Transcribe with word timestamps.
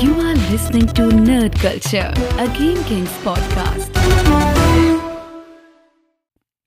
You 0.00 0.14
are 0.20 0.50
listening 0.50 0.92
to 0.92 1.02
Nerd 1.10 1.58
Culture, 1.58 2.12
a 2.38 2.46
Game 2.46 2.84
Kings 2.84 3.10
podcast. 3.22 3.90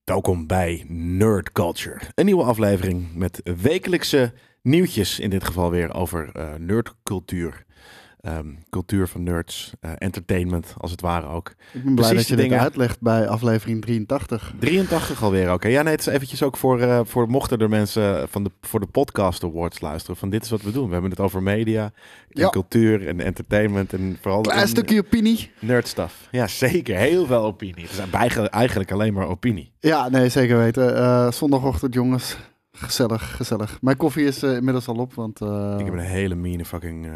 Welkom 0.04 0.48
bij 0.48 0.86
Nerd 0.88 1.52
Culture. 1.52 2.02
Een 2.16 2.26
nieuwe 2.26 2.44
aflevering 2.44 3.16
met 3.16 3.42
wekelijkse 3.62 4.34
nieuwtjes. 4.62 5.20
In 5.20 5.30
dit 5.30 5.44
geval 5.44 5.72
weer 5.72 5.94
over 5.94 6.30
eh, 6.34 6.54
nerdcultuur. 6.58 7.66
Ehm, 8.22 8.46
cultuur 8.70 9.08
van 9.08 9.24
nerds, 9.24 9.74
eh, 9.80 9.92
entertainment 9.98 10.74
als 10.78 10.92
het 10.92 11.02
ware 11.02 11.28
ook. 11.28 11.50
Ik 11.50 11.56
ben 11.72 11.82
blij 11.84 11.94
Precies 11.96 12.16
dat 12.18 12.28
je 12.28 12.36
de 12.36 12.42
dit 12.42 12.50
dingen- 12.50 12.64
uitlegt 12.64 13.02
bij 13.02 13.28
aflevering 13.28 13.82
83. 13.82 14.54
83 14.60 15.24
alweer, 15.24 15.54
oké. 15.54 15.68
Ja, 15.68 15.82
nee, 15.82 15.92
het 15.92 16.00
is 16.08 16.14
eventjes 16.14 16.44
ook 16.44 16.58
voor, 16.58 16.80
eh, 16.82 17.00
voor 17.04 17.30
mochten 17.30 17.58
er 17.60 17.70
mensen 17.70 18.30
van 18.30 18.44
de, 18.44 18.52
voor 18.62 18.80
de 18.80 18.86
podcast 18.86 19.44
awards 19.44 19.82
luisteren. 19.82 20.16
Van 20.18 20.30
dit 20.30 20.44
is 20.44 20.50
wat 20.50 20.62
we 20.62 20.72
doen. 20.72 20.86
We 20.88 20.92
hebben 20.94 21.10
het 21.12 21.20
over 21.20 21.44
media, 21.44 21.84
en 21.84 21.92
Ja. 22.30 22.50
cultuur 22.50 23.08
en 23.08 23.20
entertainment 23.22 23.94
en 23.94 24.18
vooral 24.22 24.42
Klein 24.42 24.68
stukje 24.68 25.00
opinie. 25.00 25.52
nerdstuff. 25.60 26.28
Ja, 26.32 26.48
zeker. 26.48 26.96
Heel 26.98 27.26
veel 27.26 27.44
opinie. 27.44 27.84
Het 27.84 27.92
is 27.92 28.00
eigenlijk- 28.12 28.92
alleen 28.92 29.14
maar 29.14 29.28
opinie. 29.28 29.72
Ja, 29.80 30.10
nee, 30.10 30.30
zeker 30.30 30.58
weten. 30.58 30.96
Eh, 30.98 31.32
zondagochtend, 31.32 31.94
jongens. 31.94 32.38
Gezellig, 32.72 33.36
gezellig. 33.36 33.82
Mijn 33.82 33.98
koffie 33.98 34.26
is 34.26 34.44
eh, 34.44 34.56
inmiddels 34.56 34.88
al 34.88 34.96
op, 34.96 35.14
want... 35.14 35.42
eh, 35.42 35.76
Ik 35.80 35.86
heb 35.86 35.94
een 35.94 36.00
hele 36.00 36.36
mean 36.36 36.66
fucking... 36.66 37.06
eh 37.06 37.12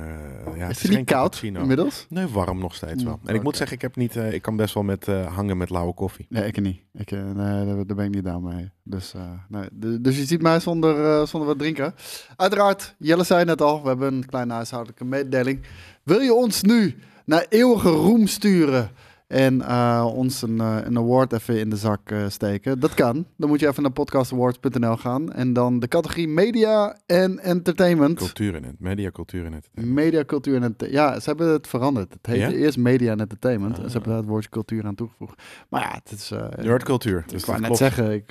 ja, 0.57 0.67
is 0.69 0.81
het 0.81 0.87
het 0.87 0.97
niet 0.97 1.05
koud 1.05 1.21
cappuccino. 1.21 1.59
inmiddels? 1.61 2.05
Nee, 2.09 2.27
warm 2.27 2.59
nog 2.59 2.75
steeds 2.75 3.03
wel. 3.03 3.19
Mm, 3.21 3.27
En 3.27 3.35
ik 3.35 3.43
moet 3.43 3.57
zeggen, 3.57 3.75
ik, 3.75 3.81
heb 3.81 3.95
niet, 3.95 4.15
ik 4.15 4.41
kan 4.41 4.55
best 4.55 4.73
wel 4.73 4.83
met 4.83 5.05
hangen 5.05 5.57
met 5.57 5.69
lauwe 5.69 5.93
koffie. 5.93 6.25
Nee, 6.29 6.45
ik 6.47 6.61
niet. 6.61 6.81
Ik, 6.93 7.11
nee, 7.11 7.65
daar, 7.85 7.95
ben 7.95 8.05
ik 8.05 8.11
niet 8.13 8.23
down 8.23 8.43
mee. 8.55 8.71
Dus, 8.83 9.13
nee. 9.49 9.67
Dus 10.01 10.17
je 10.17 10.25
ziet 10.25 10.41
mij 10.41 10.59
zonder, 10.59 11.27
zonder 11.27 11.49
wat 11.49 11.59
drinken. 11.59 11.93
Uiteraard, 12.35 12.95
Jelle 12.97 13.23
zei 13.23 13.45
net 13.45 13.61
al, 13.61 13.81
we 13.81 13.87
hebben 13.87 14.13
een 14.13 14.25
kleine 14.25 14.53
huishoudelijke 14.53 15.05
mededeling. 15.05 15.61
Wil 16.03 16.19
je 16.19 16.33
ons 16.33 16.61
nu 16.61 16.95
naar 17.25 17.45
eeuwige 17.49 17.89
roem 17.89 18.27
sturen 18.27 18.89
en 19.35 19.61
eh, 19.61 20.07
ons 20.15 20.41
een, 20.41 20.59
eh, 20.61 20.77
een 20.83 20.97
award 20.97 21.33
even 21.33 21.59
in 21.59 21.69
de 21.69 21.75
zak 21.77 22.09
eh, 22.11 22.25
steken? 22.27 22.79
Dat 22.79 22.93
kan. 22.93 23.25
Dan 23.37 23.49
moet 23.49 23.59
je 23.59 23.67
even 23.67 23.83
naar 23.83 23.91
podcastawards.nl 23.91 24.97
gaan 24.97 25.33
en 25.33 25.53
dan 25.53 25.79
de 25.79 25.87
categorie 25.87 26.27
media 26.27 26.97
en 27.05 27.39
entertainment. 27.39 28.17
Cultuur 28.17 28.55
in 28.55 28.63
het, 28.63 28.79
media, 28.79 29.11
cultuur 29.11 29.45
in 29.45 29.53
het. 29.53 29.69
Media, 29.73 30.23
cultuur 30.25 30.55
en 30.55 30.63
enter- 30.63 30.91
Ja, 30.91 31.19
ze 31.19 31.29
hebben 31.29 31.47
het 31.49 31.67
veranderd. 31.67 32.13
Het 32.13 32.25
heette 32.25 32.41
Ja? 32.51 32.57
eerst 32.57 32.77
media 32.77 33.11
en 33.11 33.19
entertainment. 33.19 33.77
En 33.77 33.81
Ah. 33.83 33.85
ze 33.87 33.91
hebben 33.93 34.09
daar 34.11 34.19
het 34.19 34.29
woordje 34.29 34.49
cultuur 34.49 34.85
aan 34.85 34.95
toegevoegd. 34.95 35.41
Maar 35.69 35.81
ja, 35.81 35.99
het 36.03 36.11
is... 36.19 36.31
eh, 36.31 36.47
Nerdcultuur. 36.65 37.23
Dus 37.27 37.39
ik 37.41 37.45
wou 37.47 37.59
net 37.59 37.77
zeggen, 37.77 38.11
ik, 38.11 38.27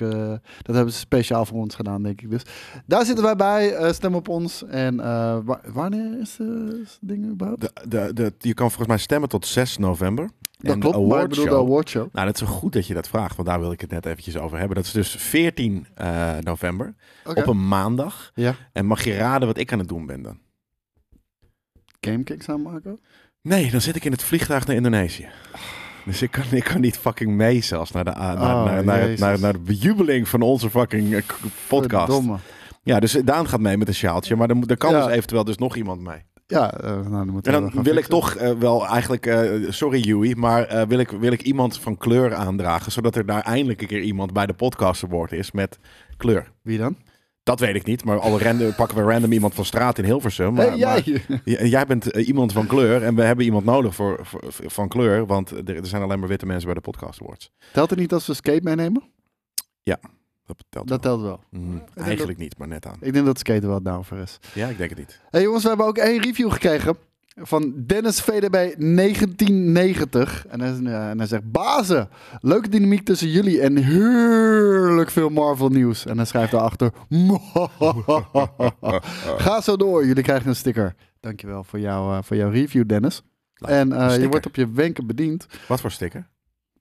dat 0.61 0.75
hebben 0.75 0.93
ze 0.93 0.99
speciaal 0.99 1.45
voor 1.45 1.57
ons 1.57 1.75
gedaan, 1.75 2.03
denk 2.03 2.21
ik. 2.21 2.29
Dus 2.29 2.41
daar 2.85 3.05
zitten 3.05 3.23
wij 3.23 3.35
bij. 3.35 3.93
stem 3.93 4.15
op 4.15 4.27
ons. 4.27 4.63
En 4.65 4.95
wa- 5.45 5.61
wanneer 5.73 6.19
is 6.19 6.37
het 6.37 6.97
ding 7.01 7.25
überhaupt? 7.29 7.61
De, 7.61 7.71
de, 7.87 8.11
de, 8.13 8.33
je 8.39 8.53
kan 8.53 8.67
volgens 8.67 8.87
mij 8.87 8.97
stemmen 8.97 9.29
tot 9.29 9.45
6 9.45 9.77
november. 9.77 10.29
Dat 10.65 10.79
klopt, 10.79 11.07
maar 11.07 11.23
ik 11.23 11.29
bedoel 11.29 11.45
de 11.45 11.55
awardshow-. 11.55 12.13
Nou, 12.13 12.25
dat 12.25 12.41
is 12.41 12.47
zo 12.47 12.53
goed 12.53 12.73
dat 12.73 12.87
je 12.87 12.93
dat 12.93 13.07
vraagt, 13.07 13.35
want 13.35 13.47
daar 13.47 13.59
wil 13.59 13.71
ik 13.71 13.81
het 13.81 13.91
net 13.91 14.05
eventjes 14.05 14.37
over 14.37 14.57
hebben. 14.57 14.75
Dat 14.75 14.85
is 14.85 14.91
dus 14.91 15.09
14 15.09 15.87
eh, 15.95 16.31
november, 16.41 16.95
op 17.23 17.47
een 17.47 17.67
maandag. 17.67 18.31
Ja, 18.33 18.55
En 18.73 18.85
mag 18.85 19.03
je 19.03 19.15
raden 19.17 19.47
wat 19.47 19.57
ik 19.57 19.71
aan 19.73 19.79
het 19.79 19.87
doen 19.87 20.05
ben 20.05 20.21
dan? 20.21 20.39
Gamekicks 21.99 22.49
aanmaken. 22.49 22.99
Nee, 23.41 23.71
dan 23.71 23.81
zit 23.81 23.95
ik 23.95 24.05
in 24.05 24.11
het 24.11 24.23
vliegtuig 24.23 24.65
naar 24.67 24.75
Indonesië. 24.75 25.27
Dus 26.05 26.21
ik 26.21 26.31
kan, 26.31 26.43
ik 26.51 26.63
kan 26.63 26.81
niet 26.81 26.97
fucking 26.97 27.31
mee 27.31 27.61
zelfs 27.61 27.91
naar 27.91 28.03
de, 28.03 28.11
uh, 28.11 28.17
naar, 28.17 28.33
Oh, 28.33 28.63
naar, 28.65 28.83
naar, 28.83 28.99
Jezus. 28.99 29.19
naar, 29.19 29.39
naar 29.39 29.53
de 29.53 29.59
bejubeling 29.59 30.27
van 30.27 30.41
onze 30.41 30.69
fucking 30.69 31.13
eh, 31.13 31.21
podcast. 31.67 32.05
Verdomme. 32.05 32.37
Ja, 32.83 32.99
dus 32.99 33.11
Daan 33.11 33.47
gaat 33.47 33.59
mee 33.59 33.77
met 33.77 33.87
een 33.87 33.93
sjaaltje, 33.93 34.35
maar 34.35 34.49
er 34.49 34.77
kan 34.77 34.91
Ja. 34.91 35.05
dus 35.05 35.13
eventueel 35.15 35.43
dus 35.43 35.57
nog 35.57 35.75
iemand 35.75 36.01
mee. 36.01 36.23
Ja, 36.47 36.73
eh, 36.73 36.89
nou, 36.89 37.09
dan 37.09 37.29
moeten 37.29 37.53
En 37.53 37.61
dan 37.73 37.83
wil 37.83 37.95
ik 37.95 38.05
toch 38.05 38.35
eh, 38.35 38.51
wel 38.51 38.87
eigenlijk, 38.87 39.25
eh, 39.25 39.51
sorry 39.69 39.99
Joey, 39.99 40.35
maar 40.35 40.87
wil, 40.87 40.99
ik, 40.99 41.09
wil 41.09 41.31
ik 41.31 41.41
iemand 41.41 41.79
van 41.79 41.97
kleur 41.97 42.33
aandragen, 42.33 42.91
zodat 42.91 43.15
er 43.15 43.25
daar 43.25 43.41
eindelijk 43.41 43.81
een 43.81 43.87
keer 43.87 44.01
iemand 44.01 44.33
bij 44.33 44.45
de 44.45 44.53
podcast 44.53 45.03
award 45.03 45.31
is 45.31 45.51
met 45.51 45.79
kleur. 46.17 46.51
Wie 46.61 46.77
dan? 46.77 46.97
Dat 47.43 47.59
weet 47.59 47.75
ik 47.75 47.85
niet, 47.85 48.03
maar 48.03 48.19
alle 48.19 48.39
random, 48.39 48.75
pakken 48.81 48.97
we 48.97 49.11
random 49.11 49.31
iemand 49.31 49.53
van 49.53 49.65
straat 49.65 49.97
in 49.97 50.03
Hilversum. 50.05 50.53
Maar, 50.53 50.67
hey, 50.67 50.77
jij! 50.77 51.23
maar 51.27 51.65
jij 51.67 51.85
bent 51.91 52.05
iemand 52.05 52.51
van 52.53 52.67
kleur 52.67 53.03
en 53.03 53.15
we 53.15 53.23
hebben 53.23 53.45
iemand 53.45 53.65
nodig 53.65 53.95
voor, 53.95 54.19
voor- 54.21 54.51
van 54.51 54.87
kleur, 54.87 55.25
want 55.25 55.51
er, 55.51 55.75
er 55.75 55.85
zijn 55.87 56.01
alleen 56.01 56.19
maar 56.19 56.29
witte 56.29 56.45
mensen 56.45 56.65
bij 56.65 56.75
de 56.75 56.81
podcast 56.81 57.21
awards. 57.21 57.51
Telt 57.73 57.89
het 57.89 57.99
niet 57.99 58.13
als 58.13 58.27
we 58.27 58.33
skate 58.33 58.63
meenemen? 58.63 59.03
Dat 60.45 60.63
telt 60.69 60.87
Dat 60.87 61.03
wel. 61.03 61.17
telt 61.17 61.21
wel. 61.51 61.61
Mhm, 61.61 61.77
dat- 61.95 62.05
eigenlijk 62.05 62.37
niet, 62.37 62.57
maar 62.57 62.67
net 62.67 62.85
aan. 62.85 62.97
Ik 62.99 63.13
denk 63.13 63.25
dat 63.25 63.39
skaten 63.39 63.67
wel 63.69 63.81
down 63.81 64.03
voor 64.03 64.17
is. 64.17 64.37
Ja, 64.53 64.67
ik 64.67 64.77
denk 64.77 64.89
het 64.89 64.99
niet. 64.99 65.19
Hey 65.29 65.41
jongens, 65.41 65.63
we 65.63 65.67
hebben 65.69 65.87
ook 65.87 65.97
één 65.97 66.21
review 66.21 66.51
gekregen 66.51 66.97
van 67.37 67.73
Dennis 67.85 68.21
VDB 68.21 68.75
1990. 68.77 70.45
En 70.47 70.61
hij, 70.61 70.69
eh, 70.69 71.09
en 71.09 71.17
hij 71.17 71.27
zegt, 71.27 71.51
bazen, 71.51 72.09
leuke 72.39 72.69
dynamiek 72.69 73.05
tussen 73.05 73.29
jullie 73.29 73.61
en 73.61 73.75
heerlijk 73.75 75.09
veel 75.11 75.29
Marvel 75.29 75.69
nieuws. 75.69 76.05
En 76.05 76.17
hij 76.17 76.25
schrijft 76.25 76.51
daarachter, 76.51 76.91
ga 79.37 79.61
zo 79.61 79.77
door, 79.77 80.05
jullie 80.05 80.23
krijgen 80.23 80.49
een 80.49 80.55
sticker. 80.55 80.95
Dankjewel 81.19 81.63
voor, 81.63 81.79
jou, 81.79 82.15
eh, 82.17 82.23
voor 82.23 82.35
jouw 82.35 82.49
review 82.49 82.87
Dennis. 82.87 83.21
En 83.55 83.91
eh, 83.93 84.19
je 84.21 84.27
wordt 84.29 84.45
op 84.45 84.55
je 84.55 84.71
wenken 84.71 85.07
bediend. 85.07 85.47
Wat 85.67 85.81
voor 85.81 85.91
sticker? 85.91 86.27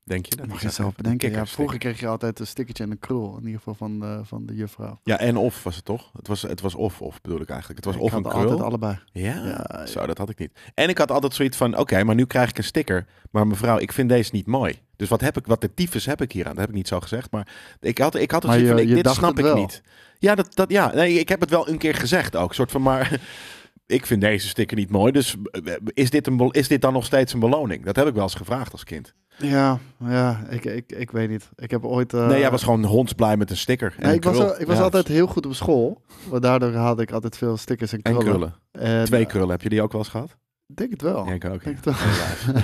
Denk 0.05 0.27
je? 0.27 0.37
Dat 0.37 0.47
Mag 0.47 0.63
je 0.63 0.71
zelf 0.71 0.95
bedenken. 0.95 1.31
Ja, 1.31 1.47
vroeger 1.47 1.79
kreeg 1.79 2.01
je 2.01 2.07
altijd 2.07 2.41
een 2.41 2.47
stickertje 2.47 2.85
en 2.85 2.91
een 2.91 2.99
krul. 2.99 3.37
In 3.37 3.43
ieder 3.45 3.59
geval 3.59 3.75
van 3.75 4.01
de, 4.01 4.21
van 4.23 4.47
de 4.47 4.55
juffrouw. 4.55 5.01
Ja, 5.05 5.19
en 5.19 5.37
of 5.37 5.63
was 5.63 5.77
het 5.77 5.85
toch? 5.85 6.11
Het 6.17 6.29
was, 6.29 6.43
het 6.43 6.61
was 6.61 6.75
of 6.75 7.01
of 7.01 7.21
bedoel 7.21 7.41
ik 7.41 7.49
eigenlijk. 7.49 7.77
Het 7.77 7.85
was 7.85 7.95
Ik 7.95 8.01
of 8.03 8.11
had 8.11 8.25
een 8.25 8.31
altijd 8.33 8.47
krul. 8.47 8.63
allebei. 8.65 8.99
Ja, 9.13 9.47
Ja, 9.47 9.87
zo, 9.87 10.07
dat 10.07 10.19
had 10.19 10.31
ik 10.31 10.39
niet. 10.39 10.53
En 10.75 10.89
ik 10.89 10.99
had 10.99 11.11
altijd 11.11 11.35
zoiets 11.35 11.57
van, 11.57 11.79
oké, 11.79 12.05
maar 12.05 12.15
nu 12.15 12.25
krijg 12.25 12.49
ik 12.51 12.59
een 12.59 12.65
sticker. 12.65 13.07
Maar 13.31 13.47
mevrouw, 13.47 13.79
ik 13.79 13.93
vind 13.93 14.09
deze 14.09 14.31
niet 14.33 14.47
mooi. 14.47 14.79
Dus 14.97 15.09
wat 15.09 15.21
heb 15.21 15.37
ik, 15.37 15.47
wat 15.47 15.61
de 15.61 15.75
tyfus 15.75 16.07
heb 16.07 16.23
ik 16.23 16.33
hier 16.33 16.45
aan? 16.45 16.51
Dat 16.51 16.61
heb 16.61 16.69
ik 16.69 16.75
niet 16.75 16.89
zo 16.89 17.01
gezegd. 17.01 17.31
Maar 17.31 17.49
ik 17.81 17.99
had, 17.99 18.15
ik 18.15 18.31
had 18.31 18.43
het 18.43 18.53
zoiets 18.53 18.71
van, 18.71 18.79
ik, 18.79 18.89
dit 18.89 19.09
snap 19.09 19.39
ik 19.39 19.45
wel. 19.45 19.57
niet. 19.57 19.83
Ja, 20.19 20.35
dat, 20.35 20.55
dat, 20.55 20.71
ja 20.71 20.95
nee, 20.95 21.19
ik 21.19 21.29
heb 21.29 21.41
het 21.41 21.51
wel 21.51 21.69
een 21.69 21.79
keer 21.79 21.95
gezegd 21.95 22.37
ook. 22.37 22.55
Soort 22.55 22.71
van, 22.71 22.83
maar 22.83 23.21
ik 23.87 24.07
vind 24.07 24.21
deze 24.21 24.49
sticker 24.49 24.77
niet 24.77 24.91
mooi. 24.91 25.13
Dus 25.13 25.37
eh, 25.51 25.75
is 25.87 26.11
dit, 26.11 26.27
een, 26.27 26.51
is 26.51 26.69
dit 26.69 26.81
dan 26.81 26.93
nog 26.93 27.05
steeds 27.05 27.33
een 27.33 27.41
beloning? 27.41 27.85
Dat 27.85 27.97
heb 27.97 28.07
ik 28.07 28.15
wel 28.15 28.23
eens 28.23 28.35
gevraagd 28.35 28.73
als 28.73 28.85
kind. 28.85 29.15
Ja, 29.39 29.79
ja 29.99 30.45
ik, 30.49 30.65
ik, 30.65 30.93
ik 30.93 31.11
weet 31.11 31.29
niet. 31.29 31.49
Ik 31.57 31.71
heb 31.71 31.85
ooit... 31.85 32.15
eh, 32.15 32.27
nee, 32.27 32.39
jij 32.41 32.51
was 32.51 32.63
gewoon 32.63 32.85
hondsblij 32.85 33.37
met 33.37 33.51
een 33.51 33.57
sticker. 33.57 33.95
En 33.97 34.03
Nee, 34.03 34.11
een 34.11 34.17
ik 34.17 34.25
was, 34.25 34.39
al- 34.39 34.61
ik 34.61 34.67
was 34.67 34.77
Ja, 34.77 34.83
altijd 34.83 35.09
heel 35.09 35.27
goed 35.27 35.47
op 35.47 35.55
school. 35.55 36.03
Maar 36.31 36.41
daardoor 36.41 36.73
had 36.75 37.01
ik 37.01 37.13
altijd 37.13 37.37
veel 37.37 37.57
stickers 37.57 37.93
en 37.93 37.99
En 38.03 38.13
krullen. 38.17 38.25
krullen. 38.31 38.55
En, 38.99 39.05
Twee 39.05 39.23
eh, 39.23 39.29
krullen. 39.29 39.51
Heb 39.51 39.63
je 39.63 39.69
die 39.69 39.83
ook 39.83 39.93
wel 39.93 40.01
eens 40.01 40.11
gehad? 40.11 40.37
Ik 40.67 40.77
denk 40.77 40.91
het 40.91 41.03
wel. 41.03 41.27
Ja, 41.27 41.33
ik 41.33 41.45
ook. 41.45 41.65
Denk 41.65 41.79
ja. 41.85 41.91
het 41.91 42.01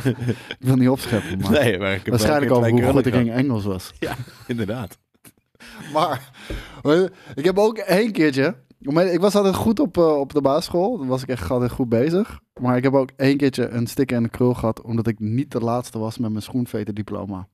wel. 0.03 0.13
ik 0.49 0.57
wil 0.59 0.77
niet 0.77 0.89
opscheppen, 0.89 1.39
maar 1.41 1.51
Nee, 1.51 1.79
maar 1.79 1.93
ik 1.93 2.07
waarschijnlijk 2.07 2.53
over 2.53 2.67
keer 2.75 2.85
hoe 2.85 2.93
goed 2.93 3.03
twee 3.03 3.07
ik 3.07 3.13
krullen 3.13 3.41
in 3.41 3.45
Engels 3.49 3.65
was. 3.65 3.91
Ja, 3.99 4.15
inderdaad. 4.47 4.99
Maar 5.93 6.31
ik 7.35 7.45
heb 7.45 7.59
ook 7.59 7.79
één 7.79 8.13
keertje... 8.13 8.55
Ik 8.81 9.21
was 9.21 9.35
altijd 9.35 9.55
goed 9.55 9.81
op, 9.81 9.97
eh, 9.99 10.19
op 10.19 10.33
de 10.33 10.41
basisschool. 10.41 10.99
Dan 10.99 11.07
was 11.07 11.23
ik 11.23 11.29
echt 11.29 11.51
altijd 11.51 11.71
goed 11.71 11.89
bezig. 11.89 12.41
Maar 12.61 12.77
ik 12.77 12.83
heb 12.83 12.93
ook 12.95 13.11
één 13.17 13.37
keertje 13.37 13.69
een 13.69 13.87
sticker 13.87 14.17
en 14.17 14.23
een 14.25 14.31
krul 14.31 14.55
gehad... 14.55 14.83
omdat 14.83 15.07
ik 15.07 15.19
niet 15.19 15.51
de 15.51 15.61
laatste 15.61 15.99
was 15.99 16.19
met 16.19 16.31
mijn 16.31 16.43
schoenveterdiploma. 16.43 17.49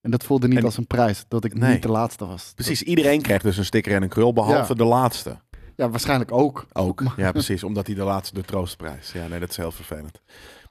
En 0.00 0.10
dat 0.10 0.24
voelde 0.24 0.48
niet 0.48 0.58
En- 0.58 0.64
als 0.64 0.76
een 0.76 0.86
prijs, 0.86 1.24
dat 1.28 1.44
ik 1.44 1.54
Nee. 1.54 1.72
niet 1.72 1.82
de 1.82 1.90
laatste 1.90 2.26
was. 2.26 2.52
Precies, 2.54 2.82
iedereen 2.82 3.22
kreeg 3.22 3.42
dus 3.42 3.56
een 3.56 3.64
sticker 3.64 3.94
en 3.94 4.02
een 4.02 4.08
krul, 4.08 4.32
behalve 4.32 4.68
Ja. 4.72 4.74
de 4.78 4.84
laatste. 4.84 5.38
Ja, 5.76 5.90
waarschijnlijk 5.90 6.32
ook. 6.32 6.66
Ook. 6.72 7.02
Ja, 7.16 7.32
precies, 7.32 7.64
omdat 7.64 7.86
hij 7.86 7.94
de 7.96 8.02
laatste 8.04 8.34
de 8.34 8.42
troostprijs. 8.42 9.12
Ja, 9.12 9.26
nee, 9.26 9.40
dat 9.40 9.50
is 9.50 9.56
heel 9.56 9.72
vervelend. 9.72 10.20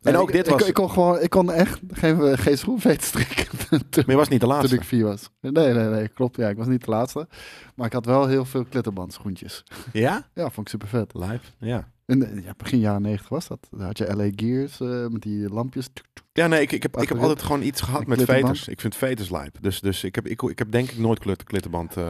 En 0.01 0.15
ook 0.15 0.27
ik, 0.29 0.35
dit 0.35 0.47
ik- 0.47 0.53
was... 0.53 0.67
Ik, 0.67 0.73
kon 0.73 0.89
gewoon, 0.89 1.19
ik 1.19 1.29
kon 1.29 1.51
echt 1.51 1.79
geen, 1.91 2.37
geen 2.37 2.57
schoenveter 2.57 3.03
strikken. 3.03 3.45
toen- 3.69 3.79
Maar 3.95 4.03
je 4.07 4.15
was 4.15 4.27
niet 4.27 4.39
de 4.39 4.45
toen 4.45 4.55
laatste. 4.55 4.75
ik 4.75 4.83
vier 4.83 5.03
was. 5.05 5.29
Nee, 5.41 5.51
nee, 5.73 5.73
nee, 5.73 6.07
klopt. 6.07 6.35
Ja, 6.35 6.49
ik 6.49 6.57
was 6.57 6.67
niet 6.67 6.85
de 6.85 6.91
laatste. 6.91 7.27
Maar 7.75 7.85
ik 7.85 7.93
had 7.93 8.05
wel 8.05 8.27
heel 8.27 8.45
veel 8.45 8.65
klitterband 8.65 9.13
schoentjes. 9.13 9.63
Ja? 9.93 10.27
Ja, 10.33 10.43
vond 10.49 10.57
ik 10.57 10.67
super 10.67 10.88
vet. 10.88 11.13
Live? 11.13 11.39
Ja. 11.59 11.91
En 12.09 12.23
eh, 12.37 12.43
ja, 12.43 12.53
begin 12.57 12.79
jaren 12.79 13.01
negentig 13.01 13.29
was 13.29 13.47
dat. 13.47 13.67
Dan 13.71 13.81
had 13.81 13.97
je 13.97 14.15
LA 14.15 14.29
Gears 14.35 14.79
eh, 14.79 15.07
met 15.07 15.21
die 15.21 15.50
lampjes. 15.50 15.85
Tuk, 15.94 16.06
tuk. 16.13 16.27
Ja, 16.33 16.47
nee, 16.47 16.61
ik, 16.61 16.71
ik, 16.71 16.83
heb, 16.83 16.97
ik 17.01 17.09
heb 17.09 17.17
altijd 17.19 17.41
gewoon 17.41 17.61
iets 17.61 17.81
gehad 17.81 18.06
met 18.07 18.17
klittenband. 18.17 18.47
veters. 18.57 18.67
Ik 18.67 18.79
vind 18.81 18.95
veters 18.95 19.29
lijp. 19.29 19.56
Dus, 19.61 19.79
dus 19.79 20.03
ik, 20.03 20.15
heb, 20.15 20.27
ik, 20.27 20.41
ik 20.41 20.59
heb 20.59 20.71
denk 20.71 20.91
ik 20.91 20.97
nooit 20.97 21.19
klit, 21.19 21.44
klitterband 21.44 21.97
eh 21.97 22.06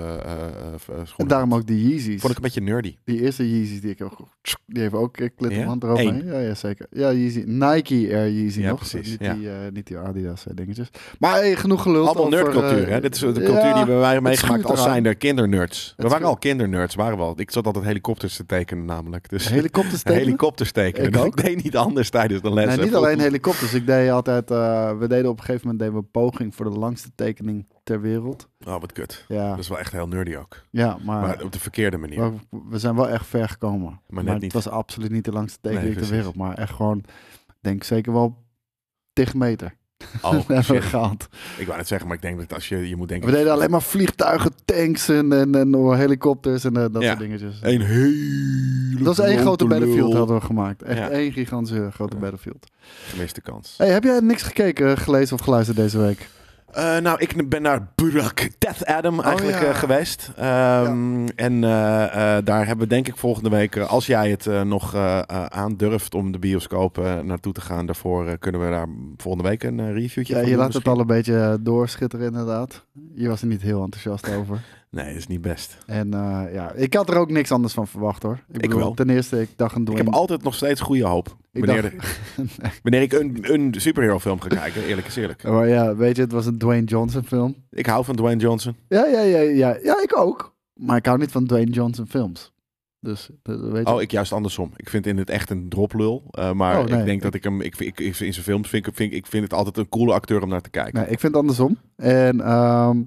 schoenen. 0.85 1.15
En 1.17 1.27
daarom 1.27 1.53
ook 1.53 1.67
die 1.67 1.87
Yeezys. 1.89 2.19
Vond 2.21 2.31
ik 2.31 2.37
een 2.37 2.43
beetje 2.43 2.61
nerdy. 2.61 2.95
Die 3.03 3.21
eerste 3.21 3.49
Yeezys 3.51 3.81
die 3.81 3.89
ik 3.89 3.99
heb, 3.99 4.11
die 4.65 4.81
heeft 4.81 4.93
ook 4.93 5.13
klitterband 5.13 5.81
Ja? 5.81 5.87
eroverheen. 5.87 6.25
Ja, 6.25 6.39
ja, 6.39 6.55
zeker. 6.55 6.85
Ja, 6.91 7.11
Yeezy. 7.13 7.43
Nike 7.45 7.93
Air 7.95 8.29
Yeezy 8.31 8.59
Ja, 8.61 8.69
nog. 8.69 8.77
precies, 8.79 9.09
Niet, 9.09 9.19
ja. 9.19 9.33
die, 9.33 9.49
niet 9.71 9.87
die 9.87 9.97
Adidas 9.97 10.43
dingetjes. 10.53 10.89
Maar 11.19 11.33
hey, 11.33 11.55
genoeg 11.55 11.81
geluld 11.81 12.07
Allemaal 12.07 12.29
nerdcultuur, 12.29 12.89
hè? 12.89 13.01
Dit 13.01 13.13
is 13.15 13.19
de 13.19 13.31
cultuur 13.31 13.73
die 13.73 13.85
we 13.85 13.93
waren 13.93 14.23
meegemaakt 14.23 14.65
als 14.65 14.79
eraan. 14.79 14.91
zijnde 14.91 15.15
kindernerds. 15.15 15.93
We 15.97 16.07
waren 16.07 16.27
al 16.27 16.37
kindernerds, 16.37 16.95
waren 16.95 17.17
we 17.17 17.23
al. 17.23 17.33
Ik 17.39 17.51
zat 17.51 17.65
altijd 17.65 17.85
helikopters 17.85 18.35
te 18.35 18.45
tekenen 18.45 18.85
namelijk. 18.85 19.29
Dus 19.29 19.49
Helikopters 19.49 19.88
tekenen? 19.97 20.25
helikopters 20.25 20.71
tekenen. 20.71 21.07
Ik 21.07 21.13
Dus 21.13 21.43
deed 21.43 21.63
niet 21.63 21.77
anders 21.77 22.09
tijdens 22.09 22.41
de 22.41 22.53
les. 22.53 22.75
Nee, 22.75 22.85
niet 22.85 22.95
alleen 22.95 23.19
helikopters. 23.19 23.73
Ik 23.73 23.85
deed 23.85 24.09
altijd, 24.09 24.51
eh, 24.51 24.97
we 24.97 25.07
deden 25.07 25.29
op 25.29 25.37
een 25.37 25.43
gegeven 25.43 25.61
moment 25.67 25.79
deden 25.79 25.93
we 25.93 25.99
een 25.99 26.11
poging 26.11 26.55
voor 26.55 26.69
de 26.71 26.77
langste 26.79 27.09
tekening 27.15 27.67
ter 27.83 28.01
wereld. 28.01 28.49
Oh, 28.67 28.79
wat 28.81 28.91
kut. 28.91 29.25
Ja, 29.27 29.49
Dat 29.49 29.59
is 29.59 29.67
wel 29.67 29.79
echt 29.79 29.91
heel 29.91 30.07
nerdy 30.07 30.35
ook. 30.35 30.63
ja 30.71 30.97
maar, 31.03 31.21
Maar 31.21 31.43
op 31.43 31.51
de 31.51 31.59
verkeerde 31.59 31.97
manier. 31.97 32.31
we 32.69 32.79
zijn 32.79 32.95
wel 32.95 33.09
echt 33.09 33.25
ver 33.25 33.49
gekomen. 33.49 34.01
Maar, 34.07 34.23
net 34.23 34.33
het 34.33 34.41
niet. 34.41 34.53
was 34.53 34.67
absoluut 34.69 35.11
niet 35.11 35.25
de 35.25 35.31
langste 35.31 35.59
Nee, 35.61 35.73
tekening 35.73 35.97
ter 35.99 36.09
wereld. 36.09 36.35
Maar 36.35 36.57
echt 36.57 36.73
gewoon 36.73 37.03
denk 37.61 37.83
zeker 37.83 38.13
wel 38.13 38.43
10 39.13 39.27
meter. 39.37 39.77
Oh, 40.21 40.31
hebben 40.47 40.55
we 40.55 40.63
shit. 40.63 40.83
gehaald. 40.83 41.27
Ik 41.57 41.65
wou 41.65 41.77
net 41.77 41.87
zeggen, 41.87 42.07
maar 42.07 42.15
ik 42.15 42.21
denk 42.21 42.37
dat 42.39 42.53
als 42.53 42.69
je, 42.69 42.89
je 42.89 42.95
moet 42.95 43.07
denken... 43.07 43.29
We 43.29 43.35
deden 43.35 43.51
alleen 43.53 43.69
maar 43.69 43.81
vliegtuigen, 43.81 44.51
tanks 44.65 45.09
en, 45.09 45.33
en, 45.33 45.55
en 45.55 45.95
helikopters 45.97 46.63
en 46.63 46.77
eh, 46.77 46.85
dat 46.91 47.01
Ja. 47.01 47.07
soort 47.07 47.19
dingetjes. 47.19 47.59
Een 47.61 47.81
hele 47.81 49.03
Dat 49.03 49.19
is 49.19 49.25
één 49.25 49.37
grote 49.39 49.67
lul. 49.67 49.77
battlefield 49.79 50.13
hadden 50.13 50.35
we 50.35 50.41
gemaakt. 50.45 50.81
Echt 50.83 50.97
Ja. 50.97 51.09
één 51.09 51.31
gigantische 51.31 51.89
grote 51.93 52.15
Ja. 52.15 52.21
battlefield. 52.21 52.67
Gemiste 53.07 53.41
kans. 53.41 53.73
Hey, 53.77 53.89
heb 53.89 54.03
jij 54.03 54.19
niks 54.19 54.43
gekeken, 54.43 54.97
gelezen 54.97 55.35
of 55.35 55.41
geluisterd 55.41 55.77
deze 55.77 55.97
week? 55.97 56.29
Eh, 56.71 56.97
nou, 56.97 57.19
ik 57.19 57.49
ben 57.49 57.61
naar 57.61 57.87
Burak 57.95 58.47
Death 58.57 58.85
Adam 58.85 59.21
eigenlijk 59.21 59.57
Oh, 59.57 59.63
ja. 59.63 59.69
eh, 59.69 59.75
geweest. 59.75 60.31
Ehm, 60.37 61.27
En 61.35 61.53
eh, 61.63 62.37
daar 62.43 62.65
hebben 62.67 62.87
we 62.87 62.93
denk 62.93 63.07
ik 63.07 63.17
volgende 63.17 63.49
week, 63.49 63.77
als 63.77 64.05
jij 64.05 64.29
het 64.29 64.45
nog 64.65 64.95
aandurft 65.49 66.15
om 66.15 66.31
de 66.31 66.39
bioscoop 66.39 66.97
naartoe 67.23 67.53
te 67.53 67.61
gaan, 67.61 67.85
daarvoor 67.85 68.37
kunnen 68.37 68.61
we 68.61 68.69
daar 68.69 68.87
volgende 69.17 69.49
week 69.49 69.63
een 69.63 69.93
reviewtje 69.93 70.33
Ja, 70.33 70.39
van 70.39 70.49
je 70.49 70.55
doen 70.55 70.63
laat 70.65 70.73
het 70.73 70.87
al 70.87 70.99
een 70.99 71.07
beetje 71.07 71.57
doorschitteren 71.61 72.25
inderdaad. 72.25 72.85
Je 73.13 73.27
was 73.27 73.41
er 73.41 73.47
niet 73.47 73.61
heel 73.61 73.83
enthousiast 73.83 74.35
over. 74.35 74.59
Nee, 74.91 75.05
dat 75.07 75.15
is 75.15 75.27
niet 75.27 75.41
best. 75.41 75.77
En 75.85 76.13
eh, 76.13 76.53
ja, 76.53 76.71
ik 76.71 76.93
had 76.93 77.09
er 77.09 77.15
ook 77.17 77.31
niks 77.31 77.51
anders 77.51 77.73
van 77.73 77.87
verwacht 77.87 78.23
hoor. 78.23 78.39
Ik, 78.51 78.61
bedoel, 78.61 78.79
wel. 78.79 78.93
Ten 78.93 79.09
eerste, 79.09 79.41
ik 79.41 79.49
dacht 79.55 79.75
een 79.75 79.81
Ik 79.81 79.87
Dwayne... 79.87 80.05
heb 80.09 80.13
altijd 80.13 80.43
nog 80.43 80.55
steeds 80.55 80.81
goede 80.81 81.05
hoop. 81.05 81.37
Ik 81.51 81.65
Wanneer, 81.65 81.81
dacht- 81.81 82.19
de- 82.35 82.69
wanneer 82.83 83.01
ik 83.01 83.11
een, 83.13 83.37
een 83.53 83.73
superhero 83.77 84.19
film 84.19 84.41
ga 84.41 84.47
kijken, 84.47 84.83
eerlijk 84.83 85.07
is 85.07 85.15
eerlijk. 85.15 85.43
Maar 85.43 85.67
ja, 85.67 85.95
weet 85.95 86.15
je, 86.15 86.21
het 86.21 86.31
was 86.31 86.45
een 86.45 86.57
Dwayne 86.57 86.85
Johnson 86.85 87.23
film. 87.23 87.55
Ik 87.69 87.85
hou 87.85 88.05
van 88.05 88.15
Dwayne 88.15 88.41
Johnson. 88.41 88.75
Ja, 88.87 89.05
ja, 89.05 89.21
ja, 89.21 89.39
ja. 89.39 89.77
Ja, 89.83 90.01
ik 90.01 90.17
ook. 90.17 90.55
Maar 90.73 90.97
ik 90.97 91.05
hou 91.05 91.17
niet 91.17 91.31
van 91.31 91.45
Dwayne 91.45 91.71
Johnson 91.71 92.07
films. 92.07 92.51
Dus, 92.99 93.29
dat 93.43 93.59
weet 93.59 93.87
je. 93.87 93.93
Oh, 93.93 94.01
ik 94.01 94.11
juist 94.11 94.33
andersom. 94.33 94.71
Ik 94.75 94.89
vind 94.89 95.07
in 95.07 95.17
het 95.17 95.29
echt 95.29 95.49
een 95.49 95.69
droplul. 95.69 96.23
eh, 96.31 96.51
maar 96.51 96.79
Oh, 96.79 96.85
nee. 96.85 96.99
ik 96.99 97.05
denk 97.05 97.21
dat 97.21 97.33
ik 97.33 97.43
hem... 97.43 97.61
Ik, 97.61 97.79
ik, 97.79 97.99
ik, 97.99 98.19
in 98.19 98.33
zijn 98.33 98.45
films 98.45 98.69
vind 98.69 98.87
ik, 98.87 98.95
vind, 98.95 99.11
ik- 99.11 99.17
ik 99.17 99.25
vind 99.25 99.43
het 99.43 99.53
altijd 99.53 99.77
een 99.77 99.89
coole 99.89 100.13
acteur 100.13 100.41
om 100.41 100.49
naar 100.49 100.61
te 100.61 100.69
kijken. 100.69 100.93
Nee, 100.93 101.03
ik 101.09 101.19
vind 101.19 101.33
het 101.33 101.41
andersom. 101.41 101.77
En 101.95 102.41
ehm, 102.41 103.01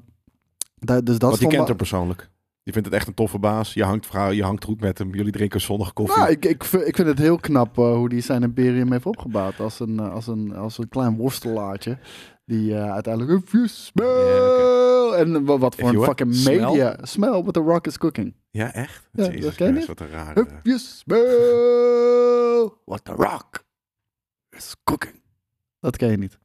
da- 0.87 1.01
dus 1.01 1.19
dat 1.19 1.21
Want 1.31 1.35
is 1.35 1.41
je 1.41 1.57
kent 1.57 1.69
hem 1.69 1.77
persoonlijk. 1.77 2.31
Je 2.63 2.73
vindt 2.73 2.89
het 2.89 2.97
echt 2.97 3.07
een 3.07 3.15
toffe 3.15 3.39
baas. 3.39 3.75
Je 3.75 3.85
hangt, 3.85 4.09
je 4.31 4.43
hangt 4.43 4.65
goed 4.65 4.81
met 4.81 4.99
hem. 4.99 5.15
Jullie 5.15 5.33
drinken 5.33 5.61
zondag 5.61 5.93
koffie. 5.93 6.19
Nou, 6.19 6.31
ik, 6.31 6.45
ik, 6.45 6.65
vind- 6.65 6.87
ik 6.87 6.97
vind 6.97 7.09
het 7.09 7.19
heel 7.19 7.37
knap 7.37 7.79
eh, 7.79 7.95
hoe 7.95 8.09
hij 8.13 8.21
zijn 8.21 8.43
imperium 8.43 8.93
heeft 8.93 9.07
opgebouwd. 9.07 9.61
Als 9.61 9.81
een, 9.81 9.99
eh, 10.01 10.13
als 10.13 10.27
een, 10.27 10.55
als 10.57 10.79
een 10.79 10.89
klein 10.89 11.17
worstelaartje. 11.17 11.99
Die 12.45 12.75
eh, 12.75 12.93
uiteindelijk... 12.93 13.43
If 13.45 13.53
you 13.53 13.69
smell... 13.69 15.13
En 15.17 15.45
wa- 15.45 15.59
wat 15.59 15.75
voor 15.75 15.89
een 15.89 16.03
fucking 16.03 16.35
Smell? 16.35 16.61
media... 16.61 16.97
Smell 17.03 17.31
what 17.43 17.53
the 17.55 17.61
rock 17.61 17.87
is 17.87 17.99
cooking. 17.99 18.35
Ja, 18.51 18.73
echt? 18.73 19.09
Ja, 19.13 19.25
Jezus 19.25 19.41
dat 19.45 19.55
ken 19.55 19.67
je 19.67 19.73
Christ, 19.73 19.89
niet? 19.89 19.99
wat 19.99 20.09
een 20.09 20.15
rare... 20.15 20.41
If 20.41 20.49
you 20.63 20.79
smell 20.79 22.71
what 22.85 23.05
the 23.05 23.13
rock 23.13 23.65
is 24.51 24.75
cooking. 24.85 25.15
Dat 25.81 25.97
ken 25.97 26.11
je 26.11 26.17
niet. 26.19 26.39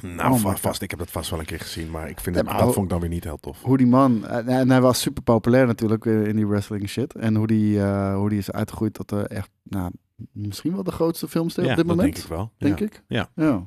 Nou, 0.00 0.32
Oh 0.32 0.54
vast. 0.54 0.82
Ik 0.82 0.90
heb 0.90 0.98
dat 0.98 1.10
vast 1.10 1.30
wel 1.30 1.38
een 1.38 1.44
keer 1.44 1.60
gezien. 1.60 1.90
Maar 1.90 2.08
ik 2.08 2.20
vind 2.20 2.36
Ja, 2.36 2.42
het, 2.42 2.50
maar 2.50 2.60
dat 2.60 2.72
vond 2.72 2.84
ik 2.84 2.90
dan 2.90 3.00
weer 3.00 3.08
niet 3.08 3.24
heel 3.24 3.36
tof. 3.40 3.62
Hoe 3.62 3.76
die 3.76 3.86
man... 3.86 4.26
En, 4.26 4.48
en 4.48 4.70
hij 4.70 4.80
was 4.80 5.00
super 5.00 5.22
populair 5.22 5.66
natuurlijk 5.66 6.06
eh, 6.06 6.26
in 6.26 6.36
die 6.36 6.46
wrestling 6.46 6.88
shit. 6.88 7.14
En 7.14 7.34
hoe 7.36 7.46
die, 7.46 7.82
eh, 7.82 8.14
hoe 8.16 8.28
die 8.28 8.38
is 8.38 8.50
uitgegroeid 8.50 8.94
tot 8.94 9.12
eh, 9.12 9.30
echt... 9.36 9.50
Nou, 9.62 9.90
misschien 10.32 10.74
wel 10.74 10.82
de 10.82 10.90
grootste 10.92 11.28
filmster 11.28 11.64
ja, 11.64 11.70
op 11.70 11.76
dit 11.76 11.86
dat 11.86 11.96
moment. 11.96 12.14
denk 12.14 12.24
ik 12.24 12.30
wel. 12.30 12.52
denk 12.58 12.78
ja. 12.78 12.84
ik. 12.84 13.02
Ja. 13.06 13.28
Ja. 13.34 13.66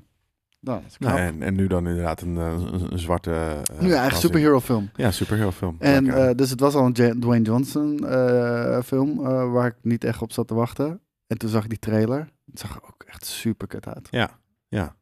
Nou. 0.60 0.82
Nou, 1.00 1.20
en, 1.20 1.42
en 1.44 1.56
nu 1.56 1.68
dan 1.68 1.88
inderdaad 1.88 2.22
een, 2.22 2.38
eh, 2.38 2.52
een, 2.52 2.92
een 2.92 3.00
zwarte... 3.00 3.32
eh, 3.32 3.80
nu 3.80 3.88
eigenlijk 3.90 4.16
superhero 4.16 4.60
film. 4.60 4.90
Ja, 4.96 5.12
superhero 5.12 5.52
film. 5.52 5.76
En 5.80 6.08
eh, 6.08 6.36
dus 6.36 6.50
het 6.50 6.60
was 6.60 6.74
al 6.76 6.86
een 6.86 7.20
Dwayne 7.20 7.46
Johnson 7.46 8.08
eh, 8.08 8.82
film 8.82 9.26
eh, 9.26 9.52
waar 9.52 9.68
ik 9.68 9.76
niet 9.82 10.04
echt 10.04 10.22
op 10.22 10.32
zat 10.32 10.48
te 10.48 10.54
wachten. 10.54 11.00
En 11.28 11.38
toen 11.38 11.50
zag 11.50 11.64
ik 11.64 11.70
die 11.70 11.80
trailer. 11.80 12.30
Het 12.52 12.60
zag 12.60 12.76
er 12.76 12.82
ook 12.84 13.04
echt 13.08 13.26
super 13.26 13.68
kut 13.68 13.88
uit. 13.88 14.08
Ja, 14.12 14.30
ja. 14.68 14.96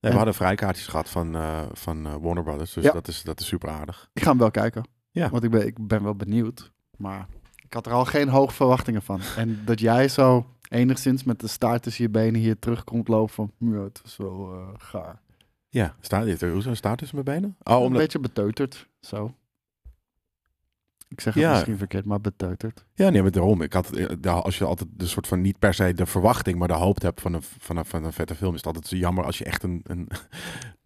Nee, 0.00 0.10
we 0.10 0.16
hadden 0.16 0.34
vrijkaartjes 0.34 0.86
gehad 0.86 1.08
van, 1.08 1.34
eh, 1.34 1.62
van 1.72 2.06
eh, 2.06 2.14
Warner 2.20 2.42
Brothers. 2.44 2.72
Dus 2.72 2.84
Ja. 2.84 2.92
dat, 2.92 3.08
is, 3.08 3.22
dat 3.22 3.40
is 3.40 3.46
super 3.46 3.68
aardig. 3.68 4.10
Ik 4.12 4.22
ga 4.22 4.28
hem 4.30 4.38
wel 4.38 4.50
kijken. 4.50 4.84
Ja. 5.10 5.30
Want 5.30 5.44
ik 5.44 5.50
ben, 5.50 5.66
ik 5.66 5.86
ben 5.86 6.02
wel 6.02 6.14
benieuwd. 6.14 6.72
Maar 6.96 7.26
ik 7.64 7.72
had 7.72 7.86
er 7.86 7.92
al 7.92 8.04
geen 8.04 8.28
hoge 8.28 8.54
verwachtingen 8.54 9.02
van. 9.02 9.20
En 9.36 9.62
dat 9.64 9.80
jij 9.80 10.08
zo 10.08 10.46
enigszins 10.68 11.24
met 11.24 11.40
de 11.40 11.46
staart 11.46 11.82
tussen 11.82 12.04
je 12.04 12.10
benen 12.10 12.40
hier 12.40 12.58
terug 12.58 12.84
komt 12.84 13.08
lopen 13.08 13.34
van... 13.34 13.52
Ja, 13.58 13.82
het 13.82 14.00
was 14.02 14.16
wel 14.16 14.52
eh, 14.52 14.68
gaar. 14.76 15.20
Ja, 15.68 15.94
staat 16.00 16.24
dit 16.24 16.42
er? 16.42 16.52
Hoezo 16.52 16.74
staat 16.74 16.98
tussen 16.98 17.22
mijn 17.24 17.40
benen? 17.40 17.56
Oh, 17.76 17.84
een 17.84 17.92
beetje 17.92 18.18
beteuterd. 18.20 18.88
Zo. 19.00 19.34
Ik 21.08 21.20
zeg 21.20 21.34
het 21.34 21.42
Ja. 21.42 21.50
misschien 21.52 21.78
verkeerd, 21.78 22.04
maar 22.04 22.20
beteuterd. 22.20 22.84
Ja, 22.94 23.08
nee, 23.10 23.22
maar 23.22 23.30
daarom. 23.30 23.62
Ik 23.62 23.72
had, 23.72 23.96
eh, 23.96 24.34
als 24.42 24.58
je 24.58 24.64
altijd 24.64 24.88
de 24.92 25.06
soort 25.06 25.26
van 25.26 25.40
niet 25.40 25.58
per 25.58 25.74
se 25.74 25.92
de 25.94 26.06
verwachting, 26.06 26.58
maar 26.58 26.68
de 26.68 26.74
hoop 26.74 27.02
hebt 27.02 27.20
van 27.20 27.32
een, 27.34 27.42
van 27.42 27.76
een, 27.76 27.84
van 27.84 28.04
een 28.04 28.12
vette 28.12 28.34
film, 28.34 28.50
is 28.50 28.56
het 28.56 28.66
altijd 28.66 28.86
zo 28.86 28.96
jammer 28.96 29.24
als 29.24 29.38
je 29.38 29.44
echt 29.44 29.62
een, 29.62 29.80
een, 29.84 30.08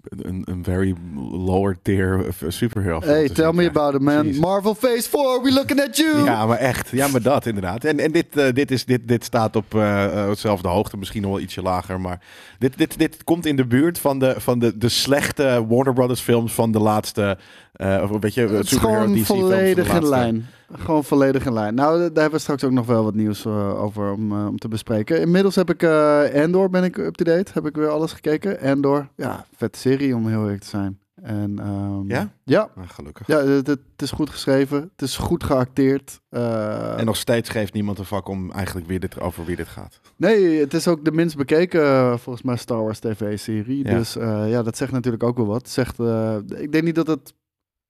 een, 0.08 0.42
een 0.44 0.64
very 0.64 0.94
lower 1.32 1.78
tier 1.82 2.26
superhero 2.48 3.00
Hey, 3.00 3.26
te 3.28 3.32
tell 3.34 3.52
me 3.52 3.68
about 3.68 3.94
it, 3.94 4.00
man. 4.00 4.36
Marvel 4.38 4.74
Phase 4.74 5.08
4, 5.10 5.40
we 5.42 5.52
looking 5.52 5.80
at 5.80 5.96
you! 5.96 6.24
Ja, 6.24 6.46
maar 6.46 6.58
echt. 6.58 6.88
Ja, 6.90 7.08
maar 7.08 7.22
dat 7.22 7.46
inderdaad. 7.46 7.84
En, 7.84 7.98
en 7.98 8.12
dit, 8.12 8.36
eh, 8.36 8.52
dit, 8.52 8.70
is, 8.70 8.84
dit, 8.84 9.08
dit 9.08 9.24
staat 9.24 9.56
op 9.56 9.74
eh, 9.74 10.28
hetzelfde 10.28 10.68
hoogte, 10.68 10.96
misschien 10.96 11.22
nog 11.22 11.30
wel 11.30 11.40
ietsje 11.40 11.62
lager. 11.62 12.00
Maar 12.00 12.20
dit, 12.58 12.78
dit, 12.78 12.98
dit 12.98 13.24
komt 13.24 13.46
in 13.46 13.56
de 13.56 13.66
buurt 13.66 13.98
van 13.98 14.18
de, 14.18 14.34
van 14.38 14.58
de, 14.58 14.78
de 14.78 14.88
slechte 14.88 15.64
Warner 15.68 15.94
Brothers 15.94 16.20
films 16.20 16.52
van 16.52 16.72
de 16.72 16.78
laatste. 16.78 17.38
of 17.78 18.10
weet 18.20 18.34
je, 18.34 18.40
Het 18.48 18.68
superhero 18.68 19.00
DC 19.06 19.08
films 19.08 19.26
van 19.26 19.36
de 19.36 19.42
volledig 19.42 19.86
in 19.86 19.92
laatste- 19.92 20.08
lijn. 20.08 20.46
Gewoon 20.72 21.04
volledig 21.04 21.46
in 21.46 21.52
lijn. 21.52 21.74
Nou, 21.74 21.98
daar 21.98 22.04
hebben 22.22 22.30
we 22.30 22.38
straks 22.38 22.64
ook 22.64 22.70
nog 22.70 22.86
wel 22.86 23.04
wat 23.04 23.14
nieuws 23.14 23.44
eh, 23.44 23.82
over 23.82 24.12
om, 24.12 24.32
eh, 24.32 24.46
om 24.46 24.58
te 24.58 24.68
bespreken. 24.68 25.20
Inmiddels 25.20 25.54
heb 25.54 25.70
ik 25.70 25.82
eh 25.82 26.34
Endor, 26.42 26.70
ben 26.70 26.84
ik 26.84 26.96
up-to-date. 26.96 27.52
Heb 27.54 27.66
ik 27.66 27.76
weer 27.76 27.88
alles 27.88 28.12
gekeken. 28.12 28.60
Endor, 28.60 29.08
ja, 29.16 29.46
vette 29.56 29.78
serie 29.78 30.16
om 30.16 30.26
heel 30.28 30.42
eerlijk 30.42 30.60
te 30.62 30.68
zijn. 30.68 31.00
En, 31.22 31.58
ehm, 31.58 32.08
Ja? 32.10 32.32
Ja, 32.44 32.68
Ah, 32.76 32.88
gelukkig. 32.88 33.26
ja 33.26 33.38
het, 33.44 33.66
het 33.66 33.78
is 33.96 34.10
goed 34.10 34.30
geschreven. 34.30 34.80
Het 34.80 35.02
is 35.02 35.16
goed 35.16 35.44
geacteerd. 35.44 36.20
En 36.28 37.04
nog 37.04 37.16
steeds 37.16 37.48
geeft 37.48 37.72
niemand 37.72 37.98
een 37.98 38.04
vak 38.04 38.28
om 38.28 38.50
eigenlijk 38.52 38.86
weer 38.86 39.00
dit, 39.00 39.20
over 39.20 39.44
wie 39.44 39.56
dit 39.56 39.68
gaat. 39.68 40.00
Nee, 40.16 40.60
het 40.60 40.74
is 40.74 40.88
ook 40.88 41.04
de 41.04 41.12
minst 41.12 41.36
bekeken, 41.36 42.18
volgens 42.18 42.44
mij, 42.44 42.56
Star 42.56 42.82
Wars 42.82 42.98
TV-serie. 42.98 43.84
Ja. 43.88 43.96
Dus 43.96 44.12
ja, 44.46 44.62
dat 44.62 44.76
zegt 44.76 44.92
natuurlijk 44.92 45.22
ook 45.22 45.36
wel 45.36 45.46
wat. 45.46 45.68
Zegt, 45.68 45.98
ik 46.56 46.72
denk 46.72 46.84
niet 46.84 46.94
dat 46.94 47.06
het 47.06 47.34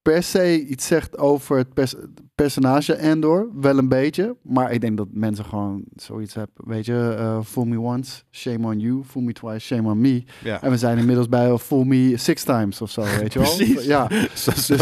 per 0.03 0.23
se 0.23 0.67
iets 0.67 0.87
zegt 0.87 1.19
over 1.19 1.57
het 1.57 1.75
pers- 1.75 1.95
personage 2.35 2.95
Endor. 2.95 3.49
Wel 3.55 3.79
een 3.79 3.89
beetje. 3.89 4.37
Maar 4.43 4.73
ik 4.73 4.81
denk 4.81 4.97
dat 4.97 5.09
mensen 5.11 5.45
gewoon 5.45 5.85
zoiets 5.95 6.35
hebben. 6.35 6.69
Weet 6.69 6.87
je, 6.87 7.15
eh 7.19 7.39
fool 7.45 7.65
me 7.65 7.81
once, 7.81 8.23
shame 8.31 8.67
on 8.67 8.79
you. 8.79 9.03
Fool 9.05 9.23
me 9.23 9.33
twice, 9.33 9.59
shame 9.75 9.91
on 9.91 10.01
me. 10.01 10.25
Ja. 10.45 10.63
En 10.63 10.71
we 10.71 10.77
zijn 10.77 10.99
inmiddels 10.99 11.29
bij 11.29 11.47
eh, 11.51 11.59
fool 11.59 11.85
me 11.85 12.17
six 12.17 12.45
times 12.45 12.81
of 12.81 12.91
zo, 12.91 13.03
weet 13.21 13.33
je 13.33 13.39
wel. 13.39 13.57
Precies. 13.57 13.85
Ja, 13.85 14.11
zo, 14.35 14.51
zo. 14.51 14.75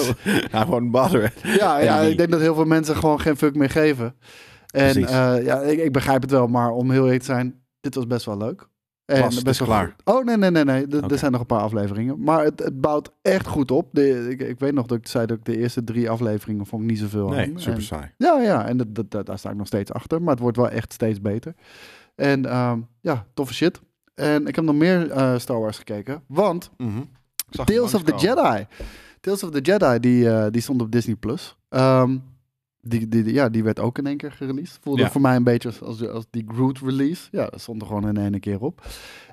I 0.54 0.64
won't 0.66 0.90
bother. 0.90 1.32
ja, 1.42 1.78
ja, 1.78 2.00
ik 2.00 2.16
denk 2.18 2.30
dat 2.30 2.40
heel 2.40 2.54
veel 2.54 2.64
mensen 2.64 2.96
gewoon 2.96 3.20
geen 3.20 3.36
fuck 3.36 3.54
meer 3.54 3.70
geven. 3.70 4.14
En 4.70 4.96
eh, 5.06 5.44
ja, 5.44 5.60
ik, 5.60 5.78
ik 5.78 5.92
begrijp 5.92 6.22
het 6.22 6.30
wel, 6.30 6.46
maar 6.46 6.70
om 6.70 6.90
heel 6.90 7.02
eerlijk 7.02 7.20
te 7.20 7.26
zijn, 7.26 7.54
dit 7.80 7.94
was 7.94 8.06
best 8.06 8.24
wel 8.26 8.36
leuk. 8.36 8.68
En 9.12 9.44
best 9.44 9.58
wel 9.58 9.68
klaar. 9.68 9.84
goed. 10.04 10.14
Oh, 10.14 10.24
nee, 10.24 10.36
nee, 10.36 10.50
nee, 10.50 10.64
nee. 10.64 10.86
Er-. 10.86 11.12
Er 11.12 11.18
zijn 11.18 11.32
nog 11.32 11.40
een 11.40 11.46
paar 11.46 11.60
afleveringen. 11.60 12.22
Maar 12.22 12.44
het, 12.44 12.58
het 12.64 12.80
bouwt 12.80 13.10
echt 13.22 13.46
goed 13.46 13.70
op. 13.70 13.88
De, 13.92 14.28
ik, 14.30 14.40
ik 14.40 14.58
weet 14.58 14.74
nog 14.74 14.86
dat 14.86 14.98
ik 14.98 15.06
zei 15.08 15.26
dat 15.26 15.36
ik 15.36 15.44
de 15.44 15.56
eerste 15.58 15.84
drie 15.84 16.10
afleveringen 16.10 16.66
vond 16.66 16.82
ik 16.82 16.88
niet 16.88 16.98
zoveel 16.98 17.28
Nee, 17.28 17.46
aan. 17.52 17.60
super 17.60 17.78
En- 17.78 17.82
saai. 17.82 18.10
ja, 18.16 18.40
ja, 18.40 18.66
en 18.66 18.76
dat, 18.76 18.94
dat, 18.94 19.10
dat- 19.10 19.26
daar 19.26 19.38
sta 19.38 19.50
ik 19.50 19.56
nog 19.56 19.66
steeds 19.66 19.92
achter. 19.92 20.22
Maar 20.22 20.30
het 20.32 20.42
wordt 20.42 20.56
wel 20.56 20.68
echt 20.68 20.92
steeds 20.92 21.20
beter. 21.20 21.54
En 22.14 22.46
ehm, 22.46 22.78
ja, 23.00 23.26
toffe 23.34 23.54
shit. 23.54 23.80
En 24.14 24.46
ik 24.46 24.56
heb 24.56 24.64
nog 24.64 24.74
meer 24.74 25.10
eh, 25.10 25.38
Star 25.38 25.60
Wars 25.60 25.78
gekeken. 25.78 26.22
Want 26.26 26.70
Mhm. 26.76 27.00
Tales 27.64 27.94
of 27.94 28.02
the. 28.02 28.14
Jedi. 28.16 28.66
Tales 29.20 29.42
of 29.42 29.50
the 29.50 29.60
Jedi, 29.60 29.98
die, 30.00 30.30
eh, 30.30 30.46
die 30.50 30.60
stond 30.62 30.80
op 30.82 30.90
Disney+. 30.92 31.16
Plus. 31.16 31.56
Ehm, 31.68 32.16
die, 32.80 33.32
ja, 33.32 33.48
die 33.48 33.64
werd 33.64 33.78
ook 33.80 33.98
in 33.98 34.06
één 34.06 34.16
keer 34.16 34.32
gereleased. 34.32 34.78
Voelde 34.82 35.02
Ja. 35.02 35.10
voor 35.10 35.20
mij 35.20 35.36
een 35.36 35.44
beetje 35.44 35.68
als, 35.68 35.82
als, 35.82 36.08
als 36.08 36.24
die 36.30 36.44
Groot 36.54 36.78
release. 36.78 37.28
Ja, 37.30 37.46
dat 37.46 37.60
stond 37.60 37.80
er 37.80 37.86
gewoon 37.86 38.08
in 38.08 38.16
één 38.16 38.40
keer 38.40 38.60
op. 38.60 38.86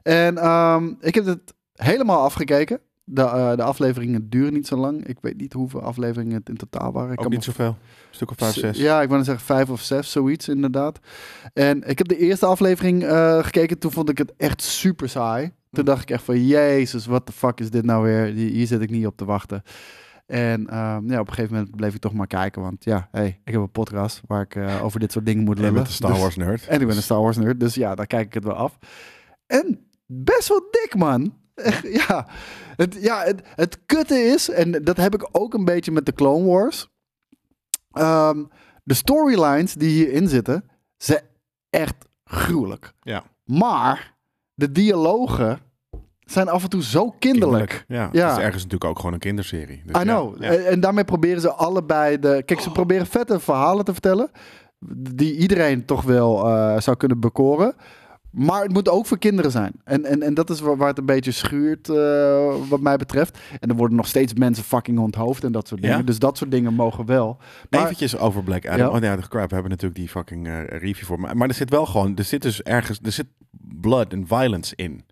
En 0.04 0.38
ehm, 0.38 0.94
ik 1.00 1.16
heb 1.16 1.26
het 1.26 1.54
helemaal 1.76 2.22
afgekeken. 2.24 2.80
De, 3.10 3.22
eh, 3.22 3.56
de 3.56 3.64
afleveringen 3.64 4.30
duren 4.30 4.54
niet 4.54 4.68
zo 4.68 4.76
lang. 4.78 5.08
Ik 5.08 5.18
weet 5.22 5.38
niet 5.38 5.54
hoeveel 5.54 5.82
afleveringen 5.82 6.34
het 6.34 6.50
in 6.50 6.56
totaal 6.58 6.92
waren. 6.92 7.12
Ik 7.12 7.18
Ook 7.18 7.24
kan 7.26 7.34
niet 7.34 7.44
zoveel. 7.44 7.68
Een 7.68 7.76
stuk 8.16 8.30
of 8.32 8.38
vijf, 8.38 8.54
zes. 8.54 8.78
ja, 8.78 9.02
ik 9.02 9.10
wou 9.10 9.24
zeggen 9.24 9.46
vijf 9.46 9.70
of 9.70 9.82
zes, 9.82 10.12
zoiets 10.12 10.48
inderdaad. 10.48 11.00
En 11.54 11.84
ik 11.90 11.98
heb 11.98 12.08
de 12.08 12.18
eerste 12.18 12.46
aflevering 12.46 13.04
eh, 13.04 13.44
gekeken. 13.44 13.78
Toen 13.80 13.92
vond 13.92 14.10
ik 14.10 14.18
het 14.18 14.34
echt 14.38 14.62
super 14.62 15.10
saai. 15.10 15.44
Toen 15.72 15.84
Hm. 15.84 15.90
dacht 15.90 16.02
ik 16.02 16.10
echt 16.10 16.24
van, 16.24 16.46
jezus, 16.46 17.06
wat 17.06 17.28
de 17.28 17.34
fuck 17.34 17.60
is 17.60 17.70
dit 17.70 17.86
nou 17.86 18.04
weer? 18.04 18.24
Hier, 18.26 18.50
hier 18.52 18.68
zit 18.68 18.82
ik 18.82 18.90
niet 18.90 19.06
op 19.06 19.18
te 19.18 19.26
wachten. 19.26 19.64
En 20.28 20.68
ehm, 20.70 21.10
ja, 21.12 21.20
op 21.20 21.28
een 21.28 21.34
gegeven 21.34 21.56
moment 21.56 21.76
bleef 21.76 21.94
ik 21.94 22.02
toch 22.02 22.14
maar 22.14 22.28
kijken. 22.28 22.62
Want 22.62 22.84
ja, 22.84 23.08
hey, 23.12 23.42
ik 23.44 23.52
heb 23.54 23.62
een 23.62 23.72
podcast 23.72 24.22
waar 24.28 24.42
ik 24.42 24.56
eh, 24.56 24.84
over 24.84 25.00
dit 25.00 25.12
soort 25.12 25.26
dingen 25.26 25.44
moet 25.44 25.56
En 25.56 25.62
lullen. 25.62 25.76
bent 25.76 25.88
een 25.88 25.94
Star 25.94 26.12
Dus- 26.12 26.20
Wars 26.20 26.36
nerd. 26.36 26.68
en 26.68 26.82
ik 26.82 26.88
ben 26.88 26.96
een 26.96 27.02
Star 27.02 27.22
Wars 27.22 27.38
nerd, 27.38 27.60
dus 27.60 27.76
ja, 27.76 27.96
daar 27.96 28.08
kijk 28.08 28.26
ik 28.26 28.34
het 28.34 28.44
wel 28.44 28.54
af. 28.56 28.78
En 29.46 29.88
best 30.06 30.48
wel 30.48 30.68
dik, 30.72 30.96
man. 30.98 31.34
Ja, 32.08 32.28
het, 32.76 32.98
ja 33.00 33.24
het, 33.24 33.42
het 33.56 33.86
kutte 33.86 34.16
is, 34.20 34.50
en 34.50 34.72
dat 34.72 34.98
heb 34.98 35.14
ik 35.16 35.30
ook 35.32 35.54
een 35.54 35.66
beetje 35.66 35.92
met 35.92 36.06
de 36.06 36.14
Clone 36.14 36.46
Wars. 36.46 36.90
Ehm, 37.92 38.44
de 38.84 38.94
storylines 38.94 39.74
die 39.74 39.90
hierin 39.90 40.28
zitten, 40.28 40.70
zijn 40.98 41.22
echt 41.70 41.96
gruwelijk. 42.24 42.94
Ja. 43.02 43.24
Maar 43.44 44.16
de 44.54 44.72
dialogen 44.72 45.60
zijn 46.32 46.50
af 46.50 46.64
en 46.64 46.70
toe 46.70 46.84
zo 46.84 47.16
kinderlijk. 47.20 47.86
Ja, 47.88 48.10
Ja. 48.12 48.28
het 48.28 48.38
is 48.38 48.44
ergens 48.44 48.64
natuurlijk 48.64 48.90
ook 48.90 48.98
gewoon 48.98 49.14
een 49.14 49.20
kinderserie. 49.20 49.82
Dus 49.86 50.02
I 50.02 50.04
know. 50.04 50.44
Ja. 50.44 50.50
En, 50.52 50.80
daarmee 50.80 51.04
proberen 51.04 51.42
ze 51.42 51.52
allebei 51.52 52.20
de. 52.20 52.44
Kijk, 52.46 52.60
ze 52.60 52.72
proberen 52.72 53.06
vette 53.06 53.40
verhalen 53.40 53.86
te 53.86 53.92
vertellen. 53.92 54.30
Die 55.14 55.38
iedereen 55.38 55.86
toch 55.86 56.04
wel 56.04 56.48
eh, 56.48 56.80
zou 56.80 56.98
kunnen 56.98 57.20
bekoren. 57.20 57.76
Maar 58.32 58.62
het 58.64 58.74
moet 58.74 58.90
ook 58.90 59.06
voor 59.06 59.18
kinderen 59.18 59.52
zijn. 59.52 59.72
En, 59.84 60.06
en, 60.06 60.22
en 60.22 60.34
dat 60.34 60.50
is 60.50 60.60
waar, 60.60 60.78
waar 60.78 60.88
het 60.88 60.98
een 60.98 61.06
beetje 61.06 61.32
schuurt, 61.32 61.90
eh, 61.90 62.56
wat 62.70 62.80
mij 62.80 62.98
betreft. 62.98 63.38
En 63.60 63.70
er 63.70 63.76
worden 63.76 63.98
nog 63.98 64.08
steeds 64.08 64.34
mensen 64.34 64.64
fucking 64.64 65.00
onthoofd 65.00 65.44
en 65.44 65.52
dat 65.52 65.68
soort 65.68 65.82
dingen. 65.82 65.98
Ja? 65.98 66.04
Dus 66.04 66.20
dat 66.20 66.38
soort 66.38 66.52
dingen 66.52 66.74
mogen 66.74 67.06
wel. 67.06 67.38
Maar, 67.70 67.82
Eventjes 67.82 68.18
over 68.18 68.44
Black 68.44 68.68
Adam. 68.68 68.80
Ja. 68.80 68.90
Oh 68.90 69.02
ja, 69.02 69.16
de 69.16 69.28
crap, 69.28 69.48
we 69.48 69.54
hebben 69.54 69.72
natuurlijk 69.72 70.00
die 70.00 70.10
fucking 70.10 70.48
eh, 70.48 70.64
review 70.64 71.06
voor. 71.06 71.20
Maar, 71.20 71.38
maar 71.38 71.48
er 71.48 71.54
zit 71.54 71.70
wel 71.70 71.86
gewoon, 71.86 72.16
er 72.16 72.24
zit 72.24 72.42
dus 72.42 72.64
ergens, 72.64 73.00
er 73.04 73.12
zit 73.12 73.28
blood 73.82 74.14
en 74.14 74.28
violence 74.28 74.76
in. 74.76 75.06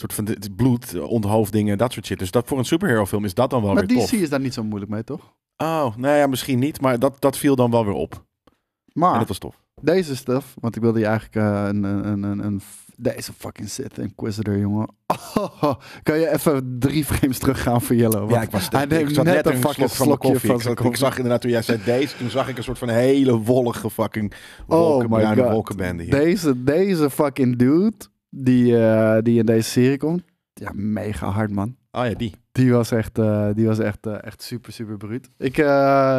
Soort 0.00 0.12
van 0.14 0.26
is 0.26 0.48
bloed, 0.56 1.00
onthoofdingen, 1.00 1.78
dat 1.78 1.92
soort 1.92 2.06
shit. 2.06 2.18
Dus 2.18 2.30
dat 2.30 2.46
voor 2.48 2.58
een 2.58 2.64
superhero 2.64 3.06
film 3.06 3.24
is 3.24 3.34
dat 3.34 3.50
dan 3.50 3.62
wel 3.62 3.72
maar 3.74 3.86
weer 3.86 3.96
DC 3.96 4.02
tof. 4.10 4.12
is 4.20 4.30
daar 4.30 4.40
niet 4.40 4.54
zo 4.54 4.62
moeilijk 4.64 4.90
mee, 4.90 5.04
toch? 5.04 5.34
Oh, 5.56 5.96
nou 5.96 6.16
ja, 6.16 6.26
misschien 6.26 6.58
niet, 6.58 6.80
maar 6.80 6.98
dat, 6.98 7.16
dat 7.20 7.36
viel 7.38 7.56
dan 7.56 7.70
wel 7.70 7.84
weer 7.84 7.94
op. 7.94 8.12
En 8.14 8.52
Maar 8.92 9.18
dat 9.18 9.28
was 9.28 9.38
tof. 9.38 9.62
deze 9.80 10.16
stuff, 10.16 10.54
want 10.60 10.76
ik 10.76 10.82
wilde 10.82 10.98
je 10.98 11.06
eigenlijk 11.06 11.36
eh, 11.36 11.64
een, 11.68 11.82
een, 11.84 12.22
een, 12.22 12.38
een, 12.44 12.60
Deze 12.96 13.32
fucking 13.32 13.68
Sith 13.68 13.98
Inquisitor, 13.98 14.58
jongen. 14.58 14.88
Oh, 15.34 15.74
kan 16.02 16.18
je 16.18 16.32
even 16.32 16.76
drie 16.78 17.04
frames 17.04 17.38
teruggaan 17.38 17.82
voor? 17.82 17.96
Want 17.96 18.30
Ja, 18.30 18.42
ik 18.42 18.50
was 18.50 18.68
hij 18.70 18.86
neemt 18.86 19.14
zat 19.14 19.24
net 19.24 19.46
een 19.46 19.52
fucking 19.56 19.90
slok 19.90 20.06
slokje 20.06 20.28
koffie. 20.30 20.50
van 20.50 20.60
zijn 20.60 20.60
zat- 20.60 20.70
ik 20.70 20.76
koffie. 20.76 20.96
zag 21.04 21.16
inderdaad 21.16 21.40
toen 21.40 21.50
jij 21.50 21.62
zei 21.62 21.78
deze, 21.84 22.16
toen 22.16 22.30
zag 22.30 22.48
ik 22.48 22.56
een 22.56 22.62
soort 22.62 22.78
van 22.78 22.88
hele 22.88 23.36
wollige 23.38 23.90
fucking 23.90 24.32
Oh 24.66 24.78
wolken, 24.78 25.10
my 25.10 25.16
bruine 25.20 25.42
god. 25.64 25.78
Deze, 26.10 26.62
deze 26.64 27.10
fucking 27.10 27.56
dude 27.58 27.96
die, 28.30 28.78
eh, 28.78 29.22
die 29.22 29.38
in 29.38 29.46
deze 29.46 29.70
serie 29.70 29.98
komt. 29.98 30.22
Ja, 30.54 30.70
mega 30.74 31.30
hard, 31.30 31.50
man. 31.50 31.76
Oh 31.92 32.04
ja, 32.04 32.14
die. 32.14 32.34
Die 32.52 32.72
was 32.72 32.90
echt, 32.90 33.18
eh, 33.18 33.48
die 33.54 33.66
was 33.66 33.78
echt, 33.78 34.06
eh, 34.06 34.16
echt 34.20 34.42
super, 34.42 34.72
super 34.72 34.96
bruut. 34.96 35.28
Ik, 35.38 35.56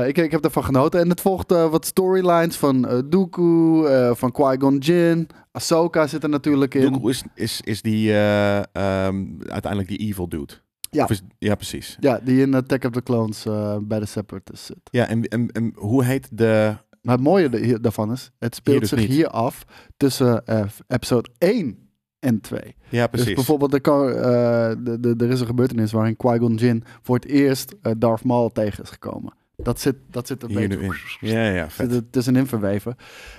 ik, 0.07 0.17
ik 0.17 0.31
heb 0.31 0.43
ervan 0.43 0.63
genoten. 0.63 0.99
En 0.99 1.09
het 1.09 1.21
volgt 1.21 1.51
wat 1.51 1.85
storylines 1.85 2.55
van 2.55 3.03
Dooku, 3.09 3.85
van 4.15 4.31
Qui-Gon 4.31 4.77
Jinn. 4.77 5.27
Ahsoka 5.51 6.07
zit 6.07 6.23
er 6.23 6.29
natuurlijk 6.29 6.75
in. 6.75 6.91
Dooku 6.91 7.09
is, 7.09 7.23
is, 7.35 7.61
is 7.61 7.81
die 7.81 8.11
eh, 8.11 8.57
ehm, 8.57 9.25
uiteindelijk 9.47 9.87
die 9.87 9.97
evil 9.97 10.29
dude. 10.29 10.53
Ja. 10.91 11.09
Is, 11.09 11.21
ja, 11.37 11.55
precies. 11.55 11.97
Ja, 11.99 12.19
die 12.23 12.41
in 12.41 12.53
Attack 12.53 12.83
of 12.83 12.91
the 12.91 13.03
Clones 13.03 13.43
bij 13.81 13.99
de 13.99 14.05
Separatists 14.05 14.65
zit. 14.65 14.79
Ja, 14.83 15.07
en, 15.07 15.23
en, 15.23 15.51
en 15.51 15.71
hoe 15.75 16.03
heet 16.03 16.27
de... 16.31 16.75
Maar 17.01 17.15
het 17.15 17.23
mooie 17.23 17.79
daarvan 17.79 18.11
is, 18.11 18.31
het 18.39 18.55
speelt 18.55 18.79
dus 18.79 18.89
zich 18.89 18.99
niet. 18.99 19.09
hier 19.09 19.27
af 19.27 19.65
tussen 19.97 20.43
episode 20.87 21.29
1 21.37 21.88
en 22.19 22.41
2. 22.41 22.75
Ja, 22.89 23.07
precies. 23.07 23.27
Dus 23.27 23.35
bijvoorbeeld, 23.35 23.73
er, 23.73 23.81
kan, 23.81 24.09
eh, 24.09 24.71
de, 24.79 24.97
de, 24.99 25.15
er 25.17 25.29
is 25.29 25.39
een 25.39 25.45
gebeurtenis 25.45 25.91
waarin 25.91 26.15
Qui-Gon 26.17 26.55
Jinn 26.55 26.83
voor 27.01 27.15
het 27.15 27.25
eerst 27.25 27.75
eh, 27.81 27.91
Darth 27.97 28.23
Maul 28.23 28.49
tegen 28.49 28.83
is 28.83 28.89
gekomen. 28.89 29.33
Dat 29.55 29.79
zit, 29.79 29.95
dat 30.11 30.27
zit 30.27 30.43
een 30.43 30.49
Hier 30.49 30.67
beetje 30.67 30.83
in. 30.83 30.93
Ja, 31.19 31.49
ja, 31.49 31.69
vet. 31.69 31.91
zit 31.91 32.01
er 32.01 32.09
tussenin 32.09 32.47
verweven. 32.47 32.95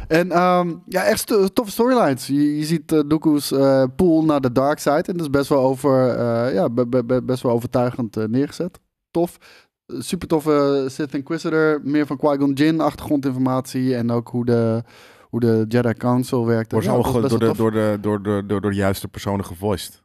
En 0.09 0.31
ehm, 0.33 0.75
ja, 0.87 1.05
echt 1.05 1.27
toffe 1.55 1.71
storylines. 1.73 2.27
Je, 2.27 2.57
je 2.59 2.65
ziet 2.65 2.93
eh 2.93 3.01
Dooku's 3.07 3.49
pool 3.97 4.25
naar 4.25 4.41
de 4.41 4.53
dark 4.53 4.79
side. 4.79 5.03
En 5.03 5.13
dat 5.13 5.21
is 5.21 5.31
best 5.31 5.49
wel, 5.49 5.63
over, 5.63 6.23
ja, 6.53 6.69
be- 6.71 6.87
be- 6.87 7.05
be- 7.05 7.23
best 7.23 7.43
wel 7.43 7.53
overtuigend 7.53 8.29
neergezet. 8.29 8.81
Tof. 9.11 9.37
Super 9.87 10.29
toffe 10.29 10.87
Sith 10.91 11.15
Inquisitor. 11.15 11.81
Meer 11.85 12.07
van 12.07 12.17
Qui-Gon 12.17 12.53
Jinn 12.53 12.81
achtergrondinformatie. 12.81 13.95
En 13.97 14.11
ook 14.11 14.29
hoe 14.29 14.45
de, 14.45 14.83
hoe 15.31 15.41
de 15.41 15.65
Jedi 15.69 15.93
Council 15.95 16.47
werkt. 16.47 16.73
Worden 16.73 16.91
ze 16.91 16.97
Ja, 16.97 17.03
allemaal 17.03 17.21
dat 17.23 17.31
ge- 17.31 17.39
is 17.39 17.47
best 17.47 17.59
door, 17.59 17.71
de, 17.71 17.77
door, 17.79 17.93
de, 17.93 18.23
door, 18.23 18.41
de, 18.41 18.47
door, 18.47 18.61
door 18.61 18.71
de 18.71 18.77
juiste 18.77 19.09
personen 19.09 19.45
gevoiced? 19.45 20.03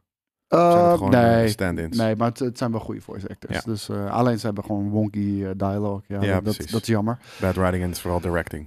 Of 0.48 0.58
zijn 0.98 0.98
Eh, 1.00 1.08
nee, 1.08 1.48
stand-ins? 1.48 1.96
nee, 1.96 2.16
maar 2.16 2.28
het, 2.28 2.38
het 2.38 2.58
zijn 2.58 2.70
wel 2.70 2.80
goede 2.80 3.00
voice 3.00 3.28
actors. 3.28 3.54
Ja. 3.54 3.60
Dus 3.64 3.88
eh, 3.88 4.10
alleen 4.12 4.38
ze 4.38 4.46
hebben 4.46 4.64
gewoon 4.64 4.88
wonky 4.88 5.44
dialogue. 5.56 6.02
Ja, 6.08 6.22
Ja, 6.22 6.40
dat, 6.40 6.56
dat 6.70 6.80
is 6.80 6.86
jammer. 6.86 7.18
Bad 7.40 7.54
writing 7.54 7.82
en 7.82 7.94
vooral 7.96 8.20
directing. 8.20 8.66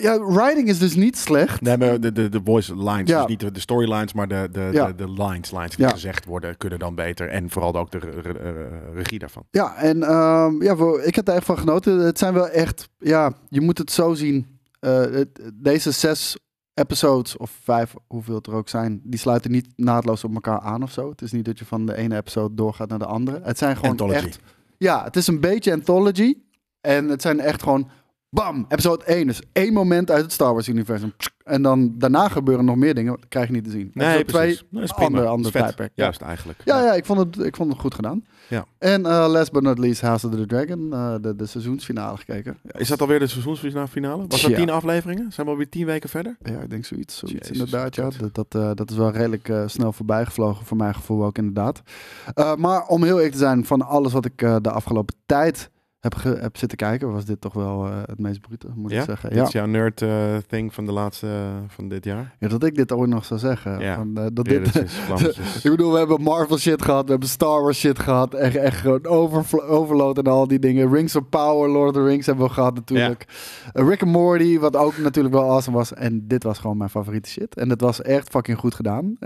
Ja, 0.00 0.20
writing 0.26 0.68
is 0.68 0.78
dus 0.78 0.94
niet 0.94 1.18
slecht. 1.18 1.60
Nee, 1.60 1.76
maar 1.76 2.00
de, 2.00 2.12
de, 2.12 2.28
de 2.28 2.40
voice 2.44 2.76
lines, 2.76 3.08
Ja. 3.08 3.18
dus 3.18 3.26
niet 3.28 3.40
de, 3.40 3.50
de 3.52 3.60
storylines, 3.60 4.12
maar 4.12 4.28
de, 4.28 4.48
de, 4.52 4.68
de, 4.72 4.94
de 4.96 5.10
lines, 5.22 5.50
lines 5.52 5.76
die 5.76 5.88
gezegd 5.88 6.24
worden, 6.24 6.56
kunnen 6.56 6.78
dan 6.78 6.94
beter. 6.94 7.28
En 7.28 7.50
vooral 7.50 7.74
ook 7.76 7.90
de 7.90 7.98
re- 7.98 8.20
re- 8.20 8.32
re- 8.32 8.90
regie 8.94 9.18
daarvan. 9.18 9.42
Ja, 9.50 9.76
en 9.76 10.02
ehm, 10.02 10.62
ja, 10.62 10.76
ik 11.04 11.14
heb 11.14 11.28
er 11.28 11.34
echt 11.34 11.44
van 11.44 11.58
genoten. 11.58 11.98
Het 11.98 12.18
zijn 12.18 12.34
wel 12.34 12.48
echt, 12.48 12.88
ja, 12.98 13.32
je 13.48 13.60
moet 13.60 13.78
het 13.78 13.90
zo 13.90 14.14
zien. 14.14 14.57
Eh, 14.80 15.20
deze 15.54 15.90
zes 15.90 16.36
episodes, 16.74 17.36
of 17.36 17.50
vijf, 17.62 17.94
hoeveel 18.06 18.34
het 18.34 18.46
er 18.46 18.52
ook 18.52 18.68
zijn, 18.68 19.00
die 19.04 19.18
sluiten 19.18 19.50
niet 19.50 19.66
naadloos 19.76 20.24
op 20.24 20.34
elkaar 20.34 20.60
aan 20.60 20.82
of 20.82 20.90
zo. 20.92 21.10
Het 21.10 21.22
is 21.22 21.32
niet 21.32 21.44
dat 21.44 21.58
je 21.58 21.64
van 21.64 21.86
de 21.86 21.96
ene 21.96 22.16
episode 22.16 22.54
doorgaat 22.54 22.88
naar 22.88 22.98
de 22.98 23.06
andere. 23.06 23.40
Het 23.42 23.58
zijn 23.58 23.76
gewoon 23.76 23.90
Anthology. 23.90 24.16
echt, 24.26 24.38
ja, 24.78 25.04
het 25.04 25.16
is 25.16 25.26
een 25.26 25.40
beetje 25.40 25.72
anthology. 25.72 26.34
En 26.80 27.08
het 27.08 27.22
zijn 27.22 27.40
echt 27.40 27.62
gewoon, 27.62 27.90
bam, 28.30 28.64
episode 28.68 29.04
1. 29.04 29.26
Dus 29.26 29.42
één 29.52 29.72
moment 29.72 30.10
uit 30.10 30.22
het 30.22 30.32
Star 30.32 30.52
Wars 30.52 30.68
universum. 30.68 31.12
En 31.44 31.62
dan 31.62 31.94
daarna 31.98 32.28
gebeuren 32.28 32.64
nog 32.64 32.76
meer 32.76 32.94
dingen, 32.94 33.12
dat 33.12 33.28
krijg 33.28 33.46
je 33.46 33.52
niet 33.52 33.64
te 33.64 33.70
zien. 33.70 33.90
Nee, 33.94 34.16
episode 34.18 34.42
precies. 34.44 34.56
2, 34.58 34.68
Nee, 34.70 34.82
is 34.82 34.90
prima. 34.92 35.06
ander, 35.06 35.22
Is 35.24 35.28
ander 35.28 35.50
vet. 35.50 35.62
tijdperk. 35.62 35.92
Ja. 35.94 36.02
Juist 36.04 36.20
eigenlijk. 36.20 36.60
Ja, 36.64 36.82
ja 36.84 36.92
ik, 36.94 37.04
vond 37.04 37.18
het, 37.18 37.46
ik 37.46 37.56
vond 37.56 37.72
het 37.72 37.80
goed 37.80 37.94
gedaan. 37.94 38.24
Ja. 38.48 38.64
En 38.78 39.06
eh, 39.06 39.26
last 39.28 39.52
but 39.52 39.62
not 39.62 39.78
least, 39.78 40.00
House 40.00 40.26
of 40.26 40.34
the 40.34 40.46
Dragon, 40.46 40.92
eh, 40.92 41.14
de, 41.20 41.36
de 41.36 41.46
seizoensfinale 41.46 42.16
gekeken. 42.16 42.58
Is 42.64 42.88
dat 42.88 43.00
alweer 43.00 43.18
de 43.18 43.26
seizoensfinale? 43.26 44.26
Was 44.26 44.40
dat 44.40 44.50
Tja. 44.50 44.58
tien 44.58 44.70
afleveringen? 44.70 45.32
Zijn 45.32 45.46
we 45.46 45.52
alweer 45.52 45.68
tien 45.68 45.86
weken 45.86 46.08
verder? 46.08 46.36
Ja, 46.42 46.60
ik 46.60 46.70
denk 46.70 46.84
zoiets. 46.84 47.18
zoiets 47.18 47.48
Jezus, 47.48 47.58
inderdaad, 47.58 47.94
ja. 47.94 48.10
Dat, 48.18 48.34
dat, 48.34 48.54
eh, 48.62 48.70
dat 48.74 48.90
is 48.90 48.96
wel 48.96 49.10
redelijk 49.10 49.52
snel 49.66 49.92
voorbij 49.92 50.24
gevlogen, 50.24 50.66
voor 50.66 50.76
mijn 50.76 50.94
gevoel 50.94 51.24
ook 51.24 51.38
inderdaad. 51.38 51.82
Maar 52.56 52.86
om 52.86 53.02
heel 53.02 53.16
eerlijk 53.16 53.32
te 53.32 53.38
zijn, 53.38 53.64
van 53.64 53.82
alles 53.82 54.12
wat 54.12 54.24
ik 54.24 54.38
de 54.38 54.70
afgelopen 54.70 55.14
tijd 55.26 55.70
heb, 56.00 56.14
ge- 56.14 56.38
heb 56.40 56.56
zitten 56.56 56.78
kijken, 56.78 57.12
was 57.12 57.24
dit 57.24 57.40
toch 57.40 57.52
wel 57.52 57.86
eh, 57.86 57.92
het 58.06 58.18
meest 58.18 58.40
brute, 58.40 58.66
moet 58.74 58.90
Ja? 58.90 58.98
ik 58.98 59.04
zeggen. 59.04 59.34
Ja. 59.34 59.42
is 59.42 59.52
jouw 59.52 59.66
nerd 59.66 60.02
eh, 60.02 60.36
thing 60.46 60.74
van 60.74 60.86
de 60.86 60.92
laatste 60.92 61.26
eh, 61.26 61.56
van 61.68 61.88
dit 61.88 62.04
jaar? 62.04 62.36
ja, 62.38 62.48
dat 62.48 62.64
ik 62.64 62.74
dit 62.74 62.92
ooit 62.92 63.10
nog 63.10 63.24
zou 63.24 63.40
zeggen. 63.40 63.80
Ja. 63.80 63.94
Van, 63.94 64.14
dat 64.14 64.44
dit. 64.44 64.74
Ik 65.64 65.70
bedoel, 65.70 65.92
we 65.92 65.98
hebben 65.98 66.22
Marvel 66.22 66.58
shit 66.58 66.82
gehad, 66.82 67.04
we 67.04 67.10
hebben 67.10 67.28
Star 67.28 67.62
Wars 67.62 67.78
shit 67.78 67.98
gehad. 67.98 68.34
Echt, 68.34 68.56
echt 68.56 68.76
gewoon 68.80 69.06
overload 69.68 70.18
en 70.18 70.26
al 70.26 70.46
die 70.48 70.58
dingen. 70.58 70.92
Rings 70.92 71.16
of 71.16 71.28
Power, 71.28 71.68
Lord 71.70 71.88
of 71.88 71.94
the 71.94 72.04
Rings 72.08 72.26
hebben 72.26 72.46
we 72.46 72.52
gehad 72.52 72.74
natuurlijk. 72.74 73.24
Rick 73.72 74.02
and 74.02 74.10
Morty, 74.12 74.58
wat 74.58 74.76
ook 74.76 74.98
natuurlijk 74.98 75.34
wel 75.34 75.50
awesome 75.50 75.76
was. 75.76 75.94
En 75.94 76.28
dit 76.28 76.42
was 76.42 76.58
gewoon 76.58 76.76
mijn 76.76 76.90
favoriete 76.90 77.28
shit. 77.30 77.54
En 77.56 77.70
het 77.70 77.80
was 77.80 78.02
echt 78.02 78.28
fucking 78.28 78.58
goed 78.58 78.74
gedaan. 78.74 79.16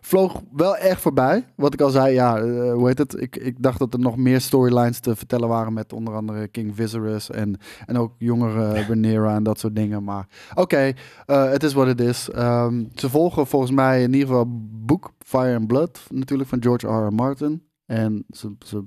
Vloog 0.00 0.40
wel 0.52 0.76
echt 0.76 1.00
voorbij. 1.00 1.44
Wat 1.56 1.74
ik 1.74 1.80
al 1.80 1.90
zei, 1.90 2.14
ja, 2.14 2.42
hoe 2.72 2.86
heet 2.86 2.98
het? 2.98 3.20
Ik, 3.20 3.36
ik 3.36 3.62
dacht 3.62 3.78
dat 3.78 3.92
er 3.94 4.00
nog 4.00 4.16
meer 4.16 4.40
storylines 4.40 5.00
te 5.00 5.16
vertellen 5.16 5.48
waren 5.48 5.72
met 5.72 5.92
onder 5.92 6.07
andere 6.14 6.48
King 6.48 6.76
Viserys 6.76 7.30
en, 7.30 7.56
en 7.86 7.96
ook 7.96 8.14
jongere 8.18 8.72
Rhaenyra 8.72 9.34
en 9.34 9.42
dat 9.42 9.58
soort 9.58 9.76
dingen. 9.76 10.04
Maar 10.04 10.28
oké, 10.54 10.92
eh, 11.26 11.50
het 11.50 11.62
is 11.62 11.72
wat 11.72 11.86
het 11.86 12.00
is. 12.00 12.30
Ehm, 12.30 12.84
ze 12.94 13.10
volgen 13.10 13.46
volgens 13.46 13.72
mij 13.72 14.02
in 14.02 14.12
ieder 14.12 14.28
geval 14.28 14.46
boek 14.70 15.12
Fire 15.18 15.56
and 15.56 15.66
Blood, 15.66 16.00
natuurlijk 16.08 16.48
van 16.48 16.62
George 16.62 16.86
R. 16.86 17.06
R. 17.06 17.12
Martin. 17.12 17.62
En 17.86 18.24
ze, 18.28 18.54
ze 18.66 18.84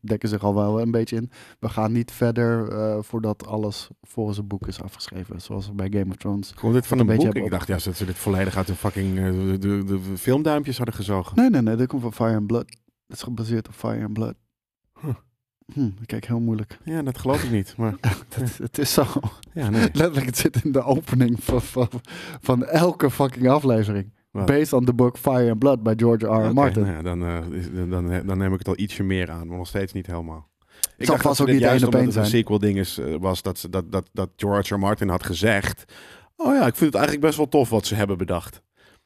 dekken 0.00 0.28
zich 0.28 0.44
al 0.44 0.54
wel 0.54 0.80
een 0.80 0.90
beetje 0.90 1.16
in. 1.16 1.30
We 1.58 1.68
gaan 1.68 1.92
niet 1.92 2.12
verder 2.12 2.68
eh, 2.68 2.96
voordat 3.00 3.46
alles 3.46 3.88
volgens 4.02 4.36
het 4.36 4.48
boek 4.48 4.66
is 4.66 4.82
afgeschreven. 4.82 5.40
Zoals 5.40 5.74
bij 5.74 5.88
Game 5.90 6.10
of 6.10 6.16
Thrones. 6.16 6.54
Komt 6.54 6.74
dit 6.74 6.86
van 6.86 6.98
een 6.98 7.06
boek? 7.06 7.34
Ik 7.34 7.50
dacht 7.50 7.66
juist 7.66 7.84
dat 7.84 7.96
ze 7.96 8.04
dit 8.04 8.16
volledig 8.16 8.56
uit 8.56 8.66
de 8.66 8.74
fucking 8.74 9.18
eh, 9.18 9.24
de, 9.24 9.58
de, 9.58 9.84
de 9.84 10.00
filmduimpjes 10.16 10.76
hadden 10.76 10.94
gezogen. 10.94 11.36
Nee, 11.36 11.50
nee, 11.50 11.62
nee. 11.62 11.76
Dit 11.76 11.86
komt 11.86 12.02
van 12.02 12.12
Fire 12.12 12.36
and 12.36 12.46
Blood. 12.46 12.76
Het 13.06 13.16
is 13.16 13.22
gebaseerd 13.22 13.68
op 13.68 13.74
Fire 13.74 14.04
and 14.04 14.12
Blood. 14.12 14.34
Hm, 15.72 15.88
kijk, 16.06 16.26
heel 16.26 16.40
moeilijk. 16.40 16.78
Ja, 16.84 17.02
dat 17.02 17.18
geloof 17.18 17.42
ik 17.42 17.50
niet. 17.50 17.74
Maar 17.76 17.94
Het, 18.34 18.58
het 18.58 18.78
is 18.78 18.92
zo. 18.92 19.04
ja, 19.52 19.70
nee. 19.70 19.82
Letterlijk, 19.82 20.26
het 20.26 20.38
zit 20.38 20.64
in 20.64 20.72
de 20.72 20.82
opening 20.82 21.44
van, 21.44 21.62
van, 21.62 21.88
van 22.40 22.64
elke 22.64 23.10
fucking 23.10 23.48
aflevering. 23.48 24.12
Based 24.30 24.72
on 24.72 24.84
the 24.84 24.92
book 24.92 25.18
Fire 25.18 25.50
and 25.50 25.58
Blood 25.58 25.82
bij 25.82 25.94
George 25.96 26.26
R. 26.26 26.52
Martin. 26.52 26.82
nou 26.82 26.94
ja, 26.94 27.02
dan, 27.02 27.24
eh, 27.24 27.90
dan, 27.90 28.26
dan 28.26 28.38
neem 28.38 28.52
ik 28.52 28.58
het 28.58 28.68
al 28.68 28.78
ietsje 28.78 29.02
meer 29.02 29.30
aan, 29.30 29.46
maar 29.46 29.56
nog 29.56 29.66
steeds 29.66 29.92
niet 29.92 30.06
helemaal. 30.06 30.48
Ik 30.96 31.06
dacht 31.06 31.22
vast 31.22 31.38
dat 31.38 31.46
ook 31.46 31.52
niet 31.52 31.62
juist 31.62 31.84
omdat 31.84 32.04
het 32.04 32.16
een 32.16 32.26
sequel 32.26 32.58
ding 32.58 32.78
is, 32.78 32.98
eh, 32.98 33.14
was 33.20 33.42
dat, 33.42 33.66
dat, 33.70 33.92
dat, 33.92 34.08
dat 34.12 34.30
George 34.36 34.74
R. 34.74 34.78
Martin 34.78 35.08
had 35.08 35.24
gezegd... 35.24 35.84
Oh 36.36 36.54
ja, 36.54 36.66
ik 36.66 36.74
vind 36.74 36.92
het 36.92 36.94
eigenlijk 36.94 37.24
best 37.26 37.36
wel 37.36 37.48
tof 37.48 37.70
wat 37.70 37.86
ze 37.86 37.94
hebben 37.94 38.18
bedacht. 38.18 38.62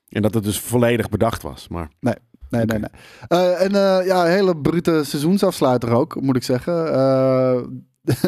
En 0.08 0.22
dat 0.22 0.34
het 0.34 0.44
dus 0.44 0.60
volledig 0.60 1.08
bedacht 1.08 1.42
was. 1.42 1.68
Maar 1.68 1.90
Nee, 2.00 2.14
Oké. 2.50 2.64
nee, 2.64 2.78
nee. 2.78 2.90
Eh, 3.28 3.62
en 3.62 3.74
eh, 3.74 4.06
ja, 4.06 4.24
een 4.24 4.30
hele 4.30 4.56
brute 4.56 5.04
seizoensafsluiter 5.04 5.90
ook, 5.92 6.20
moet 6.20 6.36
ik 6.36 6.42
zeggen. 6.42 6.92
Eh, 6.92 7.62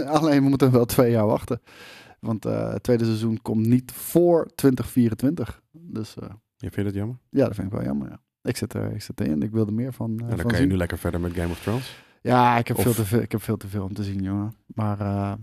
alleen 0.16 0.42
we 0.42 0.48
moeten 0.48 0.70
wel 0.72 0.84
twee 0.84 1.10
jaar 1.10 1.26
wachten. 1.26 1.60
Want 2.20 2.44
het 2.44 2.82
tweede 2.82 3.04
seizoen 3.04 3.38
komt 3.42 3.66
niet 3.66 3.92
voor 3.92 4.48
2024. 4.54 5.60
Dus 5.72 6.16
eh, 6.16 6.28
je 6.56 6.70
vindt 6.70 6.88
het 6.90 6.98
jammer? 6.98 7.16
ja, 7.30 7.44
dat 7.44 7.54
vind 7.54 7.66
ik 7.66 7.72
wel 7.72 7.82
jammer. 7.84 8.08
Ja. 8.08 8.20
Ik 8.42 8.56
zit, 8.56 8.74
er, 8.74 8.92
ik 8.94 9.02
zit 9.02 9.20
erin. 9.20 9.42
Ik 9.42 9.50
wil 9.50 9.66
er 9.66 9.72
meer 9.72 9.92
van, 9.92 10.12
Ja, 10.16 10.26
dan 10.28 10.38
van 10.38 10.50
kan 10.50 10.60
je 10.60 10.66
nu 10.66 10.76
lekker 10.76 10.98
verder 10.98 11.20
met 11.20 11.32
Game 11.32 11.50
of 11.50 11.60
Thrones. 11.60 12.04
Ja, 12.22 12.58
ik 12.58 12.68
heb, 12.68 12.76
Of- 12.76 12.82
veel 12.82 12.92
te 12.94 13.04
veel, 13.04 13.20
ik 13.20 13.32
heb 13.32 13.42
veel 13.42 13.56
te 13.56 13.68
veel 13.68 13.84
om 13.84 13.94
te 13.94 14.02
zien, 14.04 14.22
jongen. 14.22 14.54
Maar 14.66 15.36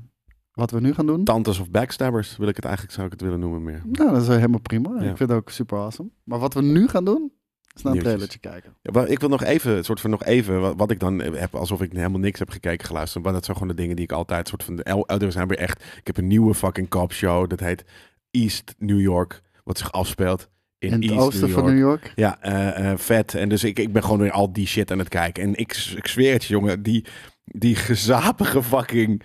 wat 0.52 0.72
we 0.72 0.80
nu 0.80 0.94
gaan 0.94 1.06
doen, 1.06 1.24
Tantes 1.24 1.60
of 1.60 1.70
backstabbers 1.70 2.38
wil 2.38 2.48
ik 2.48 2.56
het 2.56 2.66
eigenlijk, 2.66 2.94
zou 2.96 3.06
ik 3.08 3.12
het 3.14 3.22
willen 3.22 3.40
noemen 3.40 3.64
meer. 3.64 3.82
nou, 3.92 4.12
dat 4.12 4.22
is 4.22 4.28
helemaal 4.28 4.60
prima. 4.60 4.90
Ja. 4.90 5.10
Ik 5.10 5.18
vind 5.18 5.30
het 5.30 5.32
ook 5.32 5.50
super 5.50 5.78
awesome. 5.78 6.10
Maar 6.24 6.40
wat 6.40 6.54
we 6.54 6.62
nu 6.62 6.88
gaan 6.88 7.06
doen, 7.06 7.32
Snel 7.80 7.94
een 7.94 8.00
Nieuwtjes. 8.00 8.04
trailertje 8.04 8.40
kijken. 8.40 8.74
Ja, 8.82 8.92
maar 8.92 9.08
ik 9.08 9.20
wil 9.20 9.30
nog 9.30 9.44
even, 9.44 9.86
soort 9.86 10.00
van 10.00 10.10
nog 10.10 10.24
even, 10.24 10.60
wat, 10.60 10.74
wat 10.78 10.92
ik 10.92 11.00
dan 11.00 11.20
heb, 11.20 11.56
alsof 11.56 11.82
ik 11.82 11.92
helemaal 11.92 12.20
niks 12.20 12.40
heb 12.40 12.50
gekeken, 12.50 12.86
geluisterd. 12.86 13.24
Maar 13.24 13.34
dat 13.34 13.46
zijn 13.46 13.58
gewoon 13.58 13.76
de 13.76 13.82
dingen 13.82 13.96
die 13.96 14.06
ik 14.06 14.12
altijd, 14.12 14.48
soort 14.48 14.64
van, 14.64 14.84
er 14.84 15.32
zijn 15.32 15.48
weer 15.48 15.58
echt, 15.58 15.84
ik 15.98 16.08
heb 16.08 16.18
een 16.18 16.28
nieuwe 16.28 16.54
fucking 16.54 16.90
cop 16.90 17.14
show, 17.14 17.50
dat 17.50 17.60
heet 17.60 17.86
East 18.32 18.76
New 18.78 19.00
York, 19.00 19.42
wat 19.64 19.78
zich 19.78 19.92
afspeelt 19.92 20.50
in, 20.80 20.92
In 20.92 21.02
het 21.02 21.12
East 21.12 21.24
oosten 21.24 21.48
New 21.48 21.54
van. 21.54 21.66
New 21.66 21.78
York. 21.78 22.12
Ja, 22.16 22.42
eh, 22.42 22.92
eh, 22.92 22.98
vet. 22.98 23.34
En 23.34 23.50
dus 23.50 23.64
ik, 23.64 23.80
ik 23.80 23.92
ben 23.92 24.04
gewoon 24.04 24.20
weer 24.20 24.32
al 24.32 24.54
die 24.54 24.68
shit 24.68 24.92
aan 24.92 25.00
het 25.00 25.10
kijken. 25.10 25.44
En 25.44 25.56
ik, 25.56 25.94
ik 25.96 26.08
zweer 26.08 26.34
het 26.34 26.44
je, 26.44 26.54
jongen, 26.54 26.84
die, 26.84 27.06
die 27.52 27.76
gezapige 27.76 28.64
fucking, 28.64 29.22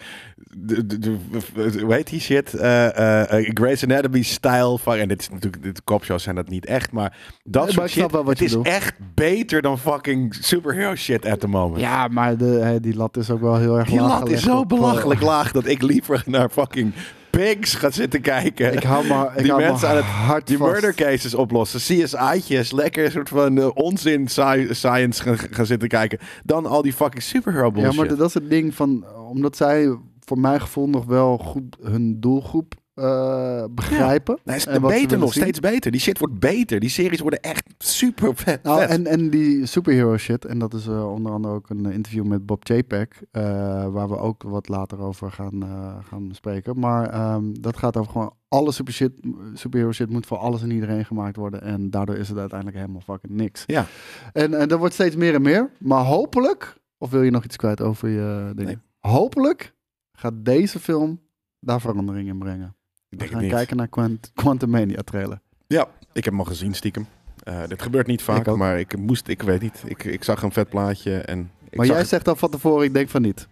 de, 0.51 0.87
de, 0.87 0.99
de- 0.99 1.81
hoe 1.83 1.95
heet 1.95 2.07
die 2.11 2.21
shit? 2.21 2.55
Eh 2.55 3.23
eh, 3.39 3.51
Grey's 3.55 3.83
Anatomy 3.83 4.23
style 4.23 4.79
van, 4.79 4.97
en 4.97 5.09
dit 5.09 5.21
is 5.21 5.29
natuurlijk, 5.29 5.63
dit 5.63 5.85
kopshows 5.85 6.23
zijn 6.23 6.35
dat 6.37 6.49
niet 6.49 6.67
echt, 6.67 6.93
maar 6.93 7.17
dat 7.45 7.65
Nee, 7.65 7.73
soort 7.73 7.91
shit, 7.91 8.11
wel 8.11 8.25
wat 8.25 8.39
het 8.39 8.49
is 8.49 8.57
echt 8.63 8.95
beter 9.15 9.63
dan 9.63 9.79
fucking 9.79 10.35
superhero 10.41 10.95
shit 10.95 11.27
at 11.27 11.41
the 11.41 11.49
moment. 11.49 11.81
Ja, 11.81 12.09
maar 12.09 12.37
de, 12.37 12.79
die 12.81 12.97
lat 12.97 13.17
is 13.17 13.31
ook 13.31 13.41
wel 13.41 13.59
heel 13.59 13.79
erg 13.79 13.89
Die 13.89 14.01
laag 14.01 14.19
lat 14.21 14.31
is 14.31 14.43
zo 14.43 14.65
belachelijk 14.67 15.21
laag 15.21 15.53
dat 15.53 15.67
ik 15.67 15.83
liever 15.83 16.23
naar 16.27 16.49
fucking 16.51 16.93
Pigs 17.39 17.75
ga 17.75 17.91
zitten 17.91 18.21
kijken. 18.21 18.73
Ik 18.73 18.83
hou 18.83 19.07
maar, 19.07 19.33
ik 19.37 19.43
Die 19.43 19.51
hou 19.51 19.63
mensen 19.63 19.89
aan 19.89 19.97
het- 19.97 20.05
hart 20.05 20.47
die 20.47 20.57
vast. 20.57 20.73
murder 20.73 20.95
cases 20.95 21.35
oplossen. 21.35 21.81
CSI'tjes. 21.81 22.73
Lekker 22.73 23.05
een 23.05 23.11
soort 23.11 23.29
van 23.29 23.59
eh, 23.59 23.69
onzin 23.75 24.29
sci- 24.29 24.69
science 24.71 25.23
gaan, 25.23 25.39
gaan 25.39 25.67
zitten 25.67 25.89
kijken. 25.89 26.19
Dan 26.45 26.67
al 26.67 26.83
die 26.83 26.93
fucking 26.93 27.23
superhero 27.23 27.71
bullshit. 27.71 27.93
Ja, 27.93 27.99
maar 28.01 28.17
dat 28.17 28.29
is 28.29 28.35
het 28.35 28.51
ding 28.51 28.75
van, 28.75 29.05
omdat 29.31 29.57
zij 29.57 29.97
voor 30.21 30.39
mijn 30.39 30.61
gevoel 30.61 30.89
nog 30.89 31.05
wel 31.05 31.39
goed 31.39 31.77
hun 31.83 32.21
doelgroep 32.21 32.75
eh, 33.03 33.65
begrijpen. 33.71 34.39
Nee, 34.45 34.57
is 34.57 34.67
en 34.67 34.83
beter 34.83 35.19
nog, 35.19 35.33
zien. 35.33 35.43
steeds 35.43 35.61
beter. 35.61 35.91
Die 35.91 36.01
shit 36.01 36.19
wordt 36.19 36.39
beter. 36.39 36.81
Die 36.81 36.89
series 36.89 37.21
worden 37.21 37.41
echt 37.41 37.75
super 37.79 38.37
vet. 38.37 38.63
Nou, 38.63 38.81
vet. 38.81 38.91
en, 38.91 39.07
en 39.07 39.31
die 39.31 39.67
superhero 39.67 40.17
shit, 40.17 40.45
en 40.45 40.59
dat 40.59 40.75
is 40.75 40.87
eh, 40.87 41.13
onder 41.13 41.33
andere 41.33 41.55
ook 41.55 41.71
een 41.71 41.87
interview 41.87 42.25
met 42.25 42.47
Bob 42.47 42.65
Chapek, 42.65 43.23
eh, 43.31 43.43
waar 43.87 44.09
we 44.09 44.17
ook 44.19 44.43
wat 44.43 44.69
later 44.69 45.01
over 45.01 45.33
gaan, 45.33 45.63
gaan 46.09 46.29
spreken. 46.33 46.79
Maar 46.79 47.11
ehm, 47.11 47.53
dat 47.61 47.77
gaat 47.77 47.97
over 47.97 48.13
gewoon 48.13 48.35
alle 48.49 48.73
super 48.73 48.93
shit, 48.93 49.13
superhero 49.55 49.93
shit 49.93 50.11
moet 50.11 50.27
voor 50.27 50.39
alles 50.39 50.63
en 50.63 50.71
iedereen 50.71 51.05
gemaakt 51.05 51.37
worden. 51.37 51.63
En 51.63 51.91
daardoor 51.91 52.17
is 52.17 52.29
het 52.29 52.39
uiteindelijk 52.39 52.79
helemaal 52.79 53.01
fucking 53.01 53.33
niks. 53.33 53.65
Ja. 53.67 53.87
En, 54.33 54.61
en 54.61 54.69
dat 54.69 54.79
wordt 54.79 54.95
steeds 54.95 55.17
meer 55.17 55.35
en 55.35 55.43
meer. 55.43 55.71
Maar 55.79 56.05
hopelijk, 56.05 56.77
of 56.99 57.11
wil 57.11 57.23
je 57.23 57.31
nog 57.31 57.45
iets 57.45 57.57
kwijt 57.57 57.81
over 57.81 58.09
je 58.09 58.53
dingen? 58.55 58.83
Hopelijk 59.01 59.75
gaat 60.13 60.45
deze 60.45 60.79
film 60.79 61.21
daar 61.61 61.81
verandering 61.81 62.29
in 62.29 62.39
brengen. 62.39 62.77
Ik 63.13 63.19
We 63.19 63.25
denk 63.25 63.31
gaan 63.31 63.41
het 63.41 63.49
niet. 63.49 63.57
kijken 63.57 63.77
naar 63.77 63.89
Quant 63.89 64.31
Quantum 64.35 64.71
Mania 64.71 65.01
trailer. 65.05 65.41
Ja, 65.67 65.87
ik 66.13 66.25
heb 66.25 66.33
hem 66.33 66.39
al 66.39 66.45
gezien 66.45 66.75
stiekem. 66.75 67.07
Eh 67.43 67.63
dit 67.69 67.83
gebeurt 67.83 68.07
niet 68.07 68.23
vaak, 68.23 68.57
maar 68.57 68.79
ik 68.79 68.99
moest, 68.99 69.29
ik 69.29 69.43
weet 69.43 69.61
niet. 69.61 69.83
Ik, 69.85 70.05
ik 70.05 70.25
zag 70.25 70.43
een 70.43 70.53
vet 70.53 70.69
plaatje 70.69 71.19
en... 71.19 71.51
Ik 71.71 71.77
maar 71.77 71.87
zag 71.87 71.97
jij 71.97 72.05
zegt 72.05 72.25
dan 72.25 72.37
van 72.37 72.51
tevoren, 72.51 72.85
ik 72.85 72.95
denk 72.95 73.09
van 73.09 73.23
niet. 73.23 73.49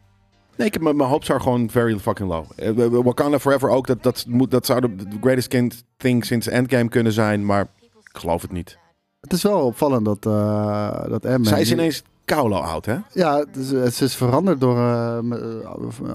Nee, 0.57 0.67
ik 0.67 0.73
heb 0.73 0.83
mijn, 0.83 1.01
hopes 1.01 1.31
are 1.31 1.41
gewoon 1.41 1.71
very 1.71 1.99
fucking 1.99 2.29
low. 2.29 2.45
Eh, 2.57 3.03
Wakanda 3.05 3.39
Forever 3.39 3.69
ook, 3.69 3.87
dat, 3.87 4.03
dat, 4.03 4.25
moet, 4.29 4.51
dat 4.51 4.67
zou 4.67 4.81
de 4.81 5.19
greatest 5.21 5.49
kind 5.49 5.85
thing 5.97 6.25
sinds 6.25 6.47
Endgame 6.47 6.89
kunnen 6.89 7.13
zijn, 7.13 7.45
maar 7.45 7.63
ik 7.81 8.19
geloof 8.19 8.43
het 8.43 8.53
niet. 8.53 8.79
Het 9.21 9.33
is 9.33 9.43
wel 9.43 9.61
opvallend 9.61 10.05
dat, 10.05 10.27
eh 10.27 11.03
dat 11.09 11.27
Ant-Man... 11.27 11.45
Zij 11.45 11.61
is 11.61 11.73
ineens 11.73 12.03
koulo 12.25 12.57
oud, 12.57 12.87
hè? 12.87 12.97
Ja, 13.13 13.39
het 13.39 13.57
is, 13.57 13.71
het 13.71 14.01
is 14.01 14.15
veranderd 14.15 14.61
door 14.61 14.77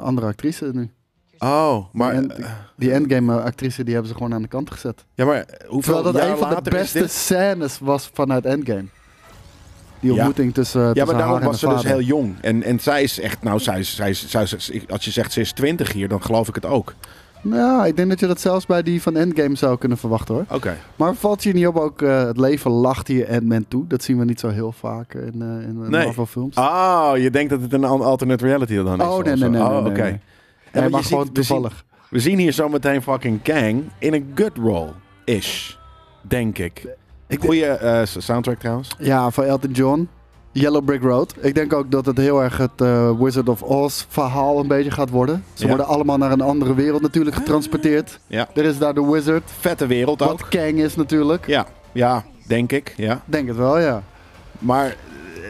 andere 0.02 0.28
actrice 0.28 0.70
nu. 0.74 0.90
Oh, 1.40 1.86
maar, 1.92 2.14
eh, 2.14 2.46
Die 2.76 2.92
Endgame-actrice, 2.92 3.84
die 3.84 3.94
hebben 3.94 4.12
ze 4.12 4.18
gewoon 4.18 4.34
aan 4.34 4.42
de 4.42 4.48
kant 4.48 4.72
gezet. 4.72 5.06
ja, 5.14 5.26
maar 5.26 5.46
hoeveel 5.68 5.82
Terwijl 5.94 6.04
dat 6.04 6.16
jaar 6.24 6.32
een 6.32 6.38
van 6.38 6.64
de 6.64 6.70
beste 6.70 7.00
dit? 7.00 7.12
scènes 7.12 7.80
was 7.80 8.10
vanuit 8.14 8.46
Endgame. 8.46 8.86
Die 10.00 10.10
Ja. 10.14 10.16
ontmoeting 10.18 10.54
tussen, 10.54 10.82
Ja, 10.82 10.88
tussen 10.94 11.08
maar 11.16 11.18
daarom 11.26 11.44
was 11.44 11.60
ze 11.60 11.68
dus 11.68 11.84
heel 11.84 12.02
jong. 12.02 12.36
En, 12.42 12.64
en 12.64 12.80
zij 12.80 13.04
is 13.04 13.20
echt, 13.20 13.44
nou, 13.44 13.60
zij 13.60 13.80
is, 13.80 13.96
zij 13.96 14.10
is, 14.10 14.28
zij 14.30 14.44
is- 14.44 14.72
als 14.88 15.06
je 15.06 15.12
zegt 15.12 15.32
ze 15.32 15.40
is 15.40 15.52
20 15.52 15.92
hier, 15.92 16.08
dan 16.08 16.22
geloof 16.22 16.48
ik 16.48 16.56
het 16.56 16.66
ook. 16.66 16.94
Nou, 17.42 17.88
ik 17.88 17.96
denk 17.96 18.10
dat 18.10 18.20
je 18.20 18.28
dat 18.28 18.40
zelfs 18.42 18.66
bij 18.66 18.84
die 18.84 19.02
van 19.02 19.16
Endgame 19.16 19.56
zou 19.56 19.78
kunnen 19.78 19.98
verwachten 19.98 20.36
hoor. 20.36 20.46
Oké. 20.52 20.78
Maar 20.96 21.14
valt 21.16 21.44
je 21.44 21.54
niet 21.54 21.68
op 21.68 21.76
ook, 21.78 22.02
eh, 22.02 22.24
het 22.24 22.38
leven 22.38 22.72
lacht 22.72 23.08
hier 23.08 23.30
Ant-Man 23.30 23.66
toe. 23.68 23.88
Dat 23.88 24.04
zien 24.04 24.18
we 24.20 24.26
niet 24.26 24.40
zo 24.40 24.50
heel 24.50 24.72
vaak 24.72 25.14
in, 25.14 25.22
eh 25.42 25.68
in 25.68 25.80
Nee. 25.90 26.06
Marvel 26.06 26.26
films. 26.26 26.56
Oh, 26.58 27.12
je 27.16 27.30
denkt 27.30 27.50
dat 27.50 27.62
het 27.62 27.74
een 27.74 27.84
al- 27.84 28.06
alternate 28.06 28.46
reality 28.46 28.76
dan 28.76 29.02
is? 29.02 29.08
Oh, 29.08 29.24
nee, 29.24 29.38
zo. 29.38 29.50
nee, 29.50 29.60
nee, 29.60 29.62
Oh, 29.62 29.72
nee, 29.74 29.82
nee, 29.82 29.92
oké. 29.92 30.02
nee. 30.02 30.20
Maar 30.76 31.04
gewoon 31.04 31.04
ziet- 31.04 31.12
we 31.12 31.24
zien- 31.26 31.34
toevallig. 31.34 31.86
We 32.10 32.20
zien 32.20 32.38
hier 32.38 32.54
zometeen 32.54 33.02
fucking 33.02 33.42
Kang 33.42 33.84
in 34.00 34.14
een 34.14 34.32
good 34.36 34.58
role. 34.58 34.90
Ish. 35.26 35.74
Denk 36.22 36.58
ik. 36.58 36.88
Ik 37.28 37.40
Goeie 37.42 37.66
eh, 37.68 38.06
soundtrack 38.06 38.60
trouwens. 38.60 38.96
Ja, 39.00 39.30
van 39.32 39.44
Elton 39.44 39.72
John. 39.72 40.10
Yellow 40.52 40.86
Brick 40.86 41.02
Road. 41.02 41.36
Ik 41.42 41.56
denk 41.56 41.74
ook 41.74 41.92
dat 41.92 42.06
het 42.06 42.18
heel 42.18 42.44
erg 42.44 42.58
het 42.58 42.82
eh, 42.82 43.12
Wizard 43.20 43.50
of 43.50 43.62
Oz 43.62 44.06
verhaal 44.08 44.60
een 44.60 44.68
beetje 44.68 44.92
gaat 44.92 45.10
worden. 45.10 45.44
Ze 45.54 45.62
Ja. 45.62 45.68
worden 45.68 45.86
allemaal 45.88 46.18
naar 46.18 46.32
een 46.32 46.42
andere 46.42 46.74
wereld 46.76 47.02
natuurlijk 47.02 47.36
getransporteerd. 47.36 48.20
Ja. 48.28 48.48
Er 48.54 48.64
is 48.66 48.78
daar 48.78 48.94
de 48.94 49.06
Wizard. 49.06 49.52
Vette 49.60 49.88
wereld 49.88 50.22
ook. 50.22 50.28
Wat 50.40 50.48
Kang 50.48 50.80
is 50.80 50.96
natuurlijk. 50.96 51.48
Ja, 51.48 51.66
ja, 51.92 52.24
denk 52.48 52.72
ik. 52.72 52.94
Ja. 52.98 53.22
Denk 53.26 53.48
het 53.48 53.58
wel, 53.58 53.80
ja. 53.80 54.04
Maar 54.60 54.86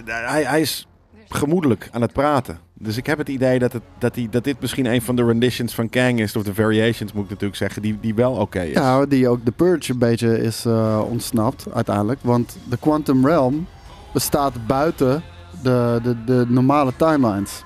eh, 0.06 0.30
hij, 0.30 0.44
hij 0.44 0.62
is 0.62 0.88
gemoedelijk 1.30 1.90
aan 1.92 2.02
het 2.02 2.14
praten. 2.14 2.60
Dus 2.80 2.98
ik 2.98 3.06
heb 3.06 3.18
het 3.18 3.30
idee 3.30 3.60
dat, 3.60 3.74
het, 3.74 3.82
dat, 3.98 4.16
hij, 4.16 4.28
dat 4.32 4.44
dit 4.44 4.60
misschien 4.60 4.86
een 4.86 5.02
van 5.02 5.16
de 5.16 5.26
renditions 5.26 5.74
van 5.74 5.90
Kang 5.90 6.20
is. 6.20 6.36
Of 6.36 6.44
de 6.44 6.54
variations 6.54 7.14
moet 7.14 7.24
ik 7.24 7.30
natuurlijk 7.30 7.58
zeggen. 7.58 7.82
Die, 7.82 7.98
die 8.02 8.16
wel 8.16 8.34
oké 8.34 8.62
is. 8.62 8.74
Ja, 8.74 9.06
die 9.06 9.30
ook 9.30 9.46
de 9.46 9.52
Purge 9.52 9.92
een 9.92 9.98
beetje 9.98 10.42
is 10.42 10.66
eh, 10.66 11.02
ontsnapt 11.10 11.66
uiteindelijk. 11.74 12.20
Want 12.22 12.58
de 12.70 12.78
Quantum 12.78 13.26
Realm 13.26 13.68
bestaat 14.14 14.68
buiten 14.68 15.24
de, 15.62 16.00
de, 16.04 16.24
de 16.26 16.46
normale 16.48 16.94
timelines. 16.98 17.64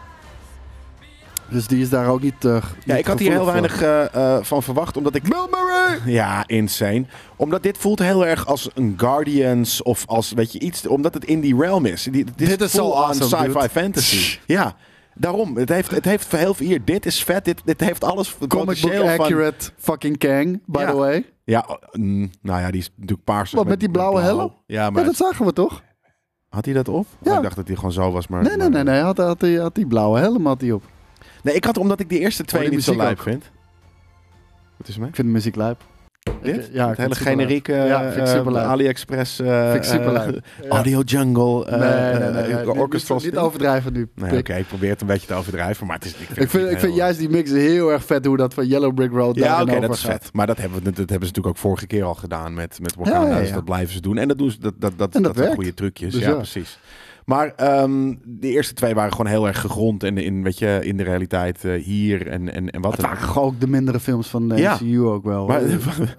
Dus 1.50 1.67
die 1.67 1.82
is 1.82 1.89
daar 1.89 2.08
ook 2.08 2.22
niet 2.22 2.45
uh, 2.45 2.63
Ja, 2.86 2.95
ik 2.95 3.06
had 3.06 3.19
hier 3.19 3.32
heel 3.32 3.45
weinig 3.45 3.82
eh, 3.82 4.38
van 4.41 4.63
verwacht. 4.63 4.98
Omdat 4.98 5.15
ik... 5.15 5.24
Ja, 6.06 6.43
insane. 6.48 7.06
Omdat 7.36 7.63
dit 7.63 7.78
voelt 7.78 8.00
heel 8.00 8.26
erg 8.26 8.45
als 8.45 8.69
een 8.74 8.93
Guardians 8.98 9.82
of 9.82 10.04
als, 10.08 10.32
weet 10.32 10.52
je, 10.52 10.60
iets... 10.60 10.88
Omdat 10.88 11.13
het 11.13 11.26
in 11.26 11.39
die 11.39 11.56
realm 11.58 11.86
is. 11.86 12.04
Die, 12.04 12.12
dit, 12.12 12.48
Dit 12.48 12.62
is 12.62 12.72
zo 12.72 12.91
awesome, 12.91 13.45
sci-fi 13.52 13.67
fantasy. 13.69 14.38
Ja, 14.45 14.76
daarom. 15.15 15.58
Het 15.58 15.69
heeft, 15.69 15.91
het 15.91 16.06
heeft 16.06 16.32
heel 16.32 16.54
veel... 16.54 16.67
Hier, 16.67 16.86
dit 16.86 17.06
is 17.06 17.24
vet. 17.24 17.45
Dit, 17.45 17.62
dit 17.65 17.80
heeft 17.80 18.04
alles... 18.04 18.38
Comic 18.48 18.82
book 18.82 18.93
van- 18.93 19.08
accurate 19.08 19.72
fucking 19.78 20.17
Kang, 20.17 20.62
by 20.65 20.80
Ja. 20.80 20.89
the 20.91 20.95
way. 20.98 21.26
Ja, 21.43 21.65
oh, 21.67 21.76
mm, 21.91 22.30
nou 22.41 22.60
ja, 22.62 22.72
die 22.72 22.80
is 22.82 22.91
natuurlijk 22.95 23.24
paars. 23.24 23.52
Wat, 23.52 23.67
met 23.67 23.80
die 23.80 23.89
blauwe 23.91 24.19
blauw. 24.22 24.38
helm? 24.38 24.54
Ja, 24.65 24.89
maar 24.89 25.02
Ja, 25.02 25.08
dat 25.08 25.15
zagen 25.15 25.45
we 25.45 25.54
toch? 25.54 25.82
had 26.50 26.65
hij 26.65 26.74
dat 26.74 26.88
op? 26.88 27.06
Ja. 27.22 27.32
Oh, 27.32 27.38
ik 27.38 27.43
dacht 27.43 27.56
dat 27.56 27.67
hij 27.67 27.76
gewoon 27.76 27.91
zo 27.91 28.12
was, 28.12 28.28
maar... 28.28 28.43
Nee, 28.43 28.56
nee, 28.58 28.69
nee, 28.69 28.84
nee. 28.84 28.93
Hij 28.93 29.04
had, 29.04 29.17
had, 29.17 29.39
die, 29.39 29.60
had 29.60 29.76
die 29.76 29.88
blauwe 29.88 30.19
helm 30.19 30.45
had 30.45 30.62
hij 30.62 30.72
op. 30.72 30.84
Nee, 31.43 31.56
ik 31.56 31.63
had 31.63 31.78
omdat 31.78 32.00
ik 32.00 32.10
die 32.10 32.19
eerste 32.19 32.43
twee 32.43 32.62
Oh, 32.62 32.67
die 32.67 32.76
niet 32.78 32.86
zo 32.86 32.95
lijp 32.95 33.19
vind. 33.22 33.52
Wat 34.78 34.88
is 34.88 34.93
er 34.93 35.00
mee? 35.00 35.10
Ik 35.10 35.15
vind 35.15 35.28
de 35.28 35.34
muziek 35.34 35.56
lijp. 35.56 35.82
Dit? 36.41 36.55
Ik- 36.55 36.69
ja, 36.73 36.88
het 36.89 36.97
hele 36.97 37.15
generieke 37.15 37.73
Ja, 37.73 38.12
eh. 38.13 38.69
AliExpress 38.69 39.39
eh, 39.39 39.75
eh. 39.75 40.32
Audio 40.69 41.01
Jungle 41.01 41.65
eh, 41.65 41.79
nee, 41.79 41.89
nee, 41.89 42.29
nee. 42.29 42.41
eh, 42.41 42.55
nee, 42.55 42.65
niet- 42.65 42.77
orchestral 42.77 43.19
niet, 43.23 43.38
overdrijven 43.38 43.93
nu. 43.93 44.10
Oké, 44.38 44.53
ik 44.53 44.67
probeer 44.67 44.89
het 44.89 45.01
een 45.01 45.08
beetje 45.08 45.27
te 45.27 45.34
overdrijven, 45.34 45.88
maar 45.88 45.95
het 45.95 46.05
is, 46.05 46.12
ik 46.38 46.49
vind, 46.49 46.71
Ik 46.71 46.79
vind, 46.79 46.95
juist 46.95 47.19
die 47.19 47.29
mix 47.29 47.51
heel 47.51 47.91
erg 47.91 48.05
vet 48.05 48.25
hoe 48.25 48.38
dat 48.38 48.53
van 48.53 48.67
Yellow 48.67 48.93
Brick 48.93 49.12
Road 49.12 49.36
Ja, 49.36 49.62
oké, 49.62 49.79
dat 49.79 49.93
is 49.93 50.01
vet. 50.01 50.29
Maar 50.34 50.47
dat 50.47 50.58
hebben, 50.58 50.77
we, 50.77 50.84
dat 50.84 50.95
hebben 50.97 51.10
ze 51.10 51.17
natuurlijk 51.34 51.47
ook 51.47 51.58
vorige 51.58 51.88
keer 51.88 52.03
al 52.03 52.15
gedaan 52.15 52.53
met, 52.53 52.79
met 52.82 52.95
Wakanda. 52.95 53.27
Ja, 53.27 53.34
ja, 53.36 53.39
Dus 53.41 53.51
dat 53.51 53.65
blijven 53.65 53.93
ze 53.93 54.01
doen. 54.01 54.17
En 54.17 54.27
dat 54.27 54.38
doen 54.38 54.51
ze, 54.51 54.60
dat, 54.60 54.73
dat, 54.77 54.93
dat, 54.97 55.15
En 55.15 55.21
dat 55.21 55.34
dat 55.36 55.43
zijn 55.43 55.55
goede 55.55 55.73
trucjes. 55.73 56.13
Dus 56.13 56.21
ja. 56.21 56.34
precies. 56.34 56.79
Maar 57.30 57.54
ehm, 57.56 58.15
de 58.26 58.48
eerste 58.48 58.74
twee 58.74 58.94
waren 58.94 59.12
gewoon 59.12 59.28
heel 59.28 59.48
erg 59.48 59.62
gegrond 59.62 60.04
in, 60.04 60.18
in, 60.18 60.44
weet 60.44 60.60
je, 60.60 60.80
in 60.84 60.98
de 60.98 61.04
realiteit 61.04 61.65
eh, 61.65 61.84
hier 61.84 62.28
en, 62.28 62.54
en, 62.54 62.70
en 62.70 62.82
wat 62.82 62.92
Het 62.92 63.02
dan 63.02 63.10
waren 63.10 63.28
gewoon 63.28 63.48
ook 63.48 63.60
de 63.60 63.68
mindere 63.68 64.00
films 64.00 64.28
van 64.28 64.50
de 64.50 64.56
Ja. 64.56 64.74
MCU 64.82 65.02
ook 65.02 65.24
wel. 65.24 65.48
Maar, 65.48 65.62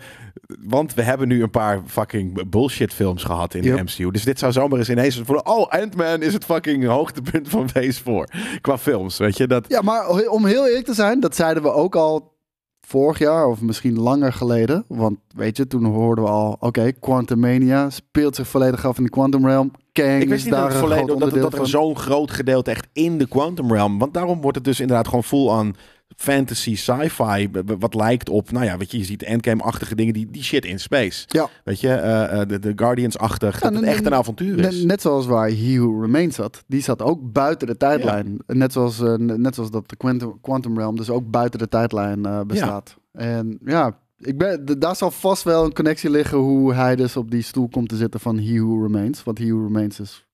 want 0.75 0.95
we 0.95 1.03
hebben 1.03 1.29
nu 1.29 1.43
een 1.43 1.51
paar 1.51 1.81
fucking 1.87 2.49
bullshit 2.51 2.93
films 2.95 3.25
gehad 3.25 3.55
in 3.55 3.63
Yep. 3.63 3.77
de 3.77 3.83
MCU. 3.83 4.11
Dus 4.11 4.25
dit 4.25 4.39
zou 4.39 4.53
zomaar 4.53 4.79
eens 4.79 4.91
ineens 4.91 5.21
van... 5.25 5.47
Oh, 5.47 5.69
Ant-Man 5.69 6.23
is 6.23 6.33
het 6.33 6.45
fucking 6.45 6.85
hoogtepunt 6.85 7.49
van 7.49 7.69
Phase 7.69 8.03
4. 8.03 8.59
Qua 8.61 8.79
films, 8.79 9.19
weet 9.19 9.37
je. 9.37 9.47
Dat, 9.47 9.65
Ja, 9.69 9.83
maar 9.83 10.09
om 10.29 10.47
heel 10.47 10.67
eerlijk 10.67 10.87
te 10.87 10.95
zijn, 10.95 11.21
dat 11.21 11.37
zeiden 11.37 11.63
we 11.63 11.73
ook 11.73 11.95
al 11.97 12.33
vorig 12.81 13.19
jaar 13.19 13.47
of 13.47 13.61
misschien 13.61 13.99
langer 13.99 14.33
geleden. 14.33 14.85
Want 14.89 15.19
weet 15.37 15.57
je, 15.57 15.67
toen 15.67 15.85
hoorden 15.85 16.25
we 16.25 16.31
al, 16.31 16.57
oké, 16.61 16.93
Quantum 16.93 17.39
Mania 17.39 17.91
speelt 17.91 18.37
zich 18.37 18.49
volledig 18.49 18.87
af 18.87 18.99
in 18.99 19.05
de 19.05 19.11
Quantum 19.11 19.47
Realm. 19.47 19.71
Kang 20.01 20.17
ik 20.17 20.23
is 20.23 20.29
wist 20.29 20.45
niet 20.45 20.55
dat, 20.55 20.69
het 20.69 20.77
volledig, 20.77 21.41
dat, 21.41 21.59
er 21.59 21.69
zo'n 21.69 21.97
groot 21.97 22.31
gedeelte 22.31 22.71
echt 22.71 22.87
in 22.93 23.19
de 23.19 23.29
Quantum 23.29 23.73
Realm... 23.73 23.99
Want 23.99 24.15
daarom 24.15 24.41
wordt 24.41 24.57
het 24.57 24.65
dus 24.65 24.81
inderdaad 24.81 25.07
gewoon 25.09 25.25
full 25.25 25.47
on 25.47 25.77
fantasy, 26.17 26.77
sci-fi... 26.77 27.51
Wat 27.79 27.95
lijkt 27.95 28.29
op, 28.29 28.51
nou 28.51 28.65
ja, 28.65 28.77
weet 28.77 28.91
je, 28.91 28.99
je 28.99 29.05
ziet 29.05 29.23
Endgame-achtige 29.23 29.95
dingen... 29.95 30.15
Die, 30.15 30.31
die 30.31 30.43
shit 30.43 30.65
in 30.65 30.81
space. 30.81 31.25
Ja. 31.27 31.49
Weet 31.65 31.81
je, 31.81 31.93
eh, 31.93 32.41
eh, 32.41 32.49
de, 32.49 32.59
de 32.59 32.73
Guardians-achtig. 32.77 33.61
dat 33.61 33.75
het 33.75 33.85
echt 33.85 34.07
een 34.07 34.15
avontuur 34.15 34.59
is. 34.59 34.77
Net, 34.77 34.85
net 34.85 35.01
zoals 35.01 35.27
waar 35.27 35.49
He 35.49 35.79
Who 35.79 36.01
Remains 36.01 36.37
zat. 36.37 36.65
Die 36.67 36.83
zat 36.83 37.03
ook 37.03 37.33
buiten 37.33 37.67
de 37.67 37.77
tijdlijn. 37.77 38.39
Net, 38.47 38.73
zoals, 38.73 39.01
eh, 39.01 39.15
net 39.17 39.55
zoals 39.55 39.71
dat 39.71 39.89
de 39.89 39.97
Quantum, 39.97 40.41
Quantum 40.41 40.79
Realm 40.79 40.97
dus 40.97 41.11
ook 41.11 41.31
buiten 41.31 41.59
de 41.59 41.69
tijdlijn 41.69 42.47
bestaat. 42.47 42.97
En 43.13 43.59
ja, 43.65 43.99
ik 44.21 44.39
ben, 44.39 44.79
daar 44.79 44.97
zal 44.97 45.11
vast 45.11 45.43
wel 45.43 45.65
een 45.65 45.73
connectie 45.73 46.11
liggen 46.11 46.39
hoe 46.39 46.75
hij 46.75 46.97
dus 46.97 47.17
op 47.17 47.31
die 47.31 47.43
stoel 47.43 47.69
komt 47.69 47.89
te 47.89 47.97
zitten 47.97 48.21
van 48.21 48.39
He 48.39 48.61
Who 48.61 48.83
Remains. 48.83 49.23
Want 49.23 49.39
He 49.39 49.47
Who 49.47 49.63
Remains 49.63 50.01
is, 50.01 50.27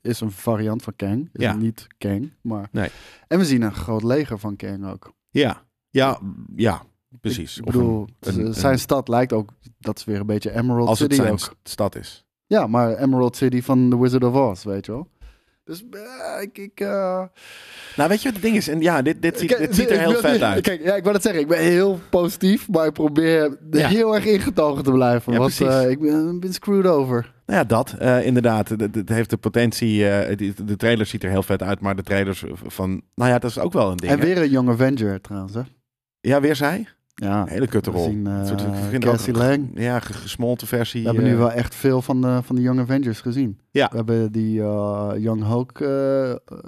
is 0.00 0.20
een 0.20 0.30
variant 0.30 0.82
van 0.82 0.92
Kang. 0.96 1.28
Is 1.32 1.42
Ja. 1.44 1.54
niet 1.54 1.86
Kang, 1.98 2.32
maar... 2.40 2.68
Nee. 2.72 2.90
En 3.28 3.38
we 3.38 3.44
zien 3.44 3.62
een 3.62 3.74
groot 3.74 4.02
leger 4.02 4.38
van 4.38 4.56
Kang 4.56 4.86
ook. 4.90 5.12
Ja, 5.30 5.62
ja, 5.90 6.18
ja, 6.56 6.82
precies. 7.20 7.58
Ik 7.58 7.64
bedoel, 7.64 8.06
een- 8.20 8.46
een- 8.46 8.54
zijn 8.54 8.72
een- 8.72 8.78
stad 8.78 9.08
lijkt 9.08 9.32
ook... 9.32 9.50
Dat 9.78 9.98
is 9.98 10.04
weer 10.04 10.20
een 10.20 10.26
beetje 10.26 10.54
Emerald 10.54 10.88
als 10.88 10.98
het 10.98 11.10
City 11.12 11.22
zijn 11.22 11.34
ook. 11.34 11.54
stad 11.62 11.96
is. 11.96 12.24
Ja, 12.46 12.66
maar 12.66 12.96
Emerald 12.96 13.36
City 13.36 13.62
van 13.62 13.90
The 13.90 14.00
Wizard 14.00 14.24
of 14.24 14.34
Oz, 14.34 14.64
weet 14.64 14.86
je 14.86 14.92
wel. 14.92 15.08
Dus 15.64 15.84
eh, 15.90 16.42
ik... 16.42 16.58
ik 16.58 16.80
eh, 16.80 17.22
Nou, 17.96 18.08
weet 18.08 18.18
je 18.22 18.24
wat 18.24 18.32
het 18.32 18.42
ding 18.42 18.56
is? 18.56 18.68
En 18.68 18.80
ja, 18.80 19.02
dit, 19.02 19.22
dit, 19.22 19.38
ziet, 19.38 19.48
Kijk, 19.48 19.60
dit 19.60 19.74
ziet 19.74 19.90
er 19.90 19.98
heel 19.98 20.14
vet 20.14 20.42
uit. 20.42 20.60
Kijk, 20.62 20.82
ja, 20.84 20.94
ik 20.94 21.04
wil 21.04 21.12
het 21.12 21.22
zeggen. 21.22 21.40
Ik 21.40 21.48
ben 21.48 21.58
heel 21.58 22.00
positief, 22.10 22.68
maar 22.68 22.86
ik 22.86 22.92
probeer 22.92 23.56
Ja. 23.70 23.88
heel 23.88 24.14
erg 24.14 24.24
ingetogen 24.24 24.84
te 24.84 24.92
blijven. 24.92 25.32
Ja, 25.32 25.38
want 25.38 25.60
eh, 25.60 25.90
ik 25.90 26.00
ben, 26.00 26.40
ben 26.40 26.52
screwed 26.52 26.86
over. 26.86 27.32
Nou 27.46 27.58
ja, 27.58 27.64
dat 27.64 27.96
inderdaad. 28.24 28.68
Het- 28.68 29.08
heeft 29.08 29.30
de 29.30 29.36
potentie. 29.36 30.04
die- 30.36 30.64
de 30.64 30.76
trailer 30.76 31.06
ziet 31.06 31.22
er 31.24 31.30
heel 31.30 31.42
vet 31.42 31.62
uit, 31.62 31.80
maar 31.80 31.96
de 31.96 32.02
trailers 32.02 32.44
van. 32.66 33.02
Nou 33.14 33.30
ja, 33.30 33.38
dat 33.38 33.50
is 33.50 33.58
ook 33.58 33.72
wel 33.72 33.90
een 33.90 33.96
ding. 33.96 34.12
En 34.12 34.18
hè? 34.18 34.24
weer 34.24 34.38
een 34.38 34.50
Young 34.50 34.68
Avenger 34.68 35.20
trouwens, 35.20 35.54
hè? 35.54 35.60
Ja, 36.20 36.40
weer 36.40 36.56
zij. 36.56 36.88
Ja, 37.22 37.40
Een 37.42 37.48
hele 37.48 37.66
kutte 37.66 37.90
rol. 37.90 38.04
zien, 38.04 38.26
eh, 38.26 38.46
soort- 38.46 38.64
ook- 38.94 39.00
Cassie 39.00 39.34
Lang. 39.34 39.70
Ja, 39.74 40.00
ge- 40.00 40.12
gesmolten 40.12 40.66
versie. 40.66 41.00
We 41.00 41.06
hebben 41.06 41.24
nu 41.24 41.32
eh, 41.32 41.38
wel 41.38 41.50
echt 41.52 41.74
veel 41.74 42.02
van 42.02 42.20
de, 42.20 42.38
van 42.42 42.56
de 42.56 42.62
Young 42.62 42.80
Avengers 42.80 43.20
gezien. 43.20 43.58
Ja. 43.70 43.88
We 43.90 43.96
hebben 43.96 44.32
die 44.32 44.60
eh, 44.62 45.10
Young 45.16 45.44
Hulk 45.46 45.80
eh, 45.80 45.88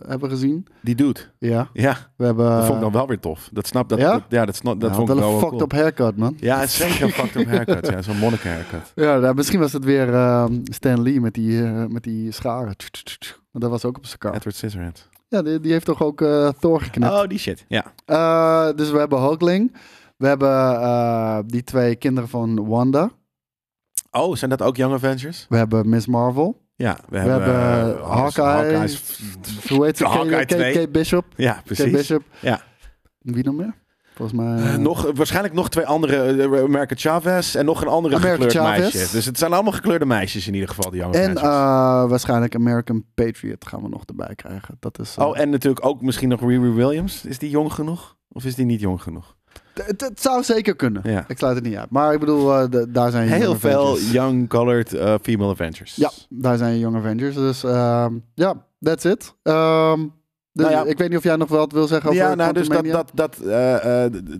hebben 0.08 0.30
gezien. 0.30 0.66
Die 0.82 0.94
doet. 0.94 1.30
Ja. 1.38 1.68
Ja, 1.72 1.96
We 2.16 2.24
hebben... 2.24 2.50
dat 2.50 2.64
vond 2.64 2.74
ik 2.76 2.80
dan 2.82 2.92
wel 2.92 3.06
weer 3.06 3.20
tof. 3.20 3.48
Dat 3.52 3.66
snap 3.66 3.88
dat. 3.88 3.98
ja? 3.98 4.12
dat- 4.12 4.22
ja, 4.28 4.44
dat, 4.44 4.56
snap, 4.56 4.80
dat 4.80 4.90
ja, 4.90 4.96
vond 4.96 5.08
ik 5.08 5.14
wel 5.14 5.24
een 5.32 5.32
fucked 5.38 5.48
cool. 5.48 5.62
up 5.62 5.72
haircut, 5.72 6.16
man. 6.16 6.36
Ja, 6.40 6.58
het 6.58 6.68
is 6.68 6.76
zeker 6.76 7.02
een 7.02 7.10
fucked 7.10 7.36
up 7.36 7.46
haircut. 7.46 7.86
Ja, 7.90 8.02
zo'n 8.02 8.18
monniken 8.18 8.50
haircut. 8.50 8.92
Ja, 8.94 9.18
nou, 9.18 9.34
misschien 9.34 9.60
was 9.60 9.72
het 9.72 9.84
weer 9.84 10.14
ehm, 10.14 10.52
Stan 10.64 11.02
Lee 11.02 11.20
met 11.20 11.34
die, 11.34 11.64
eh, 11.64 11.84
met 11.86 12.02
die 12.02 12.32
scharen. 12.32 12.74
Maar 13.50 13.60
dat 13.62 13.70
was 13.70 13.84
ook 13.84 13.96
op 13.96 14.06
zijn 14.06 14.18
kaart. 14.18 14.34
Edward 14.36 14.56
Scissorhands. 14.56 15.08
Ja, 15.28 15.42
die, 15.42 15.60
die 15.60 15.72
heeft 15.72 15.86
toch 15.86 16.02
ook 16.02 16.20
eh, 16.20 16.48
Thor 16.60 16.80
geknipt. 16.80 17.12
Oh, 17.12 17.26
die 17.26 17.38
shit. 17.38 17.64
Ja. 17.68 17.84
Eh, 18.06 18.76
dus 18.76 18.90
we 18.90 18.98
hebben 18.98 19.18
Hulkling. 19.20 19.72
We 20.24 20.30
hebben 20.30 20.80
eh, 20.80 21.38
die 21.46 21.64
twee 21.64 21.96
kinderen 21.96 22.28
van 22.28 22.66
Wanda. 22.66 23.10
Oh, 24.10 24.36
zijn 24.36 24.50
dat 24.50 24.62
ook 24.62 24.76
Young 24.76 24.94
Avengers? 24.94 25.46
We 25.48 25.56
hebben 25.56 25.88
Miss 25.88 26.06
Marvel. 26.06 26.62
Ja, 26.76 26.92
we, 26.94 27.00
We 27.08 27.18
hebben, 27.18 27.54
hebben 27.54 27.98
eh, 27.98 28.10
Hawkeye. 28.10 28.88
Hoe 29.68 29.84
heet 29.84 29.96
ze? 29.96 30.04
Hawkeye 30.04 30.30
Kate, 30.30 30.46
Kate, 30.46 30.54
2. 30.54 30.72
Kate 30.72 30.88
Bishop. 30.88 31.24
Ja, 31.36 31.52
Kate 31.52 31.64
precies. 31.64 31.92
Bishop. 31.92 32.22
Ja. 32.40 32.62
Wie 33.18 33.44
nog 33.44 33.54
meer? 33.54 33.74
Volgens 34.14 34.38
mij... 34.38 34.56
Eh, 34.56 34.76
nog, 34.76 35.10
waarschijnlijk 35.14 35.54
nog 35.54 35.68
twee 35.68 35.86
andere, 35.86 36.42
America 36.62 36.94
Chavez 36.94 37.54
en 37.54 37.64
nog 37.64 37.82
een 37.82 37.88
andere 37.88 38.14
America 38.14 38.32
gekleurd 38.44 38.52
Chavez. 38.52 38.94
meisje. 38.94 39.12
Dus 39.12 39.24
het 39.24 39.38
zijn 39.38 39.52
allemaal 39.52 39.72
gekleurde 39.72 40.06
meisjes 40.06 40.46
in 40.46 40.54
ieder 40.54 40.68
geval, 40.68 40.90
die 40.90 41.00
Young 41.00 41.14
en 41.14 41.38
Avengers. 41.38 42.10
waarschijnlijk 42.10 42.54
American 42.54 43.04
Patriot 43.14 43.66
gaan 43.66 43.82
we 43.82 43.88
nog 43.88 44.04
erbij 44.04 44.34
krijgen. 44.34 44.76
Dat 44.80 44.98
is... 44.98 45.16
oh, 45.18 45.38
en 45.38 45.50
natuurlijk 45.50 45.86
ook 45.86 46.02
misschien 46.02 46.28
nog 46.28 46.40
Riri 46.40 46.70
Williams. 46.70 47.24
Is 47.24 47.38
die 47.38 47.50
jong 47.50 47.72
genoeg? 47.72 48.16
Of 48.28 48.44
is 48.44 48.54
die 48.54 48.64
niet 48.64 48.80
jong 48.80 49.02
genoeg? 49.02 49.36
Het, 49.74 50.00
het 50.00 50.20
zou 50.20 50.42
zeker 50.42 50.76
kunnen. 50.76 51.02
Ja. 51.04 51.24
Ik 51.28 51.38
sluit 51.38 51.54
het 51.54 51.64
niet 51.64 51.76
uit. 51.76 51.90
Maar 51.90 52.12
ik 52.14 52.20
bedoel, 52.20 52.70
de- 52.70 52.90
daar 52.90 53.10
zijn 53.10 53.28
Heel 53.28 53.54
veel 53.58 53.80
Avengers. 53.86 54.10
young 54.12 54.48
colored 54.48 54.92
eh, 54.92 55.14
female 55.22 55.50
Avengers. 55.50 55.94
Ja, 55.96 56.10
daar 56.28 56.56
zijn 56.56 56.78
Young 56.78 56.96
Avengers. 56.96 57.34
Dus 57.34 57.64
ehm, 57.64 58.14
ja, 58.34 58.54
that's 58.80 59.04
it. 59.04 59.34
Ehm, 59.42 60.00
dus 60.52 60.66
Nou 60.66 60.76
ja. 60.76 60.84
ik 60.90 60.98
weet 60.98 61.08
niet 61.08 61.18
of 61.18 61.24
jij 61.24 61.36
nog 61.36 61.48
wat 61.48 61.72
wil 61.72 61.86
zeggen 61.86 62.10
over 62.10 62.22
Ja, 62.22 62.34
nou, 62.34 62.52
dus 62.52 62.68
dat, 62.68 62.84
dat, 62.84 63.10
dat, 63.14 63.36
eh, 63.36 63.44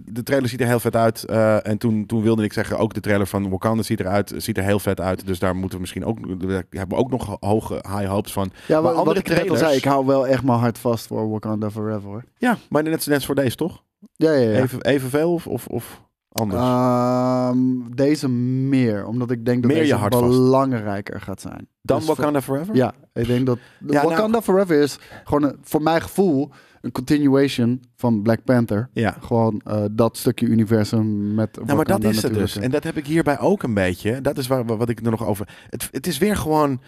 de, 0.04 0.22
trailer 0.24 0.48
ziet 0.48 0.60
er 0.60 0.66
heel 0.66 0.80
vet 0.80 0.96
uit. 0.96 1.24
en 1.62 1.78
toen, 1.78 2.06
toen 2.06 2.22
wilde 2.22 2.42
ik 2.44 2.52
zeggen, 2.52 2.78
ook 2.78 2.94
de 2.94 3.00
trailer 3.00 3.26
van 3.26 3.50
Wakanda 3.50 3.82
ziet 3.82 4.00
eruit, 4.00 4.32
ziet 4.36 4.58
er 4.58 4.64
heel 4.64 4.78
vet 4.78 5.00
uit. 5.00 5.26
Dus 5.26 5.38
daar 5.38 5.54
moeten 5.54 5.74
we 5.74 5.80
misschien 5.80 6.04
ook, 6.04 6.40
daar 6.48 6.64
hebben 6.70 6.96
we 6.98 7.04
ook 7.04 7.10
nog 7.10 7.36
hoge 7.40 7.74
high 7.74 8.06
hopes 8.08 8.32
van. 8.32 8.50
Ja, 8.66 8.74
Maar 8.80 8.82
wat 8.90 8.94
andere 9.00 9.18
ik 9.18 9.28
al 9.28 9.34
trailers- 9.34 9.60
zei, 9.60 9.76
ik 9.76 9.84
hou 9.84 10.06
wel 10.06 10.26
echt 10.26 10.42
mijn 10.42 10.58
hart 10.58 10.78
vast 10.78 11.06
voor 11.06 11.30
Wakanda 11.30 11.70
Forever. 11.70 12.08
Hoor. 12.08 12.24
Ja, 12.36 12.56
maar 12.68 12.82
net, 12.82 13.06
net 13.06 13.24
voor 13.24 13.34
deze 13.34 13.56
toch? 13.56 13.82
Ja, 14.12 14.32
ja, 14.32 14.50
ja. 14.50 14.62
Even, 14.62 14.82
evenveel 14.82 15.32
of, 15.32 15.46
of, 15.46 15.66
of 15.66 16.02
anders? 16.28 16.62
Ehm, 16.62 17.94
deze 17.94 18.28
meer, 18.28 19.06
omdat 19.06 19.30
ik 19.30 19.44
denk 19.44 19.62
dat 19.62 19.72
Meer 19.72 19.80
deze 19.80 20.08
belangrijker 20.08 21.20
gaat 21.20 21.40
zijn. 21.40 21.68
Dan 21.82 21.98
dus 21.98 22.06
Wakanda 22.06 22.42
Forever? 22.42 22.74
Ja, 22.74 22.94
ik 23.12 23.26
denk 23.26 23.46
dat 23.46 23.58
Ja, 23.86 23.92
nou- 23.92 24.08
Wakanda 24.08 24.42
Forever 24.42 24.80
is 24.80 24.98
gewoon 25.24 25.42
een, 25.42 25.56
voor 25.62 25.82
mijn 25.82 26.02
gevoel 26.02 26.50
een 26.80 26.92
continuation 26.92 27.82
van 27.96 28.22
Black 28.22 28.44
Panther. 28.44 28.88
Ja. 28.92 29.16
Gewoon 29.20 29.60
eh, 29.64 29.84
dat 29.90 30.16
stukje 30.16 30.46
universum 30.46 31.34
met 31.34 31.54
Nou, 31.54 31.66
maar 31.66 31.76
dat 31.76 31.86
Wakanda 31.86 32.08
is 32.08 32.22
het 32.22 32.34
dus. 32.34 32.56
En 32.56 32.70
dat 32.70 32.84
heb 32.84 32.96
ik 32.96 33.06
hierbij 33.06 33.38
ook 33.38 33.62
een 33.62 33.74
beetje. 33.74 34.20
Dat 34.20 34.38
is 34.38 34.46
waar, 34.46 34.64
wat 34.64 34.88
ik 34.88 34.98
er 35.04 35.10
nog 35.10 35.26
over... 35.26 35.48
Het, 35.68 35.88
het 35.90 36.06
is 36.06 36.18
weer 36.18 36.36
gewoon 36.36 36.80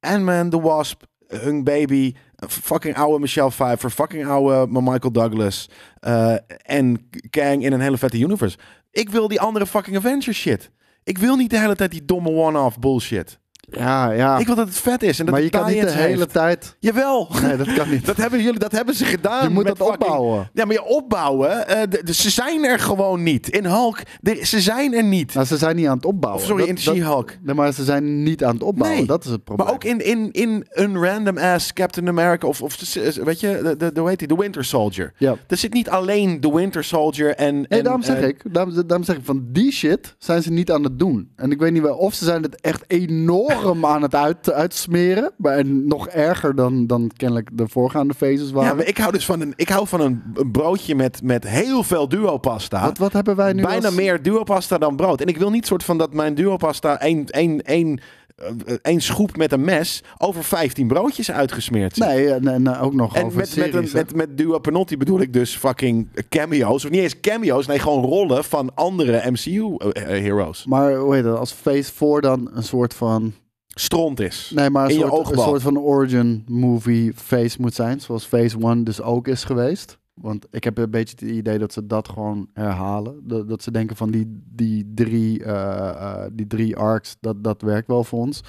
Ant-Man, 0.00 0.50
The 0.50 0.60
Wasp, 0.60 1.02
Hung 1.26 1.64
Baby, 1.64 2.14
fucking 2.48 2.94
oude 2.96 3.20
Michelle 3.20 3.50
Pfeiffer, 3.50 3.90
fucking 3.90 4.26
oude 4.26 4.80
Michael 4.80 5.12
Douglas 5.12 5.68
eh, 6.00 6.36
en 6.62 7.10
Kang 7.30 7.64
in 7.64 7.72
een 7.72 7.80
hele 7.80 7.98
vette 7.98 8.18
universe. 8.18 8.58
Ik 8.90 9.10
wil 9.10 9.28
die 9.28 9.40
andere 9.40 9.66
fucking 9.66 9.96
Avengers 9.96 10.38
shit. 10.38 10.70
Ik 11.04 11.18
wil 11.18 11.36
niet 11.36 11.50
de 11.50 11.58
hele 11.58 11.76
tijd 11.76 11.90
die 11.90 12.04
domme 12.04 12.30
one-off 12.30 12.78
bullshit. 12.78 13.38
Ja, 13.68 14.10
ja. 14.10 14.38
Ik 14.38 14.46
wil 14.46 14.54
dat 14.54 14.68
het 14.68 14.76
vet 14.76 15.02
is 15.02 15.18
en 15.18 15.24
dat 15.24 15.34
maar 15.34 15.42
je 15.44 15.50
kan 15.50 15.66
niet 15.66 15.80
de 15.80 15.90
hele 15.90 16.16
heeft. 16.16 16.32
tijd... 16.32 16.76
Jawel. 16.80 17.28
Nee, 17.42 17.56
dat 17.56 17.72
kan 17.74 17.90
niet. 17.90 18.06
Dat 18.16 18.16
hebben 18.16 18.42
jullie, 18.42 18.58
dat 18.58 18.72
hebben 18.72 18.94
ze 18.94 19.04
gedaan. 19.04 19.42
je 19.42 19.54
moet 19.54 19.66
dat 19.66 19.76
fucking- 19.76 20.00
opbouwen. 20.02 20.50
Ja, 20.52 20.64
maar 20.64 20.74
je 20.74 20.84
opbouwen, 20.84 21.68
eh, 21.68 21.80
de- 21.88 22.00
de- 22.04 22.14
ze 22.14 22.30
zijn 22.30 22.64
er 22.64 22.78
gewoon 22.78 23.22
niet. 23.22 23.48
In 23.48 23.64
Hulk, 23.64 23.98
de- 24.20 24.40
ze 24.46 24.60
zijn 24.60 24.94
er 24.94 25.04
niet. 25.04 25.34
Nou, 25.34 25.46
ze 25.46 25.56
zijn 25.56 25.76
niet 25.76 25.86
aan 25.86 25.96
het 25.96 26.04
opbouwen. 26.04 26.42
Of 26.42 26.48
sorry, 26.48 26.66
Dat- 26.66 26.70
in 26.70 26.78
She-Hulk. 26.78 27.30
Nee, 27.42 27.54
maar 27.54 27.72
ze 27.72 27.84
zijn 27.84 28.22
niet 28.22 28.44
aan 28.44 28.54
het 28.54 28.62
opbouwen. 28.62 28.98
Nee. 28.98 29.06
Dat 29.06 29.24
is 29.24 29.30
het 29.30 29.44
probleem. 29.44 29.66
Maar 29.66 29.74
ook 29.76 29.84
in, 29.84 30.04
in, 30.04 30.28
in 30.32 30.66
een 30.70 31.04
random 31.04 31.38
ass 31.38 31.72
Captain 31.72 32.08
America 32.08 32.46
of, 32.46 32.62
of 32.62 32.76
weet 33.24 33.40
je, 33.40 33.60
de, 33.62 33.76
de, 33.76 33.92
de, 33.92 34.00
hoe 34.00 34.08
heet 34.08 34.18
die? 34.18 34.28
De 34.28 34.36
Winter 34.36 34.64
Soldier. 34.64 35.12
Ja. 35.16 35.34
Er 35.48 35.56
zit 35.56 35.72
niet 35.72 35.88
alleen 35.88 36.40
de 36.40 36.52
Winter 36.52 36.84
Soldier 36.84 37.34
en... 37.34 37.54
Nee, 37.54 37.66
en, 37.68 37.82
daarom 37.82 38.02
zeg 38.02 38.20
ik, 38.20 38.42
daarom, 38.52 38.74
daarom 38.86 39.04
zeg 39.06 39.16
ik, 39.16 39.24
van 39.24 39.44
die 39.48 39.72
shit 39.72 40.14
zijn 40.18 40.42
ze 40.42 40.50
niet 40.52 40.70
aan 40.70 40.82
het 40.84 40.98
doen. 40.98 41.30
En 41.36 41.50
ik 41.50 41.58
weet 41.58 41.72
niet 41.72 41.82
wel, 41.82 41.96
of 41.96 42.14
ze 42.14 42.24
zijn 42.24 42.42
het 42.42 42.60
echt 42.60 42.84
enorm 42.86 43.55
aan 43.64 44.02
het 44.02 44.14
uit, 44.14 44.52
uitsmeren. 44.52 45.32
Maar 45.36 45.56
en 45.56 45.86
nog 45.86 46.08
erger 46.08 46.54
dan, 46.54 46.86
dan 46.86 47.10
kennelijk 47.16 47.48
de 47.52 47.68
voorgaande 47.68 48.14
phases 48.14 48.50
waren. 48.50 48.68
Ja, 48.70 48.74
maar 48.76 48.86
ik 48.86 48.98
hou 48.98 49.12
dus 49.12 49.24
van 49.24 49.40
een, 49.40 49.52
ik 49.56 49.68
hou 49.68 49.86
van 49.86 50.00
een, 50.00 50.22
een 50.34 50.50
broodje 50.50 50.94
met, 50.94 51.22
met 51.22 51.48
heel 51.48 51.82
veel 51.82 52.08
duopasta. 52.08 52.82
wat, 52.82 52.98
wat 52.98 53.12
hebben 53.12 53.36
wij 53.36 53.52
nu 53.52 53.62
Bijna 53.62 53.86
als- 53.86 53.94
meer 53.94 54.22
duopasta 54.22 54.78
dan 54.78 54.96
brood. 54.96 55.20
En 55.20 55.26
ik 55.26 55.38
wil 55.38 55.50
niet 55.50 55.66
soort 55.66 55.84
van 55.84 55.98
dat 55.98 56.12
mijn 56.14 56.34
duopasta 56.34 57.00
één, 57.00 57.26
één, 57.26 57.62
één, 57.62 58.00
eh, 58.36 58.74
één 58.82 59.00
schroep 59.00 59.36
met 59.36 59.52
een 59.52 59.64
mes 59.64 60.02
over 60.18 60.44
15 60.44 60.86
broodjes 60.86 61.30
uitgesmeerd. 61.30 61.96
Nee, 61.96 62.32
en, 62.32 62.48
en 62.48 62.78
ook 62.78 62.94
nog 62.94 63.16
En 63.16 63.24
over 63.24 63.38
met, 63.38 63.56
met, 63.56 63.70
series, 63.72 63.92
met, 63.92 64.14
met 64.14 64.36
Duo 64.38 64.58
Penotti 64.58 64.96
bedoel 64.96 65.20
ik 65.20 65.32
dus 65.32 65.56
fucking 65.56 66.08
cameo's. 66.28 66.84
Of 66.84 66.90
niet 66.90 67.00
eens 67.00 67.20
cameo's, 67.20 67.66
nee, 67.66 67.78
gewoon 67.78 68.04
rollen 68.04 68.44
van 68.44 68.74
andere 68.74 69.30
MCU-heroes. 69.30 70.66
Maar 70.66 70.94
hoe 70.94 71.14
heet 71.14 71.24
dat, 71.24 71.38
als 71.38 71.52
Phase 71.52 71.92
4 71.92 72.20
dan 72.20 72.50
een 72.52 72.62
soort 72.62 72.94
van... 72.94 73.32
Stront 73.78 74.20
is. 74.20 74.52
Nee, 74.54 74.70
maar 74.70 74.84
een, 74.84 74.90
In 74.90 74.98
je 74.98 75.06
soort, 75.06 75.30
een 75.30 75.38
soort 75.38 75.62
van 75.62 75.78
origin 75.78 76.44
movie 76.48 77.12
phase 77.14 77.56
moet 77.60 77.74
zijn. 77.74 78.00
Zoals 78.00 78.24
Phase 78.24 78.58
1 78.58 78.84
dus 78.84 79.02
ook 79.02 79.28
is 79.28 79.44
geweest. 79.44 79.98
Want 80.14 80.46
ik 80.50 80.64
heb 80.64 80.78
een 80.78 80.90
beetje 80.90 81.16
het 81.18 81.36
idee 81.36 81.58
dat 81.58 81.72
ze 81.72 81.86
dat 81.86 82.08
gewoon 82.08 82.48
herhalen. 82.52 83.20
Dat, 83.22 83.48
dat 83.48 83.62
ze 83.62 83.70
denken 83.70 83.96
van 83.96 84.10
die, 84.10 84.42
die, 84.50 84.92
drie, 84.94 85.44
eh, 85.44 85.88
eh, 85.88 86.30
die 86.32 86.46
drie 86.46 86.76
arcs, 86.76 87.16
dat, 87.20 87.44
dat 87.44 87.62
werkt 87.62 87.88
wel 87.88 88.04
voor 88.04 88.20
ons. 88.20 88.40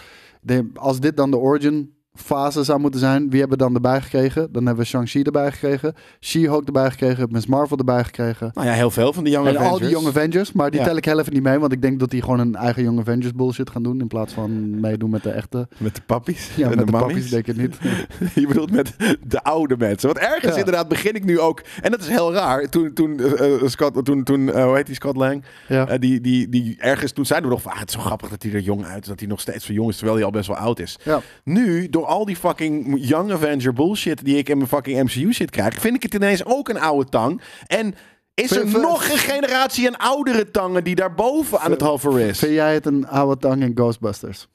Denk, 0.41 0.77
als 0.77 0.99
dit 0.99 1.17
dan 1.17 1.31
de 1.31 1.37
origin 1.37 1.96
fase 2.17 2.63
zou 2.63 2.79
moeten 2.79 2.99
zijn, 2.99 3.29
wie 3.29 3.39
hebben 3.39 3.57
we 3.57 3.63
dan 3.63 3.75
erbij 3.75 4.01
gekregen? 4.01 4.51
Dan 4.51 4.65
hebben 4.65 4.83
we 4.83 4.89
Shang-Chi 4.89 5.21
erbij 5.21 5.51
gekregen. 5.51 5.93
She-Hulk 6.19 6.65
erbij 6.65 6.89
gekregen. 6.91 7.27
Miss 7.31 7.45
Marvel 7.45 7.77
erbij 7.77 8.03
gekregen. 8.03 8.51
Nou 8.53 8.67
ja, 8.67 8.73
heel 8.73 8.91
veel 8.91 9.13
van 9.13 9.23
de 9.23 9.29
Young 9.29 9.47
En 9.47 9.51
Avengers. 9.57 9.73
al 9.73 9.79
die 9.79 9.89
Young 9.89 10.07
Avengers, 10.07 10.51
maar 10.51 10.71
die 10.71 10.79
Ja. 10.79 10.85
tel 10.85 10.95
ik 10.97 11.05
heel 11.05 11.19
even 11.19 11.33
niet 11.33 11.43
mee, 11.43 11.59
want 11.59 11.71
ik 11.71 11.81
denk 11.81 11.99
dat 11.99 12.09
die 12.09 12.21
gewoon 12.21 12.39
een 12.39 12.55
eigen 12.55 12.83
Young 12.83 12.99
Avengers 12.99 13.33
bullshit 13.33 13.69
gaan 13.69 13.83
doen 13.83 13.99
in 14.01 14.07
plaats 14.07 14.33
van 14.33 14.79
meedoen 14.79 15.09
met 15.09 15.23
de 15.23 15.29
echte. 15.29 15.67
Met 15.77 15.95
de 15.95 16.01
pappies 16.05 16.49
Ja, 16.55 16.69
met 16.69 16.77
de, 16.77 16.85
de 16.85 16.91
pappies 16.91 17.29
denk 17.29 17.47
ik 17.47 17.57
niet. 17.57 17.77
Je 18.35 18.47
bedoelt 18.47 18.71
met 18.71 18.95
de 19.27 19.43
oude 19.43 19.77
mensen. 19.77 20.07
Want 20.13 20.19
ergens 20.19 20.53
Ja. 20.53 20.57
inderdaad 20.59 20.87
begin 20.87 21.13
ik 21.13 21.23
nu 21.25 21.39
ook... 21.39 21.61
En 21.81 21.91
dat 21.91 21.99
is 21.99 22.07
heel 22.07 22.33
raar. 22.33 22.69
Toen, 22.69 22.93
toen, 22.93 23.19
eh, 23.19 23.53
eh, 23.55 23.61
Scott, 23.67 24.05
toen, 24.05 24.23
toen 24.23 24.51
eh, 24.53 24.63
hoe 24.65 24.75
heet 24.75 24.85
die 24.85 24.95
Scott 24.95 25.17
Lang? 25.17 25.43
Ja. 25.67 25.97
Die, 25.97 26.21
die, 26.21 26.49
die 26.49 26.75
ergens, 26.79 27.11
toen 27.11 27.25
zeiden 27.25 27.49
we 27.49 27.55
nog 27.55 27.63
van... 27.63 27.71
Ah, 27.71 27.79
het 27.79 27.89
is 27.89 27.95
zo 27.95 28.01
grappig 28.01 28.29
dat 28.29 28.43
hij 28.43 28.51
er 28.53 28.59
jong 28.59 28.85
uit 28.85 29.01
is. 29.01 29.07
Dat 29.07 29.19
hij 29.19 29.27
nog 29.29 29.39
steeds 29.39 29.65
zo 29.65 29.73
jong 29.73 29.89
is, 29.89 29.95
terwijl 29.95 30.17
hij 30.17 30.25
al 30.25 30.31
best 30.31 30.47
wel 30.47 30.57
oud 30.57 30.79
is. 30.79 30.99
Ja. 31.03 31.21
Nu, 31.43 31.89
door 31.89 32.05
al 32.07 32.25
die 32.25 32.35
fucking 32.35 32.97
Young 33.07 33.31
Avenger 33.31 33.73
bullshit 33.73 34.25
die 34.25 34.37
ik 34.37 34.49
in 34.49 34.57
mijn 34.57 34.69
fucking 34.69 35.03
MCU 35.03 35.33
zit 35.33 35.49
krijg, 35.49 35.73
vind 35.73 35.95
ik 35.95 36.03
het 36.03 36.13
ineens 36.13 36.45
ook 36.45 36.69
een 36.69 36.79
oude 36.79 37.09
tang. 37.09 37.41
En 37.67 37.95
is 38.33 38.51
er 38.51 38.67
nog 38.79 39.09
een 39.09 39.17
generatie 39.17 39.87
aan 39.87 39.97
oudere 39.97 40.51
tangen 40.51 40.83
die 40.83 40.95
daarboven 40.95 41.59
aan 41.59 41.71
het 41.71 41.81
hoveren 41.81 42.27
is? 42.27 42.39
Vind 42.39 42.53
jij 42.53 42.73
het 42.73 42.85
een 42.85 43.07
oude 43.07 43.37
tang 43.37 43.61
in 43.63 43.71
Ghostbusters? 43.75 44.47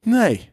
Nee. 0.00 0.50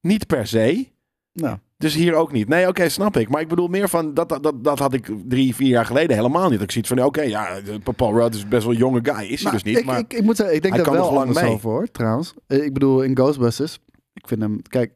Niet 0.00 0.26
per 0.26 0.46
se. 0.46 0.88
Nou, 1.32 1.56
Dus 1.76 1.94
hier 1.94 2.14
ook 2.14 2.32
niet. 2.32 2.48
Nee, 2.48 2.68
oké, 2.68 2.88
snap 2.88 3.16
ik. 3.16 3.28
Maar 3.28 3.40
ik 3.40 3.48
bedoel 3.48 3.68
meer 3.68 3.88
van, 3.88 4.14
dat, 4.14 4.28
dat, 4.28 4.42
dat, 4.42 4.64
dat 4.64 4.78
had 4.78 4.92
ik 4.92 5.10
drie, 5.28 5.54
vier 5.54 5.68
jaar 5.68 5.86
geleden 5.86 6.16
helemaal 6.16 6.50
niet. 6.50 6.60
Ik 6.60 6.70
zie 6.70 6.80
het 6.80 6.90
van, 6.90 7.04
oké, 7.04 7.22
ja, 7.22 7.60
de- 7.60 7.92
Paul 7.96 8.14
Rudd 8.14 8.34
is 8.34 8.48
best 8.48 8.62
wel 8.62 8.72
een 8.72 8.78
jonge 8.78 9.00
guy. 9.02 9.26
Is 9.30 9.42
hij 9.42 9.52
dus 9.52 9.62
niet, 9.62 9.78
ik, 9.78 9.84
maar... 9.84 9.98
ik, 9.98 10.12
ik 10.12 10.22
moet 10.22 10.36
zeggen, 10.36 10.56
ik 10.56 10.62
denk 10.62 10.74
kan 10.74 10.92
wel 10.92 11.02
nog 11.02 11.12
lang 11.12 11.20
anders 11.26 11.40
mee. 11.46 11.52
over 11.54 11.70
hoor, 11.70 11.90
trouwens. 11.90 12.34
Ik 12.46 12.72
bedoel, 12.72 13.02
in 13.02 13.16
Ghostbusters, 13.16 13.78
ik 14.18 14.28
vind 14.28 14.40
hem, 14.40 14.62
kijk, 14.62 14.92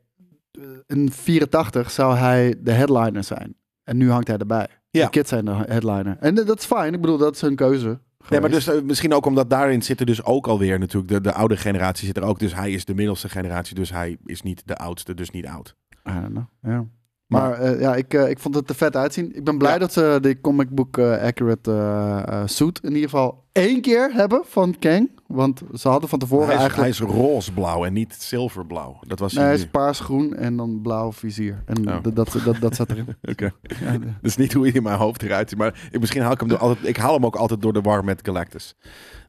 eh, 0.51 0.63
in 0.87 1.13
84 1.13 1.91
zou 1.91 2.17
hij 2.17 2.55
de 2.61 2.73
headliner 2.73 3.25
zijn. 3.25 3.55
En 3.85 3.97
nu 3.97 4.11
hangt 4.11 4.29
hij 4.29 4.37
erbij. 4.37 4.69
Ja. 4.91 5.05
De 5.05 5.11
kids 5.11 5.29
zijn 5.29 5.45
de 5.45 5.51
headliner. 5.51 6.17
En 6.21 6.35
dat 6.35 6.59
is 6.59 6.65
fijn, 6.65 6.95
ik 6.95 7.01
bedoel, 7.01 7.19
dat 7.19 7.35
is 7.35 7.41
hun 7.41 7.57
keuze. 7.57 8.01
Nee, 8.29 8.41
maar 8.41 8.51
dus 8.51 8.67
eh, 8.67 8.83
misschien 8.83 9.13
ook 9.13 9.27
omdat 9.27 9.51
daarin 9.51 9.83
zitten 9.83 10.07
dus 10.07 10.25
ook 10.25 10.47
alweer 10.47 10.79
natuurlijk 10.79 11.13
de, 11.13 11.21
de 11.21 11.33
oude 11.33 11.57
generatie 11.57 12.07
zit 12.07 12.17
er 12.17 12.23
ook. 12.23 12.39
Dus 12.39 12.55
hij 12.55 12.73
is 12.73 12.85
de 12.85 12.95
middelste 12.95 13.29
generatie, 13.29 13.75
dus 13.75 13.91
hij 13.91 14.19
is 14.25 14.43
niet 14.43 14.63
de 14.65 14.77
oudste, 14.77 15.15
dus 15.15 15.31
niet 15.31 15.47
oud. 15.47 15.77
I 16.09 16.13
don't 16.13 16.29
know, 16.29 16.45
ja. 16.63 16.85
Maar 17.33 17.53
eh, 17.53 17.81
ja, 17.81 17.95
ik, 17.95 18.15
eh, 18.15 18.29
ik 18.31 18.39
vond 18.39 18.55
het 18.55 18.69
er 18.69 18.75
vet 18.75 18.97
uitzien. 18.97 19.37
Ik 19.37 19.45
ben 19.45 19.59
blij 19.59 19.73
Ja. 19.73 19.79
dat 19.79 19.93
ze 19.93 20.19
de 20.23 20.41
comic 20.41 20.69
book 20.71 20.99
eh, 20.99 21.23
accurate 21.23 22.43
suit 22.47 22.79
in 22.83 22.89
ieder 22.95 23.11
geval 23.11 23.45
één 23.53 23.81
keer 23.81 24.13
hebben 24.13 24.43
van 24.47 24.75
Kang. 24.79 25.11
Want 25.27 25.63
ze 25.75 25.89
hadden 25.89 26.09
van 26.09 26.19
tevoren 26.19 26.47
Hij 26.47 26.55
is, 26.55 26.61
eigenlijk... 26.61 26.97
hij 26.99 27.07
is 27.09 27.15
roze-blauw 27.15 27.85
en 27.85 27.93
niet 27.93 28.15
zilverblauw. 28.19 28.99
Dat 29.07 29.19
was 29.19 29.33
Nee, 29.33 29.45
hij 29.45 29.55
is 29.55 29.67
paars-groen 29.67 30.35
en 30.35 30.57
dan 30.57 30.81
blauw 30.83 31.13
vizier. 31.13 31.63
En 31.67 31.89
Oh. 31.89 32.03
dat, 32.03 32.17
dat, 32.17 32.37
dat, 32.45 32.57
dat 32.61 32.75
zat 32.77 32.91
erin. 32.91 33.07
Oké. 33.33 33.51
Ja, 33.63 33.93
Dat 33.93 34.09
is 34.23 34.37
niet 34.37 34.53
hoe 34.53 34.65
hij 34.65 34.73
in 34.73 34.83
mijn 34.83 34.99
hoofd 34.99 35.23
eruit 35.23 35.49
ziet. 35.49 35.59
Maar 35.59 35.89
ik, 35.91 36.01
misschien 36.01 36.23
haal 36.23 36.33
ik 36.33 36.41
hem 36.41 36.49
door, 36.49 36.59
altijd, 36.59 36.87
ik 36.87 36.97
haal 36.97 37.15
hem 37.15 37.27
ook 37.27 37.37
altijd 37.37 37.63
door 37.63 37.73
de 37.73 37.81
war 37.81 38.05
met 38.05 38.21
Galactus. 38.23 38.75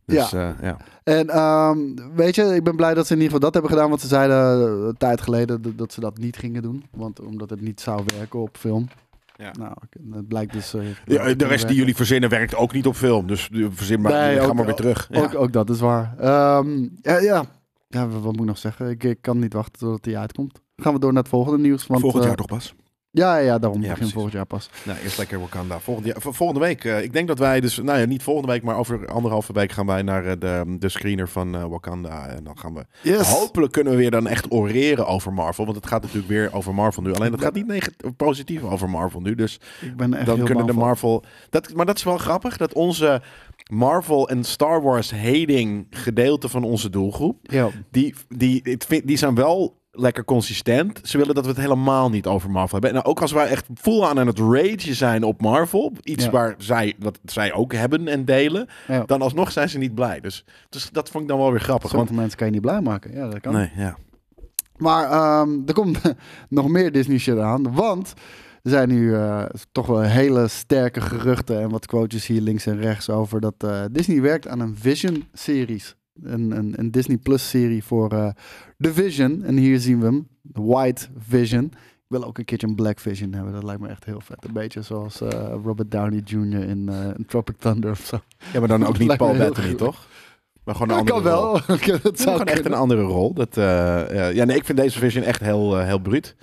Dus 0.06 0.30
ja. 0.30 0.56
ja. 0.62 0.78
En 1.04 1.30
ehm, 1.30 1.78
weet 2.16 2.36
je, 2.36 2.44
ik 2.56 2.64
ben 2.64 2.76
blij 2.76 2.94
dat 2.94 3.08
ze 3.08 3.14
in 3.14 3.20
ieder 3.22 3.34
geval 3.34 3.52
dat 3.52 3.54
hebben 3.54 3.72
gedaan. 3.72 3.90
Want 3.90 4.02
ze 4.02 4.08
zeiden 4.08 4.38
eh, 4.80 4.86
een 4.88 4.98
tijd 4.98 5.22
geleden 5.22 5.76
dat, 5.76 5.94
ze 5.94 6.00
dat 6.00 6.18
niet 6.18 6.38
gingen 6.38 6.62
doen. 6.62 6.84
Want 6.92 7.20
omdat 7.22 7.50
het 7.50 7.62
niet 7.62 7.82
zou 7.82 8.02
werken 8.18 8.40
op 8.40 8.58
film. 8.58 8.88
Ja. 9.38 9.52
Nou, 9.60 9.74
dat 10.00 10.28
blijkt 10.28 10.54
dus... 10.54 10.74
eh, 10.74 10.82
Ja, 11.06 11.34
de 11.34 11.46
rest 11.48 11.68
die 11.68 11.78
jullie 11.78 11.96
verzinnen 11.96 12.30
werkt 12.30 12.56
ook 12.56 12.74
niet 12.74 12.86
op 12.88 12.96
film. 12.96 13.28
Dus 13.28 13.50
eh, 13.54 13.66
verzin 13.70 14.02
maar, 14.02 14.12
Nee, 14.12 14.40
ga 14.40 14.46
ook- 14.46 14.54
maar 14.54 14.66
weer 14.66 14.76
terug. 14.76 15.08
Ja. 15.12 15.22
Ook, 15.22 15.36
ook 15.36 15.54
dat 15.54 15.70
is 15.70 15.80
waar. 15.80 16.16
Ehm, 16.20 16.82
ja, 17.02 17.18
ja. 17.20 17.44
ja, 17.88 18.08
wat 18.08 18.24
moet 18.24 18.40
ik 18.40 18.46
nog 18.46 18.58
zeggen? 18.58 18.90
Ik, 18.90 19.04
ik 19.04 19.18
kan 19.22 19.40
niet 19.40 19.54
wachten 19.54 19.80
totdat 19.80 20.04
die 20.04 20.18
uitkomt. 20.18 20.60
Gaan 20.76 20.94
we 20.94 21.00
door 21.00 21.14
naar 21.14 21.22
het 21.22 21.32
volgende 21.32 21.58
nieuws. 21.60 21.88
Want, 21.88 22.02
Volgend 22.02 22.22
eh, 22.24 22.28
jaar 22.28 22.38
toch 22.38 22.48
pas? 22.48 22.74
Ja, 23.16 23.38
ja, 23.38 23.60
daarom 23.60 23.78
Ja, 23.78 23.82
begin 23.82 23.94
precies. 23.96 24.14
volgend 24.14 24.34
jaar 24.34 24.46
pas. 24.46 24.70
Nou, 24.84 25.00
eerst 25.04 25.18
lekker 25.18 25.40
Wakanda. 25.40 25.80
Volgende, 25.80 26.60
week. 26.60 26.84
eh, 26.86 27.04
ik 27.04 27.14
denk 27.14 27.28
dat 27.28 27.40
wij 27.40 27.60
dus, 27.62 27.78
nou 27.78 28.00
ja, 28.00 28.06
niet 28.06 28.24
volgende 28.24 28.52
week, 28.52 28.64
maar 28.64 28.78
over 28.78 29.08
anderhalve 29.08 29.54
week 29.54 29.72
gaan 29.72 29.86
wij 29.86 30.02
naar 30.02 30.26
eh, 30.26 30.34
de, 30.40 30.76
de 30.80 30.90
screener 30.90 31.30
van 31.30 31.56
eh, 31.56 31.66
Wakanda. 31.66 32.28
En 32.28 32.44
dan 32.44 32.58
gaan 32.58 32.74
we, 32.74 32.86
Yes. 33.02 33.28
hopelijk 33.34 33.72
kunnen 33.72 33.94
we 33.94 34.00
weer 34.00 34.12
dan 34.12 34.28
echt 34.28 34.52
oreren 34.52 35.08
over 35.08 35.34
Marvel. 35.34 35.66
Want 35.66 35.78
het 35.78 35.88
gaat 35.88 36.02
natuurlijk 36.02 36.28
weer 36.28 36.54
over 36.54 36.74
Marvel 36.74 37.04
nu. 37.04 37.14
Alleen 37.14 37.32
het 37.32 37.42
gaat 37.42 37.54
niet 37.54 37.68
negatief, 37.68 38.16
positief 38.18 38.64
over 38.64 38.90
Marvel 38.90 39.20
nu. 39.22 39.36
Dus 39.36 39.60
Ik 39.82 39.96
ben 39.96 40.14
echt 40.14 40.26
dan 40.26 40.36
heel 40.36 40.46
kunnen 40.46 40.66
de 40.66 40.74
Marvel... 40.74 41.24
Dat, 41.50 41.74
maar 41.74 41.86
dat 41.86 41.98
is 41.98 42.04
wel 42.04 42.18
grappig, 42.18 42.58
dat 42.58 42.74
onze 42.74 43.22
Marvel 43.72 44.30
en 44.30 44.44
Star 44.44 44.82
Wars 44.82 45.12
hating 45.12 45.88
gedeelte 45.90 46.50
van 46.50 46.64
onze 46.64 46.90
doelgroep. 46.90 47.38
Ja. 47.42 47.70
die, 47.92 48.16
die, 48.28 48.78
die 49.06 49.18
zijn 49.18 49.36
wel 49.36 49.82
lekker 49.96 50.26
consistent. 50.26 51.00
Ze 51.04 51.18
willen 51.18 51.36
dat 51.36 51.44
we 51.44 51.50
het 51.50 51.60
helemaal 51.60 52.10
niet 52.10 52.28
over 52.28 52.50
Marvel 52.52 52.80
hebben. 52.80 53.00
En 53.00 53.06
ook 53.06 53.22
als 53.22 53.32
wij 53.32 53.48
echt 53.48 53.66
full 53.76 54.04
aan 54.04 54.20
aan 54.20 54.28
het 54.28 54.40
rage 54.40 54.94
zijn 54.94 55.24
op 55.24 55.42
Marvel, 55.42 55.92
iets 56.02 56.26
Ja. 56.26 56.32
waar 56.32 56.56
zij, 56.58 56.94
wat 57.00 57.20
zij 57.26 57.54
ook 57.54 57.74
hebben 57.74 58.08
en 58.08 58.26
delen, 58.26 58.68
Ja. 58.88 59.04
dan 59.06 59.22
alsnog 59.22 59.52
zijn 59.52 59.70
ze 59.70 59.78
niet 59.78 59.96
blij. 59.96 60.20
Dus, 60.20 60.46
dus 60.70 60.90
dat 60.92 61.10
vond 61.10 61.24
ik 61.24 61.30
dan 61.30 61.40
wel 61.40 61.52
weer 61.52 61.60
grappig. 61.62 61.90
Sommige 61.90 62.08
Want, 62.12 62.20
mensen 62.22 62.38
kan 62.38 62.48
je 62.48 62.54
niet 62.54 62.62
blij 62.62 62.82
maken. 62.82 63.14
Ja, 63.16 63.28
dat 63.30 63.40
kan. 63.40 63.54
nee, 63.54 63.72
ja. 63.76 63.98
Maar 64.78 65.10
ehm, 65.12 65.50
er 65.66 65.74
komt 65.74 66.00
nog 66.50 66.68
meer 66.68 66.92
Disney 66.92 67.18
shit 67.18 67.38
aan. 67.40 67.74
Want 67.74 68.14
er 68.64 68.70
zijn 68.72 68.90
nu 68.90 69.16
eh, 69.16 69.44
toch 69.72 69.86
wel 69.88 70.02
hele 70.02 70.48
sterke 70.48 71.02
geruchten 71.02 71.62
en 71.62 71.70
wat 71.70 71.86
quotes 71.86 72.28
hier 72.28 72.42
links 72.42 72.66
en 72.66 72.80
rechts 72.82 73.10
over 73.10 73.42
dat 73.42 73.54
eh, 73.58 73.82
Disney 73.92 74.22
werkt 74.22 74.48
aan 74.48 74.60
een 74.60 74.76
Vision-series. 74.80 75.96
Een, 76.22 76.52
een, 76.52 76.74
een 76.78 76.92
Disney 76.92 77.18
Plus-serie 77.18 77.84
voor 77.84 78.12
eh 78.12 78.30
The 78.80 78.94
Vision. 78.94 79.44
En 79.44 79.58
hier 79.58 79.80
zien 79.80 80.00
we 80.00 80.06
hem, 80.06 80.28
de 80.42 80.62
White 80.62 81.08
Vision. 81.18 81.64
Ik 81.66 82.20
wil 82.20 82.24
ook 82.24 82.38
een 82.38 82.46
keertje 82.46 82.68
een 82.68 82.76
Black 82.76 83.00
Vision 83.00 83.34
hebben. 83.34 83.54
Dat 83.54 83.64
lijkt 83.64 83.82
me 83.82 83.88
echt 83.88 84.06
heel 84.06 84.22
vet. 84.22 84.46
Een 84.46 84.54
beetje 84.54 84.82
zoals 84.82 85.22
eh, 85.22 85.30
Robert 85.64 85.92
Downey 85.92 86.22
Jr. 86.26 86.64
in, 86.64 86.90
eh, 86.90 87.06
in 87.18 87.26
Tropic 87.28 87.56
Thunder 87.58 87.92
of 87.92 88.00
zo. 88.00 88.20
ja, 88.54 88.60
maar 88.60 88.68
dan 88.68 88.86
ook 88.88 88.98
niet 88.98 89.18
Paul 89.18 89.38
Bettany, 89.38 89.74
toch? 89.74 90.08
Maar 90.64 90.76
gewoon 90.76 90.98
een 90.98 91.06
Dat 91.06 91.14
andere 91.16 91.32
kan 91.40 91.42
wel. 91.42 91.52
dat 92.04 92.18
Ja, 92.18 92.24
zou 92.24 92.38
gewoon 92.38 92.46
echt 92.46 92.66
een 92.66 92.74
andere 92.74 93.02
rol. 93.02 93.34
Dat, 93.34 93.56
ja, 93.56 94.44
nee, 94.46 94.56
ik 94.58 94.66
vind 94.66 94.78
deze 94.78 95.00
Vision 95.00 95.24
echt 95.24 95.40
heel, 95.42 95.78
heel 95.78 96.00
bruut. 96.00 96.36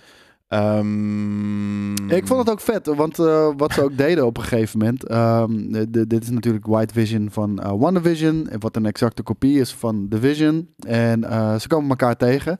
Ehm, 0.50 1.92
ik 2.12 2.26
vond 2.26 2.40
het 2.40 2.50
ook 2.50 2.60
vet, 2.60 2.86
want 2.86 3.18
eh, 3.18 3.50
wat 3.56 3.72
ze 3.72 3.82
ook 3.82 3.96
deden 4.06 4.26
op 4.26 4.36
een 4.36 4.42
gegeven 4.42 4.78
moment. 4.78 5.06
ehm, 5.06 5.70
de- 5.90 6.06
dit 6.06 6.22
is 6.22 6.30
natuurlijk 6.30 6.66
White 6.66 6.94
Vision 6.94 7.28
van 7.30 7.58
eh 7.58 7.72
WandaVision, 7.78 8.48
wat 8.58 8.76
een 8.76 8.86
exacte 8.86 9.22
kopie 9.22 9.60
is 9.60 9.74
van 9.74 10.06
The 10.08 10.18
Vision. 10.20 10.68
En 10.86 11.24
eh, 11.24 11.54
ze 11.58 11.68
komen 11.68 11.88
elkaar 11.90 12.16
tegen. 12.16 12.58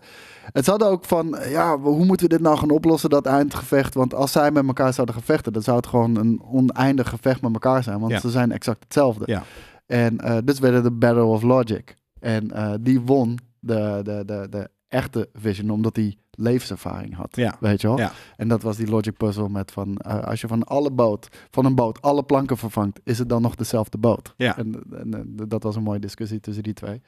En 0.53 0.65
ze 0.65 0.71
hadden 0.71 0.89
ook 0.89 1.05
van, 1.05 1.37
ja, 1.49 1.79
hoe 1.79 2.05
moeten 2.05 2.29
we 2.29 2.33
dit 2.35 2.43
nou 2.45 2.59
gaan 2.59 2.71
oplossen, 2.71 3.11
dat 3.11 3.27
eindgevecht? 3.27 3.95
Want 3.95 4.15
als 4.15 4.33
zij 4.33 4.51
met 4.51 4.67
elkaar 4.67 4.93
zouden 4.95 5.15
gevechten, 5.15 5.53
dan 5.53 5.63
zou 5.63 5.77
het 5.77 5.87
gewoon 5.87 6.17
een 6.17 6.43
oneindig 6.53 7.09
gevecht 7.09 7.43
met 7.43 7.53
elkaar 7.53 7.83
zijn. 7.83 7.99
Want 8.01 8.13
Ja. 8.13 8.21
ze 8.21 8.31
zijn 8.31 8.53
exact 8.53 8.83
hetzelfde. 8.85 9.23
Ja. 9.27 9.43
En 9.87 10.17
dus 10.45 10.59
werden 10.59 10.83
de 10.83 10.91
Battle 10.93 11.25
of 11.25 11.43
Logic. 11.43 11.95
En 12.21 12.51
die 12.81 13.01
won 13.01 13.39
de, 13.61 14.01
de, 14.03 14.23
de, 14.27 14.47
de 14.51 14.71
echte 14.91 15.29
Vision, 15.35 15.71
omdat 15.71 15.97
hij 15.97 16.17
levenservaring 16.31 17.15
had. 17.15 17.37
Ja. 17.37 17.57
Weet 17.61 17.81
je 17.81 17.87
wel? 17.87 17.99
Ja. 17.99 18.13
En 18.37 18.49
dat 18.49 18.63
was 18.63 18.77
die 18.77 18.89
logic 18.89 19.17
puzzle 19.17 19.49
met 19.49 19.71
van 19.71 19.97
eh, 19.97 20.23
als 20.23 20.41
je 20.41 20.49
van 20.49 20.65
alle 20.65 20.91
boot, 20.91 21.29
van 21.51 21.65
een 21.65 21.75
boot 21.75 22.03
alle 22.03 22.23
planken 22.23 22.57
vervangt, 22.57 23.01
is 23.05 23.19
het 23.19 23.29
dan 23.29 23.43
nog 23.43 23.55
dezelfde 23.55 23.99
boot? 23.99 24.35
Ja. 24.37 24.57
En, 24.57 24.83
en 24.93 25.15
eh, 25.15 25.45
dat 25.49 25.63
was 25.63 25.77
een 25.77 25.83
mooie 25.83 25.99
discussie 25.99 26.41
tussen 26.41 26.63
die 26.63 26.75
twee. 26.75 27.03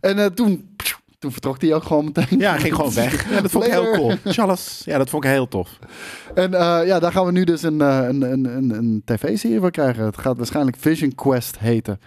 En 0.00 0.18
eh, 0.18 0.26
toen, 0.26 0.76
toen 1.18 1.32
vertrok 1.32 1.60
hij 1.60 1.74
ook 1.74 1.84
gewoon 1.84 2.04
meteen. 2.04 2.38
Ja, 2.38 2.58
ging 2.58 2.74
gewoon 2.74 2.94
weg. 2.94 3.10
Ja, 3.30 3.40
dat 3.40 3.50
vond 3.50 3.64
ik 3.64 3.70
heel 3.72 3.92
cool. 3.92 4.14
Charles. 4.24 4.82
Ja, 4.84 4.98
dat 4.98 5.10
vond 5.10 5.24
ik 5.24 5.30
heel 5.30 5.48
tof. 5.48 5.78
En 6.34 6.50
ja, 6.86 6.98
daar 6.98 7.12
gaan 7.12 7.26
we 7.26 7.32
nu 7.32 7.44
dus 7.44 7.62
een, 7.62 7.80
een, 7.80 8.22
een, 8.22 8.56
een, 8.56 8.70
een 8.70 9.02
tv-serie 9.04 9.60
van 9.60 9.70
krijgen. 9.70 10.04
Het 10.04 10.18
gaat 10.18 10.36
waarschijnlijk 10.36 10.76
Vision 10.80 11.14
Quest 11.14 11.58
heten. 11.58 12.00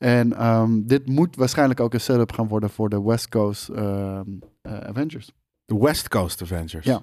En 0.00 0.36
ehm, 0.36 0.80
dit 0.82 1.08
moet 1.08 1.36
waarschijnlijk 1.36 1.80
ook 1.80 1.94
een 1.94 2.00
setup 2.00 2.32
gaan 2.32 2.48
worden 2.48 2.70
voor 2.70 2.88
de 2.88 3.02
West 3.02 3.28
Coast 3.28 3.68
ehm, 3.68 4.24
eh, 4.62 4.78
Avengers. 4.78 5.30
De 5.64 5.78
West 5.78 6.08
Coast 6.08 6.42
Avengers. 6.42 6.86
Ja. 6.86 7.02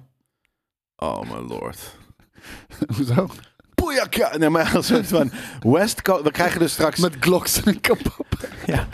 Oh 0.96 1.20
my 1.20 1.48
lord. 1.48 1.96
Hoezo? 2.96 3.28
Boeiaka! 3.74 4.36
Nee, 4.36 4.48
maar 4.48 4.72
als 4.74 4.86
soort 4.86 5.06
van 5.06 5.30
West 5.60 6.02
Coast... 6.02 6.22
We 6.22 6.30
krijgen 6.30 6.60
dus 6.60 6.72
straks... 6.72 6.98
Met 6.98 7.16
Glocks 7.20 7.62
en 7.62 7.80
kapot. 7.80 8.26
Ja. 8.66 8.88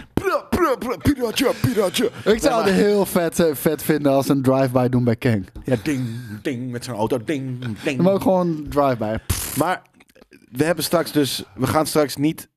Piratje, 1.03 1.53
piratje. 1.61 2.11
Ik 2.25 2.41
zou 2.41 2.65
het 2.65 2.75
heel 2.75 3.07
vet, 3.07 3.39
eh, 3.41 3.55
vet 3.55 3.83
vinden 3.83 4.13
als 4.13 4.29
een 4.29 4.43
drive-by 4.43 4.89
doen 4.89 5.05
bij 5.05 5.17
Kang. 5.17 5.47
Ja, 5.65 5.77
ding, 5.83 6.09
ding, 6.43 6.71
met 6.71 6.85
zijn 6.85 6.97
auto. 6.97 7.25
Ding, 7.25 7.79
ding. 7.83 8.01
Maar 8.03 8.13
ook 8.13 8.23
gewoon 8.23 8.67
drive-by. 8.69 9.17
Maar 9.59 9.83
we 10.51 10.65
hebben 10.65 10.85
straks 10.85 11.13
dus... 11.13 11.45
We 11.55 11.67
gaan 11.67 11.87
straks 11.87 12.17
niet... 12.17 12.49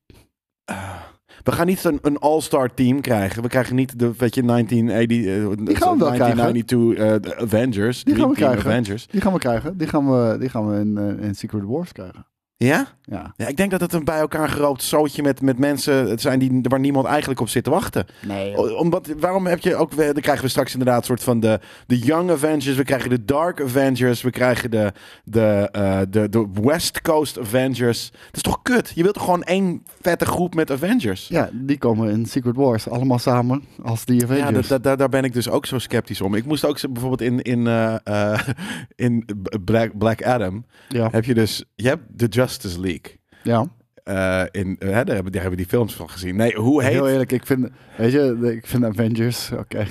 eh, 0.64 0.94
we 1.42 1.52
gaan 1.52 1.66
niet 1.66 1.84
een, 1.84 1.98
een 2.02 2.18
all-star 2.18 2.74
team 2.74 3.00
krijgen. 3.00 3.42
We 3.42 3.48
krijgen 3.48 3.76
niet 3.76 3.98
de, 3.98 4.12
weet 4.18 4.34
je, 4.34 4.42
1980, 4.42 5.26
eh, 5.26 5.66
Die 5.66 5.76
gaan 5.76 5.92
we 5.92 6.04
wel 6.04 6.16
1992 6.16 7.04
eh, 7.04 7.22
de 7.22 7.36
Avengers. 7.36 8.04
Die 8.04 8.14
gaan 8.14 8.28
we 8.28 8.34
Team 8.34 8.48
krijgen. 8.48 8.70
Avengers. 8.70 9.06
Die 9.06 9.20
gaan 9.20 9.32
we 9.32 9.38
krijgen. 9.38 9.76
Die 9.76 9.86
gaan 9.86 10.10
we, 10.10 10.36
die 10.38 10.48
gaan 10.48 10.68
we 10.68 10.80
in, 10.80 10.98
eh, 10.98 11.26
in 11.26 11.34
Secret 11.34 11.64
Wars 11.64 11.92
krijgen. 11.92 12.26
Ja? 12.64 12.86
Ja. 13.02 13.32
Ja, 13.36 13.46
ik 13.46 13.56
denk 13.56 13.70
dat 13.70 13.80
het 13.80 13.92
een 13.92 14.04
bij 14.04 14.18
elkaar 14.18 14.48
geroopt 14.48 14.82
zootje 14.82 15.22
met, 15.22 15.40
met 15.42 15.58
mensen 15.58 16.10
het 16.10 16.20
zijn 16.20 16.38
die, 16.38 16.58
waar 16.62 16.80
niemand 16.80 17.06
eigenlijk 17.06 17.40
op 17.40 17.48
zit 17.48 17.64
te 17.64 17.70
wachten. 17.70 18.06
Nee. 18.26 18.56
O- 18.56 18.74
Omdat, 18.74 19.08
waarom 19.18 19.46
heb 19.46 19.58
je 19.58 19.76
ook, 19.76 19.96
dan 19.96 20.12
krijgen 20.12 20.44
we 20.44 20.50
straks 20.50 20.72
inderdaad 20.72 20.98
een 20.98 21.04
soort 21.04 21.22
van 21.22 21.40
de, 21.40 21.60
de 21.86 21.98
Young 21.98 22.30
Avengers, 22.30 22.76
we 22.76 22.82
krijgen 22.84 23.10
de 23.10 23.24
Dark 23.24 23.60
Avengers, 23.62 24.22
we 24.22 24.30
krijgen 24.30 24.70
de, 24.70 24.92
de, 25.24 25.68
eh, 25.72 26.00
de, 26.10 26.28
de 26.28 26.46
West 26.62 27.02
Coast 27.02 27.38
Avengers. 27.38 28.10
Dat 28.10 28.36
is 28.36 28.42
toch 28.42 28.62
kut? 28.62 28.92
Je 28.94 29.02
wilt 29.02 29.14
toch 29.14 29.24
gewoon 29.24 29.42
één 29.42 29.82
vette 30.00 30.24
groep 30.26 30.54
met 30.54 30.70
Avengers? 30.70 31.28
Ja, 31.28 31.50
die 31.52 31.78
komen 31.78 32.10
in 32.10 32.26
Secret 32.26 32.56
Wars. 32.56 32.88
Allemaal 32.88 33.18
samen 33.18 33.64
als 33.82 34.04
die 34.04 34.18
Ja, 34.18 34.24
Avengers. 34.24 34.68
dat, 34.68 34.82
daar, 34.82 34.96
daar 34.96 35.08
ben 35.08 35.24
ik 35.24 35.32
dus 35.32 35.48
ook 35.48 35.66
zo 35.66 35.78
sceptisch 35.78 36.20
om. 36.20 36.34
Ik 36.34 36.44
moest 36.44 36.64
ook 36.64 36.80
bijvoorbeeld 36.92 37.20
in, 37.22 37.42
in, 37.42 37.66
eh, 37.66 37.94
eh, 38.04 38.40
in 39.06 39.24
Black, 39.64 39.98
Black 39.98 40.22
Adam, 40.22 40.64
ja. 40.88 41.08
heb 41.10 41.24
je 41.24 41.34
dus, 41.34 41.64
je 41.74 41.88
hebt 41.88 42.02
de 42.08 42.28
Justice 42.48 42.80
League. 42.80 43.20
ja. 43.42 43.66
Eh, 44.04 44.42
in, 44.50 44.76
hè, 44.78 45.04
daar, 45.04 45.14
hebben, 45.14 45.32
daar 45.32 45.42
hebben 45.42 45.50
we 45.50 45.56
die 45.56 45.66
films 45.66 45.94
van 45.94 46.10
gezien. 46.10 46.36
Nee, 46.36 46.54
hoe 46.54 46.82
heet... 46.82 46.92
Heel 46.92 47.08
eerlijk, 47.08 47.32
ik 47.32 47.46
vind, 47.46 47.68
weet 47.96 48.12
je, 48.12 48.52
ik 48.56 48.66
vind 48.66 48.84
Avengers, 48.84 49.52
oké, 49.52 49.86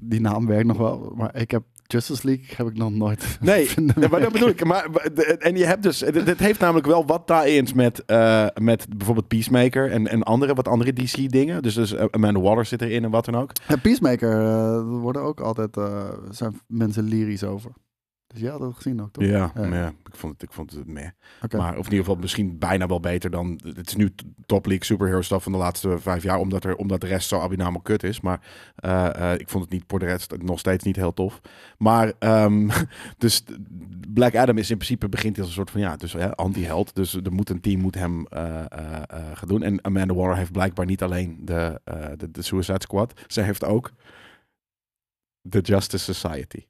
die 0.00 0.20
naam 0.20 0.46
werkt 0.46 0.66
nog 0.66 0.76
wel, 0.76 1.12
maar 1.16 1.36
ik 1.36 1.50
heb 1.50 1.62
Justice 1.86 2.26
League 2.26 2.44
heb 2.56 2.66
ik 2.66 2.76
nog 2.76 2.90
nooit. 2.90 3.24
Nee, 3.40 3.68
nee, 3.76 4.08
maar 4.08 4.20
dat 4.20 4.32
bedoel 4.32 4.48
ik. 4.48 4.64
Maar, 4.64 4.90
en 5.38 5.56
je 5.56 5.64
hebt 5.64 5.82
dus, 5.82 5.98
dit, 5.98 6.38
heeft 6.38 6.60
namelijk 6.60 6.86
wel 6.86 7.06
wat 7.06 7.26
tie-ins 7.26 7.72
met, 7.72 8.04
eh, 8.04 8.46
met 8.60 8.86
bijvoorbeeld 8.96 9.28
Peacemaker 9.28 9.90
en, 9.90 10.08
en 10.08 10.22
andere, 10.22 10.54
wat 10.54 10.68
andere 10.68 10.92
DC-dingen. 10.92 11.62
Dus, 11.62 11.74
dus 11.74 11.92
eh, 11.92 12.04
Amanda 12.10 12.40
Waller 12.40 12.64
zit 12.64 12.82
erin 12.82 13.04
en 13.04 13.10
wat 13.10 13.24
dan 13.24 13.36
ook. 13.36 13.52
En 13.66 13.80
Peacemaker, 13.80 14.30
eh, 14.30 14.74
er 14.74 14.84
worden 14.84 15.22
ook 15.22 15.40
altijd, 15.40 15.76
eh, 15.76 16.08
zijn 16.30 16.60
mensen 16.66 17.04
lyrisch 17.04 17.44
over. 17.44 17.70
Dus 18.36 18.44
jij 18.44 18.54
had 18.54 18.60
het 18.60 18.74
gezien 18.74 19.02
ook, 19.02 19.12
toch? 19.12 19.24
Ja, 19.24 19.50
Ja. 19.54 19.66
ja, 19.66 19.88
ik 19.88 20.16
vond 20.16 20.32
het, 20.32 20.42
ik 20.42 20.52
vond 20.52 20.70
het 20.70 20.86
meh. 20.86 21.08
Maar, 21.56 21.70
of 21.70 21.86
in 21.86 21.92
ieder 21.92 21.98
geval 21.98 22.16
misschien 22.16 22.58
bijna 22.58 22.86
wel 22.86 23.00
beter 23.00 23.30
dan... 23.30 23.60
Het 23.64 23.86
is 23.86 23.96
nu 23.96 24.14
top 24.46 24.66
league 24.66 24.84
superhero 24.84 25.20
stuff 25.22 25.42
van 25.42 25.52
de 25.52 25.58
laatste 25.58 25.98
vijf 25.98 26.22
jaar, 26.22 26.38
omdat, 26.38 26.64
er, 26.64 26.76
omdat 26.76 27.00
de 27.00 27.06
rest 27.06 27.28
zo 27.28 27.40
abinamal 27.40 27.80
kut 27.80 28.02
is. 28.02 28.20
Maar 28.20 28.40
eh, 28.76 29.32
eh, 29.32 29.40
ik 29.40 29.48
vond 29.48 29.64
het 29.64 29.72
niet 29.72 29.84
voor 29.86 29.98
de 29.98 30.04
rest 30.04 30.36
nog 30.36 30.58
steeds 30.58 30.84
niet 30.84 30.96
heel 30.96 31.14
tof. 31.14 31.40
Maar, 31.78 32.12
ehm, 32.18 32.68
dus 33.18 33.44
Black 34.08 34.34
Adam 34.34 34.58
is 34.58 34.70
in 34.70 34.76
principe 34.76 35.08
begint 35.08 35.38
als 35.38 35.46
een 35.46 35.52
soort 35.52 35.70
van, 35.70 35.80
ja, 35.80 35.96
dus 35.96 36.12
hè, 36.12 36.36
anti-held. 36.36 36.94
Dus 36.94 37.14
er 37.14 37.32
moet 37.32 37.50
een 37.50 37.60
team 37.60 37.80
moet 37.80 37.94
hem 37.94 38.26
eh, 38.26 38.64
gaan 39.32 39.48
doen. 39.48 39.62
En 39.62 39.84
Amanda 39.84 40.14
Waller 40.14 40.36
heeft 40.36 40.52
blijkbaar 40.52 40.86
niet 40.86 41.02
alleen 41.02 41.38
de, 41.40 41.80
de, 42.16 42.30
de 42.30 42.42
Suicide 42.42 42.80
Squad. 42.80 43.12
Ze 43.26 43.40
heeft 43.40 43.64
ook 43.64 43.92
de 45.40 45.60
Justice 45.60 46.14
Society. 46.14 46.64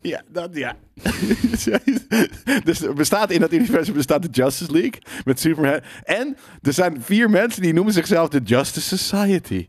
Ja, 0.00 0.22
dat 0.28 0.56
ja. 0.56 0.76
dus 2.64 2.82
er 2.82 2.94
bestaat 2.94 3.30
in 3.30 3.40
dat 3.40 3.52
universum 3.52 3.94
bestaat 3.94 4.22
de 4.22 4.28
Justice 4.30 4.72
League 4.72 5.02
met 5.24 5.40
Superman. 5.40 5.80
En 6.04 6.36
er 6.62 6.72
zijn 6.72 7.02
vier 7.02 7.30
mensen 7.30 7.62
die 7.62 7.72
noemen 7.72 7.92
zichzelf 7.92 8.28
de 8.28 8.40
Justice 8.44 8.98
Society. 8.98 9.68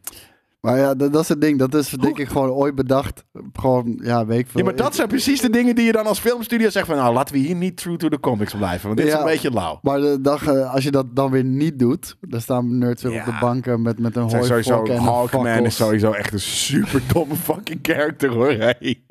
Maar 0.65 0.77
ja, 0.77 0.95
dat, 0.95 1.13
dat 1.13 1.21
is 1.21 1.29
het 1.29 1.41
ding. 1.41 1.59
Dat 1.59 1.73
is 1.73 1.89
denk 1.89 2.17
ik 2.17 2.27
gewoon 2.27 2.49
ooit 2.49 2.75
bedacht. 2.75 3.23
Gewoon, 3.53 3.99
ja, 4.03 4.25
weet 4.25 4.39
ik 4.39 4.47
veel. 4.47 4.59
Ja, 4.59 4.65
maar 4.65 4.75
dat 4.75 4.95
zijn 4.95 5.07
precies 5.07 5.41
de 5.41 5.49
dingen 5.49 5.75
die 5.75 5.85
je 5.85 5.91
dan 5.91 6.05
als 6.05 6.19
filmstudio 6.19 6.69
zegt 6.69 6.87
van... 6.87 6.95
nou, 6.95 7.13
laten 7.13 7.35
we 7.35 7.41
hier 7.41 7.55
niet 7.55 7.77
true 7.77 7.97
to 7.97 8.07
the 8.07 8.19
comics 8.19 8.53
blijven. 8.53 8.85
Want 8.85 8.97
dit 8.97 9.07
is 9.07 9.13
een 9.13 9.23
beetje 9.23 9.51
lauw. 9.51 9.79
Maar 9.81 9.99
de 9.99 10.21
dag, 10.21 10.47
eh, 10.47 10.73
als 10.73 10.83
je 10.83 10.91
dat 10.91 11.15
dan 11.15 11.31
weer 11.31 11.43
niet 11.43 11.79
doet, 11.79 12.17
dan 12.21 12.41
staan 12.41 12.77
nerds 12.77 13.03
weer 13.03 13.19
op 13.19 13.25
de 13.25 13.37
banken 13.39 13.81
met, 13.81 13.99
met 13.99 14.15
een 14.15 14.29
sowieso, 14.29 14.83
en 14.83 14.91
een 14.91 15.01
Hawkman 15.01 15.65
is 15.65 15.75
sowieso 15.75 16.11
echt 16.11 16.33
een 16.33 16.39
super 16.39 17.01
domme 17.13 17.35
fucking 17.35 17.79
character 17.81 18.29
hoor. 18.29 18.51
Hey. 18.51 19.03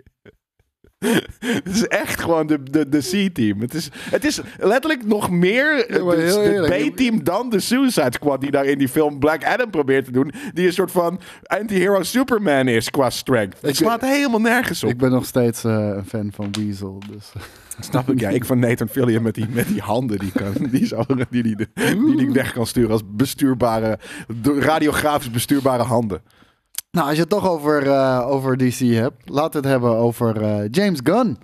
Het 1.65 1.75
is 1.75 1.87
echt 1.87 2.21
gewoon 2.21 2.47
de, 2.47 2.63
de, 2.63 2.89
de 2.89 2.99
C-team. 2.99 3.61
Het 3.61 3.75
is, 3.75 3.89
het 4.11 4.25
is 4.25 4.41
letterlijk 4.59 5.07
nog 5.07 5.31
meer 5.31 5.87
eh, 5.87 5.97
Ja, 5.97 6.67
de. 6.67 6.91
B-team 6.91 7.25
dan 7.25 7.51
de 7.51 7.61
Suicide 7.61 8.13
Squad 8.13 8.41
die 8.41 8.51
daar 8.51 8.65
in 8.65 8.79
die 8.79 8.89
film 8.89 9.19
Black 9.19 9.45
Adam 9.45 9.71
probeert 9.71 10.05
te 10.05 10.13
doen. 10.13 10.33
Die 10.53 10.67
een 10.67 10.73
soort 10.73 10.91
van 10.91 11.21
anti-hero 11.43 12.03
Superman 12.03 12.69
is 12.69 12.91
qua 12.91 13.11
strength. 13.11 13.59
Het 13.61 13.77
slaat 13.77 14.01
helemaal 14.01 14.41
nergens 14.41 14.85
op. 14.85 14.91
Ik 14.91 14.99
ben 14.99 15.11
nog 15.11 15.27
steeds 15.27 15.65
eh, 15.65 15.73
een 15.73 16.07
fan 16.07 16.33
van 16.35 16.49
Weasel. 16.53 17.03
Dus. 17.11 17.33
Snap 17.91 18.11
ik, 18.11 18.21
ja. 18.21 18.29
Ik 18.29 18.45
van 18.45 18.59
Nathan 18.59 18.89
Fillion 18.89 19.23
met 19.23 19.35
die, 19.35 19.47
met 19.51 19.67
die 19.69 19.81
handen 19.81 20.19
die, 20.19 20.33
kan, 20.33 20.53
die, 20.71 20.87
zo, 20.87 21.05
die, 21.31 21.43
die, 21.43 21.57
die, 22.17 22.31
weg 22.31 22.53
kan 22.53 22.67
sturen 22.67 22.91
als 22.91 23.03
bestuurbare, 23.07 23.99
radiografisch 24.43 25.31
bestuurbare 25.31 25.83
handen. 25.83 26.21
Nou, 26.93 27.07
als 27.07 27.15
je 27.15 27.21
het 27.21 27.31
toch 27.31 27.49
over, 27.49 27.87
eh, 27.91 28.27
over 28.31 28.57
DC 28.57 28.79
hebt, 28.79 29.29
laten 29.29 29.51
we 29.51 29.57
het 29.59 29.67
hebben 29.67 29.97
over 29.97 30.43
eh, 30.43 30.69
James 30.71 31.01
Gunn. 31.05 31.39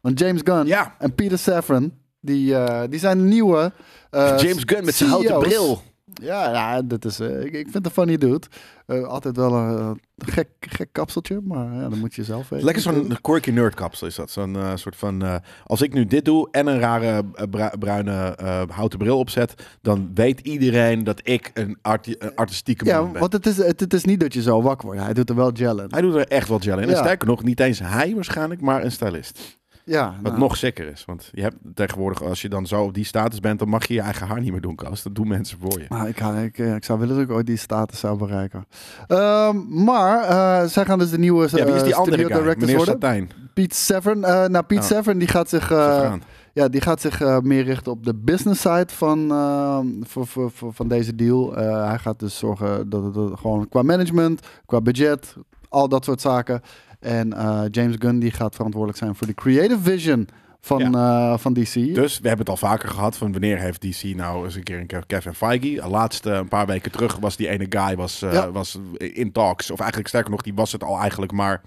Want 0.00 0.18
James 0.18 0.40
Gunn 0.44 0.66
Ja. 0.66 0.94
en 0.98 1.14
Peter 1.14 1.38
Safran, 1.38 1.92
die, 2.20 2.54
eh, 2.56 2.88
die 2.90 2.98
zijn 2.98 3.28
nieuwe 3.28 3.72
James 4.10 4.62
Gunn 4.66 4.84
met 4.84 4.94
zijn 4.94 5.10
houten 5.10 5.30
CEO's. 5.30 5.46
bril. 5.48 5.82
Ja, 6.20 6.50
ja 6.52 6.82
dat 6.82 7.04
is, 7.04 7.20
eh, 7.20 7.40
ik, 7.40 7.52
ik 7.52 7.62
vind 7.62 7.74
het 7.74 7.84
een 7.86 7.90
funny 7.92 8.16
dude. 8.16 8.46
Eh, 8.86 9.02
altijd 9.04 9.36
wel 9.36 9.54
een 9.54 9.78
eh, 9.78 9.90
gek, 10.34 10.48
gek 10.60 10.88
kapseltje, 10.92 11.40
maar 11.44 11.74
ja, 11.74 11.88
dan 11.88 11.98
moet 11.98 12.14
je 12.14 12.24
zelf 12.24 12.48
weten. 12.48 12.64
Lekker 12.64 12.82
zo'n 12.82 13.16
quirky 13.20 13.50
nerdkapsel 13.50 14.06
is 14.06 14.14
dat. 14.14 14.30
Zo'n 14.30 14.56
soort 14.74 14.96
van, 14.96 15.40
als 15.66 15.82
ik 15.82 15.92
nu 15.92 16.04
dit 16.06 16.24
doe 16.24 16.48
en 16.50 16.66
een 16.66 16.78
rare 16.78 17.24
bru- 17.50 17.78
bruine 17.78 18.36
houten 18.70 18.98
bril 18.98 19.18
opzet, 19.18 19.54
dan 19.82 20.10
weet 20.14 20.40
iedereen 20.40 21.04
dat 21.04 21.20
ik 21.22 21.50
een, 21.54 21.78
arti- 21.82 22.14
een 22.18 22.34
artistieke 22.34 22.84
Ja, 22.84 23.00
man 23.00 23.12
ben. 23.12 23.20
want 23.20 23.32
het 23.32 23.46
is, 23.46 23.56
het, 23.56 23.80
het 23.80 23.94
is 23.94 24.04
niet 24.04 24.20
dat 24.20 24.34
je 24.34 24.42
zo 24.42 24.62
wakker 24.62 24.86
wordt. 24.86 25.02
Hij 25.02 25.12
doet 25.14 25.28
er 25.28 25.36
wel 25.36 25.50
gel 25.54 25.80
in. 25.80 25.86
Hij 25.90 26.00
doet 26.00 26.14
er 26.14 26.26
echt 26.28 26.48
wel 26.48 26.58
gel 26.58 26.78
in. 26.78 26.82
En 26.84 26.90
Ja. 26.90 26.96
sterker 27.02 27.28
nog, 27.28 27.42
niet 27.42 27.60
eens 27.60 27.78
hij 27.78 28.14
waarschijnlijk, 28.14 28.60
maar 28.60 28.84
een 28.84 28.92
stylist. 28.92 29.58
Ja, 29.90 30.14
Wat 30.22 30.32
nou, 30.32 30.38
nog 30.38 30.56
sicker 30.56 30.86
is. 30.86 31.04
Want 31.04 31.28
je 31.32 31.42
hebt 31.42 31.56
tegenwoordig, 31.74 32.22
als 32.22 32.42
je 32.42 32.48
dan 32.48 32.66
zo 32.66 32.82
op 32.82 32.94
die 32.94 33.04
status 33.04 33.40
bent, 33.40 33.58
dan 33.58 33.68
mag 33.68 33.86
je 33.86 33.94
je 33.94 34.00
eigen 34.00 34.26
haar 34.26 34.40
niet 34.40 34.52
meer 34.52 34.60
doen, 34.60 34.74
Koos. 34.74 35.02
Dat 35.02 35.14
doen 35.14 35.28
mensen 35.28 35.58
voor 35.60 35.80
je. 35.80 35.86
Nou, 35.88 36.08
ik, 36.08 36.20
ik, 36.20 36.58
eh, 36.58 36.74
ik 36.74 36.84
zou 36.84 36.98
willen 36.98 37.14
dat 37.14 37.24
ik 37.24 37.30
ooit 37.30 37.46
die 37.46 37.56
status 37.56 37.98
zou 37.98 38.18
bereiken. 38.18 38.66
Ehm, 39.06 39.84
maar 39.84 40.22
eh, 40.22 40.68
zij 40.68 40.84
gaan 40.84 40.98
dus 40.98 41.10
de 41.10 41.18
nieuwe 41.18 41.48
Ja, 41.50 41.64
wie 41.64 41.74
is 41.74 41.82
die 41.82 41.92
eh, 41.92 41.98
andere 41.98 42.16
studio 42.16 42.26
guy? 42.26 42.36
directors 42.36 42.70
Meneer 42.70 42.76
worden. 42.76 42.94
Satijn. 42.94 43.30
Pete 43.54 43.74
Severn. 43.74 44.20
nou, 44.20 44.62
Pete 44.62 44.80
Oh. 44.80 44.86
Severn 44.86 45.18
die 45.18 45.28
gaat 45.28 45.48
zich, 45.48 45.68
ja, 46.52 46.68
die 46.68 46.80
gaat 46.80 47.00
zich 47.00 47.40
meer 47.42 47.62
richten 47.62 47.92
op 47.92 48.04
de 48.04 48.14
business 48.14 48.60
side 48.60 48.88
van, 48.88 49.30
eh, 49.30 49.78
voor, 50.02 50.26
voor, 50.26 50.50
voor, 50.50 50.72
van 50.72 50.88
deze 50.88 51.14
deal. 51.14 51.54
Hij 51.54 51.98
gaat 51.98 52.18
dus 52.18 52.38
zorgen 52.38 52.88
dat 52.88 53.14
het 53.14 53.38
gewoon 53.38 53.68
qua 53.68 53.82
management, 53.82 54.46
qua 54.66 54.80
budget, 54.80 55.36
al 55.68 55.88
dat 55.88 56.04
soort 56.04 56.20
zaken. 56.20 56.62
En 57.00 57.32
eh, 57.32 57.62
James 57.70 57.96
Gunn 57.98 58.18
die 58.18 58.30
gaat 58.30 58.54
verantwoordelijk 58.54 58.98
zijn 58.98 59.14
voor 59.14 59.26
de 59.26 59.34
creative 59.34 59.80
vision 59.82 60.28
van, 60.60 60.94
eh, 60.96 61.38
van 61.38 61.52
DC. 61.52 61.74
Dus 61.94 62.18
we 62.18 62.28
hebben 62.28 62.46
het 62.46 62.48
al 62.48 62.68
vaker 62.68 62.88
gehad 62.88 63.16
van 63.16 63.32
wanneer 63.32 63.58
heeft 63.58 63.80
DC 63.80 64.02
nou 64.16 64.44
eens 64.44 64.54
een 64.54 64.62
keer 64.62 64.78
een 64.78 65.06
Kevin 65.06 65.34
Feige. 65.34 65.88
Laatst 65.88 66.24
een 66.24 66.48
paar 66.48 66.66
weken 66.66 66.90
terug 66.90 67.16
was 67.16 67.36
die 67.36 67.48
ene 67.48 67.66
guy 67.68 67.96
was, 67.96 68.22
eh, 68.22 68.32
Ja. 68.32 68.50
was 68.50 68.78
in 68.96 69.32
talks. 69.32 69.70
Of 69.70 69.78
eigenlijk 69.78 70.08
sterker 70.08 70.30
nog, 70.30 70.42
die 70.42 70.54
was 70.54 70.72
het 70.72 70.84
al 70.84 70.98
eigenlijk, 70.98 71.32
maar 71.32 71.62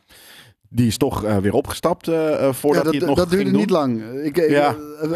die 0.74 0.88
is 0.88 0.98
toch 0.98 1.24
eh, 1.24 1.38
weer 1.38 1.54
opgestapt 1.54 2.08
eh, 2.08 2.48
eh, 2.48 2.54
voordat 2.54 2.84
ja, 2.84 2.90
hij 2.90 2.98
het 3.00 3.08
nog 3.08 3.18
dat 3.18 3.30
duurde 3.30 3.52
niet 3.52 3.70
lang. 3.70 4.04
Ik, 4.24 4.38
ik- 4.38 4.50
Ja. 4.50 4.76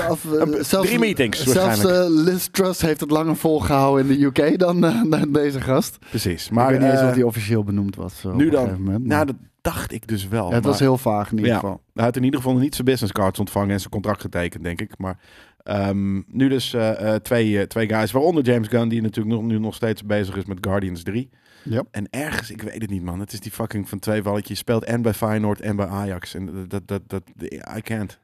of, 0.09 0.23
Een- 0.23 0.65
zelfs, 0.65 0.87
drie 0.87 0.99
meetings 0.99 1.43
Zelfs 1.43 1.83
Liz 2.07 2.47
Truss 2.51 2.81
heeft 2.81 2.99
het 2.99 3.11
langer 3.11 3.35
volgehouden 3.35 4.09
in 4.09 4.19
de 4.19 4.25
UK 4.25 4.59
dan, 4.59 4.81
dan 5.09 5.31
deze 5.31 5.61
gast. 5.61 5.97
Precies. 6.09 6.49
Maar 6.49 6.73
ik 6.73 6.79
weet 6.79 6.89
niet 6.89 6.99
eens 6.99 7.07
of 7.09 7.13
hij 7.13 7.23
officieel 7.23 7.63
benoemd 7.63 7.95
was. 7.95 8.23
nu 8.35 8.49
dan, 8.49 8.63
moment, 8.71 8.85
maar- 8.87 8.99
nou 9.01 9.25
dat 9.25 9.35
dacht 9.61 9.91
ik 9.91 10.07
dus 10.07 10.27
wel. 10.27 10.49
Ja, 10.49 10.55
het 10.55 10.65
was 10.65 10.79
heel 10.79 10.97
vaag 10.97 11.31
in 11.31 11.37
ieder 11.37 11.51
Ja. 11.51 11.59
geval. 11.59 11.81
Hij 11.93 12.03
had 12.05 12.15
in 12.15 12.23
ieder 12.23 12.39
geval 12.41 12.57
niet 12.57 12.75
zijn 12.75 12.87
business 12.87 13.13
cards 13.13 13.39
ontvangen 13.39 13.69
en 13.71 13.79
zijn 13.79 13.91
contract 13.91 14.21
getekend, 14.21 14.63
denk 14.63 14.81
ik. 14.81 14.91
Maar 14.97 15.19
ehm, 15.63 16.15
nu 16.27 16.49
dus 16.49 16.75
twee, 17.21 17.67
twee 17.67 17.87
guys, 17.87 18.11
waaronder 18.11 18.43
James 18.43 18.67
Gunn, 18.67 18.87
die 18.89 19.01
natuurlijk 19.01 19.35
nog, 19.35 19.45
nu 19.45 19.59
nog 19.59 19.75
steeds 19.75 20.03
bezig 20.05 20.35
is 20.37 20.45
met 20.45 20.57
Guardians 20.61 21.03
3. 21.03 21.29
En 21.91 22.07
ergens, 22.09 22.51
ik 22.51 22.61
weet 22.61 22.81
het 22.81 22.89
niet 22.89 23.03
man, 23.03 23.19
het 23.19 23.33
is 23.33 23.39
die 23.39 23.51
fucking 23.51 23.89
van 23.89 23.99
twee 23.99 24.23
walletjes. 24.23 24.57
speelt 24.57 24.83
en 24.83 25.01
bij 25.01 25.13
Feyenoord 25.13 25.61
en 25.61 25.75
bij 25.75 25.87
Ajax. 25.87 26.33
En 26.33 26.67
dat, 26.67 26.87
dat, 26.87 27.09
dat, 27.09 27.23
dat 27.35 27.51
I 27.77 27.81
can't. 27.81 28.19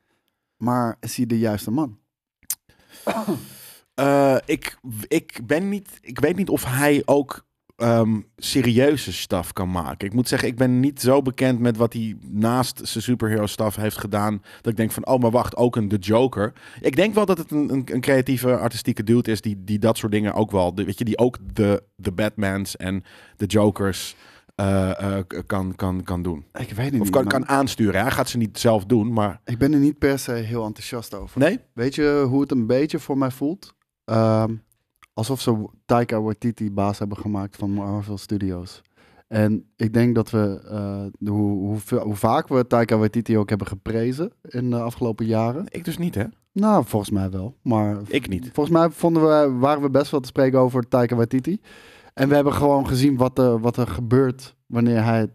Maar 0.58 0.98
is 1.00 1.18
hij 1.18 1.26
de 1.26 1.40
juiste 1.40 1.72
man? 1.72 2.00
Eh, 3.94 4.38
ik, 4.46 4.78
ik, 5.08 5.40
ben 5.44 5.70
niet, 5.70 5.90
ik 6.02 6.20
weet 6.20 6.36
niet 6.36 6.50
of 6.50 6.66
hij 6.66 7.02
ook 7.06 7.46
ehm, 7.76 8.20
serieuze 8.38 9.14
stuff 9.14 9.54
kan 9.54 9.72
maken. 9.72 10.08
Ik 10.08 10.14
moet 10.14 10.28
zeggen, 10.28 10.48
ik 10.48 10.56
ben 10.58 10.80
niet 10.80 11.02
zo 11.02 11.22
bekend 11.22 11.60
met 11.60 11.78
wat 11.78 11.94
hij 11.94 12.16
naast 12.30 12.80
zijn 12.84 13.04
superhero 13.04 13.46
stuff 13.46 13.76
heeft 13.76 13.98
gedaan. 13.98 14.42
Dat 14.62 14.72
ik 14.72 14.78
denk 14.78 14.92
van, 14.92 15.06
oh 15.08 15.20
maar 15.22 15.32
wacht, 15.32 15.56
ook 15.56 15.76
een 15.76 15.88
The 15.88 15.98
Joker. 15.98 16.54
Ik 16.82 16.96
denk 16.96 17.14
wel 17.14 17.26
dat 17.26 17.38
het 17.38 17.52
een, 17.52 17.74
een, 17.74 17.84
een 17.94 18.02
creatieve, 18.02 18.58
artistieke 18.58 19.04
dude 19.04 19.32
is 19.32 19.42
die, 19.42 19.64
die 19.64 19.80
dat 19.80 19.98
soort 19.98 20.12
dingen 20.12 20.34
ook 20.34 20.52
wel, 20.52 20.76
de- 20.76 20.84
weet 20.84 20.98
je, 20.98 21.06
die 21.06 21.18
ook 21.18 21.38
de, 21.54 21.84
de 21.96 22.12
Batmans 22.12 22.76
en 22.78 23.04
de 23.38 23.46
Jokers 23.46 24.16
eh, 24.56 25.18
eh, 25.18 25.24
kan, 25.48 25.76
kan, 25.76 26.04
kan 26.04 26.22
doen. 26.24 26.46
Ik 26.54 26.72
weet 26.72 26.86
het 26.92 26.94
Of 26.94 27.00
niet. 27.00 27.10
kan, 27.10 27.26
kan 27.28 27.48
aansturen. 27.48 28.02
Hij 28.02 28.12
gaat 28.12 28.30
ze 28.30 28.38
niet 28.38 28.60
zelf 28.60 28.86
doen, 28.86 29.14
maar 29.14 29.42
Ik 29.46 29.58
ben 29.58 29.74
er 29.74 29.80
niet 29.80 29.98
per 29.98 30.20
se 30.20 30.32
heel 30.32 30.66
enthousiast 30.66 31.14
over. 31.14 31.40
nee. 31.40 31.60
Weet 31.74 31.96
je 31.96 32.26
hoe 32.28 32.42
het 32.42 32.52
een 32.52 32.68
beetje 32.68 33.00
voor 33.00 33.18
mij 33.18 33.32
voelt? 33.32 33.74
Ehm, 34.06 34.54
alsof 35.14 35.42
ze 35.42 35.70
Taika 35.86 36.22
Waititi 36.22 36.72
baas 36.72 37.00
hebben 37.00 37.18
gemaakt 37.18 37.56
van 37.56 37.72
Marvel 37.72 38.18
Studios. 38.18 38.82
En 39.28 39.66
ik 39.76 39.94
denk 39.94 40.16
dat 40.16 40.30
we, 40.30 40.62
eh, 40.70 41.30
hoe, 41.30 41.80
hoe, 41.90 42.00
hoe 42.00 42.16
vaak 42.16 42.48
we 42.48 42.68
Taika 42.68 42.98
Waititi 42.98 43.38
ook 43.38 43.50
hebben 43.50 43.68
geprezen 43.68 44.32
in 44.42 44.70
de 44.70 44.80
afgelopen 44.80 45.26
jaren. 45.26 45.66
Ik 45.70 45.86
dus 45.86 45.98
niet, 45.98 46.16
hè? 46.16 46.24
Nou, 46.52 46.86
volgens 46.86 47.12
mij 47.12 47.30
wel. 47.30 47.56
Maar 47.62 47.98
Ik 48.08 48.30
niet. 48.30 48.50
volgens 48.54 48.78
mij 48.78 48.90
vonden 48.90 49.24
we, 49.24 49.60
waren 49.60 49.82
we 49.82 49.90
best 49.90 50.12
wel 50.12 50.20
te 50.20 50.28
spreken 50.28 50.60
over 50.60 50.88
Taika 50.88 51.16
Waititi. 51.16 51.60
En 52.14 52.30
we 52.30 52.36
hebben 52.36 52.54
gewoon 52.54 52.88
gezien 52.88 53.18
wat, 53.18 53.40
er 53.40 53.60
wat 53.60 53.78
er 53.78 53.88
gebeurt 53.88 54.56
wanneer 54.66 55.04
hij 55.04 55.28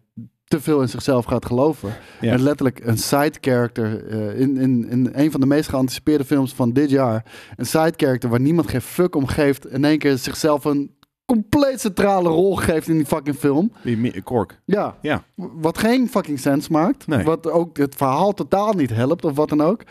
te 0.48 0.60
veel 0.60 0.80
in 0.80 0.88
zichzelf 0.88 1.24
gaat 1.24 1.46
geloven. 1.46 1.92
Ja. 2.20 2.32
En 2.32 2.42
letterlijk 2.42 2.80
een 2.84 2.98
side 2.98 3.34
character 3.40 4.06
eh, 4.08 4.40
in, 4.40 4.56
in, 4.56 4.88
in 4.88 5.08
een 5.12 5.30
van 5.30 5.40
de 5.40 5.46
meest 5.46 5.68
geanticipeerde 5.68 6.24
films 6.24 6.54
van 6.54 6.72
dit 6.72 6.90
jaar. 6.90 7.24
Een 7.56 7.66
side 7.66 7.92
character 7.96 8.28
waar 8.30 8.40
niemand 8.40 8.70
geen 8.70 8.80
fuck 8.80 9.14
om 9.14 9.26
geeft. 9.26 9.66
In 9.66 9.84
één 9.84 9.98
keer 9.98 10.18
zichzelf 10.18 10.64
een 10.64 10.96
compleet 11.24 11.80
centrale 11.80 12.28
rol 12.28 12.56
geeft 12.56 12.88
in 12.88 12.96
die 12.96 13.06
fucking 13.06 13.36
film. 13.36 13.72
Mi- 13.82 14.20
Kork. 14.24 14.60
Ja. 14.64 14.96
Ja. 15.02 15.22
Wat 15.34 15.78
geen 15.78 16.08
fucking 16.08 16.38
sens 16.40 16.68
maakt. 16.68 17.06
Nee. 17.06 17.24
Wat 17.24 17.50
ook 17.50 17.76
het 17.76 17.94
verhaal 17.94 18.32
totaal 18.34 18.72
niet 18.72 18.90
helpt 18.90 19.24
of 19.24 19.36
wat 19.36 19.48
dan 19.48 19.60
ook. 19.60 19.82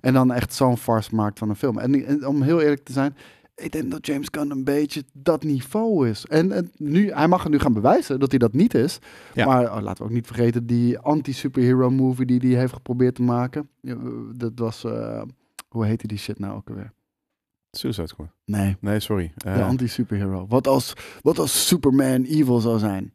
En 0.00 0.12
dan 0.12 0.32
echt 0.32 0.54
zo'n 0.54 0.76
farce 0.76 1.14
maakt 1.14 1.38
van 1.38 1.48
een 1.48 1.56
film. 1.56 1.78
En, 1.78 2.06
en 2.06 2.26
om 2.26 2.42
heel 2.42 2.60
eerlijk 2.60 2.84
te 2.84 2.92
zijn, 2.92 3.16
ik 3.56 3.72
denk 3.72 3.90
dat 3.90 4.06
James 4.06 4.28
Gunn 4.30 4.50
een 4.50 4.64
beetje 4.64 5.04
dat 5.12 5.42
niveau 5.42 6.08
is. 6.08 6.26
En, 6.26 6.52
en 6.52 6.70
nu, 6.76 7.10
hij 7.12 7.28
mag 7.28 7.42
het 7.42 7.52
nu 7.52 7.58
gaan 7.58 7.72
bewijzen 7.72 8.20
dat 8.20 8.30
hij 8.30 8.38
dat 8.38 8.52
niet 8.52 8.74
is. 8.74 8.98
Ja. 9.34 9.46
Maar 9.46 9.76
oh, 9.76 9.82
laten 9.82 10.02
we 10.02 10.08
ook 10.08 10.14
niet 10.14 10.26
vergeten 10.26 10.66
die 10.66 10.98
anti-superhero 10.98 11.90
movie 11.90 12.26
die 12.26 12.40
hij 12.50 12.58
heeft 12.60 12.72
geprobeerd 12.72 13.14
te 13.14 13.22
maken. 13.22 13.68
Ja, 13.80 13.96
Dat 14.34 14.52
was, 14.54 14.84
eh, 14.84 15.22
hoe 15.68 15.86
heette 15.86 16.06
die 16.06 16.18
shit 16.18 16.38
nou 16.38 16.56
ook 16.56 16.68
alweer? 16.68 16.92
Suicide 17.70 18.06
Squad. 18.06 18.28
Nee, 18.44 18.76
Nee, 18.80 19.00
sorry. 19.00 19.32
Eh, 19.36 19.54
de 19.54 19.62
anti-superhero. 19.62 20.46
Wat 20.48 20.66
als, 20.66 20.92
wat 21.22 21.38
als 21.38 21.66
Superman 21.66 22.22
evil 22.24 22.60
zou 22.60 22.78
zijn? 22.78 23.14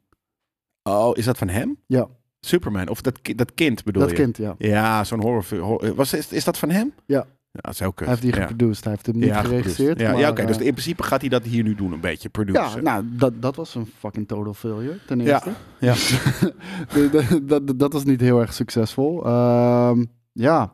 oh, 0.84 1.18
is 1.18 1.26
dat 1.26 1.38
van 1.38 1.48
hem? 1.48 1.78
Ja. 1.86 2.08
Superman. 2.40 2.88
Of 2.88 3.02
dat, 3.02 3.22
ki- 3.22 3.36
dat 3.36 3.54
kind 3.54 3.84
bedoel 3.84 4.02
dat 4.02 4.12
je? 4.12 4.16
kind, 4.18 4.38
ja. 4.38 4.56
Ja, 4.58 5.04
zo'n 5.04 5.22
horrorfilm. 5.22 5.62
Hor- 5.62 5.96
Was, 5.96 6.14
is, 6.14 6.32
is 6.32 6.44
dat 6.44 6.58
van 6.58 6.70
hem? 6.70 6.94
Ja. 7.06 7.28
Ja, 7.54 7.60
dat 7.62 7.74
is 7.74 7.82
ook 7.82 7.96
kut. 7.96 8.08
Hij 8.08 8.16
heeft 8.16 8.28
die 8.32 8.42
ja. 8.42 8.48
geproduced. 8.48 8.84
Hij 8.84 8.94
heeft 8.94 9.06
hem 9.06 9.16
niet 9.16 9.26
Ja, 9.26 9.42
geregisseerd. 9.42 10.00
Ja, 10.00 10.12
maar, 10.12 10.20
ja 10.20 10.30
oké. 10.30 10.46
dus 10.46 10.58
eh, 10.58 10.66
in 10.66 10.72
principe 10.72 11.04
gaat 11.04 11.22
hij 11.22 11.30
dat 11.30 11.44
hier 11.44 11.64
nu 11.64 11.76
doen, 11.76 11.92
een 11.92 12.00
beetje 12.00 12.30
produceren. 12.30 12.72
ja, 12.76 12.82
nou, 12.82 13.06
dat, 13.18 13.42
dat 13.42 13.56
was 13.56 13.76
een 13.76 13.86
fucking 13.98 14.28
total 14.28 14.54
failure, 14.54 14.98
ten 15.08 15.22
eerste. 15.22 15.52
ja. 15.80 15.94
De- 16.94 17.42
dat, 17.46 17.80
dat 17.80 17.94
was 17.94 18.04
niet 18.04 18.22
heel 18.22 18.40
erg 18.40 18.54
succesvol. 18.54 19.26
Ehm, 19.26 20.06
ja, 20.32 20.74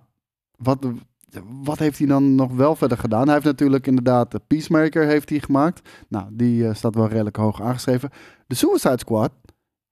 wat, 0.57 0.87
wat 1.63 1.79
heeft 1.79 1.97
hij 1.97 2.07
dan 2.07 2.35
nog 2.35 2.51
wel 2.51 2.75
verder 2.75 2.97
gedaan? 2.97 3.23
Hij 3.23 3.33
heeft 3.33 3.45
natuurlijk 3.45 3.87
inderdaad 3.87 4.31
de 4.31 4.41
Peacemaker 4.47 5.05
heeft 5.05 5.29
hij 5.29 5.39
gemaakt. 5.39 5.89
Nou, 6.07 6.25
die 6.31 6.67
eh, 6.67 6.73
staat 6.73 6.95
wel 6.95 7.07
redelijk 7.07 7.35
hoog 7.35 7.61
aangeschreven. 7.61 8.09
De 8.47 8.55
Suicide 8.55 8.97
Squad, 8.99 9.31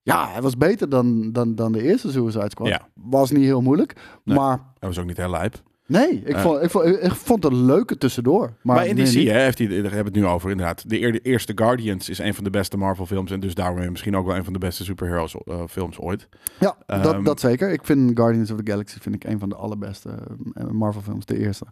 ja, 0.01 0.31
hij 0.31 0.41
was 0.41 0.57
beter 0.57 0.89
dan, 0.89 1.31
dan, 1.31 1.55
dan 1.55 1.71
de 1.71 1.81
eerste 1.83 2.11
Suicide 2.11 2.49
Squad. 2.49 2.67
Ja. 2.67 2.88
Was 2.93 3.31
niet 3.31 3.43
heel 3.43 3.61
moeilijk, 3.61 3.93
Nee. 4.23 4.38
maar 4.38 4.57
Dat 4.57 4.89
was 4.89 4.99
ook 4.99 5.05
niet 5.05 5.17
heel 5.17 5.29
lijp. 5.29 5.61
Nee, 5.88 6.21
ik, 6.25 6.36
Eh. 6.36 6.41
vond, 6.41 6.63
ik, 6.63 6.69
vond, 6.69 6.86
ik 6.86 7.11
vond 7.11 7.43
het 7.43 7.53
een 7.53 7.65
leuke 7.65 7.97
tussendoor. 7.97 8.53
Maar, 8.61 8.75
Maar 8.75 8.88
in 8.88 8.95
nee, 8.95 9.05
DC 9.05 9.13
niet. 9.15 9.27
hè, 9.27 9.39
heeft 9.39 9.57
hij, 9.57 9.67
daar 9.67 9.75
hebben 9.77 9.91
we 9.91 10.03
het 10.03 10.13
nu 10.13 10.25
over 10.25 10.51
inderdaad. 10.51 10.89
De, 10.89 11.01
eer- 11.01 11.11
de 11.11 11.19
eerste 11.21 11.51
Guardians 11.55 12.09
is 12.09 12.17
een 12.19 12.33
van 12.33 12.43
de 12.43 12.49
beste 12.49 12.77
Marvel 12.77 13.05
films. 13.05 13.31
En 13.31 13.39
dus 13.39 13.53
daarom 13.53 13.91
misschien 13.91 14.15
ook 14.15 14.25
wel 14.25 14.36
een 14.36 14.43
van 14.43 14.53
de 14.53 14.59
beste 14.59 14.83
superheroes 14.83 15.36
eh, 15.45 15.61
films 15.69 15.99
ooit. 15.99 16.29
Ja, 16.59 16.77
Ehm, 16.86 17.01
dat, 17.01 17.25
dat 17.25 17.39
zeker. 17.39 17.71
Ik 17.71 17.86
vind 17.86 18.11
Guardians 18.17 18.51
of 18.51 18.57
the 18.61 18.71
Galaxy 18.71 18.99
vind 18.99 19.15
ik 19.15 19.23
een 19.23 19.39
van 19.39 19.49
de 19.49 19.55
allerbeste 19.55 20.09
eh, 20.53 20.65
Marvel 20.67 21.01
films, 21.01 21.25
de 21.25 21.38
eerste. 21.38 21.65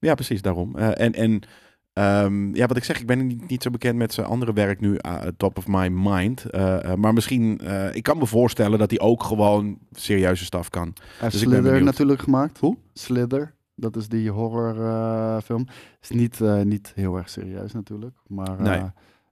Ja, 0.00 0.14
precies, 0.14 0.42
daarom. 0.42 0.76
En 0.76 1.12
en 1.12 1.40
ehm, 1.96 2.54
ja, 2.54 2.66
wat 2.66 2.76
ik 2.76 2.84
zeg, 2.84 3.00
ik 3.00 3.06
ben 3.06 3.26
niet, 3.26 3.48
niet 3.48 3.62
zo 3.62 3.70
bekend 3.70 3.96
met 3.96 4.14
zijn 4.14 4.26
andere 4.26 4.52
werk 4.52 4.80
nu, 4.80 4.96
eh, 4.96 5.14
top 5.36 5.58
of 5.58 5.66
my 5.66 5.88
mind. 5.88 6.44
Eh, 6.50 6.84
eh, 6.92 6.94
maar 6.98 7.12
misschien, 7.12 7.60
ik 7.92 8.02
kan 8.02 8.18
me 8.18 8.26
voorstellen 8.26 8.78
dat 8.78 8.90
hij 8.90 9.00
ook 9.00 9.22
gewoon 9.22 9.78
serieuze 9.92 10.44
staf 10.44 10.68
kan. 10.68 10.92
Hij 10.94 11.04
heeft 11.18 11.32
Dus 11.32 11.40
Slither 11.40 11.82
natuurlijk 11.82 12.20
gemaakt. 12.22 12.58
Hoe? 12.58 12.76
Slither. 12.92 13.54
Dat 13.74 13.96
is 13.96 14.08
die 14.08 14.30
horrorfilm. 14.30 15.66
is 16.02 16.10
niet, 16.10 16.40
niet 16.64 16.92
heel 16.94 17.16
erg 17.16 17.28
serieus 17.28 17.72
natuurlijk. 17.72 18.16
Maar 18.26 18.62
Nee. 18.62 18.82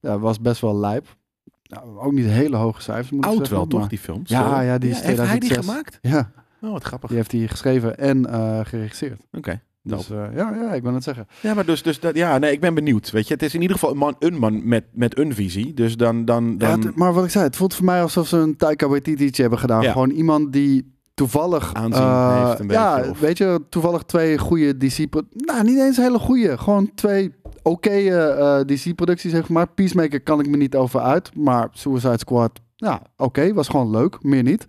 ja, 0.01 0.19
was 0.19 0.41
best 0.41 0.61
wel 0.61 0.77
lijp. 0.77 1.17
Nou, 1.63 1.99
ook 1.99 2.13
niet 2.13 2.27
hele 2.27 2.57
hoge 2.57 2.83
cijfers 2.83 3.11
moet 3.11 3.25
ik 3.25 3.31
Oud 3.31 3.49
wel, 3.49 3.67
toch, 3.67 3.89
die 3.89 3.99
film? 3.99 4.21
Ja, 4.25 4.57
Zo. 4.57 4.61
ja, 4.63 4.79
die 4.79 4.91
is 4.91 5.01
heeft 5.01 5.19
hij 5.19 5.39
die 5.39 5.49
2006. 5.49 5.67
gemaakt? 5.67 5.99
Ja, 6.03 6.31
Oh, 6.61 6.73
wat 6.73 6.85
grappig. 6.85 7.09
die 7.09 7.19
heeft 7.19 7.33
hij 7.33 7.47
geschreven 7.47 7.99
en 7.99 8.25
geregisseerd. 8.67 9.21
Oké. 9.33 9.61
Dus 9.87 10.11
eh, 10.11 10.25
ja, 10.35 10.55
ja, 10.55 10.73
ik 10.73 10.83
wil 10.83 10.95
het 10.95 11.03
zeggen. 11.03 11.27
Ja, 11.41 11.55
maar 11.55 11.67
dus, 11.67 11.83
dus 11.83 12.01
dat, 12.01 12.17
ja, 12.17 12.39
nee, 12.39 12.53
ik 12.53 12.61
ben 12.61 12.75
benieuwd. 12.75 13.11
Weet 13.11 13.29
je, 13.29 13.35
het 13.35 13.43
is 13.43 13.55
in 13.55 13.61
ieder 13.61 13.77
geval 13.77 13.93
een 13.93 13.99
man, 13.99 14.17
een 14.19 14.39
man 14.39 14.69
met, 14.69 14.85
met 14.93 15.19
een 15.19 15.35
visie. 15.35 15.75
Dus 15.75 15.97
dan, 15.97 16.25
dan, 16.25 16.59
dan 16.59 16.69
Ja, 16.81 16.87
het- 16.87 16.97
maar 16.97 17.13
wat 17.13 17.25
ik 17.25 17.31
zei, 17.31 17.45
het 17.45 17.57
voelt 17.57 17.75
voor 17.75 17.85
mij 17.85 18.03
alsof 18.03 18.29
ze 18.29 18.37
een 18.37 18.57
Taika 18.57 18.89
Waititi 18.89 19.41
hebben 19.41 19.59
gedaan. 19.59 19.83
Ja. 19.83 19.93
Gewoon 19.93 20.11
iemand 20.11 20.53
die 20.53 20.95
toevallig... 21.15 21.75
Aanzien 21.75 22.03
eh, 22.03 22.47
heeft 22.49 22.61
een 22.61 22.69
ja, 22.69 22.95
beetje, 22.97 23.11
of- 23.11 23.21
weet 23.21 23.39
je, 23.39 23.61
toevallig 23.69 24.03
twee 24.03 24.39
goede 24.39 24.77
DC... 24.77 25.05
Nou, 25.31 25.63
niet 25.65 25.79
eens 25.79 25.97
hele 25.97 26.19
goede. 26.19 26.59
Gewoon 26.59 26.91
twee 26.95 27.33
oké 27.63 27.91
eh, 27.91 28.61
DC-producties 28.67 29.33
heeft 29.33 29.47
gemaakt. 29.47 29.75
Peacemaker 29.75 30.21
kan 30.23 30.41
ik 30.41 30.49
me 30.49 30.57
niet 30.57 30.75
over 30.77 31.01
uit. 31.01 31.37
Maar 31.37 31.69
Suicide 31.73 32.19
Squad, 32.19 32.61
ja, 32.77 33.03
oké, 33.17 33.53
was 33.53 33.69
gewoon 33.69 33.91
leuk. 33.91 34.19
Meer 34.23 34.43
niet. 34.43 34.67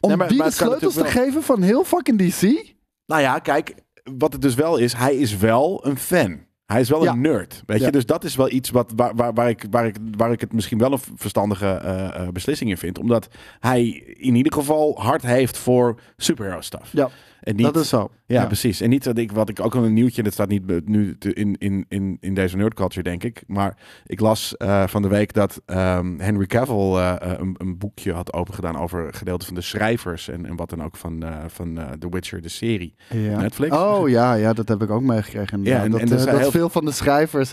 Om 0.00 0.08
Nee, 0.08 0.18
maar- 0.18 0.28
die 0.28 0.38
maar 0.38 0.46
de 0.46 0.52
sleutels 0.52 0.94
te 0.94 1.04
geven 1.04 1.42
van 1.42 1.62
heel 1.62 1.84
fucking 1.84 2.18
DC... 2.18 2.70
Nou 3.06 3.20
ja, 3.22 3.38
kijk, 3.38 3.74
wat 4.02 4.32
het 4.32 4.42
dus 4.42 4.54
wel 4.54 4.76
is, 4.76 4.92
hij 4.94 5.14
is 5.14 5.36
wel 5.36 5.86
een 5.86 5.96
fan. 5.98 6.40
Hij 6.66 6.80
is 6.80 6.88
wel 6.88 7.02
Ja. 7.04 7.12
een 7.12 7.20
nerd, 7.20 7.62
weet 7.66 7.78
Ja. 7.80 7.86
je. 7.86 7.92
Dus 7.92 8.06
dat 8.06 8.24
is 8.24 8.36
wel 8.36 8.50
iets 8.50 8.70
wat, 8.70 8.92
waar, 8.96 9.14
waar, 9.14 9.34
waar, 9.34 9.48
ik, 9.48 9.64
waar, 9.70 9.86
ik, 9.86 9.96
waar 10.16 10.32
ik 10.32 10.40
het 10.40 10.52
misschien 10.52 10.78
wel 10.78 10.92
een 10.92 11.00
verstandige 11.14 11.66
eh, 11.66 12.28
beslissing 12.28 12.70
in 12.70 12.76
vind. 12.78 12.98
Omdat 12.98 13.28
hij 13.60 13.82
in 14.16 14.34
ieder 14.34 14.52
geval 14.52 14.94
hard 15.00 15.22
heeft 15.22 15.58
voor 15.58 16.00
superhero 16.16 16.60
stuff. 16.60 16.92
Ja, 16.92 17.10
en 17.42 17.56
niet, 17.56 17.64
dat 17.64 17.76
is 17.76 17.88
zo. 17.88 18.10
ja, 18.26 18.46
precies. 18.46 18.80
En 18.80 18.90
niet 18.90 19.04
dat 19.04 19.18
ik, 19.18 19.32
wat 19.32 19.48
ik 19.48 19.60
ook 19.60 19.74
al 19.74 19.84
een 19.84 19.92
nieuwtje, 19.92 20.22
dat 20.22 20.32
staat 20.32 20.48
niet 20.48 20.86
nu 20.86 21.16
in, 21.18 21.56
in, 21.58 21.84
in, 21.88 22.16
in 22.20 22.34
deze 22.34 22.56
nerd 22.56 22.74
culture, 22.74 23.02
denk 23.02 23.24
ik. 23.24 23.42
Maar 23.46 23.76
ik 24.06 24.20
las 24.20 24.56
eh, 24.56 24.86
van 24.86 25.02
de 25.02 25.08
week 25.08 25.32
dat 25.32 25.62
ehm, 25.66 26.18
Henry 26.18 26.46
Cavill 26.46 26.76
eh, 26.96 27.10
eh, 27.20 27.38
een, 27.38 27.54
een 27.58 27.78
boekje 27.78 28.12
had 28.12 28.32
opengedaan 28.32 28.76
over 28.78 29.14
gedeelte 29.14 29.46
van 29.46 29.54
de 29.54 29.60
schrijvers 29.60 30.28
en, 30.28 30.46
en 30.46 30.56
wat 30.56 30.70
dan 30.70 30.82
ook 30.84 30.96
van, 30.96 31.24
van 31.46 31.78
The 31.98 32.08
Witcher, 32.10 32.42
de 32.42 32.48
serie. 32.48 32.94
Ja. 33.08 33.40
Netflix. 33.40 33.76
Oh 33.76 34.08
ja, 34.08 34.34
ja, 34.34 34.52
dat 34.52 34.68
heb 34.68 34.82
ik 34.82 34.90
ook 34.90 35.02
meegekregen. 35.02 35.64
Ja, 35.64 35.82
en- 35.82 35.90
dat, 35.90 36.00
en 36.00 36.08
dat 36.08 36.28
heel- 36.28 36.50
veel 36.50 36.68
van 36.68 36.84
de 36.84 36.92
schrijvers 36.92 37.52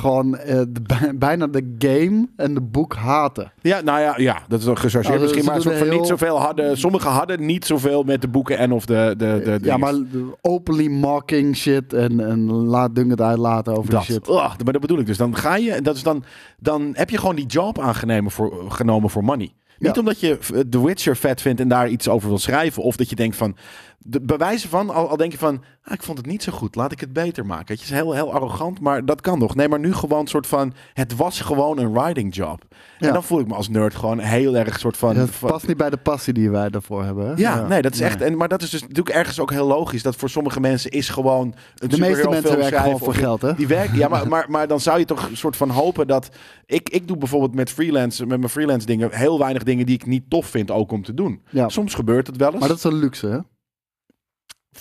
gewoon 0.00 0.36
eh, 0.36 0.60
de, 0.68 1.12
bijna 1.14 1.46
de 1.46 1.74
game 1.78 2.28
en 2.36 2.54
de 2.54 2.60
boek 2.60 2.94
haten. 2.94 3.52
Ja, 3.60 3.80
nou 3.80 4.00
ja, 4.00 4.14
ja 4.16 4.42
dat 4.48 4.60
is 4.60 4.66
ook 4.66 4.78
gechargeerd 4.78 5.14
Nou, 5.20 5.20
misschien, 5.34 5.44
maar 5.44 5.76
heel- 5.86 5.98
niet 5.98 6.06
zoveel 6.06 6.40
hadden. 6.40 6.78
Sommigen 6.78 7.10
hadden 7.10 7.46
niet 7.46 7.64
zoveel 7.66 8.02
met 8.02 8.20
de 8.20 8.28
boeken 8.28 8.58
en 8.58 8.72
of 8.72 8.84
de. 8.86 9.14
de, 9.16 9.40
de, 9.44 9.58
de 9.60 9.66
ja, 9.66 9.76
maar 9.76 9.94
openly 10.40 10.86
mocking 10.88 11.56
shit 11.56 11.92
en, 11.92 12.20
en 12.20 12.50
laat 12.52 12.94
dingen 12.94 13.10
het 13.10 13.20
uitlaten 13.20 13.76
over 13.76 13.90
dat. 13.90 14.06
die 14.06 14.14
shit. 14.14 14.28
Ugh, 14.28 14.54
maar 14.64 14.72
dat 14.72 14.80
bedoel 14.80 14.98
ik 14.98 15.06
dus. 15.06 15.16
Dan 15.16 15.36
ga 15.36 15.56
je, 15.56 15.72
en 15.72 15.82
dat 15.82 15.96
is 15.96 16.02
dan, 16.02 16.24
dan 16.58 16.90
heb 16.92 17.10
je 17.10 17.18
gewoon 17.18 17.36
die 17.36 17.46
job 17.46 17.78
aangenomen 17.78 18.30
voor, 18.30 18.64
genomen 18.68 19.10
voor 19.10 19.24
money. 19.24 19.52
Niet 19.78 19.94
Ja. 19.94 20.00
omdat 20.00 20.20
je 20.20 20.38
eh, 20.54 20.60
The 20.70 20.84
Witcher 20.84 21.16
vet 21.16 21.40
vindt 21.40 21.60
en 21.60 21.68
daar 21.68 21.88
iets 21.88 22.08
over 22.08 22.28
wil 22.28 22.38
schrijven. 22.38 22.82
Of 22.82 22.96
dat 22.96 23.10
je 23.10 23.16
denkt 23.16 23.36
van, 23.36 23.56
de 24.02 24.20
bewijzen 24.20 24.68
van, 24.70 24.90
al, 24.90 25.08
al 25.08 25.16
denk 25.16 25.32
je 25.32 25.38
van, 25.38 25.62
ah, 25.82 25.92
ik 25.92 26.02
vond 26.02 26.18
het 26.18 26.26
niet 26.26 26.42
zo 26.42 26.52
goed, 26.52 26.74
laat 26.74 26.92
ik 26.92 27.00
het 27.00 27.12
beter 27.12 27.46
maken. 27.46 27.74
Het 27.74 27.84
is 27.84 27.90
heel, 27.90 28.12
heel 28.12 28.32
arrogant, 28.32 28.80
maar 28.80 29.04
dat 29.04 29.20
kan 29.20 29.38
nog. 29.38 29.54
Nee, 29.54 29.68
maar 29.68 29.78
nu 29.78 29.92
gewoon 29.94 30.20
een 30.20 30.26
soort 30.26 30.46
van, 30.46 30.72
het 30.92 31.16
was 31.16 31.40
gewoon 31.40 31.78
een 31.78 31.92
writing 31.92 32.34
job. 32.34 32.62
Ja. 32.98 33.06
En 33.06 33.12
dan 33.12 33.22
voel 33.24 33.40
ik 33.40 33.46
me 33.46 33.54
als 33.54 33.68
nerd 33.68 33.94
gewoon 33.94 34.18
heel 34.18 34.56
erg 34.56 34.78
soort 34.78 34.96
van... 34.96 35.28
van- 35.28 35.50
past 35.50 35.66
niet 35.66 35.76
bij 35.76 35.90
de 35.90 35.96
passie 35.96 36.32
die 36.32 36.50
wij 36.50 36.70
daarvoor 36.70 37.04
hebben. 37.04 37.26
hè? 37.26 37.32
Ja, 37.36 37.66
nee, 37.66 37.82
dat 37.82 37.94
is 37.94 38.00
echt. 38.00 38.20
En, 38.20 38.36
maar 38.36 38.48
dat 38.48 38.62
is 38.62 38.70
dus 38.70 38.80
natuurlijk 38.80 39.08
ergens 39.16 39.40
ook 39.40 39.50
heel 39.50 39.66
logisch. 39.66 40.02
Dat 40.02 40.16
voor 40.16 40.30
sommige 40.30 40.60
mensen 40.60 40.90
is 40.90 41.08
gewoon. 41.08 41.54
Een 41.76 41.88
De 41.88 41.98
meeste 41.98 42.28
mensen 42.28 42.58
werken 42.58 42.80
gewoon 42.82 42.98
voor 42.98 43.14
geld, 43.14 43.42
hè? 43.42 43.54
Die 43.54 43.66
werken, 43.66 43.96
ja, 43.96 44.08
maar, 44.08 44.28
maar, 44.28 44.50
maar 44.50 44.68
dan 44.68 44.80
zou 44.80 44.98
je 44.98 45.04
toch 45.04 45.28
een 45.28 45.36
soort 45.36 45.56
van 45.56 45.70
hopen 45.70 46.06
dat. 46.06 46.28
Ik, 46.66 46.88
ik 46.88 47.08
doe 47.08 47.16
bijvoorbeeld 47.16 47.54
met 47.54 47.70
freelance, 47.70 48.26
met 48.26 48.38
mijn 48.38 48.50
freelance 48.50 48.86
dingen, 48.86 49.08
heel 49.12 49.38
weinig 49.38 49.62
dingen 49.62 49.86
die 49.86 49.94
ik 49.94 50.06
niet 50.06 50.30
tof 50.30 50.46
vind 50.46 50.70
ook 50.70 50.92
om 50.92 51.02
te 51.02 51.14
doen. 51.14 51.40
Ja. 51.50 51.68
Soms 51.68 51.94
gebeurt 51.94 52.26
het 52.26 52.36
wel 52.36 52.50
eens. 52.50 52.60
Maar 52.60 52.68
dat 52.68 52.76
is 52.78 52.84
een 52.84 52.94
luxe, 52.94 53.26
hè? 53.26 53.38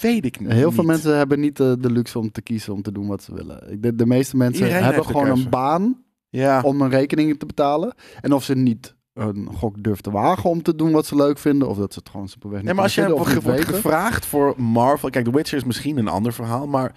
Weet 0.02 0.26
ik 0.26 0.40
niet. 0.40 0.52
Heel 0.52 0.72
veel 0.72 0.84
mensen 0.84 1.18
hebben 1.18 1.40
niet 1.40 1.58
de, 1.58 1.78
de 1.80 1.92
luxe 1.92 2.20
om 2.20 2.32
te 2.32 2.42
kiezen 2.42 2.74
om 2.74 2.82
te 2.82 2.92
doen 2.92 3.08
wat 3.08 3.24
ze 3.24 3.34
willen. 3.34 3.72
Ik 3.72 3.82
denk, 3.82 3.98
de 3.98 4.06
meeste 4.06 4.38
mensen 4.38 4.64
Iedereen 4.66 4.84
hebben 4.84 5.06
gewoon 5.06 5.30
een 5.30 5.50
baan 5.50 6.04
Ja. 6.30 6.62
om 6.62 6.82
een 6.82 6.90
rekening 6.90 7.40
te 7.40 7.46
betalen. 7.46 7.94
En 8.22 8.34
of 8.34 8.44
ze 8.44 8.56
niet 8.56 8.96
een 9.20 9.50
gok 9.56 9.84
durven 9.84 10.04
te 10.04 10.12
wagen 10.12 10.50
om 10.50 10.62
te 10.62 10.76
doen 10.76 10.92
wat 10.92 11.06
ze 11.06 11.16
leuk 11.16 11.38
vinden, 11.38 11.68
of 11.70 11.78
dat 11.78 11.94
ze 11.94 12.00
het 12.00 12.10
gewoon 12.10 12.28
simpelweg 12.28 12.58
niet 12.58 12.66
Nee, 12.68 12.76
maar 12.76 12.84
als 12.84 12.96
je 12.96 13.10
wordt 13.10 13.32
vinden 13.32 13.64
gevraagd 13.64 14.26
voor 14.26 14.54
Marvel... 14.62 15.10
Kijk, 15.10 15.26
The 15.26 15.32
Witcher 15.32 15.58
is 15.58 15.64
misschien 15.64 15.98
een 15.98 16.08
ander 16.08 16.34
verhaal, 16.34 16.68
maar 16.68 16.96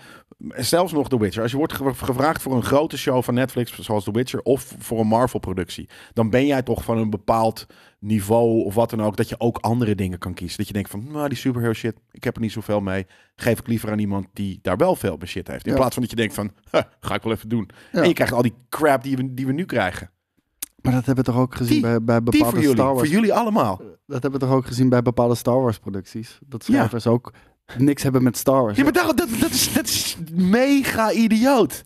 zelfs 0.56 0.92
nog 0.92 1.08
The 1.08 1.18
Witcher. 1.18 1.42
Als 1.42 1.50
je 1.50 1.56
wordt 1.56 1.72
ge- 1.72 1.94
gevraagd 1.94 2.42
voor 2.42 2.54
een 2.54 2.62
grote 2.62 2.98
show 2.98 3.22
van 3.22 3.34
Netflix, 3.34 3.78
zoals 3.78 4.04
The 4.04 4.10
Witcher, 4.10 4.42
of 4.42 4.74
voor 4.78 5.00
een 5.00 5.06
Marvel-productie, 5.06 5.88
dan 6.12 6.30
ben 6.30 6.46
jij 6.46 6.62
toch 6.62 6.84
van 6.84 6.98
een 6.98 7.10
bepaald 7.10 7.66
niveau 7.98 8.64
of 8.64 8.74
wat 8.74 8.90
dan 8.90 9.02
ook, 9.02 9.16
dat 9.16 9.28
je 9.28 9.34
ook 9.40 9.58
andere 9.58 9.94
dingen 9.94 10.18
kan 10.18 10.34
kiezen. 10.34 10.56
Dat 10.58 10.66
je 10.66 10.72
denkt 10.72 10.90
van, 10.90 11.06
nou, 11.12 11.28
die 11.28 11.38
superhero 11.38 11.72
shit, 11.72 11.94
ik 12.10 12.24
heb 12.24 12.34
er 12.34 12.40
niet 12.42 12.52
zoveel 12.52 12.80
mee. 12.80 13.06
Geef 13.36 13.58
ik 13.58 13.66
liever 13.66 13.90
aan 13.90 13.98
iemand 13.98 14.26
die 14.32 14.58
daar 14.62 14.76
wel 14.76 14.96
veel 14.96 15.16
mee 15.16 15.28
shit 15.28 15.48
heeft. 15.48 15.64
In 15.66 15.72
Ja. 15.72 15.78
plaats 15.78 15.92
van 15.94 16.02
dat 16.02 16.10
je 16.10 16.16
denkt 16.16 16.34
van, 16.34 16.50
"Huh, 16.70 16.82
ga 17.00 17.14
ik 17.14 17.22
wel 17.22 17.32
even 17.32 17.48
doen. 17.48 17.68
Ja. 17.92 18.02
En 18.02 18.08
je 18.08 18.14
krijgt 18.14 18.32
al 18.32 18.42
die 18.42 18.54
crap 18.68 19.02
die 19.02 19.16
we, 19.16 19.34
die 19.34 19.46
we 19.46 19.52
nu 19.52 19.64
krijgen. 19.64 20.10
Maar 20.82 20.92
dat 20.92 21.06
hebben 21.06 21.24
we 21.24 21.30
toch 21.30 21.40
ook 21.40 21.54
gezien 21.54 21.72
Die- 21.72 21.80
bij, 21.82 22.02
bij 22.02 22.22
bepaalde 22.22 22.56
jullie, 22.60 22.74
Star 22.74 22.86
Wars. 22.94 22.98
voor 22.98 23.08
jullie 23.08 23.34
allemaal. 23.34 23.80
Dat 24.06 24.22
hebben 24.22 24.40
we 24.40 24.46
toch 24.46 24.54
ook 24.56 24.66
gezien 24.66 24.88
bij 24.88 25.02
bepaalde 25.02 25.34
Star 25.34 25.60
Wars 25.62 25.78
producties. 25.78 26.38
Dat 26.46 26.66
Ja. 26.66 26.74
schrijvers 26.74 27.06
ook 27.06 27.32
niks 27.78 28.02
hebben 28.02 28.22
met 28.22 28.36
Star 28.36 28.62
Wars. 28.62 28.76
Ja, 28.76 28.82
maar 28.82 28.92
dat, 28.92 29.16
dat, 29.16 29.28
dat, 29.40 29.50
is, 29.50 29.72
dat 29.72 29.84
is 29.86 30.16
mega 30.32 31.12
idioot. 31.12 31.82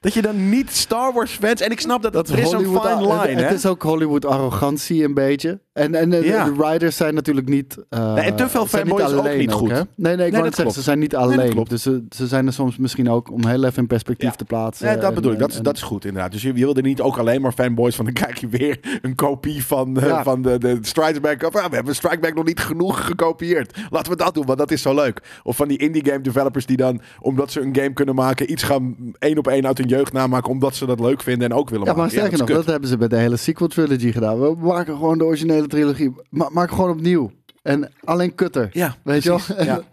Dat 0.00 0.14
je 0.14 0.22
dan 0.22 0.48
niet 0.48 0.70
Star 0.70 1.12
Wars 1.12 1.30
fans... 1.30 1.60
En 1.60 1.70
ik 1.70 1.80
snap 1.80 2.02
dat, 2.02 2.12
dat 2.12 2.28
er 2.28 2.38
is 2.38 2.52
een 2.52 2.58
fine 2.64 2.96
line, 3.00 3.12
het, 3.18 3.34
hè? 3.38 3.42
het 3.44 3.52
is 3.54 3.66
ook 3.66 3.82
Hollywood 3.82 4.24
arrogantie 4.24 5.04
een 5.04 5.14
beetje. 5.14 5.60
En, 5.72 5.94
en 5.94 6.10
de- 6.10 6.24
Ja. 6.24 6.44
de 6.44 6.54
writers 6.54 6.96
zijn 6.96 7.14
natuurlijk 7.14 7.48
niet... 7.48 7.76
eh, 7.88 8.14
Nee, 8.14 8.24
en 8.24 8.36
te 8.36 8.48
veel 8.48 8.66
fanboys 8.66 9.12
ook 9.12 9.34
niet 9.36 9.52
goed. 9.52 9.70
hè? 9.70 9.80
Nee, 9.96 10.16
nee, 10.16 10.26
ik 10.26 10.32
Nee, 10.32 10.42
zeggen, 10.42 10.70
ze 10.70 10.82
zijn 10.82 10.98
niet 10.98 11.16
alleen. 11.16 11.64
dus 11.68 11.82
ze, 11.82 12.04
ze 12.10 12.26
zijn 12.26 12.46
er 12.46 12.52
soms 12.52 12.76
misschien 12.76 13.10
ook 13.10 13.30
om 13.32 13.46
heel 13.46 13.64
even 13.64 13.78
in 13.78 13.86
perspectief 13.86 14.30
Ja. 14.30 14.34
te 14.36 14.44
plaatsen. 14.44 14.86
Nee, 14.86 14.94
dat 14.96 15.04
En- 15.08 15.14
bedoel 15.14 15.32
ik. 15.32 15.38
Dat, 15.38 15.50
en- 15.50 15.56
is- 15.56 15.62
dat 15.62 15.76
is 15.76 15.82
goed, 15.82 16.04
inderdaad. 16.04 16.32
Dus 16.32 16.42
je, 16.42 16.48
je 16.48 16.54
wilde 16.54 16.80
niet 16.82 17.00
ook 17.00 17.18
alleen 17.18 17.40
maar 17.40 17.52
fanboys 17.52 17.94
van... 17.96 18.04
dan 18.04 18.14
krijg 18.14 18.40
je 18.40 18.48
weer 18.48 18.98
een 19.02 19.14
kopie 19.14 19.64
van, 19.66 19.96
eh, 20.00 20.06
Ja. 20.06 20.22
van 20.22 20.42
de, 20.42 20.58
de 20.58 20.78
Strikeback. 20.80 21.42
Of, 21.42 21.56
ah, 21.56 21.68
we 21.68 21.74
hebben 21.74 21.94
Strikeback 21.94 22.34
nog 22.34 22.44
niet 22.44 22.60
genoeg 22.60 23.04
gekopieerd. 23.06 23.78
Laten 23.90 24.12
we 24.12 24.18
dat 24.18 24.34
doen, 24.34 24.46
want 24.46 24.58
dat 24.58 24.70
is 24.70 24.82
zo 24.82 24.94
leuk. 24.94 25.22
Of 25.42 25.56
van 25.56 25.68
die 25.68 25.78
indie 25.78 26.04
game 26.04 26.20
developers 26.20 26.66
die 26.66 26.76
dan... 26.76 27.00
omdat 27.20 27.52
ze 27.52 27.60
een 27.60 27.74
game 27.76 27.92
kunnen 27.92 28.14
maken... 28.14 28.50
iets 28.52 28.62
gaan 28.62 28.96
één 29.18 29.38
op 29.38 29.46
één 29.46 29.66
uit 29.66 29.78
jeugd 29.88 30.12
namaken... 30.12 30.50
omdat 30.50 30.74
ze 30.74 30.86
dat 30.86 31.00
leuk 31.00 31.22
vinden 31.22 31.50
en 31.50 31.56
ook 31.56 31.70
willen 31.70 31.86
Ja, 31.86 31.92
maar 31.92 32.10
sterker 32.10 32.38
dat 32.38 32.48
nog, 32.48 32.56
dat 32.56 32.66
hebben 32.66 32.88
ze 32.88 32.96
bij 32.96 33.08
de 33.08 33.16
hele 33.16 33.36
sequel 33.36 33.68
trilogy 33.68 34.12
gedaan. 34.12 34.40
We 34.40 34.54
maken 34.58 34.96
gewoon 34.96 35.18
de 35.18 35.24
originele 35.24 35.66
trilogie. 35.66 36.14
Ma 36.30 36.48
maak 36.52 36.70
gewoon 36.70 36.90
opnieuw. 36.90 37.30
En 37.62 37.92
alleen 38.04 38.34
kutter. 38.34 38.68
Ja, 38.72 38.96
Weet 39.02 39.22
je 39.22 39.28
wel? 39.28 39.40
Ja. 39.64 39.80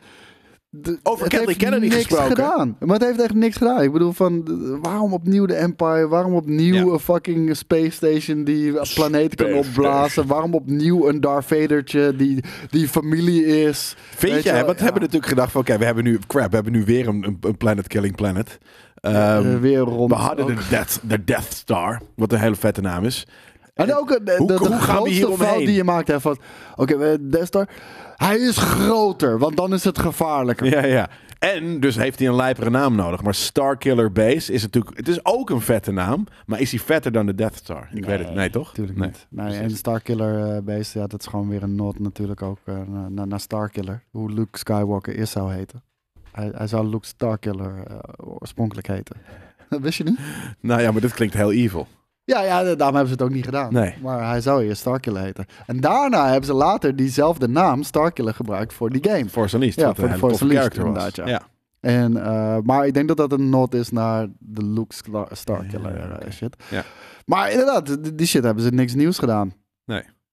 de- 0.69 0.99
Over 1.03 1.23
Kathleen 1.27 1.47
heeft 1.47 1.57
Kennedy 1.59 1.83
niks 1.87 1.95
gesproken. 1.95 2.27
gedaan. 2.27 2.75
Maar 2.79 2.97
het 2.99 3.05
heeft 3.07 3.21
echt 3.21 3.33
niks 3.33 3.57
gedaan. 3.57 3.81
Ik 3.83 3.91
bedoel, 3.91 4.11
van 4.11 4.43
waarom 4.81 5.13
opnieuw 5.13 5.45
de 5.45 5.53
Empire? 5.55 6.07
Waarom 6.07 6.33
opnieuw 6.33 6.73
Ja. 6.87 6.93
een 6.93 6.99
fucking 6.99 7.55
space 7.55 7.89
station 7.91 8.43
die 8.43 8.73
planeten 8.93 9.37
kan 9.37 9.53
opblazen? 9.53 10.27
Waarom 10.27 10.53
opnieuw 10.53 11.07
een 11.07 11.21
Darth 11.21 11.45
Vadertje 11.45 12.15
die, 12.15 12.43
die 12.69 12.87
familie 12.87 13.45
is? 13.45 13.95
Vind 14.15 14.43
je 14.43 14.51
wel, 14.51 14.59
Want 14.65 14.71
we 14.71 14.77
ja. 14.77 14.83
hebben 14.83 15.01
natuurlijk 15.01 15.29
gedacht 15.31 15.51
van, 15.51 15.61
oké, 15.61 15.77
we 15.77 15.85
hebben 15.85 16.03
nu, 16.03 16.19
crap, 16.27 16.49
we 16.49 16.55
hebben 16.55 16.73
nu 16.73 16.83
weer 16.85 17.07
een- 17.07 17.37
een 17.41 17.57
Planet 17.57 17.87
Killing 17.87 18.15
Planet. 18.15 18.57
Ehm, 19.05 19.53
Eh, 19.53 19.59
weer 19.59 19.77
rond. 19.79 20.09
we 20.11 20.15
hadden 20.17 20.45
ook. 20.45 20.55
de 20.57 20.67
Death, 20.69 20.99
de 21.03 21.23
Death 21.23 21.53
Star, 21.53 22.01
wat 22.15 22.31
een 22.31 22.39
hele 22.39 22.55
vette 22.55 22.81
naam 22.81 23.03
is. 23.05 23.27
En 23.73 23.95
ook 23.95 24.11
eh, 24.11 24.25
de, 24.25 24.35
Hoe- 24.37 24.47
de, 24.47 24.53
de 24.53 24.59
hoe 24.67 24.79
gaan 24.79 25.03
we 25.03 25.09
hier 25.09 25.23
grootste 25.23 25.43
fout 25.43 25.51
omheen? 25.53 25.65
die 25.67 25.75
je 25.75 25.83
maakt. 25.83 26.11
van, 26.15 26.37
Oké, 26.75 26.97
we 26.97 27.17
Death 27.29 27.47
Star. 27.47 27.69
Hij 28.15 28.37
is 28.37 28.57
groter, 28.57 29.39
want 29.39 29.57
dan 29.57 29.73
is 29.73 29.83
het 29.83 29.99
gevaarlijker. 29.99 30.65
Ja, 30.69 30.85
ja. 30.85 31.09
En 31.39 31.79
dus 31.79 31.95
heeft 31.95 32.19
hij 32.19 32.27
een 32.27 32.35
lijpere 32.35 32.69
naam 32.69 32.95
nodig. 32.95 33.21
Maar 33.21 33.33
Starkiller 33.33 34.11
Base 34.11 34.53
is 34.53 34.61
natuurlijk... 34.61 34.97
Het 34.97 35.07
is 35.07 35.25
ook 35.25 35.49
een 35.49 35.61
vette 35.61 35.91
naam. 35.91 36.27
Maar 36.45 36.59
is 36.59 36.71
hij 36.71 36.79
vetter 36.79 37.11
dan 37.11 37.25
de 37.25 37.35
Death 37.35 37.55
Star? 37.55 37.89
Ik 37.93 38.05
weet 38.05 38.19
het. 38.19 38.33
Nee, 38.33 38.49
toch? 38.49 38.67
Natuurlijk 38.67 38.97
Nee. 38.97 39.07
niet. 39.07 39.27
Nee, 39.29 39.57
en 39.59 39.69
Starkiller 39.69 40.55
eh 40.55 40.61
Beast, 40.63 40.93
ja, 40.93 41.07
dat 41.07 41.19
is 41.19 41.27
gewoon 41.27 41.49
weer 41.49 41.63
een 41.63 41.75
nod 41.75 41.99
natuurlijk 41.99 42.41
ook 42.41 42.57
eh, 42.65 42.75
naar, 42.87 43.11
naar, 43.11 43.27
naar 43.27 43.39
Starkiller. 43.39 44.03
Hoe 44.11 44.31
Luke 44.31 44.57
Skywalker 44.57 45.15
eerst 45.15 45.31
zou 45.31 45.53
heten. 45.53 45.83
Hij, 46.35 46.51
hij 46.55 46.67
zou 46.67 46.87
Luke 46.87 47.05
Starkiller 47.05 47.83
eh, 47.87 47.97
oorspronkelijk 48.17 48.87
heten. 48.87 49.15
Dat 49.69 49.81
wist 49.87 49.97
je 49.97 50.03
niet? 50.03 50.19
Nou 50.59 50.81
ja, 50.81 50.91
maar 50.91 51.01
dit 51.01 51.13
klinkt 51.13 51.33
heel 51.33 51.51
evil. 51.51 51.87
Ja, 52.23 52.41
ja, 52.41 52.63
daarom 52.63 52.95
hebben 52.95 53.07
ze 53.07 53.13
het 53.13 53.21
ook 53.21 53.29
niet 53.29 53.45
gedaan. 53.45 53.73
Nee. 53.73 53.95
Maar 54.01 54.27
hij 54.27 54.41
zou 54.41 54.63
eerst 54.63 54.81
Starkiller 54.81 55.21
heten. 55.21 55.45
En 55.65 55.79
daarna 55.79 56.25
hebben 56.25 56.45
ze 56.45 56.53
later 56.53 56.95
diezelfde 56.95 57.47
naam, 57.47 57.83
Starkiller, 57.83 58.33
gebruikt 58.33 58.73
voor 58.73 58.89
die 58.89 59.11
game. 59.11 59.29
Force 59.29 59.55
Unleashed. 59.55 59.79
Ja, 59.81 59.95
voor 59.95 60.09
de 60.09 60.17
Force 60.17 60.45
inderdaad, 60.45 61.15
ja. 61.15 61.41
En, 61.79 62.25
eh, 62.25 62.57
maar 62.63 62.87
ik 62.87 62.93
denk 62.93 63.07
dat 63.07 63.17
dat 63.17 63.31
een 63.31 63.49
nod 63.49 63.73
is 63.73 63.91
naar 63.91 64.27
de 64.39 64.63
Luke 64.63 64.95
Starkiller 65.31 65.97
Ja, 65.97 66.19
eh, 66.19 66.31
shit. 66.31 66.55
Ja. 66.69 66.83
Maar 67.25 67.51
inderdaad, 67.51 68.17
die 68.17 68.27
shit 68.27 68.43
hebben 68.43 68.63
ze 68.63 68.69
niks 68.69 68.93
nieuws 68.93 69.17
gedaan. 69.17 69.53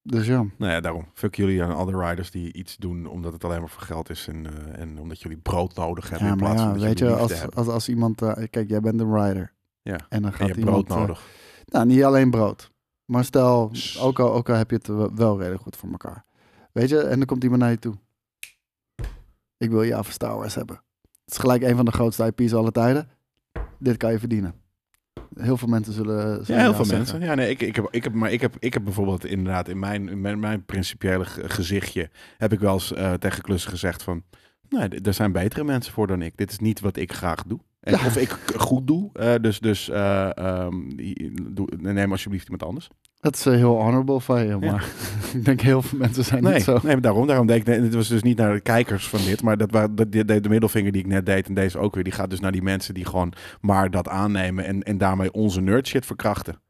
Dus 0.02 0.26
ja. 0.26 0.44
Nou 0.58 0.72
ja, 0.72 0.80
daarom. 0.80 1.06
Fuck 1.14 1.34
jullie 1.34 1.62
aan 1.62 1.74
alle 1.74 2.08
riders 2.08 2.30
die 2.30 2.52
iets 2.52 2.76
doen 2.76 3.06
omdat 3.06 3.32
het 3.32 3.44
alleen 3.44 3.60
maar 3.60 3.68
voor 3.68 3.82
geld 3.82 4.10
is. 4.10 4.28
En, 4.28 4.46
eh, 4.46 4.80
en 4.80 4.98
omdat 4.98 5.20
jullie 5.22 5.36
brood 5.38 5.74
nodig 5.74 6.08
hebben 6.10 6.26
Ja, 6.26 6.32
in 6.32 6.38
plaats 6.38 6.60
ja, 6.60 6.64
van 6.64 6.74
dat 6.78 6.82
weet 6.82 6.98
je, 6.98 7.14
als, 7.16 7.50
als, 7.54 7.66
als 7.68 7.88
iemand... 7.88 8.22
eh, 8.22 8.46
kijk, 8.50 8.68
jij 8.68 8.80
bent 8.80 9.00
een 9.00 9.14
rider. 9.26 9.52
Ja. 9.82 9.92
En 10.08 10.22
dan 10.22 10.24
En 10.24 10.30
gaat 10.32 10.38
je 10.38 10.44
hebt 10.44 10.58
iemand... 10.58 10.84
brood 10.86 10.96
eh, 10.98 11.02
nodig. 11.06 11.26
nou, 11.64 11.86
niet 11.86 12.04
alleen 12.04 12.30
brood. 12.30 12.70
Maar 13.04 13.24
stel, 13.24 13.70
ook 14.00 14.18
al, 14.20 14.32
ook 14.32 14.48
al 14.48 14.56
heb 14.56 14.70
je 14.70 14.76
het 14.76 14.86
wel- 15.14 15.38
redelijk 15.38 15.62
goed 15.62 15.76
voor 15.76 15.90
elkaar. 15.90 16.24
Weet 16.72 16.88
je, 16.88 16.98
en 17.00 17.16
dan 17.18 17.26
komt 17.26 17.42
iemand 17.42 17.60
naar 17.62 17.70
je 17.70 17.78
toe. 17.78 17.94
Ik 19.56 19.70
wil 19.70 19.84
jou 19.84 20.04
voor 20.04 20.12
Star 20.12 20.36
Wars 20.36 20.54
hebben. 20.54 20.76
Het 21.24 21.34
is 21.34 21.38
gelijk 21.38 21.62
een 21.62 21.76
van 21.76 21.84
de 21.84 21.90
grootste 21.92 22.32
IP's 22.36 22.52
aller 22.52 22.72
tijden. 22.72 23.08
Dit 23.78 23.96
kan 23.96 24.12
je 24.12 24.18
verdienen. 24.18 24.54
Heel 25.34 25.56
veel 25.56 25.68
mensen 25.68 25.92
zullen... 25.92 26.44
zullen 26.44 26.60
Ja, 26.60 26.66
heel 26.66 26.74
veel 26.74 26.84
zeggen. 26.84 26.96
mensen. 27.18 27.28
Ja, 27.28 27.34
nee, 27.34 27.50
ik, 27.50 27.62
ik 27.62 27.76
heb, 27.76 27.88
ik 27.90 28.04
heb, 28.04 28.12
maar 28.12 28.32
ik 28.32 28.40
heb, 28.40 28.54
ik 28.58 28.72
heb 28.72 28.84
bijvoorbeeld 28.84 29.24
inderdaad 29.24 29.68
in 29.68 29.78
mijn, 29.78 30.08
in 30.08 30.20
mijn, 30.20 30.38
mijn 30.40 30.64
principiële 30.64 31.24
ge- 31.24 31.48
gezichtje 31.48 32.10
heb 32.38 32.52
ik 32.52 32.60
wel 32.60 32.72
eens 32.72 32.92
eh, 32.92 33.12
tegen 33.12 33.42
klussen 33.42 33.70
gezegd 33.70 34.02
van, 34.02 34.22
nee, 34.68 34.88
d- 34.88 35.06
er 35.06 35.14
zijn 35.14 35.32
betere 35.32 35.64
mensen 35.64 35.92
voor 35.92 36.06
dan 36.06 36.22
ik. 36.22 36.36
Dit 36.36 36.50
is 36.50 36.58
niet 36.58 36.80
wat 36.80 36.96
ik 36.96 37.12
graag 37.12 37.42
doe. 37.46 37.58
En, 37.82 37.92
Ja. 37.92 38.06
Of 38.06 38.16
ik 38.16 38.30
goed 38.56 38.86
doe. 38.86 39.10
Eh, 39.12 39.34
dus 39.40 39.60
dus 39.60 39.88
eh, 39.88 40.36
ehm, 40.36 40.74
doe, 41.50 41.68
neem 41.76 42.10
alsjeblieft 42.10 42.44
iemand 42.44 42.62
anders. 42.62 42.88
Dat 43.20 43.34
is 43.34 43.46
eh, 43.46 43.54
heel 43.54 43.80
honorable 43.82 44.20
van 44.20 44.40
je, 44.42 44.48
Ja. 44.48 44.58
maar 44.58 44.86
ik 45.34 45.44
denk 45.44 45.60
heel 45.60 45.82
veel 45.82 45.98
mensen 45.98 46.24
zijn 46.24 46.42
Nee, 46.42 46.54
niet 46.54 46.62
zo. 46.62 46.78
nee, 46.82 47.00
daarom, 47.00 47.26
daarom 47.26 47.46
deed 47.46 47.56
ik, 47.56 47.64
nee, 47.66 47.80
het 47.80 47.94
was 47.94 48.08
dus 48.08 48.22
niet 48.22 48.36
naar 48.38 48.52
de 48.52 48.60
kijkers 48.60 49.08
van 49.08 49.20
dit, 49.24 49.42
maar 49.42 49.56
dat 49.56 49.70
waren 49.70 49.94
de, 49.96 50.24
de, 50.24 50.40
de 50.40 50.48
middelvinger 50.48 50.92
die 50.92 51.00
ik 51.00 51.06
net 51.08 51.26
deed 51.26 51.46
en 51.46 51.54
deze 51.54 51.78
ook 51.78 51.94
weer, 51.94 52.04
die 52.04 52.12
gaat 52.12 52.30
dus 52.30 52.40
naar 52.40 52.52
die 52.52 52.62
mensen 52.62 52.94
die 52.94 53.04
gewoon 53.06 53.32
maar 53.60 53.90
dat 53.90 54.08
aannemen 54.08 54.64
en, 54.64 54.82
en 54.82 54.98
daarmee 54.98 55.32
onze 55.32 55.60
nerd 55.60 55.86
shit 55.86 56.06
verkrachten. 56.06 56.60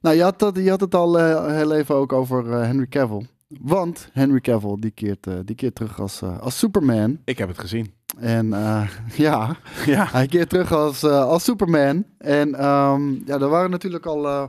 Nou, 0.00 0.16
je 0.16 0.22
had, 0.22 0.38
dat, 0.38 0.56
je 0.56 0.70
had 0.70 0.80
het 0.80 0.94
al 0.94 1.16
heel 1.50 1.74
even 1.74 1.94
ook 1.94 2.12
over 2.12 2.46
Henry 2.52 2.86
Cavill. 2.86 3.26
Want 3.48 4.08
Henry 4.12 4.40
Cavill, 4.40 4.76
die 4.78 4.90
keert, 4.90 5.26
die 5.44 5.56
keert 5.56 5.74
terug 5.74 6.00
als, 6.00 6.22
als 6.22 6.58
Superman. 6.58 7.18
Ik 7.24 7.38
heb 7.38 7.48
het 7.48 7.58
gezien. 7.58 7.92
En 8.20 8.52
eh, 8.52 8.82
ja, 9.26 9.56
Ja. 9.86 10.06
hij 10.10 10.26
keert 10.26 10.48
terug 10.48 10.72
als, 10.72 11.02
eh, 11.02 11.24
als 11.24 11.44
Superman. 11.44 12.04
En 12.18 12.54
ehm, 12.54 13.10
ja, 13.24 13.38
er 13.40 13.48
waren 13.48 13.70
natuurlijk 13.70 14.06
al, 14.06 14.26
eh, 14.28 14.42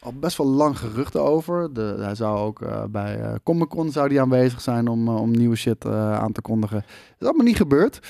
al 0.00 0.12
best 0.20 0.36
wel 0.36 0.46
lang 0.46 0.78
geruchten 0.78 1.22
over. 1.22 1.72
De, 1.72 1.96
hij 2.00 2.14
zou 2.14 2.38
ook 2.38 2.62
bij 2.90 3.38
Comic 3.42 3.68
Con 3.68 3.90
zou 3.92 4.08
die 4.08 4.20
aanwezig 4.20 4.60
zijn 4.60 4.88
om, 4.88 5.08
om 5.08 5.30
nieuwe 5.30 5.56
shit 5.56 5.86
aan 5.86 6.32
te 6.32 6.40
kondigen. 6.42 6.76
Dat 6.80 7.16
is 7.18 7.26
allemaal 7.26 7.46
niet 7.46 7.56
gebeurd. 7.56 8.00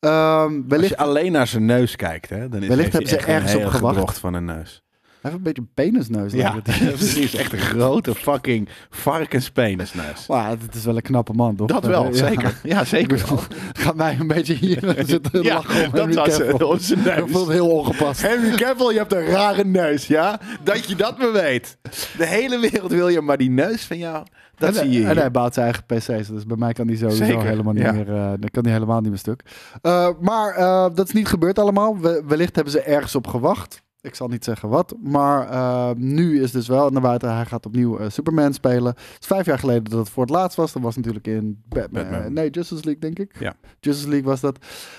Ehm, 0.00 0.12
Als 0.42 0.52
wellicht, 0.68 0.88
je 0.90 0.96
alleen 0.96 1.32
naar 1.32 1.46
zijn 1.46 1.64
neus 1.64 1.96
kijkt, 1.96 2.28
hè, 2.28 2.48
dan 2.48 2.62
is 2.62 2.68
Wellicht 2.68 2.92
hebben 2.92 3.10
ze 3.10 3.16
ergens 3.18 3.54
op 3.54 3.64
gewacht. 3.64 4.18
van 4.18 4.34
een 4.34 4.44
neus. 4.44 4.82
Heeft 5.26 5.36
een 5.36 5.42
beetje 5.42 5.62
een 5.62 5.70
penisneus. 5.74 6.32
Ja, 6.32 6.54
het. 6.54 6.78
precies. 6.94 7.34
Echt 7.34 7.52
een 7.52 7.58
grote 7.58 8.14
fucking 8.14 8.68
varkenspenisneus. 8.90 10.26
Maar 10.26 10.48
het 10.50 10.74
is 10.74 10.84
wel 10.84 10.96
een 10.96 11.02
knappe 11.02 11.32
man, 11.32 11.56
toch? 11.56 11.66
Dat 11.66 11.84
wel, 11.86 12.14
zeker. 12.28 12.60
Ja, 12.62 12.84
zeker. 12.84 13.24
Gaat 13.72 13.96
mij 13.96 14.16
een 14.20 14.26
beetje 14.26 14.54
hier 14.54 14.94
zitten 15.06 15.42
Ja, 15.42 15.54
lachen 15.54 15.84
om 15.84 15.90
dat 15.90 16.00
Henry 16.00 16.14
was 16.14 16.36
Cavill. 16.38 16.66
onze 16.66 17.02
Dat 17.02 17.48
heel 17.48 17.68
ongepast. 17.70 18.22
Henry 18.22 18.56
Cavill, 18.56 18.92
je 18.92 18.98
hebt 18.98 19.12
een 19.12 19.26
rare 19.26 19.64
neus, 19.64 20.06
ja? 20.06 20.40
Dat 20.64 20.84
je 20.88 20.94
dat 20.96 21.18
maar 21.18 21.32
weet. 21.32 21.76
De 22.18 22.26
hele 22.26 22.58
wereld 22.58 22.90
wil 22.92 23.08
je, 23.08 23.20
maar 23.20 23.36
die 23.36 23.50
neus 23.50 23.84
van 23.84 23.98
jou, 23.98 24.24
dat 24.56 24.68
en, 24.68 24.74
zie 24.74 25.00
je 25.00 25.06
En 25.06 25.16
hij 25.16 25.30
bouwt 25.30 25.54
zijn 25.54 25.66
eigen 25.66 25.84
PC's, 25.86 26.28
dus 26.28 26.46
bij 26.46 26.56
mij 26.56 26.72
kan 26.72 26.86
die 26.86 26.96
sowieso 26.96 27.24
Zeker, 27.24 27.42
helemaal 27.46 27.72
niet 27.72 27.82
ja. 27.82 27.92
meer, 27.92 28.04
dan 28.06 28.48
kan 28.50 28.62
die 28.62 28.72
helemaal 28.72 29.00
niet 29.00 29.08
meer 29.10 29.18
stuk. 29.18 29.42
Eh, 29.82 30.08
maar 30.20 30.54
eh, 30.54 30.86
dat 30.94 31.06
is 31.08 31.14
niet 31.14 31.28
gebeurd 31.28 31.58
allemaal. 31.58 31.98
We- 32.00 32.22
wellicht 32.26 32.54
hebben 32.54 32.72
ze 32.72 32.80
ergens 32.80 33.14
op 33.14 33.26
gewacht. 33.26 33.82
Ik 34.06 34.14
zal 34.14 34.28
niet 34.28 34.44
zeggen 34.44 34.68
wat, 34.68 34.94
maar 35.02 35.50
eh, 35.50 35.90
nu 35.96 36.42
is 36.42 36.50
dus 36.50 36.68
wel 36.68 36.90
naar 36.90 37.02
buiten. 37.02 37.34
Hij 37.34 37.44
gaat 37.44 37.66
opnieuw 37.66 37.98
eh, 37.98 38.08
Superman 38.08 38.52
spelen. 38.52 38.86
Het 38.86 39.16
is 39.20 39.26
vijf 39.26 39.46
jaar 39.46 39.58
geleden 39.58 39.84
dat 39.84 39.98
het 39.98 40.08
voor 40.08 40.22
het 40.22 40.32
laatst 40.32 40.56
was. 40.56 40.72
Dat 40.72 40.82
was 40.82 40.96
natuurlijk 40.96 41.26
in 41.26 41.62
Batman. 41.68 42.02
Batman. 42.10 42.32
nee, 42.32 42.50
Justice 42.50 42.84
League, 42.84 43.00
denk 43.00 43.18
ik. 43.18 43.40
Ja. 43.40 43.54
Justice 43.80 44.08
League 44.08 44.26
was 44.26 44.40
dat. 44.40 44.58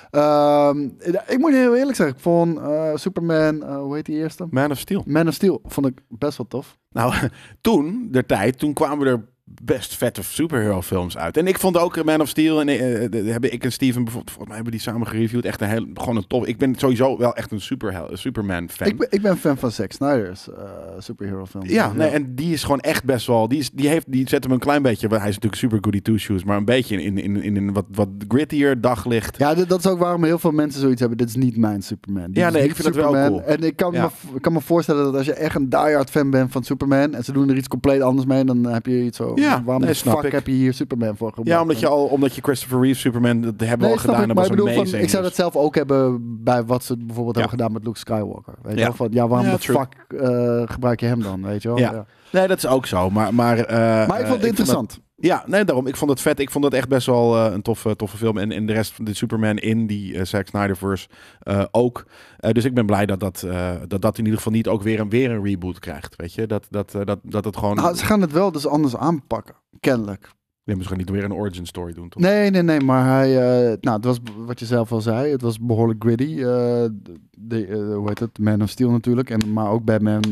Ehm, 0.09 0.79
ik 1.27 1.37
moet 1.37 1.51
heel 1.51 1.75
eerlijk 1.75 1.95
zeggen, 1.97 2.15
ik 2.15 2.21
vond 2.21 2.57
eh, 2.57 2.95
Superman, 2.95 3.63
eh, 3.63 3.77
hoe 3.77 3.95
heet 3.95 4.05
die 4.05 4.15
eerste? 4.15 4.47
Man 4.49 4.71
of 4.71 4.79
Steel. 4.79 5.03
Man 5.05 5.27
of 5.27 5.33
Steel 5.33 5.61
vond 5.63 5.87
ik 5.87 5.99
best 6.09 6.37
wel 6.37 6.47
tof. 6.47 6.77
Nou, 6.91 7.13
toen, 7.61 8.07
de 8.11 8.25
tijd, 8.25 8.59
toen 8.59 8.73
kwamen 8.73 9.07
er 9.07 9.25
best 9.63 9.95
vette 9.95 10.23
superhero 10.23 10.81
films 10.81 11.17
uit. 11.17 11.37
En 11.37 11.47
ik 11.47 11.59
vond 11.59 11.77
ook 11.77 12.03
Man 12.03 12.21
of 12.21 12.27
Steel 12.27 12.59
en 12.59 12.67
eh, 12.67 13.03
eh, 13.03 13.25
hebben 13.25 13.53
ik 13.53 13.63
en 13.63 13.71
Steven 13.71 14.03
bijvoorbeeld, 14.03 14.31
volgens 14.35 14.45
mij 14.47 14.55
hebben 14.55 14.71
die 14.71 14.81
samen 14.81 15.07
gereviewd. 15.07 15.45
Echt 15.45 15.61
een 15.61 15.67
heel, 15.67 15.85
gewoon 15.93 16.15
een 16.15 16.27
tof. 16.27 16.45
Ik 16.45 16.57
ben 16.57 16.75
sowieso 16.75 17.17
wel 17.17 17.35
echt 17.35 17.51
een 17.51 17.61
super 17.61 18.03
Superman 18.13 18.69
fan. 18.69 18.87
Ik 18.87 18.97
ben, 18.97 19.07
ik 19.09 19.21
ben 19.21 19.37
fan 19.37 19.57
van 19.57 19.71
Zack 19.71 19.91
Snyder's 19.91 20.49
eh, 20.49 20.63
superhero 20.97 21.45
films. 21.45 21.69
Ja, 21.69 21.93
nee, 21.93 22.07
en 22.09 22.35
die 22.35 22.53
is 22.53 22.63
gewoon 22.63 22.79
echt 22.79 23.03
best 23.03 23.27
wel. 23.27 23.47
Die, 23.47 23.59
is, 23.59 23.71
die, 23.71 23.87
heeft, 23.87 24.11
die 24.11 24.29
zet 24.29 24.43
hem 24.43 24.53
een 24.53 24.59
klein 24.59 24.81
beetje. 24.81 25.07
Hij 25.07 25.17
is 25.17 25.23
natuurlijk 25.25 25.55
super 25.55 25.77
goody 25.81 26.01
two 26.01 26.17
shoes, 26.17 26.43
maar 26.43 26.57
een 26.57 26.65
beetje 26.65 27.01
in, 27.01 27.17
in, 27.17 27.41
in 27.43 27.55
een 27.55 27.73
wat, 27.73 27.85
wat 27.91 28.09
grittier 28.27 28.81
daglicht. 28.81 29.37
Ja, 29.37 29.53
dat 29.53 29.79
is 29.79 29.87
ook 29.87 29.99
waarom 29.99 30.23
heel 30.23 30.39
veel 30.39 30.51
mensen 30.51 30.81
zoiets 30.81 30.99
hebben. 30.99 31.17
Dit 31.17 31.27
is 31.29 31.35
niet 31.35 31.57
mijn 31.57 31.81
Superman. 31.81 32.25
Dit 32.25 32.35
Ja, 32.35 32.49
nee, 32.49 32.63
ik 32.63 32.75
vind 32.75 32.87
het 32.87 32.95
wel 32.95 33.05
Superman. 33.05 33.29
cool. 33.29 33.43
En 33.43 33.63
ik 33.63 33.75
kan, 33.75 33.93
Ja. 33.93 34.11
me, 34.33 34.39
kan 34.39 34.53
me 34.53 34.61
voorstellen 34.61 35.03
dat 35.03 35.15
als 35.15 35.25
je 35.25 35.33
echt 35.33 35.55
een 35.55 35.69
diehard 35.69 36.09
fan 36.09 36.29
bent 36.29 36.51
van 36.51 36.63
Superman 36.63 37.13
en 37.13 37.23
ze 37.23 37.31
doen 37.31 37.49
er 37.49 37.57
iets 37.57 37.67
compleet 37.67 38.01
anders 38.01 38.27
mee, 38.27 38.43
dan 38.43 38.65
heb 38.65 38.85
je 38.85 39.03
iets 39.03 39.17
zo. 39.17 39.35
Ja, 39.41 39.63
waarom 39.63 39.81
nee, 39.83 39.91
de 39.91 39.97
snap 39.97 40.15
fuck 40.15 40.25
ik. 40.25 40.31
heb 40.31 40.47
je 40.47 40.53
hier 40.53 40.73
Superman 40.73 41.17
voor 41.17 41.27
gebruikt? 41.27 41.49
Ja, 41.51 41.61
omdat 41.61 41.79
je 41.79 41.87
al, 41.87 42.05
omdat 42.05 42.35
je 42.35 42.41
Christopher 42.41 42.79
Reeve 42.81 42.99
Superman, 42.99 43.41
dat 43.41 43.53
hebben 43.57 43.87
we 43.87 43.93
al 43.93 43.99
gedaan. 43.99 44.21
ik, 44.21 44.27
Dat 44.27 44.35
was 44.35 44.45
ik 44.45 44.51
bedoel, 44.51 44.67
van, 44.67 44.75
amazing. 44.77 45.03
ik 45.03 45.09
zou 45.09 45.23
dat 45.23 45.35
zelf 45.35 45.55
ook 45.55 45.75
hebben 45.75 46.19
bij 46.43 46.63
wat 46.63 46.83
ze 46.83 46.97
bijvoorbeeld 46.97 47.35
hebben 47.35 47.53
gedaan 47.53 47.71
met 47.71 47.83
Luke 47.85 47.97
Skywalker. 47.99 48.53
Weet 48.61 48.73
je 48.73 48.79
Ja. 48.79 48.85
wel? 48.85 48.93
Van, 48.95 49.07
ja, 49.11 49.27
waarom 49.27 49.49
de 49.51 49.59
fuck 49.59 50.05
eh, 50.19 50.61
gebruik 50.65 50.99
je 50.99 51.05
hem 51.05 51.21
dan? 51.21 51.43
Weet 51.43 51.61
je 51.61 51.67
wel? 51.67 51.77
Ja. 51.77 52.05
Nee, 52.31 52.47
dat 52.47 52.57
is 52.57 52.67
ook 52.67 52.85
zo. 52.85 53.09
Maar, 53.09 53.33
maar, 53.33 53.57
eh, 53.59 53.77
Maar 54.07 54.19
ik 54.19 54.25
vond 54.25 54.27
eh, 54.27 54.31
het 54.31 54.43
interessant. 54.45 54.99
Dat- 55.17 55.25
ja, 55.25 55.43
nee, 55.47 55.63
daarom. 55.65 55.87
Ik 55.87 55.95
vond 55.95 56.11
het 56.11 56.21
vet. 56.21 56.39
Ik 56.39 56.49
vond 56.51 56.63
het 56.65 56.73
echt 56.73 56.87
best 56.87 57.05
wel 57.07 57.35
eh, 57.35 57.53
een 57.53 57.61
toffe, 57.61 57.95
toffe 57.95 58.17
film. 58.17 58.37
En, 58.37 58.51
en 58.51 58.65
de 58.65 58.73
rest 58.73 58.91
van 58.93 59.05
de 59.05 59.13
Superman 59.13 59.57
in 59.57 59.87
die 59.87 60.17
eh 60.17 60.25
Zack 60.25 60.47
Snyderverse 60.47 61.07
eh, 61.39 61.63
ook. 61.71 62.05
Dus 62.51 62.65
ik 62.65 62.73
ben 62.73 62.85
blij 62.85 63.05
dat 63.05 63.19
dat, 63.19 63.45
dat 63.87 64.01
dat 64.01 64.17
in 64.17 64.23
ieder 64.23 64.37
geval 64.37 64.53
niet 64.53 64.67
ook 64.67 64.81
weer 64.83 64.99
een, 64.99 65.09
weer 65.09 65.31
een 65.31 65.43
reboot 65.43 65.79
krijgt. 65.79 66.15
Weet 66.15 66.33
je, 66.33 66.45
dat, 66.47 66.67
dat, 66.69 66.91
dat, 66.91 67.19
dat 67.23 67.45
het 67.45 67.57
gewoon. 67.57 67.75
Nou, 67.75 67.95
ze 67.95 68.05
gaan 68.05 68.21
het 68.21 68.31
wel 68.31 68.51
dus 68.51 68.67
anders 68.67 68.95
aanpakken, 68.95 69.55
kennelijk. 69.79 70.29
Ja, 70.63 70.75
misschien 70.75 70.97
niet 70.97 71.09
weer 71.09 71.23
een 71.23 71.33
origin 71.33 71.65
story 71.65 71.93
doen, 71.93 72.09
toch? 72.09 72.21
Nee, 72.21 72.49
nee, 72.49 72.61
nee, 72.61 72.79
maar 72.79 73.05
hij, 73.05 73.33
nou, 73.81 73.95
het 73.95 74.05
was 74.05 74.19
wat 74.45 74.59
je 74.59 74.65
zelf 74.65 74.91
al 74.91 75.01
zei, 75.01 75.31
het 75.31 75.41
was 75.41 75.59
behoorlijk 75.59 76.03
gritty. 76.03 76.35
de, 76.35 77.91
hoe 77.95 78.07
heet 78.07 78.19
het? 78.19 78.39
Man 78.39 78.61
of 78.61 78.69
Steel 78.69 78.91
natuurlijk, 78.91 79.29
en, 79.29 79.53
maar 79.53 79.69
ook 79.69 79.83
Batman 79.83 80.23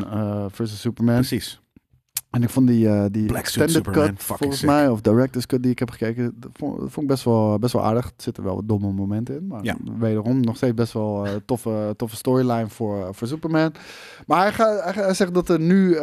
versus 0.52 0.82
Superman. 0.82 1.16
Precies. 1.16 1.60
En 2.36 2.44
ik 2.44 2.50
vond 2.50 2.68
die, 2.68 2.88
eh, 2.90 3.06
die 3.12 3.26
Black 3.26 3.40
extended 3.42 3.72
Superman, 3.76 4.08
cut, 4.08 4.24
volgens 4.24 4.60
sick. 4.60 4.70
mij, 4.70 4.90
of 4.90 5.02
director's 5.02 5.46
cut 5.46 5.62
die 5.64 5.72
ik 5.72 5.80
heb 5.80 5.90
gekeken, 5.90 6.36
dat 6.40 6.50
vond, 6.54 6.80
dat 6.80 6.92
vond 6.92 7.06
ik 7.06 7.08
best 7.12 7.24
wel, 7.24 7.60
best 7.60 7.74
wel 7.74 7.84
aardig. 7.84 8.06
Er 8.06 8.12
zitten 8.18 8.44
wel 8.44 8.56
wat 8.56 8.68
domme 8.68 8.92
momenten 8.92 9.36
in, 9.36 9.48
maar 9.48 9.64
Ja. 9.64 9.76
wederom 10.00 10.40
nog 10.40 10.56
steeds 10.56 10.74
best 10.74 10.94
wel 10.94 11.26
eh, 11.26 11.32
toffe, 11.46 11.94
toffe 11.98 12.16
storyline 12.16 12.68
voor, 12.70 13.16
voor 13.16 13.28
Superman. 13.28 13.72
Maar 14.28 14.42
hij, 14.42 14.52
gaat, 14.54 14.96
hij, 14.96 15.14
zegt 15.14 15.34
dat 15.34 15.50
er 15.50 15.60
nu 15.60 15.94
eh, 15.94 16.02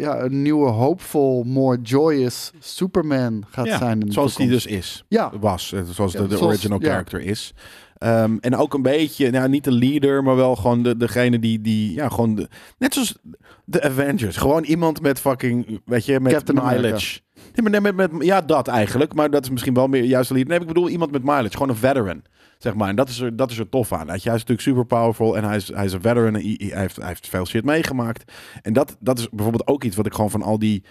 ja, 0.00 0.20
een 0.20 0.42
nieuwe, 0.42 0.68
hopeful, 0.68 1.42
more 1.44 1.78
joyous 1.82 2.52
Superman 2.58 3.44
gaat 3.48 3.66
Ja, 3.66 3.78
zijn. 3.78 4.00
In 4.00 4.06
de 4.06 4.12
zoals 4.12 4.36
die 4.36 4.48
dus 4.48 4.66
is. 4.66 5.04
Ja, 5.08 5.32
was, 5.40 5.72
eh, 5.72 5.80
zoals 5.90 6.12
Ja, 6.12 6.20
de, 6.20 6.26
de 6.26 6.36
zoals- 6.36 6.52
original 6.52 6.78
character 6.78 7.20
is. 7.20 7.54
Ehm, 7.98 8.36
en 8.40 8.56
ook 8.56 8.74
een 8.74 8.82
beetje, 8.82 9.30
nou 9.30 9.48
niet 9.48 9.64
de 9.64 9.72
leader, 9.72 10.22
maar 10.22 10.36
wel 10.36 10.56
gewoon 10.56 10.82
de, 10.82 10.96
degene 10.96 11.38
die, 11.38 11.60
die 11.60 11.94
ja, 11.94 12.08
gewoon, 12.08 12.34
de, 12.34 12.48
net 12.78 12.94
zoals 12.94 13.18
de 13.64 13.82
Avengers. 13.82 14.36
Gewoon 14.36 14.64
iemand 14.64 15.00
met 15.00 15.20
fucking, 15.20 15.80
weet 15.84 16.04
je, 16.04 16.20
met 16.20 16.32
Captain 16.32 16.60
America. 16.60 16.82
mileage. 16.82 17.20
Nee, 17.34 17.70
maar 17.70 17.70
nee, 17.70 17.92
met, 17.92 18.12
met, 18.12 18.24
ja, 18.26 18.40
dat 18.40 18.68
eigenlijk. 18.68 19.14
Maar 19.14 19.30
dat 19.30 19.44
is 19.44 19.50
misschien 19.50 19.74
wel 19.74 19.86
meer 19.86 20.04
juist 20.04 20.28
de 20.28 20.34
leader. 20.34 20.52
Nee, 20.52 20.60
ik 20.60 20.74
bedoel 20.74 20.88
iemand 20.88 21.10
met 21.10 21.22
mileage. 21.22 21.52
Gewoon 21.52 21.68
een 21.68 21.76
veteran. 21.76 22.22
Zeg 22.58 22.74
maar. 22.74 22.88
En 22.88 22.96
dat 22.96 23.08
is 23.08 23.20
er, 23.20 23.36
dat 23.36 23.50
is 23.50 23.58
er 23.58 23.68
tof 23.68 23.92
aan. 23.92 24.06
Hij 24.06 24.16
is 24.16 24.24
natuurlijk 24.24 24.60
super 24.60 24.86
powerful. 24.86 25.36
En 25.36 25.44
hij 25.44 25.56
is, 25.56 25.68
hij 25.74 25.84
is 25.84 25.92
een 25.92 26.00
veteran. 26.00 26.34
En 26.34 26.42
hij, 26.42 26.56
hij 26.58 26.80
heeft, 26.80 26.96
hij 26.96 27.06
heeft 27.06 27.28
veel 27.28 27.46
shit 27.46 27.64
meegemaakt. 27.64 28.32
En 28.62 28.72
dat, 28.72 28.96
dat 29.00 29.18
is 29.18 29.28
bijvoorbeeld 29.28 29.66
ook 29.66 29.84
iets 29.84 29.96
wat 29.96 30.06
ik 30.06 30.14
gewoon 30.14 30.30
van 30.30 30.42
al 30.42 30.58
die 30.58 30.84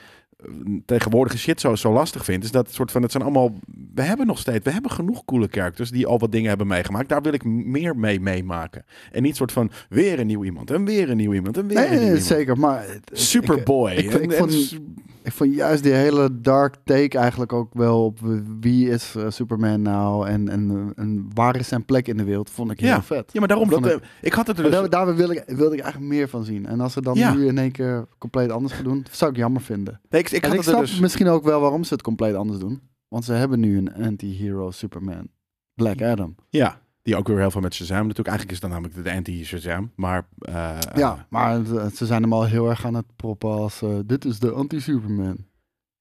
tegenwoordige 0.86 1.38
shit 1.38 1.60
zo, 1.60 1.76
zo 1.76 1.94
lastig 1.94 2.26
vind. 2.26 2.44
Is 2.44 2.52
dat 2.52 2.66
het 2.66 2.76
soort 2.76 2.92
van, 2.92 3.02
het 3.02 3.12
zijn 3.12 3.24
allemaal, 3.24 3.54
we 3.96 4.02
hebben 4.02 4.28
nog 4.28 4.40
steeds, 4.40 4.64
we 4.66 4.72
hebben 4.72 4.92
genoeg 4.92 5.26
coole 5.26 5.48
characters 5.52 5.92
die 5.92 6.08
al 6.08 6.20
wat 6.20 6.32
dingen 6.32 6.50
hebben 6.50 6.68
meegemaakt. 6.68 7.10
Daar 7.10 7.22
wil 7.22 7.34
ik 7.34 7.44
meer 7.46 7.96
mee 7.98 8.20
meemaken. 8.20 8.86
En 9.12 9.22
niet 9.24 9.36
soort 9.36 9.52
van, 9.52 9.72
weer 9.90 10.20
een 10.20 10.28
nieuw 10.28 10.44
iemand. 10.44 10.72
En 10.72 10.86
weer 10.86 11.10
een 11.10 11.18
nieuw 11.18 11.34
iemand. 11.34 11.58
En 11.58 11.68
weer 11.68 11.76
nee, 11.78 11.86
een 11.86 11.92
nieuw 11.92 12.00
nee, 12.00 12.08
iemand. 12.10 12.26
zeker. 12.28 12.58
Maar 12.60 12.84
ik- 12.90 13.18
Superboy. 13.18 13.92
ik- 13.92 14.14
ik 14.14 14.32
En- 14.32 14.38
vond- 14.38 14.80
Ik 15.26 15.32
vond 15.32 15.56
juist 15.56 15.84
die 15.84 15.92
hele 15.94 16.30
dark 16.42 16.76
take 16.84 17.18
eigenlijk 17.18 17.54
ook 17.54 17.74
wel 17.74 18.06
op 18.06 18.20
wie 18.60 18.90
is 18.90 19.16
eh, 19.18 19.26
Superman 19.30 19.82
nou 19.82 20.28
en, 20.28 20.50
en, 20.50 20.92
en 20.96 21.30
waar 21.34 21.56
is 21.56 21.68
zijn 21.68 21.86
plek 21.86 22.08
in 22.08 22.18
de 22.18 22.24
wereld, 22.24 22.50
vond 22.50 22.72
ik 22.72 22.80
heel 22.80 22.90
Ja. 22.90 23.04
vet. 23.04 23.30
Ja, 23.34 23.40
maar 23.40 23.48
daarom, 23.48 23.70
dat, 23.70 23.86
ik- 23.86 24.00
ik 24.22 24.34
had 24.34 24.48
het 24.48 24.58
er 24.58 24.64
dus... 24.64 24.72
daar, 24.74 24.90
daar 24.90 25.16
wil 25.16 25.30
ik, 25.32 25.44
wilde 25.46 25.76
ik 25.76 25.82
eigenlijk 25.82 26.14
meer 26.14 26.28
van 26.30 26.44
zien. 26.44 26.66
En 26.66 26.80
als 26.80 26.94
ze 26.94 27.02
dan 27.02 27.16
Ja. 27.16 27.34
nu 27.34 27.48
in 27.48 27.58
één 27.58 27.72
keer 27.72 28.06
compleet 28.18 28.50
anders 28.52 28.74
gaan 28.74 28.84
doen, 28.84 29.06
zou 29.12 29.32
ik 29.32 29.38
jammer 29.38 29.62
vinden. 29.62 30.00
Nee, 30.10 30.22
ik, 30.22 30.32
ik 30.34 30.44
en 30.44 30.50
had 30.50 30.58
ik 30.60 30.66
het 30.66 30.70
snap 30.70 30.86
dus... 30.86 31.00
misschien 31.00 31.28
ook 31.28 31.44
wel 31.44 31.62
waarom 31.62 31.84
ze 31.84 31.94
het 31.94 32.04
compleet 32.04 32.36
anders 32.36 32.60
doen. 32.60 32.82
Want 33.08 33.26
ze 33.26 33.34
hebben 33.34 33.60
nu 33.60 33.78
een 33.78 33.94
anti-hero 33.94 34.72
Superman. 34.72 35.28
Black 35.74 36.02
Adam. 36.02 36.36
Ja, 36.50 36.82
die 37.02 37.16
ook 37.16 37.28
weer 37.28 37.38
heel 37.38 37.52
veel 37.52 37.62
met 37.62 37.74
Shazam 37.74 37.98
natuurlijk. 37.98 38.28
Eigenlijk 38.28 38.52
is 38.58 38.62
dat 38.62 38.70
namelijk 38.70 39.04
de 39.04 39.12
anti-Shazam. 39.12 39.92
Maar 39.96 40.28
eh, 40.40 40.78
ja, 40.96 41.26
maar 41.30 41.66
ze 41.94 42.06
zijn 42.06 42.22
hem 42.22 42.34
al 42.34 42.46
heel 42.46 42.70
erg 42.70 42.86
aan 42.86 42.94
het 42.94 43.16
proppen 43.16 43.50
als... 43.50 43.82
eh, 43.82 43.98
dit 44.06 44.26
is 44.26 44.40
de 44.40 44.52
anti-Superman. 44.52 45.38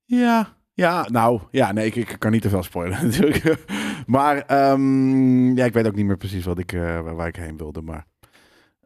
ja, 0.04 0.56
ja, 0.74 1.06
nou, 1.10 1.40
ja, 1.50 1.72
nee, 1.72 1.86
ik, 1.86 1.94
ik 1.94 2.16
kan 2.18 2.30
niet 2.30 2.42
te 2.42 2.48
veel 2.48 2.62
spoilen 2.62 3.02
natuurlijk. 3.06 3.64
maar 4.06 4.36
ehm, 4.36 5.56
ja, 5.56 5.64
ik 5.64 5.72
weet 5.72 5.86
ook 5.86 5.94
niet 5.94 6.06
meer 6.06 6.16
precies 6.16 6.44
wat 6.44 6.58
ik, 6.58 6.72
eh, 6.72 7.12
waar 7.12 7.28
ik 7.28 7.36
heen 7.36 7.56
wilde. 7.56 7.82
Maar 7.82 8.06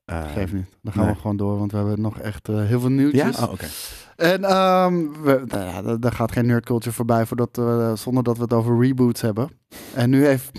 eh, 0.06 0.32
Geef 0.32 0.52
niet. 0.52 0.66
Dan 0.82 0.92
gaan 0.92 1.04
nee. 1.04 1.14
we 1.14 1.20
gewoon 1.20 1.36
door, 1.36 1.58
want 1.58 1.70
we 1.72 1.76
hebben 1.76 2.00
nog 2.00 2.18
echt 2.18 2.48
eh, 2.48 2.56
heel 2.64 2.80
veel 2.80 2.90
ja, 2.90 2.96
nieuwtjes. 2.96 3.36
oh, 3.38 3.52
oké. 3.52 3.66
En 4.16 4.40
we, 5.22 5.42
nou 5.46 5.64
ja, 5.64 5.82
er- 5.84 5.96
er 6.00 6.12
gaat 6.12 6.32
geen 6.32 6.46
nerdculture 6.46 6.94
voorbij 6.94 7.26
voordat, 7.26 7.60
zonder 7.98 8.22
dat 8.22 8.36
we 8.36 8.42
het 8.42 8.52
over 8.52 8.78
reboots 8.80 9.20
hebben. 9.20 9.48
En 9.94 10.10
nu 10.10 10.26
heeft 10.26 10.50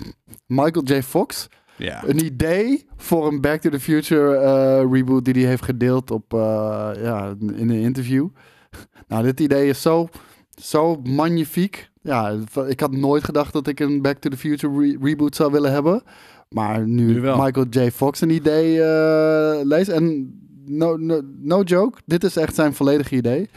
Michael 0.46 0.84
J. 0.84 1.02
Fox 1.02 1.48
Ja. 1.76 2.02
een 2.06 2.24
idee 2.24 2.86
voor 2.96 3.26
een 3.26 3.40
Back 3.40 3.60
to 3.60 3.70
the 3.70 3.80
Future 3.80 4.36
eh, 4.36 4.90
reboot 4.92 5.24
die 5.24 5.34
hij 5.34 5.42
heeft 5.44 5.64
gedeeld 5.64 6.10
op, 6.10 6.24
ja, 7.02 7.34
in 7.40 7.70
een 7.70 7.80
interview. 7.80 8.28
Nou, 9.08 9.22
dit 9.22 9.40
idee 9.40 9.68
is 9.68 9.82
zo, 9.82 10.08
zo 10.62 11.00
magnifiek. 11.02 11.90
Ja, 12.02 12.36
ik 12.68 12.80
had 12.80 12.92
nooit 12.92 13.24
gedacht 13.24 13.52
dat 13.52 13.66
ik 13.66 13.80
een 13.80 14.02
Back 14.02 14.18
to 14.18 14.30
the 14.30 14.36
Future 14.36 14.80
re- 14.80 14.96
reboot 15.00 15.36
zou 15.36 15.52
willen 15.52 15.72
hebben. 15.72 16.02
Maar 16.48 16.86
nu. 16.86 17.20
Michael 17.20 17.66
J. 17.70 17.90
Fox 17.90 18.20
een 18.20 18.30
idee 18.30 18.82
eh, 18.82 19.64
leest. 19.64 19.88
En 19.88 20.34
no, 20.64 20.96
no, 20.96 21.20
no 21.38 21.62
joke, 21.62 22.00
dit 22.06 22.24
is 22.24 22.36
echt 22.36 22.54
zijn 22.54 22.74
volledige 22.74 23.14
idee. 23.14 23.48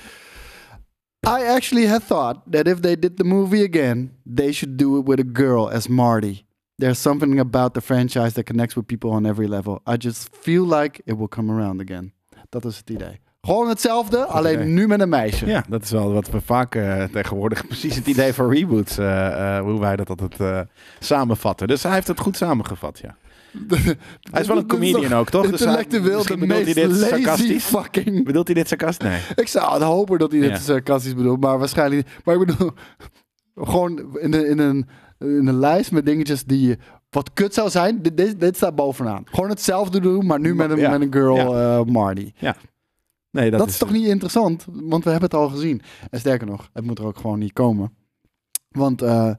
I 1.28 1.46
actually 1.46 1.88
had 1.88 2.08
thought 2.08 2.52
that 2.52 2.68
if 2.68 2.80
they 2.80 3.00
did 3.00 3.18
the 3.18 3.24
movie 3.24 3.64
again, 3.64 4.12
they 4.36 4.52
should 4.52 4.78
do 4.78 5.00
it 5.00 5.08
with 5.08 5.20
a 5.20 5.30
girl 5.34 5.70
as 5.70 5.88
Marty. 5.88 6.46
There's 6.76 7.02
something 7.02 7.40
about 7.40 7.74
the 7.74 7.82
franchise 7.82 8.34
that 8.34 8.46
connects 8.46 8.76
with 8.76 8.86
people 8.88 9.12
on 9.12 9.26
every 9.26 9.48
level. 9.48 9.82
I 9.86 9.98
just 9.98 10.30
feel 10.36 10.66
like 10.66 11.02
it 11.06 11.18
will 11.18 11.28
come 11.28 11.52
around 11.52 11.80
again. 11.80 12.14
Dat 12.50 12.66
is 12.66 12.78
het 12.78 12.90
idee. 12.90 13.20
Gewoon 13.42 13.68
hetzelfde, 13.70 14.26
alleen 14.26 14.74
nu 14.74 14.88
met 14.88 15.00
een 15.02 15.10
meisje. 15.10 15.46
ja, 15.46 15.64
dat 15.70 15.84
is 15.84 15.92
wel 15.92 16.14
wat 16.14 16.30
we 16.30 16.42
vaak 16.42 16.76
eh, 16.76 17.04
tegenwoordig... 17.04 17.66
Precies 17.68 17.96
het 17.96 18.08
idee 18.08 18.34
van 18.34 18.50
reboots, 18.52 18.98
eh, 18.98 19.58
eh, 19.58 19.64
hoe 19.64 19.80
wij 19.80 19.96
dat 19.96 20.10
altijd 20.10 20.68
samenvatten. 21.00 21.68
Dus 21.68 21.84
hij 21.84 21.94
heeft 21.94 22.08
het 22.08 22.20
goed 22.20 22.38
samengevat, 22.38 23.00
ja. 23.00 23.16
Hij 24.32 24.42
is 24.42 24.48
wel 24.48 24.58
een 24.58 24.68
comedian 24.68 25.14
ook, 25.14 25.30
toch? 25.30 25.50
Dus 25.50 25.60
hij- 25.60 25.68
Intellectueel 25.68 26.24
de 26.24 26.34
hij 26.38 26.48
meest 26.64 26.76
dit 26.76 26.96
sarcastisch? 26.96 27.64
fucking... 27.64 28.26
Bedoelt 28.26 28.46
hij 28.48 28.56
dit 28.56 28.68
sarcastisch? 28.68 29.08
Nee. 29.10 29.20
Ik 29.36 29.48
zou 29.48 29.74
het 29.74 29.82
hopen 29.84 30.20
dat 30.20 30.32
hij 30.32 30.40
dit 30.42 30.50
Ja. 30.50 30.58
sarcastisch 30.58 31.16
bedoelt, 31.16 31.40
maar 31.40 31.60
waarschijnlijk 31.60 32.06
niet. 32.08 32.26
Maar 32.26 32.36
ik 32.42 32.46
bedoel, 32.46 32.72
gewoon 33.72 34.18
in, 34.20 34.34
een- 34.34 34.48
in, 34.48 34.60
een, 34.60 34.88
in 35.20 35.48
een 35.48 35.60
lijst 35.60 35.92
met 35.92 36.06
dingetjes 36.06 36.44
die 36.44 36.78
wat 37.10 37.34
kut 37.34 37.54
zou 37.54 37.70
zijn, 37.70 38.02
dit, 38.02 38.18
dit, 38.18 38.40
dit 38.40 38.56
staat 38.56 38.76
bovenaan. 38.76 39.24
Gewoon 39.26 39.50
hetzelfde 39.50 40.00
doen, 40.00 40.26
maar 40.26 40.40
nu 40.40 40.56
met 40.56 40.70
een, 40.72 40.78
Ja. 40.80 40.90
met 40.90 41.02
een 41.02 41.14
girl, 41.14 41.36
Ja. 41.58 41.84
Marty. 41.84 42.32
Nee 43.32 43.52
Dat, 43.52 43.68
is 43.68 43.78
toch 43.78 43.92
niet 43.92 44.08
interessant? 44.08 44.66
Want 44.72 45.04
we 45.04 45.10
hebben 45.10 45.30
het 45.30 45.40
al 45.40 45.50
gezien. 45.50 45.82
En 46.10 46.20
sterker 46.20 46.48
nog, 46.48 46.70
het 46.74 46.86
moet 46.86 47.00
er 47.00 47.06
ook 47.06 47.18
gewoon 47.18 47.40
niet 47.40 47.54
komen. 47.54 48.00
Want 48.72 49.02
eh, 49.02 49.32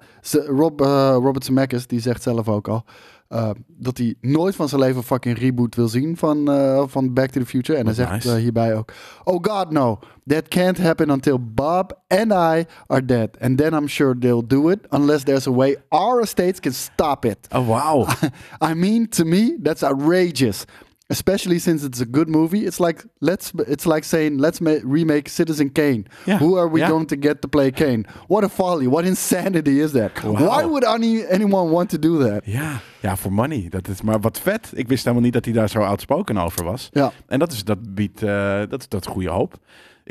Rob, 0.47 0.81
eh, 0.81 1.17
Robert 1.21 1.45
Zemeckis, 1.45 1.87
die 1.87 2.01
zegt 2.01 2.23
zelf 2.23 2.49
ook 2.49 2.69
al... 2.69 2.85
eh, 3.29 3.51
dat 3.67 3.99
hij 3.99 4.15
nooit 4.21 4.55
van 4.55 4.69
zijn 4.69 4.81
leven 4.81 5.03
fucking 5.03 5.39
reboot 5.39 5.75
wil 5.75 5.89
zien 5.89 6.17
van, 6.17 6.45
van 6.89 7.13
Back 7.13 7.31
to 7.31 7.41
the 7.41 7.47
Future. 7.47 7.79
En 7.79 7.87
hij 7.87 7.95
Wat 7.95 8.23
zegt 8.23 8.37
hierbij 8.39 8.77
ook... 8.77 8.93
Oh 9.25 9.39
god, 9.43 9.71
no. 9.71 9.99
That 10.27 10.49
can't 10.49 10.79
happen 10.79 11.11
until 11.11 11.39
Bob 11.55 11.99
and 12.09 12.33
I 12.33 12.67
are 12.87 13.05
dead. 13.05 13.37
And 13.41 13.59
then 13.59 13.73
I'm 13.73 13.89
sure 13.89 14.19
they'll 14.19 14.47
do 14.47 14.71
it... 14.71 14.79
unless 14.89 15.23
there's 15.23 15.47
a 15.47 15.53
way 15.53 15.77
our 15.89 16.21
estates 16.21 16.61
can 16.61 16.73
stop 16.73 17.25
it. 17.25 17.39
Oh, 17.55 17.67
wauw. 17.67 18.07
I 18.71 18.75
mean, 18.75 19.09
to 19.09 19.25
me, 19.25 19.57
that's 19.63 19.83
outrageous. 19.83 20.65
Especially 21.13 21.59
since 21.59 21.87
it's 21.87 22.01
a 22.01 22.07
good 22.07 22.29
movie. 22.29 22.65
It's 22.67 22.81
like 22.81 23.05
let's. 23.21 23.53
It's 23.67 23.87
like 23.87 24.05
saying 24.05 24.41
let's 24.41 24.61
ma- 24.61 24.81
remake 24.83 25.29
Citizen 25.29 25.73
Kane. 25.73 26.05
Who 26.39 26.59
are 26.59 26.71
we 26.71 26.81
going 26.81 27.07
to 27.07 27.17
get 27.17 27.41
to 27.41 27.49
play 27.49 27.71
Kane? 27.71 28.05
What 28.29 28.45
a 28.45 28.49
folly! 28.49 28.87
What 28.87 29.05
insanity 29.05 29.81
is 29.81 29.93
that? 29.93 30.23
Wow. 30.25 30.49
Why 30.49 30.65
would 30.65 30.85
any, 30.85 31.25
anyone 31.31 31.71
want 31.71 31.91
to 31.91 31.99
do 31.99 32.19
that? 32.19 32.43
Ja, 32.45 32.81
ja, 33.01 33.17
voor 33.17 33.33
money. 33.33 33.67
Dat 33.69 33.89
is 33.89 34.03
maar 34.03 34.21
wat 34.21 34.39
vet. 34.41 34.71
Ik 34.75 34.89
wist 34.89 35.03
helemaal 35.05 35.25
niet 35.25 35.33
dat 35.33 35.45
hij 35.45 35.55
daar 35.55 35.69
zo 35.69 35.81
outspoken 35.81 36.39
over 36.39 36.65
was. 36.65 36.89
Ja, 36.93 37.13
En 37.27 37.39
dat, 37.39 37.53
is, 37.53 37.65
dat 37.65 37.95
biedt 37.95 38.23
eh, 38.23 38.61
dat, 38.69 38.87
dat 38.89 39.07
goede 39.07 39.29
hoop. 39.31 39.55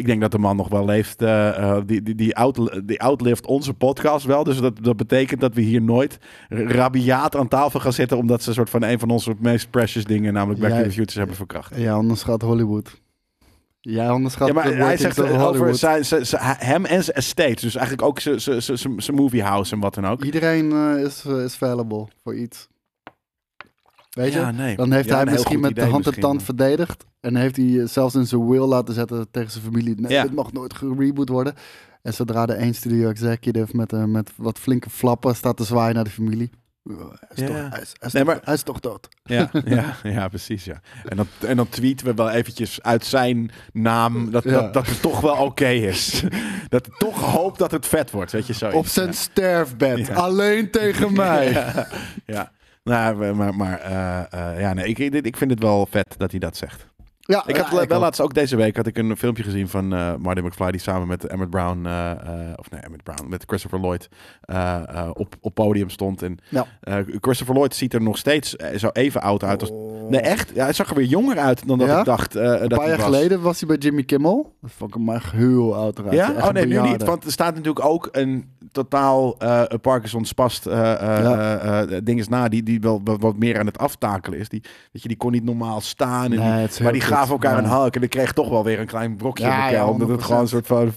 Ik 0.02 0.08
denk 0.08 0.22
dat 0.22 0.32
de 0.32 0.38
man 0.38 0.56
nog 0.56 0.68
wel 0.70 0.86
leeft. 0.86 1.22
eh, 1.22 1.48
eh, 1.78 1.82
die, 1.86 2.02
die, 2.04 2.16
die, 2.16 2.36
out, 2.36 2.82
die 2.86 3.02
outlift 3.02 3.46
onze 3.46 3.74
podcast 3.74 4.26
wel. 4.26 4.44
Dus 4.44 4.58
dat, 4.60 4.84
dat 4.84 4.98
betekent 4.98 5.42
dat 5.42 5.54
we 5.54 5.62
hier 5.62 5.82
nooit 5.82 6.18
rabiaat 6.50 7.36
aan 7.36 7.48
tafel 7.48 7.80
gaan 7.80 7.94
zitten. 7.94 8.18
Omdat 8.18 8.42
ze 8.44 8.50
een 8.50 8.56
soort 8.56 8.70
van 8.70 8.84
een 8.84 9.00
van 9.00 9.10
onze 9.10 9.34
meest 9.40 9.70
precious 9.70 10.06
dingen, 10.06 10.34
namelijk 10.34 10.60
Back 10.62 10.70
to 10.72 10.76
the 10.84 10.90
Futures, 10.90 11.14
hebben 11.16 11.36
verkracht. 11.36 11.76
ja, 11.76 11.94
anders 11.94 12.24
gaat 12.24 12.42
Hollywood. 12.42 13.00
Ja, 13.84 14.08
anders 14.10 14.36
gaat 14.36 14.48
Ja, 14.48 14.54
maar 14.54 14.76
hij 14.78 14.98
zegt 14.98 15.20
of 15.20 15.26
over 15.26 15.40
Hollywood. 15.42 15.78
zijn, 15.78 16.06
zijn, 16.06 16.26
zijn- 16.26 16.56
hem 16.58 16.86
en 16.86 17.04
zijn 17.04 17.18
estate. 17.18 17.62
Dus 17.62 17.76
eigenlijk 17.76 18.08
ook 18.08 18.20
zijn- 18.20 19.16
movie 19.16 19.44
house 19.44 19.74
en 19.74 19.80
wat 19.80 19.94
dan 19.94 20.06
ook. 20.08 20.24
Iedereen 20.24 20.72
eh, 20.72 21.04
is, 21.04 21.24
eh, 21.28 21.44
is 21.44 21.56
valuable 21.56 22.08
voor 22.24 22.36
iets. 22.36 22.68
Weet 24.12 24.34
je? 24.34 24.40
Ja, 24.40 24.52
nee. 24.52 24.76
Dan 24.76 24.92
heeft 24.92 25.10
Ja, 25.10 25.16
hij 25.16 25.26
misschien 25.26 25.60
met 25.60 25.76
de 25.76 25.86
hand 25.86 26.08
en 26.08 26.20
tand 26.20 26.44
verdedigd. 26.44 27.06
En 27.20 27.36
heeft 27.36 27.56
hij 27.56 27.80
eh, 27.80 27.88
zelfs 27.88 28.16
in 28.16 28.28
zijn 28.28 28.50
will 28.50 28.66
laten 28.66 28.94
zetten 28.94 29.28
tegen 29.32 29.52
zijn 29.52 29.64
familie. 29.64 29.96
Nee, 30.02 30.12
Ja. 30.12 30.22
dit 30.24 30.34
mag 30.34 30.52
nooit 30.52 30.74
gereboot 30.74 31.30
worden. 31.30 31.54
En 32.02 32.14
zodra 32.14 32.46
de 32.46 32.54
één 32.54 32.74
studio 32.76 33.10
executive 33.10 33.76
met, 33.76 33.94
eh, 33.94 34.04
met 34.04 34.32
wat 34.36 34.60
flinke 34.60 34.90
flappen 34.90 35.36
staat 35.36 35.58
te 35.58 35.64
zwaaien 35.64 35.96
naar 35.96 36.04
de 36.04 36.10
familie. 36.10 36.50
Hij 36.84 36.96
is, 37.36 37.46
toch, 37.48 37.56
hij 37.56 37.82
is, 37.82 37.94
hij 38.00 38.08
is 38.08 38.14
Nee, 38.14 38.24
toch- 38.24 38.34
maar- 38.34 38.42
hij 38.44 38.54
is 38.54 38.64
toch 38.64 38.80
dood. 38.80 39.08
Ja, 39.24 39.50
ja, 39.66 39.96
ja, 40.04 40.28
precies. 40.28 40.66
Ja. 40.66 40.82
En, 41.06 41.18
dan, 41.18 41.28
en 41.40 41.56
dan 41.58 41.70
tweeten 41.70 42.06
we 42.06 42.14
wel 42.14 42.30
eventjes 42.30 42.82
uit 42.82 43.06
zijn 43.06 43.52
naam 43.74 44.32
dat, 44.32 44.44
dat, 44.44 44.74
dat 44.74 44.88
het 44.88 45.02
toch 45.02 45.20
wel 45.22 45.36
oké 45.36 45.68
is. 45.68 46.24
dat 46.70 46.86
het 46.86 47.00
toch 47.00 47.20
hoopt 47.32 47.60
dat 47.60 47.72
het 47.72 47.86
vet 47.88 48.12
wordt, 48.12 48.32
weet 48.32 48.48
je 48.48 48.54
zo. 48.54 48.70
Op 48.70 48.86
zijn 48.88 49.14
sterfbed. 49.14 50.10
Alleen 50.16 50.72
tegen 50.72 51.14
mij. 51.24 51.52
Ja. 52.26 52.52
Nou, 52.84 53.34
maar, 53.34 53.56
maar 53.56 53.80
eh, 53.80 54.52
eh, 54.54 54.60
ja, 54.60 54.74
nee, 54.74 54.88
ik, 54.88 54.98
ik 55.00 55.38
vind 55.38 55.52
het 55.52 55.60
wel 55.60 55.86
vet 55.86 56.16
dat 56.18 56.32
hij 56.32 56.40
dat 56.40 56.58
zegt. 56.58 56.88
Ja, 57.32 57.44
Ik 57.48 57.56
had 57.58 57.72
ja, 57.82 57.88
wel 57.88 58.00
laatst 58.00 58.22
ook 58.22 58.34
deze 58.34 58.56
week 58.56 58.76
had 58.76 58.88
ik 58.88 58.98
een 58.98 59.18
filmpje 59.18 59.44
gezien 59.44 59.68
van 59.68 59.94
eh 59.94 60.14
Marty 60.20 60.42
McFly 60.42 60.72
die 60.72 60.80
samen 60.82 61.08
met 61.08 61.26
Emmett 61.28 61.50
Brown, 61.50 61.86
eh, 61.86 62.12
eh, 62.12 62.18
of 62.56 62.70
nee, 62.72 62.82
Emmett 62.82 63.04
Brown, 63.04 63.30
met 63.30 63.44
Christopher 63.48 63.80
Lloyd 63.80 64.10
op, 65.14 65.36
op 65.42 65.54
podium 65.54 65.90
stond. 65.90 66.22
En 66.22 66.38
Ja. 66.50 66.66
Christopher 67.22 67.56
Lloyd 67.56 67.76
ziet 67.76 67.94
er 67.94 68.02
nog 68.02 68.18
steeds 68.18 68.56
zo 68.76 68.90
even 68.94 69.22
oud 69.22 69.44
uit 69.44 69.62
als 69.62 69.70
Oh, 69.72 70.10
Nee, 70.10 70.22
echt? 70.22 70.52
Ja, 70.54 70.64
hij 70.64 70.74
zag 70.74 70.90
er 70.90 70.96
weer 70.96 71.06
jonger 71.06 71.38
uit 71.38 71.68
dan 71.68 71.78
dat 71.78 71.88
Ja? 71.88 72.00
ik 72.00 72.06
dacht 72.06 72.34
dat 72.34 72.62
Een 72.62 72.68
paar 72.68 72.80
hij 72.80 72.88
jaar 72.88 72.98
was. 72.98 73.06
geleden 73.06 73.42
was 73.42 73.60
hij 73.60 73.68
bij 73.68 73.78
Jimmy 73.78 74.04
Kimmel. 74.04 74.56
Dat 74.62 74.72
vond 74.78 74.90
ik 74.96 74.96
hem 75.06 75.10
echt 75.16 75.32
heel 75.32 75.76
oud 75.76 76.00
eruit. 76.00 76.14
Ja? 76.14 76.34
Echt 76.36 76.48
Oh 76.48 76.52
nee, 76.54 76.66
nu 76.66 76.82
niet. 76.82 77.04
Want 77.04 77.26
er 77.26 77.32
staat 77.32 77.56
natuurlijk 77.56 77.86
ook 77.86 78.10
een 78.12 78.50
totaal 78.72 79.38
Parkinson's 79.82 80.32
past 80.34 80.64
ding 82.04 82.20
is 82.20 82.28
na, 82.28 82.48
die, 82.50 82.64
die 82.64 82.80
wel 82.82 83.02
wat, 83.04 83.22
wat 83.22 83.38
meer 83.38 83.60
aan 83.60 83.66
het 83.66 83.78
aftakelen 83.78 84.40
is. 84.40 84.50
Die, 84.50 84.62
weet 84.92 85.02
je, 85.02 85.08
die 85.08 85.18
kon 85.18 85.32
niet 85.32 85.44
normaal 85.44 85.82
staan. 85.82 86.24
En 86.34 86.40
Nee, 86.40 86.68
die- 86.68 86.84
maar 86.84 86.92
die 86.92 87.02
kut. 87.02 87.10
Gaven 87.22 87.34
elkaar 87.34 87.52
Ja. 87.52 87.58
een 87.58 87.70
hak. 87.70 87.94
En 87.96 88.00
die 88.02 88.10
kreeg 88.10 88.32
toch 88.34 88.50
wel 88.50 88.64
weer 88.64 88.80
een 88.80 88.86
klein 88.86 89.16
brokje 89.16 89.44
Ja, 89.46 89.70
ja, 89.70 89.76
kel. 89.78 89.88
omdat 89.88 90.08
het 90.08 90.20
100%. 90.22 90.24
gewoon 90.26 90.42
een 90.42 90.48
soort 90.48 90.68
van 90.68 90.92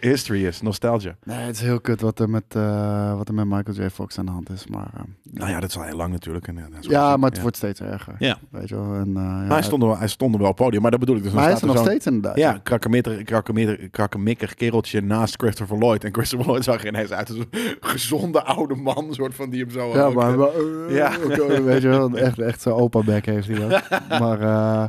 history 0.00 0.46
is. 0.46 0.62
Nostalgia. 0.62 1.14
Nee, 1.24 1.38
het 1.38 1.54
is 1.56 1.60
heel 1.62 1.80
kut 1.80 2.00
wat 2.00 2.18
er 2.18 2.30
met, 2.30 2.44
eh, 2.48 3.16
wat 3.16 3.28
er 3.28 3.34
met 3.34 3.44
Michael 3.46 3.76
J. 3.86 3.90
Fox 3.90 4.18
aan 4.18 4.26
de 4.26 4.32
hand 4.32 4.50
is. 4.50 4.66
Maar, 4.66 4.90
eh, 4.94 5.00
Nou 5.32 5.50
ja, 5.50 5.60
dat 5.60 5.68
is 5.70 5.76
al 5.76 5.82
heel 5.82 5.96
lang 5.96 6.12
natuurlijk. 6.12 6.46
En, 6.48 6.58
eh, 6.58 6.64
ja, 6.80 7.16
maar 7.16 7.26
het 7.28 7.36
ja. 7.36 7.42
wordt 7.42 7.56
steeds 7.56 7.80
erger. 7.80 8.14
Ja. 8.18 8.38
Weet 8.50 8.68
je 8.68 8.74
wel. 8.74 8.94
En, 8.94 9.08
eh, 9.08 9.22
ja, 9.22 9.22
Maar 9.22 9.48
hij 9.50 9.62
stond, 9.62 9.82
er 9.82 9.88
wel, 9.88 9.98
hij 9.98 10.08
stond 10.08 10.34
er 10.34 10.40
wel 10.40 10.50
op 10.50 10.56
podium. 10.56 10.82
Maar 10.82 10.90
dat 10.90 11.00
bedoel 11.00 11.16
ik 11.16 11.22
dus. 11.22 11.32
maar 11.32 11.44
hij 11.44 11.52
is 11.52 11.60
er 11.60 11.66
nog 11.66 11.78
steeds 11.78 12.06
inderdaad. 12.06 12.36
Ja, 12.36 12.60
krakkemikkig 13.90 14.54
kereltje 14.54 15.00
naast 15.00 15.34
Christopher 15.36 15.78
Lloyd. 15.78 16.04
En 16.04 16.12
Christopher 16.12 16.46
Lloyd 16.46 16.64
zag 16.64 16.80
er 16.80 16.86
ineens 16.88 17.10
uit 17.12 17.28
als 17.28 17.38
een 17.38 17.48
gezonde 17.80 18.42
oude 18.42 18.74
man, 18.74 19.06
soort 19.10 19.34
van 19.34 19.50
die 19.50 19.60
hem 19.60 19.70
zo... 19.70 19.92
Ja, 19.94 20.10
maar, 20.10 20.30
Ja. 20.88 21.12
weet 21.62 21.82
je 21.82 21.88
wel, 21.88 22.16
echt, 22.16 22.38
echt 22.38 22.60
zo'n 22.62 22.72
opa-back 22.72 23.24
heeft 23.24 23.46
hij 23.48 23.58
dat. 23.68 23.82
maar 24.22 24.40
eh, 24.40 24.84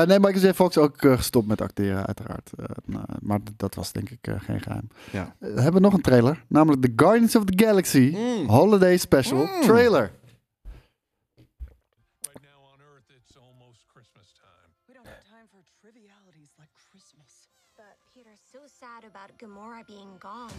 ja, 0.00 0.06
nee, 0.06 0.20
Michael 0.20 0.50
J. 0.50 0.54
Fox 0.54 0.78
ook 0.78 0.96
eh, 1.02 1.16
gestopt 1.16 1.46
met 1.46 1.60
acteren, 1.60 2.06
uiteraard. 2.06 2.50
Eh, 2.58 2.64
nou, 2.84 3.04
maar 3.20 3.38
dat 3.56 3.74
was 3.74 3.92
denk 3.92 4.10
ik 4.10 4.26
eh, 4.26 4.34
geen 4.40 4.60
geheim. 4.60 4.88
Ja. 5.12 5.34
We 5.38 5.60
hebben 5.60 5.82
nog 5.82 5.92
een 5.92 6.00
trailer, 6.00 6.44
namelijk 6.48 6.82
The 6.82 6.92
Guardians 6.96 7.36
of 7.36 7.44
the 7.44 7.64
Galaxy 7.64 8.14
Mm. 8.14 8.48
Holiday 8.48 8.96
Special 8.96 9.48
trailer. 9.62 10.10
Right 12.20 12.42
now 12.42 12.60
on 12.72 12.78
Earth, 12.92 13.10
it's 13.16 13.36
almost 13.36 13.80
Christmas 13.92 14.32
time. 14.32 14.70
We 14.90 14.96
don't 14.96 15.06
have 15.06 15.24
time 15.36 15.46
for 15.52 15.62
trivialities 15.80 16.50
like 16.58 16.72
Christmas. 16.90 17.32
But 17.76 17.94
Peter's 18.14 18.40
so 18.52 18.58
sad 18.80 19.02
about 19.10 19.30
Gamora 19.38 19.82
being 19.86 20.12
gone. 20.18 20.50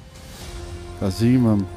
Daar 1.00 1.12
zien 1.12 1.44
we 1.44 1.50
hem, 1.50 1.68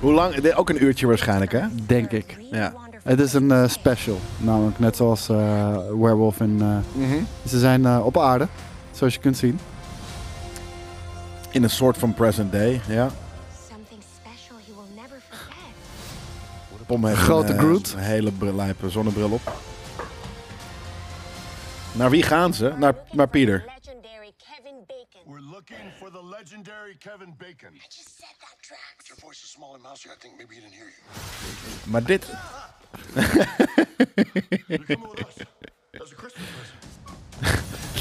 Hoe 0.00 0.12
lang? 0.12 0.54
Ook 0.54 0.68
een 0.68 0.82
uurtje 0.82 1.06
waarschijnlijk, 1.06 1.52
hè? 1.52 1.66
denk 1.86 2.10
ik. 2.10 2.38
Ja. 2.50 2.74
Het 3.02 3.20
is 3.20 3.32
een 3.32 3.50
eh, 3.50 3.68
special, 3.68 4.18
namelijk 4.36 4.78
net 4.78 4.96
zoals 4.96 5.28
eh, 5.28 5.36
Werewolf 5.76 6.40
in... 6.40 6.60
eh, 6.62 7.12
ze 7.46 7.58
zijn 7.58 7.86
eh, 7.86 8.04
op 8.06 8.18
aarde, 8.18 8.48
zoals 8.92 9.14
je 9.14 9.20
kunt 9.20 9.36
zien. 9.36 9.58
In 11.50 11.62
een 11.62 11.70
soort 11.70 11.98
van 11.98 12.14
present 12.14 12.52
day, 12.52 12.80
ja. 12.88 13.08
Something 13.70 14.02
special 14.22 14.56
he 14.66 14.72
will 14.74 15.02
never 15.02 15.20
forget. 15.30 16.86
Pom 16.86 17.04
heeft 17.06 17.18
Grote 17.20 17.52
een, 17.52 17.58
Groot. 17.58 17.92
een 17.92 17.98
hele 17.98 18.32
lijpe 18.54 18.90
zonnebril 18.90 19.30
op. 19.30 19.67
Naar 21.98 22.10
wie 22.10 22.22
gaan 22.22 22.54
ze? 22.54 22.74
Naar, 22.76 22.94
naar 23.12 23.28
Peter. 23.28 23.64
Bacon. 24.86 25.32
We're 25.32 25.40
looking 25.50 25.92
for 25.98 26.10
the 26.10 26.24
legendary 26.24 26.96
Kevin 26.98 27.34
Bacon. 27.38 27.72
just 27.88 28.16
said 28.18 28.34
that, 28.40 28.56
Drax. 28.60 29.08
Your 29.08 29.20
voice 29.20 29.42
is 29.44 29.50
small 29.50 29.72
and 29.74 29.82
mousy. 29.82 30.08
I 30.08 30.16
think 30.18 30.36
maybe 30.36 30.54
he 30.54 30.60
didn't 30.60 30.74
hear 30.74 30.86
you. 30.86 31.02
Maar 31.84 32.04
dit... 32.04 32.26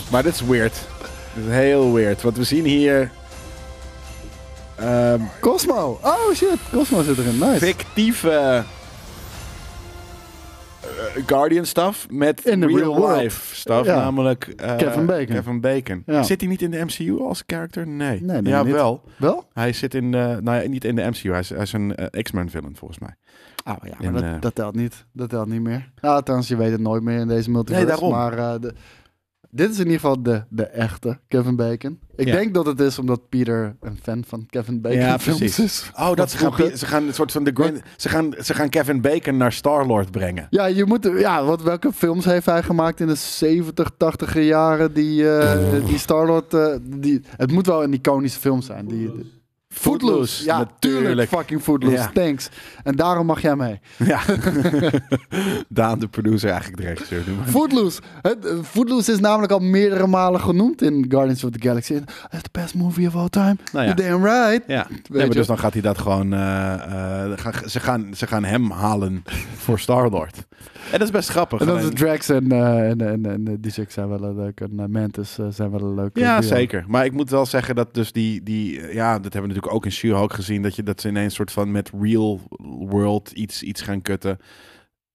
Maar 0.12 0.24
dit 0.24 0.34
is 0.34 0.42
weird. 0.42 0.74
Dit 1.36 1.46
is 1.46 1.52
heel 1.52 1.94
weird. 1.94 2.22
Want 2.22 2.38
we 2.38 2.44
zien 2.44 2.66
hier... 2.66 3.12
ehm, 4.76 5.22
Cosmo! 5.40 6.00
Oh 6.04 6.34
shit, 6.34 6.60
Cosmo 6.72 7.04
zit 7.04 7.18
erin, 7.18 7.38
nice. 7.38 7.60
fictieve 7.66 8.64
Guardian 11.26 11.66
stuff 11.66 12.08
met 12.10 12.46
In 12.46 12.60
the 12.60 12.68
real, 12.68 13.16
life 13.18 13.56
stuff, 13.56 13.86
Ja. 13.86 13.96
namelijk 13.96 14.48
eh, 14.48 14.76
Kevin 14.76 15.06
Bacon. 15.06 15.36
Kevin 15.36 15.62
Bacon. 15.62 16.04
Ja. 16.06 16.24
Zit 16.24 16.42
hij 16.42 16.50
niet 16.50 16.62
in 16.62 16.72
de 16.72 16.84
MCU 16.86 17.20
als 17.20 17.44
character? 17.48 17.88
Nee. 17.88 18.26
Ja, 18.26 18.64
niet. 18.64 18.74
wel. 18.74 19.02
Wel? 19.18 19.48
Hij 19.54 19.74
zit 19.74 19.94
in, 19.94 20.14
eh, 20.14 20.38
nou 20.38 20.62
ja, 20.62 20.68
niet 20.70 20.86
in 20.86 20.96
de 20.96 21.02
MCU. 21.04 21.30
Hij 21.30 21.40
is, 21.40 21.50
hij 21.50 21.62
is 21.62 21.74
een 21.74 21.96
eh, 21.96 22.24
X-Men 22.24 22.50
villain 22.50 22.76
volgens 22.76 23.00
mij. 23.00 23.16
Oh 23.66 23.76
ja, 23.84 23.96
maar 23.98 24.06
In, 24.08 24.14
dat, 24.14 24.22
eh, 24.24 24.34
dat 24.40 24.56
telt 24.56 24.76
niet. 24.76 25.06
Dat 25.12 25.30
telt 25.30 25.48
niet 25.48 25.62
meer. 25.62 25.92
Ja, 26.02 26.22
trouwens, 26.22 26.50
je 26.50 26.56
weet 26.56 26.72
het 26.72 26.82
nooit 26.82 27.04
meer 27.04 27.20
in 27.20 27.28
deze 27.28 27.50
multiverse. 27.52 27.86
Nee, 27.86 27.96
daarom. 27.96 28.12
Maar 28.12 28.38
eh, 28.38 28.62
de, 28.62 28.74
dit 29.50 29.70
is 29.72 29.78
in 29.78 29.84
ieder 29.86 30.00
geval 30.00 30.24
de, 30.24 30.44
de 30.50 30.64
echte 30.66 31.20
Kevin 31.28 31.56
Bacon. 31.56 32.00
Ik 32.16 32.28
Ja. 32.28 32.34
denk 32.36 32.54
dat 32.54 32.66
het 32.66 32.80
is 32.80 33.00
omdat 33.00 33.30
Peter 33.30 33.76
een 33.82 33.98
fan 34.04 34.24
van 34.28 34.46
Kevin 34.50 34.82
Bacon 34.82 35.00
Ja, 35.00 35.20
films 35.20 35.40
precies. 35.40 35.64
is. 35.66 35.92
Oh, 35.96 36.14
dat 36.16 36.32
ze 36.32 36.38
gaan, 36.38 36.78
ze 36.78 36.86
gaan 36.86 37.08
een 37.08 37.14
soort 37.14 37.32
van 37.32 37.44
de 37.44 37.52
Grand, 37.54 37.82
ze 37.96 38.10
gaan, 38.10 38.34
ze 38.44 38.54
gaan 38.54 38.70
Kevin 38.70 39.02
Bacon 39.02 39.38
naar 39.38 39.52
Star-Lord 39.52 40.12
brengen. 40.12 40.48
Ja, 40.50 40.66
je 40.66 40.86
moet, 40.86 41.10
ja 41.18 41.44
wat, 41.46 41.62
welke 41.62 41.94
films 41.94 42.26
heeft 42.26 42.46
hij 42.46 42.64
gemaakt 42.64 43.00
in 43.00 43.08
de 43.08 43.16
70, 43.16 43.92
80 43.98 44.34
jaren? 44.44 44.94
Die, 44.94 45.30
eh, 45.38 45.86
die 45.86 45.98
Star-Lord, 45.98 46.54
eh, 46.54 46.76
die, 46.84 47.22
het 47.38 47.52
moet 47.52 47.66
wel 47.66 47.84
een 47.84 47.94
iconische 47.94 48.40
film 48.40 48.62
zijn. 48.62 48.88
Die, 48.88 49.12
Footloose. 49.78 50.46
Ja, 50.46 50.58
natuurlijk. 50.58 51.30
Fucking 51.30 51.62
Footloose. 51.62 51.96
Ja. 51.96 52.12
Thanks. 52.14 52.50
En 52.84 52.96
daarom 52.96 53.26
mag 53.26 53.42
jij 53.42 53.56
mee. 53.56 53.80
Ja. 53.98 54.20
Daan, 55.70 56.00
de 56.00 56.08
producer, 56.08 56.50
eigenlijk 56.50 56.82
de 56.82 56.88
regisseur. 56.88 57.24
Footloose. 57.46 58.02
Het, 58.22 58.46
eh, 58.46 58.54
Footloose 58.64 59.12
is 59.12 59.20
namelijk 59.20 59.52
al 59.52 59.60
meerdere 59.60 60.08
malen 60.08 60.40
genoemd 60.42 60.82
in 60.82 61.06
Guardians 61.10 61.44
of 61.44 61.52
the 61.52 61.68
Galaxy. 61.68 62.00
That's 62.30 62.44
the 62.44 62.50
best 62.52 62.76
movie 62.76 63.08
of 63.08 63.16
all 63.16 63.30
time. 63.30 63.56
Nou 63.72 63.86
ja. 63.86 63.94
You're 63.96 64.10
damn 64.10 64.24
right. 64.24 64.64
Ja, 64.68 64.88
nee, 64.90 65.26
maar 65.26 65.36
dus 65.36 65.48
dan 65.48 65.60
gaat 65.60 65.74
hij 65.74 65.82
dat 65.82 65.98
gewoon. 65.98 66.34
eh, 66.34 67.32
eh, 67.34 67.54
ze, 67.66 67.80
gaan, 67.80 68.14
ze 68.16 68.28
gaan 68.28 68.44
hem 68.44 68.72
halen 68.72 69.24
voor 69.56 69.80
Star-Lord. 69.80 70.46
En 70.92 71.00
dat 71.00 71.02
is 71.02 71.12
best 71.12 71.30
grappig. 71.30 71.60
En 71.60 71.68
dan 71.68 71.78
is 71.78 71.90
Drax 71.94 72.30
en, 72.30 72.52
eh, 72.52 72.90
en, 72.90 73.02
en, 73.02 73.26
en, 73.26 73.60
zijn 73.88 74.10
wel 74.10 74.24
een 74.24 74.36
leuk. 74.36 74.60
En 74.60 74.92
Mantis 74.92 75.38
zijn 75.50 75.72
wel 75.72 75.82
een 75.82 75.96
leuke. 75.96 76.20
Ja, 76.20 76.42
zeker. 76.42 76.86
Maar 76.88 77.06
ik 77.06 77.12
moet 77.14 77.30
wel 77.30 77.46
zeggen 77.46 77.76
dat 77.76 77.94
dus 77.94 78.12
die, 78.12 78.44
die 78.44 78.94
ja, 78.94 79.14
dat 79.14 79.34
hebben 79.34 79.42
we 79.42 79.48
natuurlijk 79.48 79.67
ook 79.70 79.86
in 79.86 79.92
She-Hulk 79.92 80.34
gezien, 80.34 80.62
dat, 80.62 80.76
je, 80.76 80.84
dat 80.84 81.02
ze 81.02 81.08
ineens 81.08 81.36
soort 81.36 81.52
van 81.52 81.72
met 81.72 81.92
real 82.00 82.42
world 82.90 83.32
iets, 83.32 83.64
iets 83.64 83.82
gaan 83.82 84.02
kutten. 84.02 84.38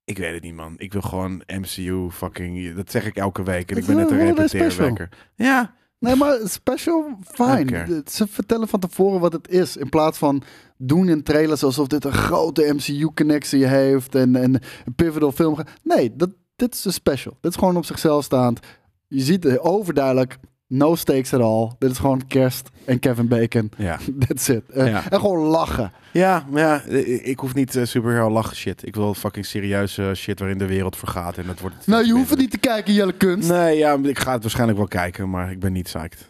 Ik 0.04 0.18
weet 0.18 0.34
het 0.34 0.42
niet, 0.42 0.54
man. 0.54 0.74
Ik 0.76 0.92
wil 0.92 1.02
gewoon 1.02 1.42
MCU 1.46 2.08
fucking, 2.10 2.74
dat 2.74 2.90
zeg 2.90 3.06
ik 3.06 3.16
elke 3.16 3.42
week. 3.42 3.70
En 3.70 3.76
ik 3.76 3.86
ben 3.86 3.96
net 3.96 4.10
een 4.10 4.18
repeteerwekker. 4.18 5.08
Ja, 5.34 5.74
Nee, 6.02 6.16
maar 6.16 6.38
special, 6.44 7.18
fine. 7.24 8.02
Ze 8.10 8.26
vertellen 8.26 8.68
van 8.68 8.80
tevoren 8.80 9.20
wat 9.20 9.32
het 9.32 9.48
is. 9.48 9.76
In 9.76 9.88
plaats 9.88 10.18
van 10.18 10.42
doen 10.76 11.08
in 11.08 11.22
trailers 11.22 11.64
alsof 11.64 11.86
dit 11.86 12.04
een 12.04 12.12
grote 12.12 12.72
MCU-connectie 12.74 13.66
heeft. 13.66 14.14
En, 14.14 14.36
en 14.36 14.54
een 14.84 14.94
pivotal 14.96 15.32
film. 15.32 15.58
Nee, 15.82 16.16
dat, 16.16 16.30
dit 16.56 16.74
is 16.74 16.84
een 16.84 16.92
special. 16.92 17.36
Dit 17.40 17.50
is 17.50 17.58
gewoon 17.58 17.76
op 17.76 17.84
zichzelf 17.84 18.24
staand. 18.24 18.60
Je 19.08 19.20
ziet 19.20 19.58
overduidelijk. 19.58 20.38
No 20.74 20.94
stakes 20.94 21.34
at 21.34 21.40
all. 21.40 21.70
Dit 21.78 21.90
is 21.90 21.98
gewoon 21.98 22.26
kerst 22.26 22.68
en 22.84 22.98
Kevin 22.98 23.28
Bacon. 23.28 23.70
ja. 23.76 23.98
That's 24.26 24.48
it. 24.48 24.62
Eh, 24.70 24.86
Ja. 24.86 25.02
En 25.10 25.20
gewoon 25.20 25.38
lachen. 25.46 25.92
Ja, 26.12 26.46
maar 26.50 26.62
ja, 26.62 26.82
eh, 26.88 27.26
ik 27.28 27.38
hoef 27.38 27.54
niet 27.54 27.76
eh, 27.76 27.84
superhero 27.84 28.30
lachen 28.30 28.56
shit. 28.56 28.86
Ik 28.86 28.94
wil 28.94 29.14
fucking 29.14 29.46
serieuze 29.46 30.12
shit 30.16 30.38
waarin 30.38 30.58
de 30.58 30.66
wereld 30.66 30.96
vergaat 30.96 31.38
en 31.38 31.46
dat 31.46 31.60
wordt. 31.60 31.86
Nou, 31.86 32.06
je 32.06 32.12
hoeft 32.12 32.30
het 32.30 32.38
niet 32.38 32.50
te 32.50 32.58
kijken, 32.58 32.92
Jelle 32.94 33.12
Kunst. 33.12 33.48
Nee, 33.50 33.76
ja, 33.78 33.98
ik 34.02 34.18
ga 34.18 34.32
het 34.32 34.42
waarschijnlijk 34.42 34.78
wel 34.78 34.88
kijken, 34.88 35.30
maar 35.30 35.50
ik 35.50 35.60
ben 35.60 35.72
niet 35.72 35.84
psyched. 35.84 36.28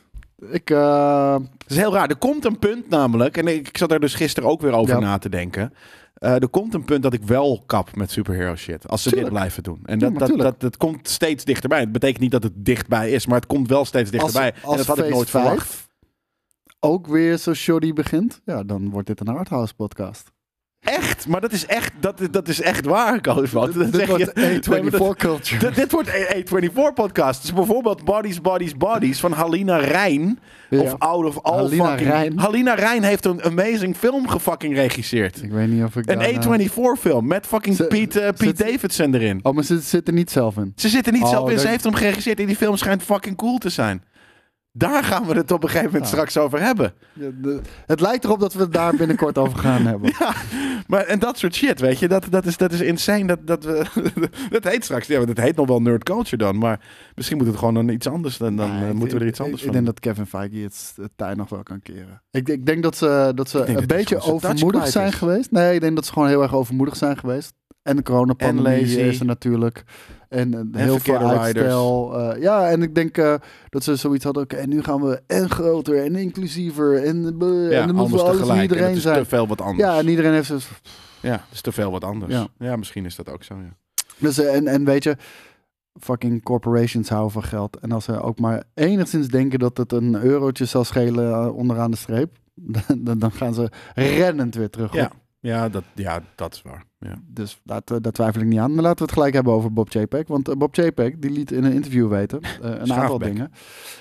Ik, 0.51 0.69
Het 0.69 1.71
is 1.71 1.77
heel 1.77 1.93
raar. 1.95 2.09
Er 2.09 2.17
komt 2.17 2.45
een 2.45 2.59
punt 2.59 2.89
namelijk, 2.89 3.37
en 3.37 3.47
ik, 3.47 3.69
ik 3.69 3.79
zat 3.79 3.89
daar 3.89 4.01
dus 4.01 4.15
gisteren 4.15 4.49
ook 4.51 4.61
weer 4.61 4.73
over 4.73 4.95
Ja. 4.95 5.01
na 5.01 5.19
te 5.19 5.29
denken. 5.29 5.73
Eh, 6.23 6.35
er 6.35 6.49
komt 6.49 6.75
een 6.75 6.85
punt 6.85 7.03
dat 7.03 7.13
ik 7.13 7.23
wel 7.23 7.63
kap 7.67 7.97
met 7.97 8.11
superhero 8.11 8.57
shit. 8.57 8.89
Als 8.89 9.03
ze 9.03 9.09
Tuurlijk. 9.09 9.31
dit 9.31 9.39
blijven 9.39 9.63
doen. 9.63 9.81
En 9.85 9.99
dat, 9.99 10.19
dat, 10.19 10.39
dat, 10.39 10.61
dat 10.61 10.77
komt 10.77 11.09
steeds 11.09 11.45
dichterbij. 11.45 11.81
Het 11.81 11.93
betekent 11.93 12.21
niet 12.21 12.31
dat 12.31 12.43
het 12.43 12.53
dichtbij 12.57 13.11
is, 13.11 13.27
maar 13.27 13.37
het 13.37 13.47
komt 13.47 13.69
wel 13.69 13.85
steeds 13.85 14.11
als, 14.11 14.21
dichterbij. 14.21 14.55
als 14.63 14.71
en 14.73 14.77
dat 14.77 14.87
had 14.87 14.99
ik 14.99 15.11
nooit 15.13 15.31
5 15.31 15.45
verwacht. 15.45 15.89
ook 16.81 17.07
weer 17.07 17.37
zo 17.39 17.55
shoddy 17.55 17.93
begint, 17.93 18.41
ja, 18.45 18.63
dan 18.65 18.91
wordt 18.91 19.07
dit 19.07 19.21
een 19.21 19.29
arthouse 19.29 19.75
podcast. 19.75 20.32
Echt, 20.83 21.27
maar 21.27 21.41
dat 21.41 21.53
is 21.53 21.67
echt, 21.67 21.93
dat, 22.01 22.21
dat 22.31 22.49
is 22.49 22.61
echt 22.61 22.85
waar, 22.87 23.23
dit 23.23 23.35
zeg 23.95 24.07
wordt 24.07 24.25
je- 24.25 24.31
Nee, 24.35 24.83
maar 24.83 24.91
dat- 24.91 25.01
A24 25.01 25.17
culture. 25.17 25.59
Dit, 25.67 25.75
dit 25.75 25.93
wordt 25.93 26.09
A24 26.11 26.95
podcast. 26.95 27.41
Dus 27.43 27.53
bijvoorbeeld 27.53 28.05
Bodies, 28.05 28.41
Bodies, 28.41 28.77
Bodies 28.77 29.21
van 29.21 29.33
Halina 29.33 29.77
Rijn. 29.77 30.39
Ja. 30.71 30.81
Of 30.81 30.95
Out 30.99 31.25
of 31.25 31.43
All 31.43 31.57
Halina 31.63 31.85
fucking... 31.89 32.09
Rijn. 32.11 32.39
Halina 32.39 32.75
Rijn 32.75 33.03
heeft 33.03 33.25
een 33.25 33.43
amazing 33.43 33.97
film 33.97 34.29
gefucking 34.29 34.75
regisseerd. 34.75 35.43
Ik 35.43 35.51
weet 35.51 35.69
niet 35.69 35.85
of 35.85 35.97
ik 35.97 36.11
Een 36.11 36.19
daar, 36.19 36.29
eh, 36.29 36.69
A24 36.69 37.01
film 37.01 37.27
met 37.27 37.47
fucking 37.47 37.87
Pete, 37.87 38.21
eh, 38.21 38.29
Pete 38.31 38.45
zit- 38.45 38.59
Davidson 38.59 39.15
erin. 39.15 39.41
Oh, 39.43 39.55
maar 39.55 39.65
ze 39.65 39.79
zit 39.81 40.09
er 40.09 40.15
niet 40.15 40.31
zelf 40.31 40.57
in. 40.57 40.73
Ze 40.77 40.89
zitten 40.89 41.13
niet 41.13 41.23
Oh, 41.23 41.29
zelf 41.29 41.51
in, 41.51 41.59
ze 41.59 41.69
heeft 41.69 41.85
hem 41.85 41.95
geregisseerd 41.95 42.41
en 42.41 42.47
die 42.47 42.57
film 42.57 42.77
schijnt 42.77 43.03
fucking 43.03 43.37
cool 43.37 43.59
te 43.59 43.69
zijn. 43.69 44.03
Daar 44.75 45.05
gaan 45.05 45.25
we 45.27 45.35
het 45.35 45.51
op 45.51 45.63
een 45.63 45.69
gegeven 45.69 45.91
moment 45.93 46.09
straks 46.11 46.37
over 46.39 46.61
hebben. 46.61 46.95
Ja, 47.13 47.29
de- 47.43 47.61
het 47.87 48.01
lijkt 48.01 48.25
erop 48.25 48.41
dat 48.41 48.53
we 48.53 48.61
het 48.61 48.73
daar 48.73 48.97
binnenkort 48.97 49.39
over 49.39 49.59
gaan 49.59 49.87
hebben. 49.87 50.13
Ja, 50.19 50.35
maar 50.87 51.05
en 51.05 51.19
dat 51.19 51.39
soort 51.39 51.55
shit, 51.55 51.81
weet 51.81 51.99
je, 51.99 52.09
dat, 52.09 52.27
dat, 52.31 52.47
is, 52.47 52.57
dat 52.57 52.73
is 52.73 52.81
insane. 52.81 53.25
Dat, 53.27 53.47
dat, 53.47 53.65
we, 53.65 53.85
dat 54.51 54.65
heet 54.65 54.85
straks, 54.85 55.07
ja, 55.07 55.25
dat 55.25 55.37
heet 55.37 55.57
nog 55.57 55.67
wel 55.67 55.83
nerd 55.83 56.03
culture 56.05 56.37
dan, 56.37 56.59
maar 56.59 56.81
misschien 57.15 57.37
moet 57.37 57.47
het 57.47 57.57
gewoon 57.57 57.75
dan 57.75 57.89
iets 57.89 58.07
anders, 58.07 58.37
dan, 58.37 58.57
dan 58.57 58.71
Nee, 58.71 58.83
eh, 58.83 58.89
ik- 58.89 58.95
moeten 58.95 59.15
we 59.17 59.21
er 59.23 59.27
ik- 59.27 59.33
iets 59.33 59.41
anders 59.41 59.61
ik, 59.63 59.67
van 59.69 59.77
Ik 59.77 59.85
denk 59.85 59.87
dat 59.87 60.01
Kevin 60.01 60.27
Feige 60.27 60.57
het, 60.57 60.93
het 60.97 61.11
tij 61.17 61.35
nog 61.35 61.49
wel 61.49 61.63
kan 61.63 61.81
keren. 61.83 62.23
Ik, 62.31 62.49
ik 62.49 62.67
denk 62.67 62.83
dat 62.83 62.97
ze, 62.97 63.33
dat 63.35 63.49
ze 63.49 63.59
Ik 63.67 63.79
een 63.81 63.87
beetje 63.87 64.21
overmoedig 64.21 64.89
zijn 64.89 65.09
is. 65.09 65.15
geweest. 65.15 65.51
Nee, 65.51 65.75
ik 65.75 65.81
denk 65.81 65.95
dat 65.97 66.07
ze 66.07 66.13
gewoon 66.13 66.29
heel 66.29 66.43
erg 66.43 66.55
overmoedig 66.55 66.97
zijn 66.97 67.17
geweest. 67.19 67.53
En 67.83 67.97
de 67.97 68.03
coronapandemie 68.03 69.01
is 69.01 69.21
er 69.21 69.27
natuurlijk. 69.27 69.85
En, 70.33 70.55
eh, 70.73 70.81
heel 70.81 70.99
veel 70.99 71.19
uitstel. 71.19 72.19
Eh, 72.19 72.43
ja, 72.43 72.69
en 72.69 72.83
ik 72.83 72.95
denk 72.95 73.19
eh, 73.19 73.35
dat 73.69 73.85
ze 73.85 73.97
zoiets 73.97 74.25
hadden. 74.25 74.43
Oké, 74.43 74.67
nu 74.67 74.83
gaan 74.83 75.03
we 75.03 75.23
en 75.27 75.51
groter 75.51 76.05
en 76.05 76.17
inclusiever. 76.17 77.05
En, 77.05 77.37
uh, 77.43 77.71
Ja, 77.71 77.81
en 77.81 77.87
dan 77.87 77.97
moeten 77.97 78.17
we 78.17 78.23
alles 78.23 78.37
voor 78.37 78.47
tegelijk. 78.47 78.59
En 78.59 78.63
iedereen 78.63 78.97
is 78.97 79.03
zijn. 79.03 79.23
te 79.23 79.29
veel 79.29 79.47
wat 79.47 79.61
anders. 79.61 79.89
Ja, 79.89 79.99
en 79.99 80.09
iedereen 80.09 80.33
heeft 80.33 80.47
zo. 80.47 80.59
Ja, 81.21 81.31
het 81.31 81.53
is 81.53 81.61
te 81.61 81.73
veel 81.73 81.91
wat 81.91 82.05
anders. 82.05 82.33
Ja. 82.33 82.47
Ja, 82.59 82.77
misschien 82.77 83.05
is 83.05 83.17
dat 83.17 83.31
ook 83.31 83.43
zo, 83.43 83.55
ja. 83.55 83.77
Dus, 84.19 84.39
en, 84.39 84.67
en 84.67 84.85
weet 84.85 85.05
je, 85.05 85.17
fucking 86.01 86.43
corporations 86.43 87.09
houden 87.09 87.33
van 87.33 87.43
geld. 87.43 87.77
En 87.77 87.93
als 87.93 88.05
ze 88.05 88.21
ook 88.21 88.39
maar 88.39 88.63
enigszins 88.75 89.29
denken 89.29 89.59
dat 89.59 89.77
het 89.77 89.93
een 89.93 90.23
eurotje 90.23 90.65
zal 90.65 90.85
schelen 90.85 91.55
onderaan 91.55 91.91
de 91.91 91.97
streep, 91.97 92.37
dan, 92.99 93.19
dan 93.19 93.33
gaan 93.33 93.55
ze 93.55 93.71
rennend 93.95 94.55
weer 94.55 94.71
terug. 94.71 94.93
Ja. 94.93 95.05
op. 95.05 95.22
Ja, 95.43 95.69
dat, 95.69 95.85
ja, 95.95 96.21
dat 96.35 96.55
is 96.55 96.63
waar. 96.63 96.85
Ja. 96.99 97.15
Dus 97.27 97.61
dat, 97.65 97.91
eh, 97.91 97.97
daar 98.01 98.13
twijfel 98.13 98.41
ik 98.41 98.47
niet 98.47 98.59
aan. 98.59 98.75
Maar 98.75 98.83
laten 98.83 98.99
we 98.99 99.05
het 99.05 99.13
gelijk 99.13 99.35
hebben 99.35 99.53
over 99.53 99.73
Bob 99.73 99.91
JPEG. 99.91 100.27
Want 100.27 100.49
eh, 100.49 100.55
Bob 100.57 100.75
JPEG 100.75 101.15
die 101.19 101.31
liet 101.31 101.53
in 101.53 101.65
een 101.65 101.73
interview 101.73 102.09
weten 102.09 102.41
eh, 102.41 102.51
een 102.63 102.93
aantal 103.01 103.19
dingen. 103.19 103.53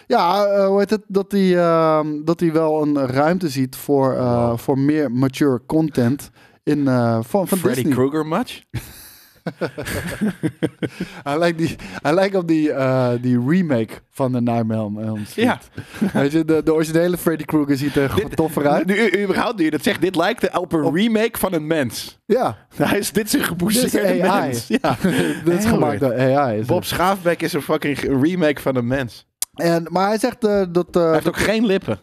Ja, 0.07 0.45
eh, 0.45 0.67
hoe 0.67 0.79
heet 0.79 0.89
het? 0.89 1.01
Dat 1.07 1.31
hij, 1.31 1.57
ehm, 1.57 2.23
dat 2.23 2.39
hij 2.39 2.51
wel 2.51 2.81
een 2.81 2.97
ruimte 3.07 3.49
ziet 3.49 3.75
voor, 3.75 4.15
Wow. 4.15 4.57
voor 4.57 4.79
meer 4.79 5.11
mature 5.11 5.61
content 5.65 6.29
in, 6.63 6.85
van, 6.85 7.23
van 7.23 7.47
Freddy 7.47 7.67
Disney. 7.83 7.93
Krueger 7.93 8.25
much? 8.25 8.61
Hij 11.23 11.37
lijkt, 11.37 11.57
die, 11.57 11.75
hij 12.01 12.13
lijkt 12.13 12.35
op 12.35 12.47
die, 12.47 12.71
eh, 12.71 13.09
die 13.21 13.39
remake 13.47 13.93
van 14.11 14.31
de 14.31 14.41
Nightmare 14.41 14.81
on 14.81 15.01
Elm 15.01 15.25
Street. 15.25 15.45
Ja. 15.45 15.59
Weet 16.21 16.31
je, 16.31 16.45
de, 16.45 16.63
de 16.63 16.73
originele 16.73 17.17
Freddy 17.17 17.43
Krueger 17.45 17.77
ziet 17.77 17.95
er 17.95 18.09
gewoon 18.09 18.29
toffer 18.29 18.67
uit. 18.67 18.85
Nu, 18.85 18.95
u- 18.95 19.23
überhaupt 19.23 19.57
nu 19.57 19.63
je 19.63 19.71
dat 19.71 19.83
zegt, 19.83 20.01
dit 20.01 20.15
lijkt 20.15 20.57
op 20.57 20.73
een 20.73 20.93
remake 20.95 21.37
van 21.39 21.53
een 21.53 21.67
mens. 21.67 22.19
Ja, 22.25 22.57
Hij 22.75 22.97
is, 22.99 23.11
dit 23.11 23.25
is 23.25 23.33
een 23.93 24.21
AI. 24.23 24.41
mens. 24.47 24.67
Ja. 24.67 24.97
dit 25.45 25.57
is 25.57 25.65
gemaakt 25.65 25.99
door 25.99 26.13
AI. 26.19 26.59
is 26.59 26.65
Bob. 26.65 26.83
Schaafbeck 26.85 27.41
is 27.41 27.53
een 27.53 27.61
fucking 27.61 27.99
remake 28.23 28.61
van 28.61 28.75
een 28.75 28.87
mens. 28.87 29.27
En, 29.53 29.87
maar 29.89 30.07
hij 30.07 30.17
zegt 30.19 30.45
eh, 30.45 30.63
dat... 30.69 30.95
eh, 30.95 31.01
Hij 31.03 31.13
heeft 31.13 31.27
ook 31.27 31.37
geen 31.37 31.65
lippen. 31.65 31.99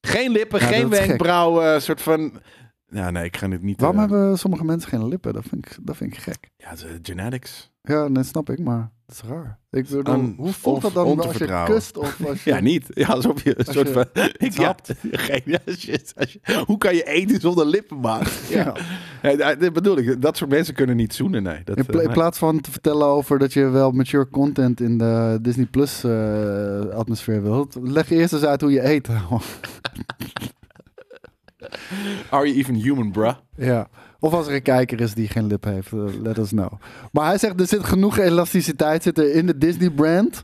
Geen 0.00 0.30
lippen, 0.30 0.60
Ja, 0.60 0.66
geen 0.66 0.88
wenkbrauwen, 0.88 1.82
soort 1.82 2.02
van... 2.02 2.32
Ja, 2.90 3.10
nee, 3.10 3.24
ik 3.24 3.36
ga 3.36 3.46
niet... 3.46 3.80
waarom 3.80 3.98
eh, 4.00 4.08
hebben 4.10 4.38
sommige 4.38 4.64
mensen 4.64 4.88
geen 4.90 5.08
lippen? 5.08 5.32
Dat 5.32 5.44
vind 5.48 5.66
ik, 5.66 5.76
dat 5.82 5.96
vind 5.96 6.12
ik 6.12 6.18
gek. 6.18 6.48
Ja, 6.56 6.74
de 6.74 6.98
genetics. 7.02 7.70
Ja, 7.82 8.08
dat 8.08 8.26
snap 8.26 8.50
ik, 8.50 8.58
maar 8.58 8.90
dat 9.06 9.16
is 9.22 9.28
raar. 9.30 9.58
Ik 9.70 9.88
bedoel, 9.88 10.04
aan- 10.14 10.34
hoe 10.36 10.52
voelt 10.52 10.76
of 10.76 10.82
dat 10.82 10.92
dan 11.06 11.20
als 11.20 11.36
je 11.36 11.62
kust 11.64 11.96
of 11.96 12.20
als 12.28 12.44
je... 12.44 12.50
Ja, 12.50 12.60
niet. 12.60 12.86
Ja, 12.88 13.06
alsof 13.08 13.42
je 13.44 13.58
een 13.58 13.64
Als 13.66 13.74
soort 13.76 13.86
je 13.86 13.92
van... 13.92 14.04
Ik, 14.48 14.54
hapt. 14.54 14.94
geen, 15.10 15.42
ja, 15.44 15.58
shit, 15.66 16.12
als 16.16 16.32
je- 16.32 16.62
hoe 16.66 16.78
kan 16.78 16.94
je 16.94 17.04
eten 17.04 17.40
zonder 17.40 17.66
lippen? 17.66 17.98
Ja. 18.48 18.74
Ja, 19.22 19.36
dat 19.36 19.60
dat 19.60 19.72
bedoel 19.72 19.98
ik. 19.98 20.22
Dat 20.22 20.36
soort 20.36 20.50
mensen 20.50 20.74
kunnen 20.74 20.96
niet 20.96 21.14
zoenen, 21.14 21.42
nee. 21.42 21.64
Dat, 21.64 21.76
In, 21.76 21.86
pla- 21.86 21.98
eh, 22.00 22.04
in 22.06 22.12
plaats 22.12 22.38
van 22.38 22.60
te 22.60 22.70
vertellen 22.70 23.06
over 23.06 23.38
dat 23.38 23.52
je 23.52 23.68
wel 23.68 23.90
mature 23.90 24.28
content 24.28 24.80
in 24.80 24.98
de 24.98 25.38
Disney 25.42 25.66
Plus 25.66 26.04
eh, 26.04 26.80
atmosfeer 26.80 27.42
wilt, 27.42 27.76
leg 27.80 28.08
je 28.08 28.14
eerst 28.14 28.32
eens 28.32 28.44
uit 28.44 28.60
hoe 28.60 28.70
je 28.72 28.84
eet. 28.88 29.08
Are 32.30 32.46
you 32.46 32.56
even 32.58 32.74
human, 32.74 33.12
bruh? 33.12 33.34
ja. 33.56 33.88
Of 34.22 34.32
als 34.32 34.46
er 34.46 34.54
een 34.54 34.62
kijker 34.62 35.00
is 35.00 35.14
die 35.14 35.28
geen 35.28 35.46
lip 35.46 35.64
heeft, 35.64 35.92
eh, 35.92 36.04
let 36.22 36.38
us 36.38 36.48
know. 36.48 36.72
Maar 37.12 37.26
hij 37.26 37.38
zegt 37.38 37.60
er 37.60 37.66
zit 37.66 37.84
genoeg 37.84 38.18
elasticiteit 38.18 39.02
zit 39.02 39.18
er 39.18 39.34
in 39.34 39.46
de 39.46 39.58
Disney 39.58 39.90
brand 39.90 40.42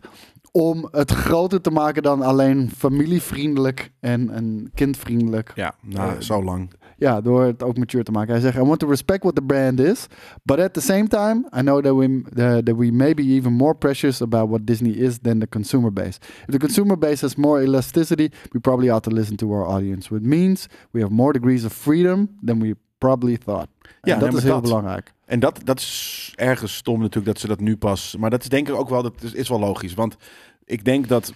om 0.52 0.88
het 0.90 1.10
groter 1.10 1.60
te 1.60 1.70
maken 1.70 2.02
dan 2.02 2.22
alleen 2.22 2.70
familievriendelijk 2.76 3.90
en, 4.00 4.30
en 4.30 4.70
kindvriendelijk. 4.74 5.52
Ja, 5.54 5.74
nou, 5.82 6.10
Eh, 6.14 6.20
zo 6.20 6.44
lang. 6.44 6.70
Ja, 6.98 7.20
door 7.20 7.42
het 7.44 7.62
ook 7.62 7.76
mature 7.78 8.02
te 8.02 8.10
maken. 8.10 8.32
Hij 8.32 8.40
zegt, 8.40 8.56
I 8.56 8.60
want 8.60 8.78
to 8.78 8.88
respect 8.88 9.22
what 9.22 9.34
the 9.34 9.42
brand 9.42 9.80
is, 9.80 10.06
but 10.42 10.58
at 10.58 10.72
the 10.72 10.80
same 10.80 11.08
time, 11.08 11.48
I 11.56 11.60
know 11.60 11.82
that 11.84 11.94
we, 11.96 12.04
uh, 12.08 12.22
that 12.56 12.76
we 12.76 12.90
may 12.92 13.14
be 13.14 13.22
even 13.22 13.52
more 13.52 13.74
precious 13.74 14.20
about 14.22 14.48
what 14.48 14.66
Disney 14.66 14.90
is 14.92 15.18
than 15.18 15.38
the 15.38 15.48
consumer 15.48 15.92
base. 15.92 16.18
If 16.46 16.46
the 16.46 16.58
consumer 16.58 16.98
base 16.98 17.20
has 17.20 17.34
more 17.36 17.62
elasticity, 17.62 18.28
we 18.50 18.60
probably 18.60 18.90
ought 18.90 19.02
to 19.02 19.10
listen 19.10 19.36
to 19.36 19.52
our 19.52 19.66
audience. 19.66 20.08
Which 20.14 20.24
means 20.26 20.66
we 20.90 21.00
have 21.00 21.12
more 21.12 21.32
degrees 21.32 21.64
of 21.64 21.72
freedom 21.72 22.28
than 22.44 22.60
we 22.60 22.74
probably 22.98 23.36
thought. 23.36 23.68
En 24.00 24.12
Ja, 24.12 24.18
dat 24.18 24.34
is 24.34 24.42
heel 24.42 24.52
dat- 24.52 24.62
belangrijk. 24.62 25.12
En 25.26 25.40
dat, 25.40 25.60
dat 25.64 25.78
is 25.78 26.32
ergens 26.36 26.74
stom 26.76 26.98
natuurlijk 27.00 27.26
dat 27.26 27.38
ze 27.40 27.46
dat 27.46 27.60
nu 27.60 27.76
pas... 27.76 28.16
Maar 28.18 28.30
dat 28.30 28.42
is 28.42 28.48
denk 28.48 28.68
ik 28.68 28.74
ook 28.74 28.88
wel, 28.88 29.02
dat 29.02 29.22
is, 29.22 29.32
is 29.32 29.48
wel 29.48 29.58
logisch. 29.58 29.94
Want 29.94 30.16
ik 30.64 30.84
denk 30.84 31.08
dat, 31.08 31.32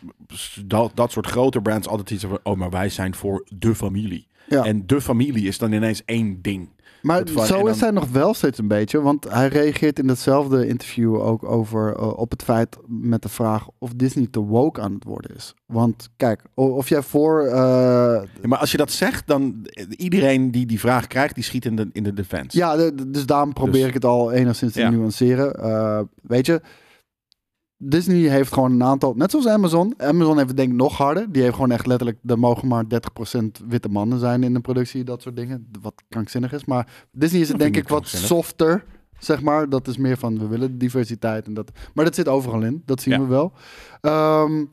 dat 0.67 0.91
dat 0.95 1.11
soort 1.13 1.27
grote 1.27 1.61
brands 1.61 1.89
altijd 1.89 2.11
iets 2.11 2.25
van... 2.25 2.39
Oh, 2.43 2.57
maar 2.57 2.71
wij 2.71 2.89
zijn 2.89 3.15
voor 3.15 3.47
de 3.59 3.75
familie. 3.75 4.27
Ja. 4.51 4.65
En 4.65 4.87
de 4.87 5.01
familie 5.01 5.47
is 5.47 5.59
dan 5.59 5.73
ineens 5.73 6.03
één 6.05 6.39
ding. 6.43 6.69
Maar 7.03 7.23
van- 7.33 7.47
zo 7.47 7.59
dan- 7.59 7.69
is 7.69 7.81
hij 7.81 7.91
nog 7.91 8.09
wel 8.11 8.35
steeds 8.35 8.59
een 8.59 8.69
beetje. 8.69 9.01
Want 9.01 9.31
hij 9.33 9.49
reageert 9.49 9.99
in 9.99 10.07
datzelfde 10.07 10.67
interview 10.67 11.15
ook 11.21 11.45
over 11.45 11.95
eh, 11.97 12.19
op 12.19 12.31
het 12.31 12.43
feit 12.43 12.77
met 12.87 13.23
de 13.23 13.29
vraag 13.29 13.67
of 13.79 13.93
Disney 13.97 14.27
te 14.31 14.41
woke 14.41 14.81
aan 14.81 14.95
het 14.95 15.05
worden 15.05 15.37
is. 15.37 15.55
Want 15.67 16.09
kijk, 16.17 16.43
of 16.55 16.89
jij 16.89 17.03
voor. 17.03 17.45
eh, 17.45 17.53
Ja, 17.53 18.25
maar 18.43 18.59
als 18.59 18.71
je 18.71 18.77
dat 18.77 18.91
zegt, 18.91 19.27
dan... 19.27 19.67
Iedereen 19.97 20.51
die 20.51 20.67
die 20.67 20.81
vraag 20.81 21.07
krijgt, 21.07 21.35
die 21.35 21.45
schiet 21.45 21.65
in 21.65 21.77
de, 21.77 21.89
in 21.93 22.03
de 22.03 22.15
defense. 22.15 22.59
ja, 22.59 22.77
de- 22.77 23.11
dus 23.11 23.27
daarom 23.27 23.53
probeer 23.53 23.73
Dus- 23.81 23.89
ik 23.89 23.95
het 23.95 24.05
al 24.05 24.33
enigszins 24.33 24.73
te 24.73 24.81
Ja. 24.81 24.91
nuanceren. 24.91 25.55
Eh, 25.55 26.01
weet 26.23 26.47
je, 26.47 26.61
Disney 27.83 28.29
heeft 28.29 28.53
gewoon 28.53 28.73
een 28.73 28.83
aantal, 28.83 29.15
net 29.15 29.31
zoals 29.31 29.47
Amazon. 29.47 29.95
Amazon 29.97 30.37
heeft 30.37 30.49
het 30.49 30.57
denk 30.57 30.71
ik 30.71 30.77
nog 30.77 30.97
harder. 30.97 31.33
Die 31.33 31.43
heeft 31.43 31.55
gewoon 31.55 31.71
echt 31.71 31.87
letterlijk, 31.87 32.19
er 32.27 32.39
mogen 32.39 32.69
maar 32.69 32.85
30% 32.85 32.87
witte 33.69 33.89
mannen 33.89 34.19
zijn 34.19 34.43
in 34.43 34.53
de 34.55 34.61
productie, 34.61 35.05
dat 35.05 35.23
soort 35.23 35.37
dingen. 35.37 35.69
Wat 35.81 35.95
krankzinnig 36.09 36.53
is. 36.53 36.65
Maar 36.65 37.07
Disney 37.13 37.41
is 37.41 37.49
het 37.49 37.59
denk 37.59 37.77
ik 37.77 37.89
wat 37.89 38.07
softer, 38.07 38.85
zeg 39.19 39.43
maar. 39.43 39.69
Dat 39.69 39.89
is 39.89 39.97
meer 39.97 40.17
van, 40.17 40.39
we 40.39 40.47
willen 40.47 40.79
diversiteit. 40.79 41.47
En 41.47 41.55
dat, 41.55 41.71
maar 41.95 42.05
dat 42.05 42.15
zit 42.15 42.29
overal 42.29 42.63
in, 42.63 42.83
dat 42.87 43.01
zien 43.03 43.15
Ja. 43.15 43.21
we 43.21 43.27
wel. 43.27 43.53
Ehm, 44.01 44.65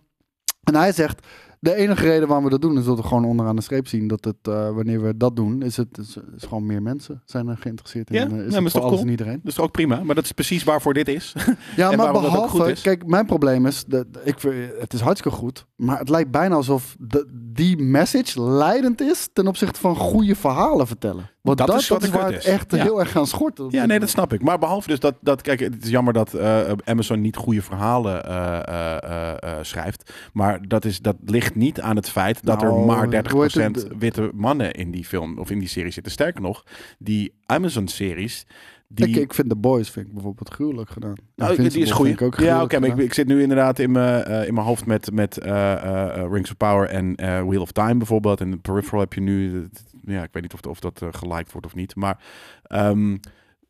en 0.63 0.75
hij 0.75 0.91
zegt, 0.91 1.27
de 1.59 1.75
enige 1.75 2.05
reden 2.05 2.27
waarom 2.27 2.43
we 2.45 2.51
dat 2.51 2.61
doen, 2.61 2.77
is 2.77 2.85
dat 2.85 2.97
we 2.97 3.03
gewoon 3.03 3.25
onderaan 3.25 3.55
de 3.55 3.61
streep 3.61 3.87
zien 3.87 4.07
dat 4.07 4.25
het, 4.25 4.35
eh, 4.41 4.69
wanneer 4.69 5.01
we 5.01 5.17
dat 5.17 5.35
doen, 5.35 5.61
is 5.61 5.77
het 5.77 5.97
is, 5.97 6.17
is 6.35 6.43
gewoon 6.43 6.65
meer 6.65 6.81
mensen 6.81 7.21
zijn 7.25 7.47
er 7.47 7.57
geïnteresseerd 7.57 8.09
in. 8.09 8.15
Ja? 8.15 8.21
Eh, 8.25 8.31
Nee, 8.31 8.45
is 8.45 8.45
maar 8.45 8.55
het 8.57 8.65
is 8.65 8.71
voor 8.71 8.81
toch 8.81 8.89
alles 8.89 8.93
cool? 8.93 9.01
en 9.05 9.09
iedereen. 9.17 9.39
Dat 9.43 9.51
is 9.51 9.59
ook 9.59 9.71
prima, 9.71 10.03
maar 10.03 10.15
dat 10.15 10.23
is 10.23 10.31
precies 10.31 10.63
waarvoor 10.63 10.93
dit 10.93 11.07
is. 11.07 11.33
Ja, 11.75 11.91
maar 11.91 12.11
behalve, 12.11 12.75
kijk, 12.81 13.05
mijn 13.05 13.25
probleem 13.25 13.65
is, 13.65 13.85
dat, 13.85 14.05
ik, 14.23 14.39
het 14.79 14.93
is 14.93 14.99
hartstikke 14.99 15.37
goed, 15.37 15.65
maar 15.75 15.99
het 15.99 16.09
lijkt 16.09 16.31
bijna 16.31 16.55
alsof 16.55 16.95
de, 16.99 17.46
die 17.57 17.77
message 17.77 18.41
leidend 18.41 19.01
is 19.01 19.29
ten 19.33 19.47
opzichte 19.47 19.79
van 19.79 19.95
goede 19.95 20.35
verhalen 20.35 20.87
vertellen. 20.87 21.29
Want 21.41 21.57
Dat 21.57 21.67
dat, 21.67 21.79
is 21.79 21.87
wat 21.87 21.99
dat 22.01 22.09
is 22.09 22.15
waar 22.15 22.25
het 22.31 22.37
is. 22.37 22.45
echt 22.45 22.71
Ja. 22.75 22.83
heel 22.83 22.99
erg 22.99 23.11
gaan 23.11 23.27
schorten. 23.27 23.67
Ja, 23.69 23.85
nee, 23.85 23.99
dat 23.99 24.09
snap 24.09 24.33
ik. 24.33 24.41
Maar 24.43 24.59
behalve 24.59 24.87
dus 24.87 24.99
dat, 24.99 25.15
dat 25.21 25.41
kijk, 25.41 25.59
het 25.59 25.83
is 25.83 25.89
jammer 25.89 26.13
dat 26.13 26.33
eh, 26.33 26.71
Amazon 26.85 27.21
niet 27.21 27.35
goede 27.35 27.61
verhalen 27.61 28.25
eh, 28.25 29.33
eh, 29.43 29.57
schrijft. 29.61 30.13
Maar 30.33 30.67
dat, 30.67 30.85
is, 30.85 30.99
dat 30.99 31.15
ligt 31.25 31.55
niet 31.55 31.81
aan 31.81 31.95
het 31.95 32.09
feit 32.09 32.45
dat 32.45 32.61
er 32.61 32.67
Nou, 32.67 32.85
maar 32.85 33.05
hoe 33.31 33.41
heet 33.41 33.57
30% 33.57 33.61
het? 33.61 33.87
witte 33.99 34.29
mannen 34.33 34.71
in 34.73 34.91
die 34.91 35.05
film 35.05 35.37
of 35.39 35.49
in 35.49 35.59
die 35.59 35.67
serie 35.67 35.91
zitten. 35.91 36.11
Sterker 36.11 36.41
nog, 36.41 36.63
die 36.99 37.33
Amazon-series. 37.45 38.45
Die, 38.89 39.07
Ik, 39.07 39.15
ik 39.15 39.33
vind 39.33 39.49
The 39.49 39.55
Boys 39.55 39.89
vind 39.89 40.07
ik 40.07 40.13
bijvoorbeeld 40.13 40.49
gruwelijk 40.49 40.89
gedaan. 40.89 41.15
Nou, 41.35 41.49
die 41.49 41.57
Invincible 41.57 41.85
is 41.85 41.91
goed. 41.91 42.07
ik 42.07 42.21
ook 42.21 42.39
Ja, 42.39 42.63
oké, 42.63 42.79
maar 42.79 42.89
ik, 42.89 42.97
ik 42.97 43.13
zit 43.13 43.27
nu 43.27 43.41
inderdaad 43.41 43.79
in 43.79 43.91
mijn, 43.91 44.23
eh, 44.23 44.47
in 44.47 44.53
mijn 44.53 44.65
hoofd 44.65 44.85
met, 44.85 45.11
met 45.11 45.37
eh, 45.37 45.73
eh, 45.73 46.31
Rings 46.31 46.49
of 46.49 46.57
Power 46.57 46.89
en 46.89 47.15
Wheel 47.47 47.61
of 47.61 47.71
Time 47.71 47.95
bijvoorbeeld. 47.95 48.41
En 48.41 48.61
Peripheral 48.61 48.99
heb 48.99 49.13
je 49.13 49.21
nu. 49.21 49.67
Ja, 50.05 50.23
ik 50.23 50.29
weet 50.31 50.43
niet 50.43 50.53
of, 50.53 50.61
of 50.61 50.79
dat 50.79 51.01
geliked 51.11 51.51
wordt 51.51 51.67
of 51.67 51.75
niet. 51.75 51.95
Maar 51.95 52.23
ehm, 52.63 53.17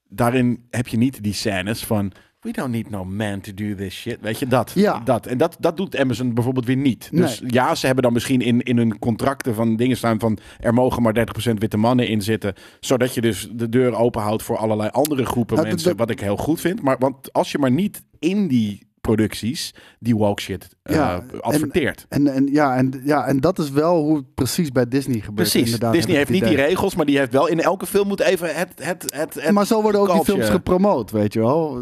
daarin 0.09 0.65
heb 0.69 0.87
je 0.87 0.97
niet 0.97 1.23
die 1.23 1.33
scènes 1.33 1.85
van. 1.85 2.11
We 2.41 2.51
don't 2.51 2.71
need 2.71 2.89
no 2.89 3.05
man 3.05 3.41
to 3.41 3.51
do 3.53 3.75
this 3.75 3.93
shit. 3.93 4.17
Weet 4.21 4.39
je, 4.39 4.47
dat. 4.47 4.71
Ja. 4.75 4.99
dat. 4.99 5.25
En 5.25 5.37
dat, 5.37 5.57
dat 5.59 5.77
doet 5.77 5.97
Amazon 5.97 6.33
bijvoorbeeld 6.33 6.65
weer 6.65 6.77
niet. 6.77 7.09
Dus 7.11 7.41
Nee. 7.41 7.51
ja, 7.51 7.75
ze 7.75 7.85
hebben 7.85 8.03
dan 8.03 8.13
misschien 8.13 8.41
in, 8.41 8.61
in 8.61 8.77
hun 8.77 8.99
contracten 8.99 9.55
van 9.55 9.75
dingen 9.75 9.97
staan 9.97 10.19
van... 10.19 10.37
er 10.59 10.73
mogen 10.73 11.01
maar 11.01 11.27
30% 11.49 11.53
witte 11.53 11.77
mannen 11.77 12.07
in 12.07 12.21
zitten. 12.21 12.53
Zodat 12.79 13.13
je 13.13 13.21
dus 13.21 13.49
de 13.51 13.69
deur 13.69 13.95
open 13.95 14.21
houdt 14.21 14.43
voor 14.43 14.57
allerlei 14.57 14.89
andere 14.89 15.25
groepen 15.25 15.55
Nou, 15.55 15.67
mensen. 15.67 15.95
Wat 15.95 16.09
ik 16.09 16.19
heel 16.19 16.37
goed 16.37 16.61
vind. 16.61 16.81
Maar 16.81 16.97
want 16.99 17.33
als 17.33 17.51
je 17.51 17.57
maar 17.57 17.71
niet 17.71 18.03
in 18.19 18.47
die 18.47 18.87
producties 19.15 19.73
die 19.99 20.15
woke 20.15 20.41
shit 20.41 20.67
eh, 20.83 21.17
adverteert. 21.39 22.05
En, 22.09 22.27
en, 22.27 22.47
ja, 22.51 22.75
en, 22.75 23.01
ja, 23.03 23.25
en 23.25 23.39
dat 23.39 23.59
is 23.59 23.69
wel 23.69 24.01
hoe 24.03 24.15
het 24.15 24.33
precies 24.33 24.71
bij 24.71 24.87
Disney 24.87 25.19
gebeurt. 25.19 25.35
Precies. 25.35 25.63
inderdaad, 25.65 25.93
Disney 25.93 26.15
heeft 26.15 26.29
niet 26.29 26.43
die 26.43 26.55
regels, 26.55 26.95
maar 26.95 27.05
die 27.05 27.17
heeft 27.17 27.31
wel 27.31 27.47
in 27.47 27.61
elke 27.61 27.85
film 27.85 28.07
moet 28.07 28.19
even 28.19 28.55
het... 28.55 28.71
het, 28.75 29.13
het, 29.15 29.33
het 29.33 29.51
maar 29.51 29.65
zo 29.65 29.81
worden 29.81 30.01
ook 30.01 30.11
die 30.11 30.23
films 30.23 30.49
gepromoot, 30.49 31.11
weet 31.11 31.33
je 31.33 31.39
wel. 31.39 31.77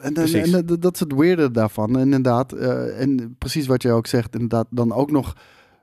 En, 0.00 0.14
en, 0.14 0.54
en 0.54 0.66
dat- 0.80 0.94
is 0.94 1.00
het 1.00 1.14
weirde 1.14 1.50
daarvan, 1.50 1.98
inderdaad. 1.98 2.52
Eh, 2.52 3.00
en 3.00 3.34
precies 3.38 3.66
wat 3.66 3.82
je 3.82 3.90
ook 3.90 4.06
zegt, 4.06 4.34
inderdaad, 4.34 4.66
dan 4.70 4.92
ook 4.92 5.10
nog 5.10 5.34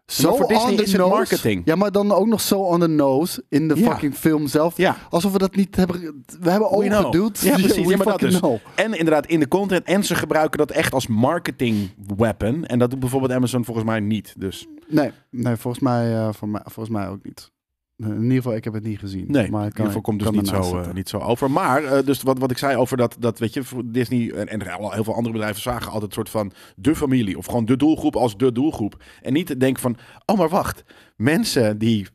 zo 0.06 0.36
voor 0.36 0.48
Disney 0.48 0.70
on 0.70 0.76
the 0.76 0.84
is 0.84 0.92
het 0.92 1.02
nose. 1.02 1.14
marketing. 1.16 1.62
Ja, 1.66 1.76
maar 1.76 1.92
dan 1.92 2.12
ook 2.12 2.28
nog 2.28 2.42
zo 2.42 2.60
on 2.60 2.80
the 2.80 2.88
nose 2.88 3.44
in 3.50 3.68
de 3.68 3.76
Ja. 3.80 3.92
fucking 3.92 4.16
film 4.16 4.48
zelf. 4.48 4.78
Ja. 4.78 4.98
Alsof 5.10 5.32
we 5.32 5.38
dat 5.38 5.56
niet 5.56 5.76
hebben... 5.76 6.24
We 6.40 6.50
hebben 6.50 6.70
We 6.70 6.76
ogen 6.76 6.90
know. 6.90 7.06
geduwd. 7.06 7.40
Ja, 7.40 7.54
precies. 7.58 7.88
Ja, 7.88 7.98
maar 7.98 8.06
dat 8.06 8.20
dus. 8.20 8.40
En 8.76 8.94
inderdaad 8.98 9.26
in 9.26 9.40
de 9.40 9.48
content. 9.48 9.86
En 9.86 10.04
ze 10.04 10.16
gebruiken 10.16 10.58
dat 10.58 10.72
echt 10.72 10.94
als 10.94 11.08
marketing 11.08 11.90
weapon. 12.18 12.66
En 12.66 12.80
dat 12.80 12.90
doet 12.90 13.00
bijvoorbeeld 13.00 13.32
Amazon 13.32 13.66
volgens 13.66 13.86
mij 13.86 14.00
niet. 14.00 14.34
Dus 14.38 14.68
Nee, 14.88 15.12
nee 15.30 15.56
volgens, 15.56 15.84
mij, 15.84 16.16
eh, 16.16 16.30
voor 16.34 16.50
mij, 16.50 16.62
volgens 16.64 16.96
mij 16.96 17.08
ook 17.08 17.24
niet. 17.24 17.52
In 17.98 18.22
ieder 18.22 18.36
geval, 18.36 18.56
ik 18.56 18.64
heb 18.64 18.74
het 18.74 18.84
niet 18.84 19.00
gezien. 19.00 19.26
Nee, 19.28 19.50
maar 19.52 19.62
in 19.62 19.68
ieder 19.68 19.86
geval 19.86 20.02
komt 20.02 20.20
dus 20.20 20.30
niet 20.30 20.48
zo, 20.48 20.80
eh, 20.80 20.94
niet 20.94 21.10
zo 21.10 21.18
over. 21.18 21.52
Maar, 21.52 21.84
eh, 21.84 22.06
dus 22.06 22.22
wat, 22.22 22.40
wat 22.40 22.52
ik 22.52 22.58
zei 22.58 22.78
over 22.78 22.98
dat, 22.98 23.16
dat 23.20 23.40
weet 23.40 23.54
je, 23.54 23.64
Disney 23.86 24.32
en, 24.32 24.48
en 24.48 24.72
al 24.72 24.92
heel 24.92 25.04
veel 25.04 25.16
andere 25.16 25.34
bedrijven 25.34 25.62
zagen 25.62 25.92
altijd 25.92 26.04
een 26.04 26.12
soort 26.12 26.30
van 26.30 26.52
de 26.76 26.96
familie. 26.96 27.38
Of 27.38 27.46
gewoon 27.46 27.66
de 27.66 27.78
doelgroep 27.78 28.16
als 28.16 28.38
de 28.38 28.52
doelgroep. 28.52 29.04
En 29.22 29.34
niet 29.34 29.60
denken 29.60 29.82
van, 29.82 29.98
oh 30.26 30.38
maar 30.38 30.50
wacht, 30.50 30.84
mensen 31.16 31.78
die, 31.78 32.08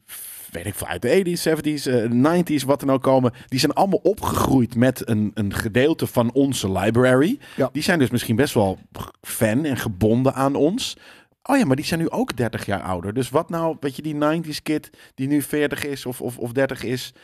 weet 0.51 0.67
ik 0.67 0.75
veel, 0.75 0.87
uit 0.87 1.03
de 1.03 1.09
80s, 1.09 1.43
70s, 1.43 1.87
eh, 1.87 2.11
90s, 2.11 2.65
wat 2.65 2.81
dan 2.81 2.91
ook 2.91 3.03
komen, 3.03 3.33
die 3.47 3.59
zijn 3.59 3.73
allemaal 3.73 4.01
opgegroeid 4.03 4.77
met 4.77 5.09
een, 5.09 5.31
een 5.35 5.55
gedeelte 5.55 6.07
van 6.07 6.33
onze 6.33 6.73
library. 6.73 7.39
Ja. 7.57 7.69
Die 7.73 7.83
zijn 7.83 7.99
dus 7.99 8.11
misschien 8.11 8.37
best 8.37 8.55
wel 8.55 8.79
fan 9.21 9.65
en 9.65 9.77
gebonden 9.77 10.35
aan 10.35 10.55
ons. 10.55 10.97
Oh 11.43 11.57
ja, 11.57 11.65
maar 11.65 11.77
die 11.77 11.85
zijn 11.85 12.01
nu 12.01 12.11
ook 12.11 12.37
30 12.37 12.67
jaar 12.67 12.83
ouder. 12.83 13.13
Dus 13.15 13.31
wat 13.31 13.49
nou, 13.51 13.77
weet 13.81 13.97
je, 13.97 14.03
die 14.03 14.15
90s 14.15 14.63
kid 14.63 14.91
die 15.15 15.27
nu 15.29 15.43
40 15.43 15.87
is 15.87 16.07
of, 16.07 16.21
of, 16.21 16.39
of 16.39 16.53
30 16.53 16.83
is. 16.83 17.15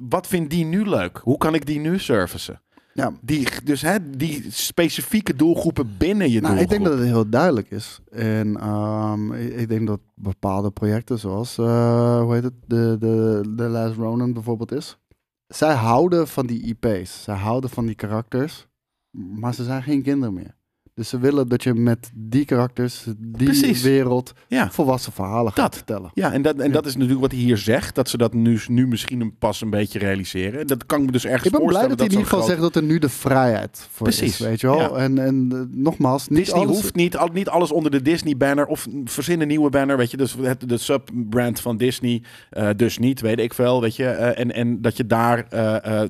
Wat 0.00 0.26
vindt 0.26 0.50
die 0.50 0.64
nu 0.64 0.88
leuk? 0.88 1.20
Hoe 1.22 1.36
kan 1.38 1.54
ik 1.54 1.66
die 1.66 1.78
nu 1.80 1.98
servicen? 1.98 2.62
Ja, 2.94 3.12
Die, 3.22 3.48
dus 3.64 3.82
hè, 3.82 4.10
die 4.10 4.44
specifieke 4.48 5.36
doelgroepen 5.36 5.96
binnen 5.98 6.30
je 6.30 6.40
Nou, 6.40 6.52
ik 6.52 6.58
doelgroep. 6.58 6.68
denk 6.68 6.84
dat 6.84 6.98
het 6.98 7.08
heel 7.08 7.28
duidelijk 7.28 7.70
is. 7.70 8.00
En 8.10 8.56
ehm, 8.56 9.32
ik, 9.32 9.54
ik 9.54 9.68
denk 9.68 9.86
dat 9.86 10.00
bepaalde 10.14 10.70
projecten 10.70 11.18
zoals, 11.18 11.58
eh, 11.58 12.20
hoe 12.20 12.34
heet 12.34 12.42
het, 12.42 12.54
de, 12.66 12.96
de, 12.98 13.42
de 13.56 13.62
Last 13.62 13.96
Ronin 13.96 14.32
bijvoorbeeld 14.32 14.72
is. 14.72 14.98
Zij 15.46 15.74
houden 15.74 16.28
van 16.28 16.46
die 16.46 16.62
IP's. 16.62 17.22
Zij 17.22 17.34
houden 17.34 17.70
van 17.70 17.86
die 17.86 17.94
karakters. 17.94 18.66
Maar 19.10 19.54
ze 19.54 19.64
zijn 19.64 19.82
geen 19.82 20.02
kinderen 20.02 20.34
meer. 20.34 20.54
Dus 21.00 21.08
ze 21.08 21.18
willen 21.18 21.48
dat 21.48 21.62
je 21.62 21.74
met 21.74 22.10
die 22.14 22.44
karakters, 22.44 23.04
die 23.18 23.44
Precies. 23.44 23.82
wereld, 23.82 24.32
Ja. 24.48 24.70
volwassen 24.70 25.12
verhalen 25.12 25.52
gaat 25.52 25.56
Dat. 25.64 25.74
vertellen. 25.76 26.10
Ja, 26.14 26.32
en, 26.32 26.42
dat, 26.42 26.56
en 26.58 26.66
Ja. 26.66 26.72
dat 26.72 26.86
is 26.86 26.94
natuurlijk 26.94 27.20
wat 27.20 27.30
hij 27.30 27.40
hier 27.40 27.56
zegt. 27.58 27.94
Dat 27.94 28.08
ze 28.08 28.16
dat 28.16 28.32
nu, 28.34 28.60
nu 28.68 28.86
misschien 28.86 29.34
pas 29.38 29.60
een 29.60 29.70
beetje 29.70 29.98
realiseren. 29.98 30.66
Dat 30.66 30.86
kan 30.86 31.00
ik 31.00 31.06
me 31.06 31.12
dus 31.12 31.24
ergens 31.24 31.44
Ik 31.44 31.50
ben 31.58 31.66
blij 31.66 31.88
dat 31.88 31.98
hij 31.98 32.06
in 32.06 32.12
ieder 32.12 32.26
geval 32.26 32.42
zegt 32.46 32.60
dat 32.60 32.76
er 32.76 32.82
nu 32.82 32.98
de 32.98 33.08
vrijheid 33.08 33.88
voor 33.90 34.06
Precies, 34.06 34.32
is, 34.32 34.38
weet 34.38 34.60
je 34.60 34.66
wel. 34.66 34.78
ja. 34.78 34.90
En, 34.90 35.18
en 35.18 35.48
eh, 35.52 35.58
nogmaals, 35.82 36.28
niet 36.28 36.38
Disney 36.38 36.60
alles... 36.62 36.76
hoeft 36.80 36.94
niet, 36.94 37.16
al, 37.16 37.28
niet 37.32 37.48
alles 37.48 37.72
onder 37.72 37.90
de 37.90 38.02
Disney-banner 38.02 38.66
of 38.66 38.86
verzin 39.04 39.40
een 39.40 39.48
nieuwe 39.48 39.70
banner, 39.70 39.96
weet 39.96 40.10
je. 40.10 40.16
Dus 40.16 40.36
het, 40.40 40.68
de 40.68 40.78
sub-brand 40.78 41.60
van 41.60 41.76
Disney, 41.76 42.22
eh, 42.50 42.68
dus 42.76 42.98
niet, 42.98 43.20
weet 43.20 43.38
ik 43.38 43.54
veel, 43.54 43.80
weet 43.80 43.96
je. 43.96 44.04
eh, 44.06 44.40
en, 44.40 44.52
en 44.54 44.80
dat 44.82 44.96
je 44.96 45.06
daar 45.06 45.46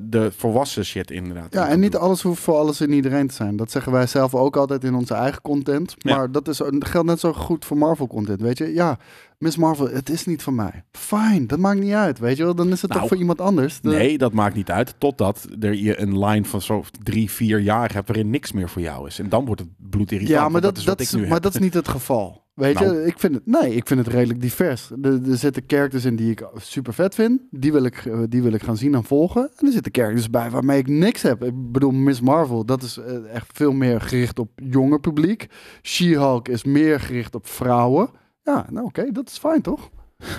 de 0.03 0.31
volwassen 0.37 0.85
shit 0.85 1.11
inderdaad. 1.11 1.53
Ja, 1.53 1.65
in 1.65 1.71
en 1.71 1.79
niet 1.79 1.95
alles 1.95 2.21
hoeft 2.21 2.41
voor 2.41 2.55
alles 2.55 2.79
en 2.81 2.91
iedereen 2.91 3.27
te 3.27 3.33
zijn. 3.33 3.55
Dat 3.55 3.71
zeggen 3.71 3.91
wij 3.91 4.07
zelf 4.07 4.35
ook 4.35 4.55
altijd 4.57 4.80
in 4.83 4.95
onze 4.95 5.13
eigen 5.13 5.41
content. 5.41 5.95
Ja. 5.97 6.15
Maar 6.15 6.31
dat, 6.31 6.47
is, 6.47 6.57
dat 6.57 6.85
geldt 6.85 7.07
net 7.07 7.19
zo 7.19 7.33
goed 7.33 7.65
voor 7.65 7.77
Marvel 7.77 8.07
content, 8.07 8.41
weet 8.41 8.57
je. 8.57 8.73
Ja, 8.73 8.97
Miss 9.37 9.57
Marvel, 9.57 9.89
het 9.89 10.09
is 10.09 10.25
niet 10.25 10.43
voor 10.43 10.53
mij. 10.53 10.83
Fine, 10.91 11.45
dat 11.45 11.59
maakt 11.59 11.79
niet 11.79 11.93
uit, 11.93 12.19
weet 12.19 12.37
je 12.37 12.43
wel. 12.43 12.55
Dan 12.55 12.71
is 12.71 12.81
het 12.81 12.89
Nou, 12.89 13.01
toch 13.01 13.09
voor 13.09 13.19
iemand 13.19 13.41
anders. 13.41 13.81
De-. 13.81 13.89
Nee, 13.89 14.17
dat 14.17 14.33
maakt 14.33 14.55
niet 14.55 14.71
uit. 14.71 14.95
Totdat 14.97 15.47
er 15.59 15.75
je 15.75 15.99
een 15.99 16.25
line 16.25 16.45
van 16.45 16.61
zo 16.61 16.83
drie, 17.03 17.31
vier 17.31 17.59
jaar 17.59 17.93
hebt 17.93 18.07
waarin 18.07 18.29
niks 18.29 18.51
meer 18.51 18.69
voor 18.69 18.81
jou 18.81 19.07
is. 19.07 19.19
En 19.19 19.29
dan 19.29 19.45
wordt 19.45 19.61
het 19.61 19.69
bloedirritant. 19.77 20.39
ja, 20.39 20.49
maar, 20.49 20.61
dat, 20.61 20.77
is 20.77 20.83
dat, 20.83 20.99
is, 20.99 21.11
maar 21.15 21.27
heb. 21.27 21.41
dat 21.41 21.53
is 21.53 21.59
niet 21.59 21.73
het 21.73 21.87
geval. 21.87 22.40
Weet 22.53 22.79
Nou. 22.79 22.95
je, 22.95 23.05
ik 23.05 23.19
vind 23.19 23.33
het, 23.35 23.45
nee, 23.45 23.75
ik 23.75 23.87
vind 23.87 24.05
het 24.05 24.13
redelijk 24.13 24.41
divers. 24.41 24.91
Er, 25.01 25.29
er 25.29 25.37
zitten 25.37 25.63
characters 25.67 26.05
in 26.05 26.15
die 26.15 26.31
ik 26.31 26.47
super 26.55 26.93
vet 26.93 27.15
vind. 27.15 27.41
Die 27.49 27.71
wil, 27.71 27.83
ik, 27.83 28.05
eh, 28.05 28.19
die 28.29 28.41
wil 28.41 28.53
ik 28.53 28.63
gaan 28.63 28.77
zien 28.77 28.95
en 28.95 29.03
volgen. 29.03 29.51
En 29.55 29.65
er 29.67 29.71
zitten 29.73 29.93
characters 29.93 30.29
bij 30.29 30.49
waarmee 30.49 30.79
ik 30.79 30.87
niks 30.87 31.21
heb. 31.21 31.43
Ik 31.43 31.71
bedoel, 31.71 31.91
Miss 31.91 32.21
Marvel, 32.21 32.65
dat 32.65 32.83
is 32.83 32.97
eh, 32.97 33.33
echt 33.33 33.49
veel 33.53 33.71
meer 33.71 34.01
gericht 34.01 34.39
op 34.39 34.51
jonger 34.55 34.99
publiek. 34.99 35.47
She-Hulk 35.81 36.47
is 36.47 36.63
meer 36.63 36.99
gericht 36.99 37.35
op 37.35 37.47
vrouwen. 37.47 38.09
Ja, 38.43 38.65
nou 38.69 38.85
oké, 38.85 39.11
dat 39.11 39.27
is 39.29 39.37
fijn 39.37 39.61
toch? 39.61 39.89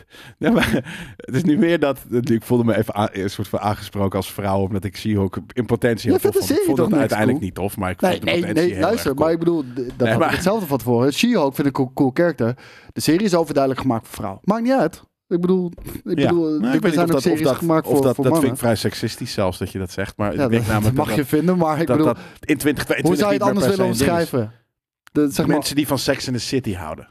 Maar 0.52 0.70
het 1.16 1.34
is 1.34 1.42
nu 1.42 1.58
meer 1.58 1.78
dat... 1.78 1.98
Ik 2.22 2.42
voelde 2.42 2.64
me 2.64 2.76
even 2.76 3.10
een 3.22 3.30
soort 3.30 3.48
van 3.48 3.58
aangesproken 3.60 4.16
als 4.16 4.32
vrouw... 4.32 4.58
omdat 4.60 4.84
ik 4.84 4.96
zie 4.96 5.18
ook 5.18 5.38
in 5.52 5.66
potentie 5.66 6.10
heel 6.10 6.18
tof 6.20 6.32
de 6.32 6.38
vond. 6.38 6.50
Ik 6.50 6.76
niks 6.76 6.80
uiteindelijk 6.98 7.28
cool? 7.38 7.40
niet 7.40 7.54
tof, 7.54 7.76
maar 7.76 7.90
ik 7.90 8.00
Nee, 8.00 8.10
vond 8.10 8.24
de 8.24 8.30
nee, 8.30 8.40
potentie 8.40 8.62
nee, 8.64 8.72
heel 8.72 8.82
luister. 8.82 9.10
cool. 9.14 9.24
Maar 9.24 9.32
ik 9.32 9.38
bedoel, 9.38 9.64
dat 9.74 10.08
Nee, 10.08 10.18
maar- 10.18 10.28
ik 10.28 10.34
hetzelfde 10.34 10.66
van 10.66 10.78
tevoren. 10.78 11.12
She-Hulk 11.12 11.54
vind 11.54 11.68
ik 11.68 11.78
een 11.78 11.92
cool 11.92 12.10
character. 12.14 12.56
De 12.92 13.00
serie 13.00 13.22
is 13.26 13.34
overduidelijk 13.34 13.82
gemaakt 13.82 14.06
voor 14.06 14.14
vrouwen. 14.16 14.40
Maakt 14.44 14.62
niet 14.62 14.72
uit. 14.72 15.02
Ik 15.28 15.40
bedoel, 15.40 15.72
ik 16.04 16.18
Ja. 16.18 16.28
bedoel 16.28 16.48
Nou, 16.50 16.56
ik 16.56 16.62
weet 16.62 16.82
niet 16.82 16.92
zijn 16.92 16.96
of 16.96 17.02
ook 17.04 17.10
dat, 17.12 17.22
series 17.22 17.42
dat, 17.42 17.56
gemaakt 17.56 17.86
voor, 17.86 18.02
dat, 18.02 18.14
voor 18.14 18.24
dat 18.24 18.38
vind 18.38 18.52
ik 18.52 18.58
vrij 18.58 18.76
seksistisch 18.76 19.32
zelfs 19.32 19.58
dat 19.58 19.72
je 19.72 19.78
dat 19.78 19.90
zegt. 19.90 20.16
Maar 20.16 20.34
Ja, 20.34 20.44
ik 20.44 20.50
denk 20.50 20.62
dat, 20.62 20.72
namelijk 20.72 20.96
mag 20.96 21.06
dat, 21.06 21.16
je 21.16 21.24
vinden, 21.24 21.56
maar 21.58 21.80
ik 21.80 21.86
dat, 21.86 21.96
bedoel, 21.96 22.12
dat 22.14 22.22
in 22.40 22.56
2022 22.56 23.06
hoe 23.06 23.16
zou 23.16 23.32
je 23.32 23.38
het 23.38 23.48
anders 23.48 23.66
willen 23.66 23.86
omschrijven? 23.86 24.52
De, 25.12 25.28
zeg 25.30 25.46
maar, 25.46 25.54
Mensen 25.56 25.76
die 25.76 25.86
van 25.86 25.98
Sex 25.98 26.26
in 26.26 26.32
the 26.32 26.38
City 26.38 26.74
houden. 26.74 27.08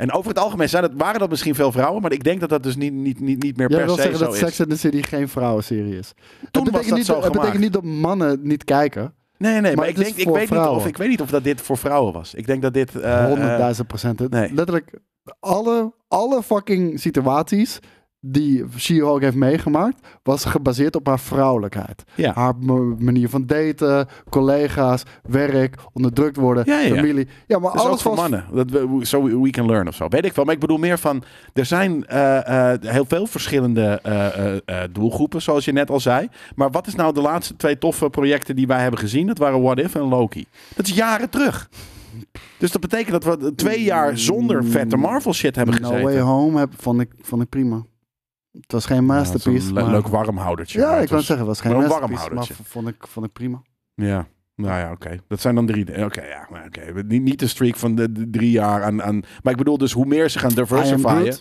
En 0.00 0.12
over 0.12 0.28
het 0.28 0.38
algemeen 0.38 0.68
zijn 0.68 0.82
het, 0.82 0.92
waren 0.96 1.20
dat 1.20 1.30
misschien 1.30 1.54
veel 1.54 1.72
vrouwen, 1.72 2.02
maar 2.02 2.12
ik 2.12 2.24
denk 2.24 2.40
dat 2.40 2.48
dat 2.48 2.62
dus 2.62 2.76
niet, 2.76 2.92
niet, 2.92 3.20
niet, 3.20 3.42
niet 3.42 3.56
meer 3.56 3.68
jij 3.70 3.78
per 3.78 3.86
wil 3.86 3.96
se 3.96 4.00
zeggen 4.02 4.18
zo 4.18 4.24
dat 4.24 4.34
is. 4.34 4.40
Sex 4.40 4.60
and 4.60 4.70
the 4.70 4.76
City 4.78 5.02
geen 5.02 5.28
vrouwenserie 5.28 5.98
is. 5.98 6.12
Toen 6.50 6.50
dat 6.50 6.62
was 6.62 6.64
betekent, 6.64 6.88
dat 6.88 6.96
niet, 6.96 7.06
zo 7.06 7.12
dat 7.12 7.22
betekent 7.22 7.44
gemaakt. 7.44 7.58
niet 7.62 7.72
dat 7.72 7.82
mannen 7.82 8.38
niet 8.42 8.64
kijken. 8.64 9.14
Nee, 9.38 9.52
nee, 9.52 9.60
maar, 9.62 9.74
Maar 9.74 9.88
ik, 9.88 9.96
denk, 9.96 10.16
ik, 10.16 10.28
weet 10.28 10.50
niet 10.50 10.58
of, 10.58 10.86
ik 10.86 10.96
weet 10.96 11.08
niet 11.08 11.20
of 11.20 11.30
dat 11.30 11.44
dit 11.44 11.60
voor 11.60 11.76
vrouwen 11.76 12.12
was. 12.12 12.34
Ik 12.34 12.46
denk 12.46 12.62
dat 12.62 12.74
dit... 12.74 13.00
eh, 13.00 13.18
eh, 13.18 13.26
Honderdduizend 13.26 13.86
procent. 13.86 14.30
nee. 14.30 14.54
Letterlijk 14.54 14.98
alle, 15.40 15.92
alle 16.08 16.42
fucking 16.42 17.00
situaties 17.00 17.78
die 18.20 18.64
She-Hulk 18.78 19.20
heeft 19.20 19.36
meegemaakt, 19.36 20.06
was 20.22 20.44
gebaseerd 20.44 20.96
op 20.96 21.06
haar 21.06 21.20
vrouwelijkheid. 21.20 22.04
ja. 22.14 22.32
Haar 22.34 22.54
manier 22.98 23.28
van 23.28 23.46
daten, 23.46 24.08
collega's, 24.30 25.02
werk, 25.22 25.76
onderdrukt 25.92 26.36
worden, 26.36 26.64
Ja, 26.66 26.78
ja. 26.78 26.94
familie. 26.94 27.28
Ja, 27.46 27.58
maar 27.58 27.72
Dus 27.72 27.80
ook 27.80 27.86
alles 27.86 28.02
voor 28.02 28.10
was... 28.16 28.20
mannen. 28.20 28.44
Dat 28.52 28.70
we, 28.70 28.98
so 29.00 29.22
we 29.42 29.50
can 29.50 29.66
learn 29.66 29.88
of 29.88 29.94
zo. 29.94 30.08
Weet 30.08 30.24
ik 30.24 30.32
wel. 30.32 30.44
Maar 30.44 30.54
ik 30.54 30.60
bedoel 30.60 30.78
meer 30.78 30.98
van... 30.98 31.22
Er 31.52 31.64
zijn 31.64 32.06
eh, 32.06 32.72
eh, 32.72 32.80
heel 32.80 33.04
veel 33.04 33.26
verschillende 33.26 34.00
eh, 34.64 34.76
doelgroepen, 34.92 35.42
zoals 35.42 35.64
je 35.64 35.72
net 35.72 35.90
al 35.90 36.00
zei. 36.00 36.28
Maar 36.54 36.70
wat 36.70 36.86
is 36.86 36.94
nou 36.94 37.14
de 37.14 37.20
laatste 37.20 37.56
twee 37.56 37.78
toffe 37.78 38.10
projecten 38.10 38.56
die 38.56 38.66
wij 38.66 38.80
hebben 38.82 39.00
gezien? 39.00 39.26
Dat 39.26 39.38
waren 39.38 39.62
What 39.62 39.78
If 39.78 39.94
en 39.94 40.08
Loki. 40.08 40.44
Dat 40.74 40.86
is 40.86 40.94
jaren 40.94 41.30
terug. 41.30 41.68
Dus 42.58 42.70
dat 42.70 42.80
betekent 42.80 43.22
dat 43.22 43.38
we 43.38 43.54
twee 43.54 43.82
jaar 43.82 44.18
zonder 44.18 44.64
vette 44.64 44.96
Marvel 44.96 45.32
shit 45.34 45.56
hebben 45.56 45.80
No 45.80 45.88
gezeten. 45.88 46.04
Way 46.04 46.20
Home 46.20 46.58
heb, 46.58 46.72
vond, 46.76 47.00
ik, 47.00 47.10
vond 47.20 47.42
ik 47.42 47.48
prima. 47.48 47.82
Het 48.52 48.72
was 48.72 48.86
geen 48.86 48.96
Ja, 48.96 49.02
masterpiece. 49.02 49.68
een 49.68 49.74
le- 49.74 49.82
maar- 49.82 49.90
leuk 49.90 50.06
warmhoudertje. 50.06 50.78
Ja, 50.78 50.96
ik 50.98 51.06
kan 51.08 51.16
was- 51.16 51.26
zeggen, 51.26 51.46
het 51.46 51.56
was 51.56 51.60
geen 51.60 51.72
maar 51.76 51.82
een 52.02 52.10
masterpiece, 52.10 52.34
maar 52.34 52.66
vond 52.68 52.88
ik, 52.88 53.06
vond 53.06 53.26
ik 53.26 53.32
prima. 53.32 53.62
Ja, 53.94 54.26
nou 54.54 54.78
ja, 54.78 54.90
oké. 54.92 55.16
Dat 55.28 55.40
zijn 55.40 55.54
dan 55.54 55.66
drie. 55.66 56.04
Oké, 56.04 56.22
ja, 56.24 56.46
maar 56.50 56.64
oké. 56.66 57.02
Niet, 57.02 57.22
niet 57.22 57.38
de 57.38 57.46
streak 57.46 57.76
van 57.76 57.94
de, 57.94 58.12
de 58.12 58.30
drie 58.30 58.50
jaar 58.50 58.82
aan, 58.82 59.02
aan. 59.02 59.20
Maar 59.42 59.52
ik 59.52 59.58
bedoel, 59.58 59.78
dus 59.78 59.92
hoe 59.92 60.06
meer 60.06 60.28
ze 60.30 60.38
gaan 60.38 60.50
diversifyen. 60.54 61.34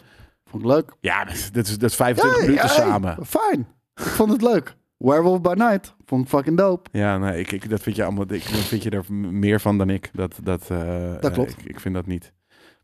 Vond 0.45 0.63
ik 0.63 0.69
leuk. 0.69 0.93
Ja, 0.99 1.25
dat 1.25 1.67
is, 1.67 1.77
dat 1.77 1.89
is 1.89 1.95
25 1.95 2.41
minuten 2.41 2.69
samen. 2.69 3.17
Fijn. 3.25 3.67
Ik 3.95 4.03
vond 4.03 4.31
het 4.31 4.41
leuk. 4.41 4.75
Werewolf 4.97 5.41
by 5.41 5.53
Night. 5.57 5.95
Vond 6.05 6.23
ik 6.23 6.29
fucking 6.29 6.57
dope. 6.57 6.89
Ja, 6.91 7.17
nee, 7.17 7.39
ik, 7.39 7.51
ik, 7.51 7.69
dat 7.69 7.81
vind 7.81 7.95
je 7.95 8.03
allemaal. 8.03 8.23
Ik, 8.23 8.29
dat 8.51 8.59
vind 8.59 8.83
je 8.83 8.89
er 8.89 9.13
meer 9.13 9.59
van 9.59 9.77
dan 9.77 9.89
ik. 9.89 10.09
Dat, 10.13 10.39
dat, 10.43 10.61
eh, 10.69 10.77
Dat 11.13 11.25
eh, 11.25 11.31
klopt. 11.33 11.51
ik, 11.51 11.63
ik 11.65 11.79
vind 11.79 11.95
dat 11.95 12.05
niet. 12.05 12.33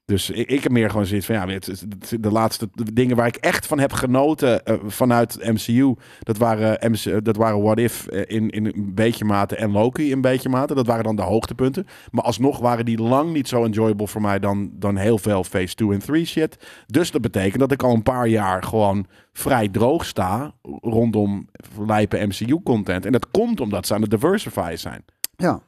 Dus 0.06 0.30
ik, 0.30 0.50
ik 0.50 0.64
heb 0.64 0.72
meer 0.72 0.90
gewoon 0.90 1.06
zoiets 1.06 1.26
van 1.26 1.36
ja, 1.36 1.48
het, 1.48 1.66
het 1.66 2.18
de 2.20 2.32
laatste 2.32 2.70
dingen 2.94 3.16
waar 3.16 3.28
ik 3.28 3.36
echt 3.36 3.66
van 3.66 3.80
heb 3.80 3.94
genoten 3.94 4.66
eh, 4.66 4.76
vanuit 4.86 5.38
MCU. 5.52 5.96
Dat 6.20 6.38
waren, 6.38 6.92
MC, 6.92 7.26
dat 7.26 7.36
waren 7.36 7.62
What 7.62 7.80
If 7.80 8.08
eh, 8.08 8.36
in, 8.36 8.50
in 8.50 8.66
een 8.66 8.94
beetje 8.94 9.26
mate 9.26 9.56
en 9.56 9.72
Loki 9.72 10.06
in 10.06 10.12
een 10.12 10.22
beetje 10.22 10.50
mate. 10.50 10.76
Dat 10.76 10.88
waren 10.88 11.04
dan 11.04 11.16
de 11.16 11.22
hoogtepunten. 11.22 11.88
Maar 12.12 12.24
alsnog 12.24 12.60
waren 12.60 12.86
die 12.86 13.02
lang 13.02 13.34
niet 13.34 13.48
zo 13.48 13.64
enjoyable 13.64 14.08
voor 14.08 14.22
mij 14.22 14.40
dan, 14.40 14.70
dan 14.74 14.96
heel 14.96 15.18
veel 15.18 15.44
Phase 15.44 15.76
2 15.76 15.92
en 15.92 16.00
3 16.00 16.26
shit. 16.26 16.66
Dus 16.88 17.12
dat 17.12 17.22
betekent 17.22 17.60
dat 17.60 17.72
ik 17.72 17.84
al 17.84 17.94
een 17.94 18.04
paar 18.04 18.28
jaar 18.28 18.64
gewoon 18.64 19.06
vrij 19.34 19.70
droog 19.70 20.06
sta 20.06 20.54
rondom 20.82 21.50
lijpe 21.88 22.26
MCU 22.26 22.62
content. 22.64 23.06
En 23.06 23.12
dat 23.12 23.32
komt 23.32 23.62
omdat 23.62 23.88
ze 23.88 23.94
aan 23.94 24.02
het 24.02 24.12
diversify 24.12 24.76
zijn. 24.76 25.06
Ja. 25.36 25.62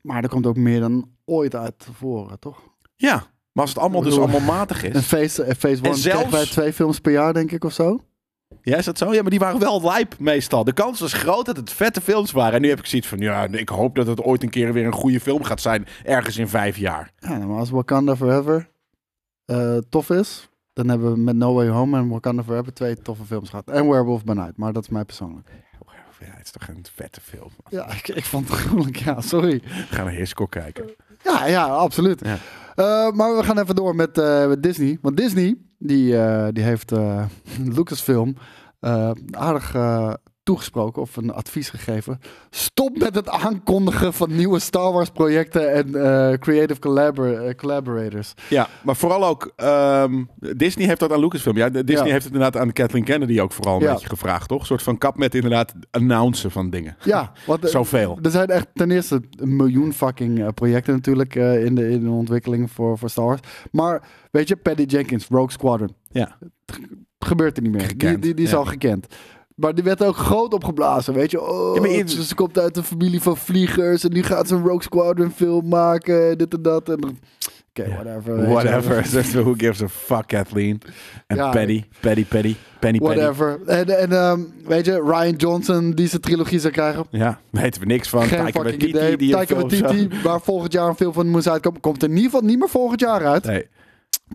Maar 0.00 0.22
er 0.22 0.28
komt 0.28 0.46
ook 0.46 0.56
meer 0.56 0.80
dan 0.80 1.08
ooit 1.24 1.54
uit 1.54 1.78
tevoren, 1.78 2.38
toch? 2.38 2.62
Ja, 2.94 3.32
maar 3.54 3.62
als 3.64 3.70
het 3.74 3.78
allemaal 3.82 4.00
dus 4.02 4.18
allemaal 4.18 4.40
matig 4.40 4.84
En 4.84 4.92
is. 4.92 5.04
Phase, 5.06 5.42
eh, 5.42 5.54
phase 5.58 5.84
One 5.84 5.94
zelfs- 5.94 6.30
wij 6.30 6.44
twee 6.46 6.72
films 6.72 6.98
per 7.00 7.12
jaar, 7.12 7.32
denk 7.32 7.52
ik, 7.52 7.64
of 7.64 7.72
zo. 7.72 8.00
Ja, 8.62 8.76
is 8.76 8.84
dat 8.84 8.98
zo? 8.98 9.12
Ja, 9.14 9.20
maar 9.20 9.30
die 9.30 9.38
waren 9.38 9.60
wel 9.60 9.82
lijp 9.82 10.18
meestal. 10.18 10.64
De 10.64 10.72
kans 10.72 11.00
was 11.00 11.12
groot 11.12 11.46
dat 11.46 11.56
het 11.56 11.72
vette 11.72 12.00
films 12.00 12.32
waren. 12.32 12.54
En 12.54 12.60
nu 12.60 12.68
heb 12.68 12.78
ik 12.78 12.86
zoiets 12.86 13.08
van, 13.08 13.18
ja, 13.18 13.46
ik 13.50 13.68
hoop 13.68 13.94
dat 13.94 14.06
het 14.06 14.22
ooit 14.22 14.42
een 14.42 14.50
keer 14.50 14.72
weer 14.72 14.86
een 14.86 14.92
goede 14.92 15.20
film 15.20 15.42
gaat 15.42 15.60
zijn. 15.60 15.86
Ergens 16.04 16.36
in 16.36 16.48
vijf 16.48 16.76
jaar. 16.76 17.10
Ja, 17.18 17.38
maar 17.38 17.58
als 17.58 17.70
Wakanda 17.70 18.16
Forever 18.16 18.68
eh, 19.44 19.76
tof 19.88 20.10
is, 20.10 20.48
dan 20.72 20.88
hebben 20.88 21.12
we 21.12 21.18
met 21.18 21.36
No 21.36 21.54
Way 21.54 21.68
Home 21.68 21.96
en 21.98 22.08
Wakanda 22.08 22.42
Forever 22.42 22.72
twee 22.74 23.02
toffe 23.02 23.24
films 23.24 23.48
gehad. 23.50 23.70
En 23.70 23.88
Werewolf 23.88 24.24
by 24.24 24.32
Night, 24.32 24.56
maar 24.56 24.72
dat 24.72 24.82
is 24.82 24.88
mij 24.88 25.04
persoonlijk. 25.04 25.48
Ja, 26.20 26.30
het 26.36 26.44
is 26.44 26.50
toch 26.50 26.68
een 26.68 26.84
vette 26.94 27.20
film. 27.20 27.50
Ja, 27.68 27.90
ik, 27.92 28.08
ik 28.08 28.24
vond 28.24 28.48
het 28.48 28.58
gruwelijk, 28.58 28.96
ja, 28.96 29.20
sorry. 29.20 29.60
We 29.62 29.86
gaan 29.96 30.04
naar 30.04 30.14
Hitchcock 30.14 30.50
kijken. 30.50 30.90
Ja, 31.24 31.46
ja, 31.46 31.66
absoluut. 31.66 32.20
Ja. 32.24 32.36
Eh, 32.74 33.10
maar 33.10 33.36
we 33.36 33.42
gaan 33.42 33.58
even 33.58 33.74
door 33.74 33.94
met, 33.94 34.18
eh, 34.18 34.46
met 34.46 34.62
Disney. 34.62 34.98
Want 35.00 35.16
Disney, 35.16 35.56
die, 35.78 36.18
eh, 36.18 36.48
die 36.52 36.64
heeft 36.64 36.92
Lucasfilm 37.76 38.36
aardig 39.30 39.72
toegesproken 40.44 41.02
of 41.02 41.16
een 41.16 41.32
advies 41.32 41.70
gegeven. 41.70 42.20
Stop 42.50 42.98
met 42.98 43.14
het 43.14 43.28
aankondigen 43.28 44.12
van 44.12 44.36
nieuwe 44.36 44.58
Star 44.58 44.92
Wars 44.92 45.10
projecten 45.10 45.72
en 45.72 45.86
eh, 45.94 46.38
creative 46.38 46.80
collabor- 46.80 47.46
eh, 47.46 47.54
collaborators. 47.54 48.34
Ja, 48.48 48.68
maar 48.82 48.96
vooral 48.96 49.24
ook 49.26 49.52
ehm, 49.56 50.24
Disney 50.56 50.86
heeft 50.86 51.00
dat 51.00 51.12
aan 51.12 51.20
Lucasfilm. 51.20 51.56
Ja, 51.56 51.68
Disney 51.68 52.06
Ja. 52.06 52.12
heeft 52.12 52.24
het 52.24 52.32
inderdaad 52.34 52.56
aan 52.62 52.72
Kathleen 52.72 53.04
Kennedy 53.04 53.40
ook 53.40 53.52
vooral 53.52 53.76
een 53.76 53.82
Ja. 53.82 53.92
beetje 53.92 54.08
gevraagd, 54.08 54.48
toch? 54.48 54.60
Een 54.60 54.66
soort 54.66 54.82
van 54.82 54.98
kap 54.98 55.16
met 55.16 55.34
inderdaad 55.34 55.74
announcen 55.90 56.50
van 56.50 56.70
dingen. 56.70 56.96
Ja, 57.04 57.32
want, 57.46 57.62
eh, 57.64 57.70
Zoveel. 57.70 58.18
Er 58.22 58.30
zijn 58.30 58.48
echt 58.48 58.66
ten 58.74 58.90
eerste 58.90 59.22
een 59.36 59.56
miljoen 59.56 59.92
fucking 59.92 60.54
projecten 60.54 60.94
natuurlijk 60.94 61.34
in, 61.34 61.74
de, 61.74 61.90
in 61.90 62.02
de 62.04 62.10
ontwikkeling 62.10 62.70
voor, 62.70 62.98
voor 62.98 63.10
Star 63.10 63.24
Wars. 63.24 63.40
Maar 63.70 64.02
weet 64.30 64.48
je, 64.48 64.56
Patty 64.56 64.82
Jenkins, 64.82 65.26
Rogue 65.28 65.50
Squadron, 65.50 65.94
Ja. 66.10 66.36
gebeurt 67.18 67.56
er 67.56 67.62
niet 67.62 67.72
meer. 67.72 67.96
Die, 67.96 68.18
die, 68.18 68.34
die 68.34 68.44
is 68.44 68.50
ja. 68.50 68.56
al 68.56 68.64
gekend. 68.64 69.06
Maar 69.54 69.74
die 69.74 69.84
werd 69.84 70.02
ook 70.04 70.16
groot 70.16 70.54
opgeblazen, 70.54 71.14
weet 71.14 71.30
je. 71.30 71.42
Oh, 71.42 71.74
Ja, 71.74 71.80
maar 71.80 71.90
je- 71.90 72.08
ze, 72.08 72.24
ze 72.24 72.34
komt 72.34 72.58
uit 72.58 72.76
een 72.76 72.84
familie 72.84 73.20
van 73.22 73.36
vliegers 73.36 74.04
en 74.04 74.12
nu 74.12 74.22
gaat 74.22 74.48
ze 74.48 74.54
een 74.54 74.62
Rogue 74.62 74.82
Squadron 74.82 75.30
film 75.30 75.68
maken, 75.68 76.38
dit 76.38 76.54
en 76.54 76.62
dat. 76.62 76.88
En 76.88 77.18
Oké, 77.78 77.88
whatever. 77.88 78.48
Whatever. 78.48 79.02
Who 79.44 79.54
gives 79.56 79.82
a 79.82 79.88
fuck, 79.88 80.26
Kathleen? 80.26 80.80
En 81.26 81.36
Ja. 81.36 81.50
Paddy, 81.50 81.84
Paddy, 82.00 82.24
Paddy, 82.24 82.54
Penny, 82.80 82.98
Paddy. 82.98 83.16
Whatever. 83.20 83.60
En, 83.66 83.98
en 83.98 84.12
ehm, 84.12 84.40
weet 84.66 84.84
je, 84.84 85.02
Ryan 85.02 85.34
Johnson 85.36 85.90
die 85.90 86.08
zijn 86.08 86.20
trilogie 86.20 86.58
zou 86.58 86.72
krijgen. 86.72 87.06
Ja, 87.10 87.40
weten 87.50 87.80
we 87.80 87.86
niks 87.86 88.08
van. 88.08 88.22
Geen 88.22 88.38
Taika 88.38 88.60
fucking 88.62 88.82
idee. 88.82 89.16
die 89.16 89.30
Taika 89.32 89.54
Waititi, 89.54 90.08
waar 90.22 90.40
volgend 90.40 90.72
jaar 90.72 90.88
een 90.88 90.96
film 90.96 91.12
van 91.12 91.28
moest 91.28 91.48
uitkomen, 91.48 91.80
komt 91.80 92.02
er 92.02 92.08
in 92.08 92.14
ieder 92.16 92.30
geval 92.30 92.46
niet 92.48 92.58
meer 92.58 92.68
volgend 92.68 93.00
jaar 93.00 93.26
uit. 93.26 93.44
Nee. 93.44 93.66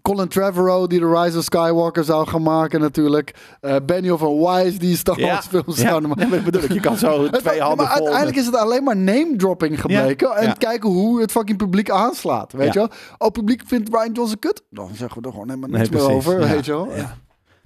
Colin 0.01 0.27
Trevorrow, 0.27 0.89
die 0.89 0.99
de 0.99 1.07
Rise 1.21 1.37
of 1.37 1.43
Skywalker 1.43 2.03
zou 2.03 2.27
gaan 2.27 2.41
maken 2.43 2.79
natuurlijk. 2.81 3.35
Eh 3.61 3.75
Benioff 3.85 4.21
van 4.21 4.37
Wise, 4.39 4.77
die 4.77 4.97
Star 4.97 5.19
Ja, 5.19 5.27
Wars 5.27 5.45
films 5.45 5.77
ja. 5.77 5.87
zouden 5.87 6.09
maken. 6.09 6.23
Ja, 6.23 6.29
maar 6.29 6.41
bedoel 6.43 6.63
ik, 6.63 6.71
je 6.73 6.79
kan 6.79 6.97
zo 6.97 7.29
twee 7.29 7.59
handen 7.61 7.77
maar 7.77 7.87
vol. 7.87 7.95
uiteindelijk 7.95 8.37
is 8.37 8.45
het 8.45 8.55
alleen 8.55 8.83
maar 8.83 8.97
name 8.97 9.33
dropping 9.37 9.81
gebleken. 9.81 10.35
En 10.35 10.57
kijken 10.57 10.89
hoe 10.89 11.21
het 11.21 11.31
fucking 11.31 11.57
publiek 11.57 11.89
aanslaat. 11.89 12.51
Weet 12.53 12.73
je 12.73 12.79
wel? 12.79 12.89
Oh, 13.17 13.31
publiek 13.31 13.61
vindt 13.65 13.89
Ryan 13.89 14.11
Johnson 14.11 14.39
kut? 14.39 14.63
Dan 14.69 14.89
zeggen 14.95 15.21
we 15.21 15.27
er 15.27 15.33
gewoon 15.33 15.47
helemaal 15.49 15.69
Nee, 15.69 15.79
niks 15.79 15.89
meer 15.93 16.11
over. 16.15 16.39
Weet 16.39 16.65
je 16.65 16.71
wel? 16.71 16.87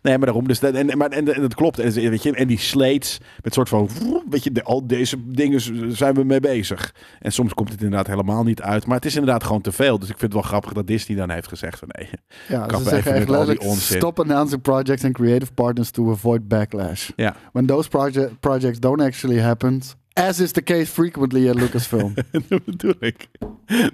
Nee, 0.03 0.17
maar 0.17 0.25
daarom. 0.25 0.47
Dus 0.47 0.59
dat, 0.59 0.73
en, 0.73 0.97
maar, 0.97 1.09
en, 1.09 1.33
en 1.35 1.41
dat 1.41 1.55
klopt. 1.55 1.79
En, 1.79 1.91
weet 1.91 2.23
je, 2.23 2.35
en 2.35 2.47
die 2.47 2.59
slates 2.59 3.17
met 3.41 3.53
soort 3.53 3.69
van... 3.69 3.89
Weet 4.29 4.43
je, 4.43 4.51
de, 4.51 4.63
al 4.63 4.87
deze 4.87 5.17
dingen 5.25 5.61
zijn 5.95 6.13
we 6.13 6.23
mee 6.23 6.39
bezig. 6.39 6.95
En 7.19 7.31
soms 7.31 7.53
komt 7.53 7.71
het 7.71 7.81
inderdaad 7.81 8.07
helemaal 8.07 8.43
niet 8.43 8.61
uit. 8.61 8.85
Maar 8.85 8.95
het 8.95 9.05
is 9.05 9.15
inderdaad 9.15 9.43
gewoon 9.43 9.61
te 9.61 9.71
veel. 9.71 9.99
Dus 9.99 10.09
ik 10.09 10.17
vind 10.17 10.33
het 10.33 10.41
wel 10.41 10.49
grappig 10.51 10.73
dat 10.73 10.87
Disney 10.87 11.17
dan 11.17 11.29
heeft 11.29 11.47
gezegd 11.47 11.79
van... 11.79 11.87
Nee, 11.91 12.09
Ja, 12.47 12.77
ze 12.77 12.83
zeggen 12.89 13.13
echt 13.13 13.29
letterlijk, 13.29 13.63
stop 13.77 14.19
announcing 14.19 14.61
projects 14.61 15.03
and 15.03 15.13
creative 15.13 15.53
partners 15.53 15.91
to 15.91 16.11
avoid 16.11 16.47
backlash. 16.47 17.09
ja. 17.15 17.35
When 17.51 17.65
those 17.65 17.89
project, 17.89 18.39
projects 18.39 18.79
don't 18.79 19.01
actually 19.01 19.39
happen, 19.39 19.81
as 20.13 20.39
is 20.39 20.51
the 20.51 20.61
case 20.63 20.85
frequently 20.85 21.49
at 21.49 21.55
Lucasfilm. 21.55 22.13
dat 22.49 22.65
bedoel 22.65 22.95
ik. 22.99 23.27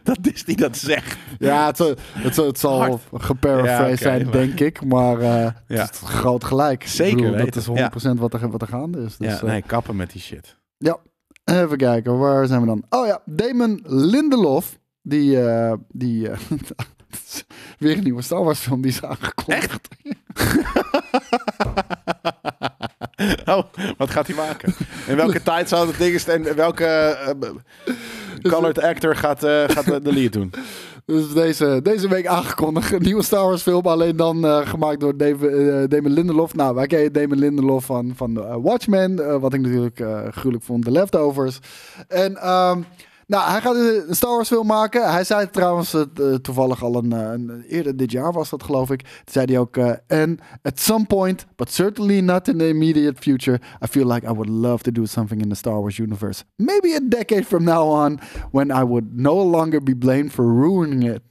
Dat 0.03 0.17
Disney 0.21 0.55
dat 0.55 0.77
zegt. 0.77 1.17
ja, 1.39 1.65
het, 1.67 1.77
zal- 1.77 1.95
het, 2.13 2.35
zal- 2.35 2.45
het 2.45 2.59
zal 2.59 2.79
Hard. 2.79 3.01
geparaphrased 3.13 3.89
Ja, 3.89 3.95
zijn, 4.09 4.23
maar- 4.23 4.31
denk 4.31 4.59
ik. 4.59 4.85
Maar 4.85 5.19
eh, 5.19 5.51
het 5.65 5.89
is 5.93 5.99
groot 6.09 6.43
gelijk. 6.43 6.87
Zeker 6.87 7.31
bedoel, 7.31 7.45
dat 7.45 7.55
is 7.55 7.67
100% 8.15 8.19
wat, 8.19 8.33
er, 8.33 8.49
wat 8.49 8.61
er 8.61 8.67
gaande 8.67 8.97
is. 9.03 9.17
Dus, 9.17 9.27
ja, 9.31 9.37
eh, 9.37 9.43
nee, 9.43 9.61
kappen 9.61 9.95
met 9.95 10.11
die 10.11 10.21
shit. 10.21 10.55
Ja, 10.77 10.97
even 11.45 11.77
kijken, 11.77 12.17
waar 12.17 12.45
zijn 12.47 12.61
we 12.61 12.67
dan? 12.67 12.83
Oh 12.89 13.05
ja, 13.07 13.21
Damon 13.25 13.79
Lindelof, 13.85 14.79
die, 15.01 15.41
eh, 15.47 15.73
die 15.91 16.29
weer 17.79 17.97
een 17.97 18.03
nieuwe 18.03 18.21
Star 18.21 18.43
Wars 18.43 18.59
film 18.59 18.81
die 18.81 18.91
is 18.91 19.03
aangekondigd. 19.03 19.87
Oh, 23.45 23.63
wat 23.97 24.09
gaat 24.09 24.27
hij 24.27 24.35
maken? 24.35 24.73
In 25.07 25.15
welke 25.15 25.41
tijd 25.41 25.69
zou 25.69 25.87
het 25.87 25.97
ding 25.97 26.13
is 26.13 26.27
en 26.27 26.55
welke 26.55 26.85
eh, 26.85 27.49
colored 28.51 28.81
actor 28.81 29.15
gaat, 29.15 29.43
eh, 29.43 29.63
gaat 29.67 29.85
de 29.85 30.01
de 30.01 30.13
lead 30.13 30.33
doen? 30.33 30.51
Dus 31.05 31.33
deze, 31.33 31.79
deze 31.83 32.07
week 32.07 32.27
aangekondigd, 32.27 32.91
een 32.91 33.01
nieuwe 33.01 33.23
Star 33.23 33.43
Wars 33.43 33.61
film, 33.61 33.85
alleen 33.85 34.15
dan 34.15 34.45
eh, 34.45 34.67
gemaakt 34.67 34.99
door 34.99 35.17
Dave, 35.17 35.85
Damon 35.89 36.11
Lindelof. 36.11 36.55
Nou, 36.55 36.75
wij 36.75 36.87
kennen 36.87 37.13
Damon 37.13 37.39
Lindelof 37.39 37.85
van, 37.85 38.13
van 38.15 38.61
Watchmen, 38.61 39.39
wat 39.39 39.53
ik 39.53 39.61
natuurlijk 39.61 40.03
gruwelijk 40.31 40.63
vond, 40.63 40.83
The 40.83 40.91
Leftovers. 40.91 41.59
En 42.07 42.37
ehm, 42.37 42.81
nou, 43.29 43.49
hij 43.51 43.61
gaat 43.61 43.75
een 43.75 44.15
Star 44.15 44.29
Wars 44.35 44.47
film 44.47 44.67
maken. 44.67 45.11
Hij 45.11 45.23
zei 45.23 45.49
trouwens 45.49 45.93
eh, 45.93 46.33
toevallig 46.33 46.83
al 46.83 46.95
een, 46.95 47.13
eh, 47.13 47.31
een- 47.31 47.61
eerder 47.67 47.97
dit 47.97 48.11
jaar 48.11 48.31
was 48.33 48.49
dat 48.49 48.63
geloof 48.63 48.91
ik. 48.91 49.01
Toen 49.01 49.11
zei 49.31 49.45
hij 49.45 49.57
ook, 49.59 49.77
eh, 49.77 50.21
and 50.23 50.39
at 50.61 50.79
some 50.79 51.05
point, 51.05 51.45
but 51.55 51.71
certainly 51.71 52.19
not 52.19 52.47
in 52.47 52.57
the 52.57 52.67
immediate 52.67 53.21
future, 53.21 53.59
I 53.83 53.87
feel 53.87 54.07
like 54.07 54.25
I 54.27 54.29
would 54.33 54.49
love 54.49 54.83
to 54.83 54.91
do 54.91 55.05
something 55.05 55.41
in 55.41 55.49
the 55.49 55.55
Star 55.55 55.73
Wars 55.79 55.97
universe. 55.97 56.43
Maybe 56.55 56.95
a 56.95 57.07
decade 57.09 57.43
from 57.43 57.63
now 57.63 57.91
on, 58.03 58.19
when 58.51 58.69
I 58.71 58.83
would 58.83 59.05
no 59.15 59.49
longer 59.49 59.83
be 59.83 59.95
blamed 59.95 60.31
for 60.31 60.45
ruining 60.45 61.03
it. 61.03 61.21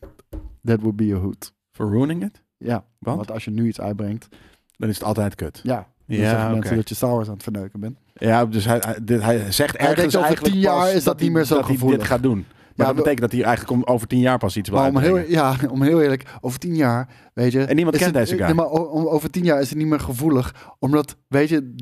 That 0.64 0.80
would 0.80 0.96
be 0.96 1.12
a 1.14 1.18
hoot. 1.18 1.52
For 1.72 1.90
ruining 1.90 2.22
it? 2.24 2.42
Ja, 2.56 2.84
Want? 2.98 3.16
want 3.16 3.30
als 3.30 3.44
je 3.44 3.50
nu 3.50 3.66
iets 3.66 3.80
uitbrengt, 3.80 4.28
Dan 4.76 4.88
is 4.88 4.94
het 4.98 5.04
altijd 5.04 5.34
kut. 5.34 5.60
ja, 5.62 5.74
dan 6.06 6.16
Ja, 6.16 6.30
zeggen 6.30 6.50
mensen 6.52 6.76
dat 6.76 6.88
je 6.88 6.94
Star 6.94 7.10
Wars 7.10 7.26
aan 7.28 7.34
het 7.34 7.42
verneuken 7.42 7.80
bent. 7.80 7.98
Ja, 8.18 8.46
dus 8.46 8.64
hij, 8.64 8.78
hij, 8.86 8.96
dit- 9.02 9.22
hij 9.22 9.52
zegt 9.52 9.78
Hij 9.78 9.88
ergens 9.88 10.16
over 10.16 10.26
eigenlijk 10.26 10.54
tien 10.54 10.62
jaar 10.62 10.92
is 10.92 11.04
dat 11.04 11.20
niet 11.20 11.32
meer 11.32 11.44
zo 11.44 11.54
dat 11.56 11.66
hij 11.68 11.76
dit 11.88 12.04
gaat 12.04 12.22
doen. 12.22 12.46
Maar 12.76 12.86
Ja, 12.86 12.92
dat 12.92 13.02
betekent 13.04 13.20
dat 13.20 13.32
hij 13.32 13.42
eigenlijk 13.48 13.76
om, 13.76 13.94
over 13.94 14.06
tien 14.06 14.20
jaar 14.20 14.38
pas 14.38 14.56
iets 14.56 14.68
wil 14.68 14.78
Maar 14.78 14.88
om 14.88 14.98
heel, 14.98 15.16
ja, 15.16 15.54
om 15.70 15.82
heel 15.82 16.02
eerlijk, 16.02 16.24
over 16.40 16.58
tien 16.58 16.76
jaar, 16.76 17.08
weet 17.38 17.52
je... 17.52 17.64
En 17.64 17.74
niemand 17.76 17.96
kent 17.96 18.14
het- 18.14 18.24
deze 18.24 18.36
guy. 18.36 18.44
Nee, 18.44 18.54
maar 18.54 18.70
over 18.70 19.30
tien 19.30 19.44
jaar 19.44 19.60
is 19.60 19.68
het 19.68 19.78
niet 19.78 19.86
meer 19.86 20.00
gevoelig. 20.00 20.54
Omdat, 20.78 21.16
weet 21.28 21.48
je, 21.48 21.74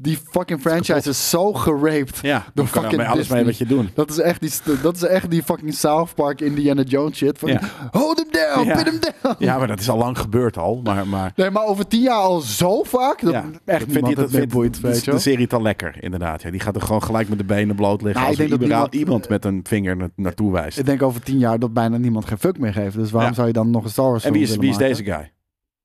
die 0.00 0.18
fucking 0.30 0.60
franchise 0.60 1.08
is 1.08 1.30
zo 1.30 1.52
geraped. 1.52 2.18
Ja, 2.22 2.38
door 2.54 2.68
dan 2.72 2.82
fucking 2.82 3.06
alles 3.06 3.28
mee 3.28 3.44
wat 3.44 3.58
je 3.58 3.66
doen. 3.66 3.90
Dat 3.94 4.10
is 4.10 4.18
echt 4.18 4.40
die, 4.40 4.50
dat 4.82 4.96
is 4.96 5.02
echt 5.02 5.30
die 5.30 5.42
fucking 5.42 5.74
South 5.74 6.14
Park 6.14 6.40
Indiana 6.40 6.82
Jones 6.82 7.16
shit. 7.16 7.38
Van, 7.38 7.48
Ja. 7.48 7.60
hold 7.90 8.18
him 8.18 8.28
down, 8.30 8.66
Ja. 8.68 8.74
pin 8.82 8.92
him 8.92 9.00
down. 9.22 9.44
Ja, 9.44 9.58
maar 9.58 9.66
dat 9.66 9.80
is 9.80 9.88
al 9.90 9.98
lang 9.98 10.18
gebeurd 10.18 10.56
al. 10.58 10.80
Maar, 10.84 11.06
maar 11.08 11.32
Nee, 11.36 11.50
maar 11.50 11.64
over 11.64 11.86
tien 11.88 12.00
jaar 12.02 12.14
al 12.14 12.40
zo 12.40 12.82
vaak, 12.82 13.20
dat 13.20 13.32
ja, 13.32 13.44
echt 13.64 13.86
hij, 13.92 14.02
het 14.04 14.16
dat 14.16 14.30
vindt 14.30 14.52
boeit, 14.52 14.80
weet 14.80 15.04
je 15.04 15.10
de 15.10 15.18
serie 15.18 15.46
te 15.46 15.62
lekker, 15.62 15.96
inderdaad. 16.00 16.42
Ja, 16.42 16.50
die 16.50 16.60
gaat 16.60 16.76
er 16.76 16.82
gewoon 16.82 17.02
gelijk 17.02 17.28
met 17.28 17.38
de 17.38 17.44
benen 17.44 17.76
bloot 17.76 18.02
liggen 18.02 18.20
Nou, 18.22 18.26
als 18.34 18.40
ik 18.44 18.48
denk 18.48 18.60
dat 18.60 18.68
niemand- 18.68 18.94
iemand 18.94 19.28
met 19.28 19.44
een 19.44 19.60
vinger 19.68 19.96
na- 19.96 20.08
naartoe 20.16 20.52
wijst. 20.52 20.78
Ik 20.78 20.86
denk 20.86 21.02
over 21.02 21.20
tien 21.22 21.38
jaar 21.38 21.58
dat 21.58 21.72
bijna 21.72 21.96
niemand 21.96 22.24
geen 22.24 22.38
fuck 22.38 22.58
meer 22.58 22.72
geeft. 22.72 22.94
Dus 22.96 23.10
waarom 23.10 23.34
zou 23.34 23.46
je 23.46 23.52
dan 23.52 23.70
nog 23.70 23.84
een 23.84 23.90
Star 23.90 24.10
Wars 24.10 24.24
En 24.24 24.32
wie 24.32 24.42
is, 24.42 24.56
wie 24.56 24.70
is 24.70 24.76
willen 24.76 25.03
guy? 25.04 25.32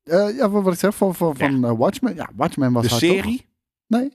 Eh, 0.02 0.36
ja, 0.36 0.50
wat 0.50 0.62
wat 0.64 0.72
ik 0.72 0.78
zeg, 0.78 0.94
van, 0.94 1.14
van, 1.14 1.36
van 1.36 1.64
eh, 1.64 1.72
Watchmen. 1.76 2.14
Ja, 2.14 2.30
Watchmen 2.36 2.72
was 2.72 2.82
De 2.88 2.94
serie? 2.94 3.46
Nee, 3.86 4.12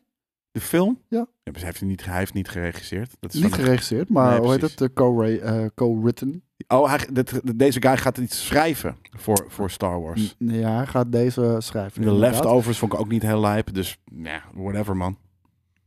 De 0.51 0.59
film? 0.61 0.99
Ja. 1.09 1.27
maar 1.43 1.53
hij, 1.53 1.63
heeft 1.63 1.81
niet, 1.81 2.05
hij 2.05 2.17
heeft 2.17 2.33
niet 2.33 2.49
geregisseerd. 2.49 3.15
Dat 3.19 3.33
is 3.33 3.41
niet 3.41 3.49
van- 3.55 3.59
geregisseerd, 3.63 4.09
maar 4.09 4.29
Nee, 4.31 4.39
hoe 4.39 4.49
heet 4.49 4.59
precies. 4.59 4.79
het? 4.79 4.89
Eh, 4.89 4.95
co-ra- 4.95 5.27
eh, 5.61 5.65
Co-written. 5.75 6.43
Oh, 6.67 6.89
hij, 6.89 7.07
dit- 7.13 7.59
deze 7.59 7.81
guy 7.81 7.97
gaat 7.97 8.17
iets 8.17 8.45
schrijven 8.45 8.97
voor, 9.11 9.45
voor 9.47 9.69
Star 9.71 10.01
Wars. 10.01 10.35
N- 10.43 10.49
ja, 10.53 10.75
hij 10.75 10.85
gaat 10.87 11.11
deze 11.11 11.55
schrijven. 11.59 12.01
De 12.01 12.07
inderdaad. 12.07 12.31
leftovers 12.31 12.77
vond 12.77 12.93
ik 12.93 12.99
ook 12.99 13.09
niet 13.09 13.21
heel 13.21 13.39
lijp. 13.39 13.73
Dus 13.73 13.97
ja, 14.15 14.43
whatever 14.53 14.97
man. 14.97 15.17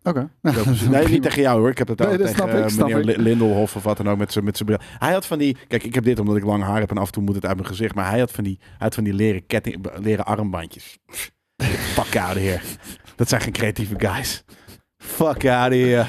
Oké. 0.08 0.30
Nee, 0.90 1.08
niet 1.08 1.22
tegen 1.22 1.42
jou 1.42 1.60
hoor. 1.60 1.70
Ik 1.70 1.78
heb 1.78 1.88
het 1.88 1.98
Nee, 1.98 2.16
dat 2.18 2.26
tegen 2.26 2.48
ik, 2.48 2.54
eh, 2.54 2.76
meneer 2.76 2.98
ik. 2.98 3.04
Li- 3.04 3.22
Lindelhof 3.22 3.76
of 3.76 3.82
wat 3.82 3.96
dan 3.96 4.08
ook 4.08 4.18
met 4.18 4.32
zijn 4.32 4.44
met 4.44 4.56
zijn 4.56 4.68
bril. 4.68 4.80
Hij 4.98 5.12
had 5.12 5.26
van 5.26 5.38
die... 5.38 5.56
Kijk, 5.68 5.82
ik 5.82 5.94
heb 5.94 6.04
dit 6.04 6.18
omdat 6.18 6.36
ik 6.36 6.44
lang 6.44 6.62
haar 6.62 6.80
heb 6.80 6.90
en 6.90 6.98
af 6.98 7.06
en 7.06 7.12
toe 7.12 7.22
moet 7.22 7.34
het 7.34 7.46
uit 7.46 7.56
mijn 7.56 7.68
gezicht. 7.68 7.94
Maar 7.94 8.10
hij 8.10 8.18
had 8.18 8.30
van 8.32 8.44
die, 8.44 8.56
hij 8.60 8.76
had 8.78 8.94
van 8.94 9.04
die 9.04 9.12
leren, 9.12 9.46
ketting, 9.46 9.86
leren 10.00 10.24
armbandjes. 10.24 10.98
Fuck 11.96 12.16
out 12.16 12.36
of 12.36 12.42
here. 12.42 12.60
Dat 13.16 13.28
zijn 13.28 13.40
geen 13.40 13.52
creatieve 13.52 13.94
guys. 13.98 14.44
Fuck 14.96 15.46
out 15.46 15.72
of 15.72 15.78
here. 15.78 16.04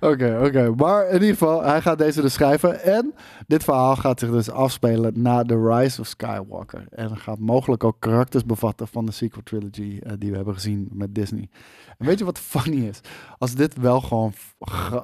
Oké, 0.00 0.38
oké. 0.44 0.72
Maar 0.76 1.06
in 1.06 1.12
ieder 1.12 1.28
geval, 1.28 1.62
hij 1.64 1.80
gaat 1.80 1.98
deze 1.98 2.20
dus 2.20 2.32
schrijven. 2.32 2.82
En 2.82 3.14
dit 3.46 3.64
verhaal 3.64 3.96
gaat 3.96 4.20
zich 4.20 4.30
dus 4.30 4.50
afspelen 4.50 5.22
na 5.22 5.42
The 5.42 5.68
Rise 5.68 6.00
of 6.00 6.06
Skywalker. 6.06 6.86
En 6.90 7.16
gaat 7.16 7.38
mogelijk 7.38 7.84
ook 7.84 7.96
karakters 7.98 8.44
bevatten 8.44 8.88
van 8.88 9.06
de 9.06 9.12
sequel 9.12 9.42
trilogy 9.42 9.98
eh, 10.02 10.12
die 10.18 10.30
we 10.30 10.36
hebben 10.36 10.54
gezien 10.54 10.88
met 10.92 11.14
Disney. 11.14 11.48
En 11.98 12.06
weet 12.06 12.18
je 12.18 12.24
wat 12.24 12.38
funny 12.38 12.86
is? 12.86 13.00
Als 13.38 13.54
dit 13.54 13.76
wel 13.76 14.00
gewoon 14.00 14.32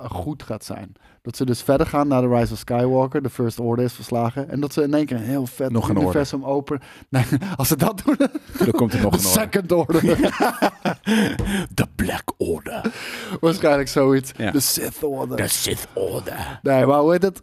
goed 0.08 0.42
gaat 0.42 0.64
zijn. 0.64 0.92
Dat 1.22 1.36
ze 1.36 1.44
dus 1.44 1.62
verder 1.62 1.86
gaan 1.86 2.08
naar 2.08 2.22
The 2.22 2.28
Rise 2.28 2.52
of 2.52 2.58
Skywalker. 2.58 3.22
De 3.22 3.30
First 3.30 3.60
Order 3.60 3.84
is 3.84 3.92
verslagen. 3.92 4.48
En 4.48 4.60
dat 4.60 4.72
ze 4.72 4.82
in 4.82 4.94
één 4.94 5.06
keer 5.06 5.16
een 5.16 5.22
heel 5.22 5.46
vet 5.46 5.72
Nog 5.72 5.88
een 5.88 5.96
universum 5.96 6.44
open... 6.44 6.80
Nee, 7.08 7.24
als 7.56 7.68
ze 7.68 7.76
dat 7.76 8.02
doen... 8.04 8.16
Dan 8.58 8.70
komt 8.70 8.92
er 8.92 9.00
nog 9.00 9.16
de 9.16 9.18
een 9.18 9.26
orde. 9.26 9.40
Second 9.40 9.72
Order. 9.72 10.00
The 11.74 11.86
Black 11.94 12.32
Order. 12.36 12.92
Waarschijnlijk 13.40 13.88
zoiets. 13.88 14.32
De 14.32 14.60
Sith 14.60 15.02
Order. 15.02 15.36
The 15.36 15.48
Sith 15.48 15.88
Order. 15.94 16.60
Nee, 16.62 16.86
maar 16.86 17.00
hoe 17.00 17.12
heet 17.12 17.22
het? 17.22 17.42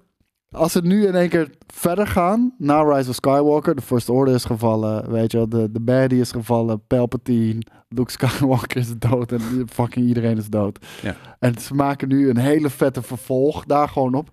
Als 0.52 0.72
ze 0.72 0.82
nu 0.82 1.08
in 1.08 1.16
één 1.16 1.30
keer 1.30 1.50
verder 1.74 2.08
gaan 2.08 2.54
naar 2.58 2.94
Rise 2.96 3.10
of 3.10 3.16
Skywalker, 3.16 3.76
de 3.76 3.82
First 3.82 4.10
Order 4.10 4.36
is 4.36 4.46
gevallen, 4.46 5.12
weet 5.12 5.32
je 5.32 5.38
wel, 5.38 5.50
de, 5.50 5.72
de 5.72 5.80
baddie 5.80 6.20
is 6.20 6.32
gevallen, 6.32 6.82
Palpatine, 6.88 7.62
Luke 7.90 8.12
Skywalker 8.18 8.78
is 8.78 8.94
dood 8.98 9.32
en 9.32 9.42
fucking 9.74 10.06
iedereen 10.08 10.38
is 10.38 10.48
dood. 10.48 10.86
Ja. 11.02 11.16
En 11.40 11.58
ze 11.60 11.74
maken 11.74 12.08
nu 12.08 12.30
een 12.30 12.38
hele 12.38 12.70
vette 12.70 13.02
vervolg 13.02 13.66
daar 13.66 13.90
gewoon 13.90 14.14
op. 14.14 14.30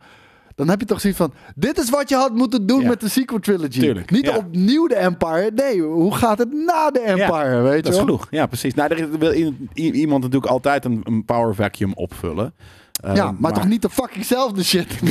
dan 0.54 0.68
heb 0.68 0.80
je 0.80 0.86
toch 0.86 1.00
zoiets 1.00 1.18
van: 1.18 1.32
dit 1.54 1.78
is 1.78 1.90
wat 1.90 2.08
je 2.08 2.14
had 2.16 2.34
moeten 2.34 2.66
doen 2.66 2.80
Ja. 2.80 2.88
met 2.88 3.00
de 3.00 3.08
sequel 3.08 3.38
trilogy. 3.38 3.80
Tuurlijk, 3.80 4.10
Niet 4.10 4.26
ja. 4.26 4.36
opnieuw 4.36 4.86
de 4.86 4.94
Empire. 4.96 5.50
Nee, 5.54 5.80
hoe 5.82 6.14
gaat 6.14 6.38
het 6.38 6.52
na 6.52 6.90
de 6.90 7.00
Empire? 7.00 7.60
weet 7.62 7.76
je 7.76 7.82
Dat 7.82 7.92
is 7.92 7.98
genoeg. 7.98 8.26
Ja, 8.30 8.46
precies. 8.46 8.74
Nou, 8.74 8.94
er 8.94 9.18
wil 9.18 9.32
iemand 9.74 10.22
natuurlijk 10.22 10.52
altijd 10.52 10.84
een, 10.84 11.00
een 11.04 11.24
power 11.24 11.54
vacuum 11.54 11.92
opvullen. 11.94 12.54
Ja, 13.14 13.34
maar, 13.38 13.52
toch 13.52 13.66
niet 13.68 13.82
de 13.82 13.90
fucking 13.90 14.24
zelfde 14.24 14.64
shit. 14.64 14.86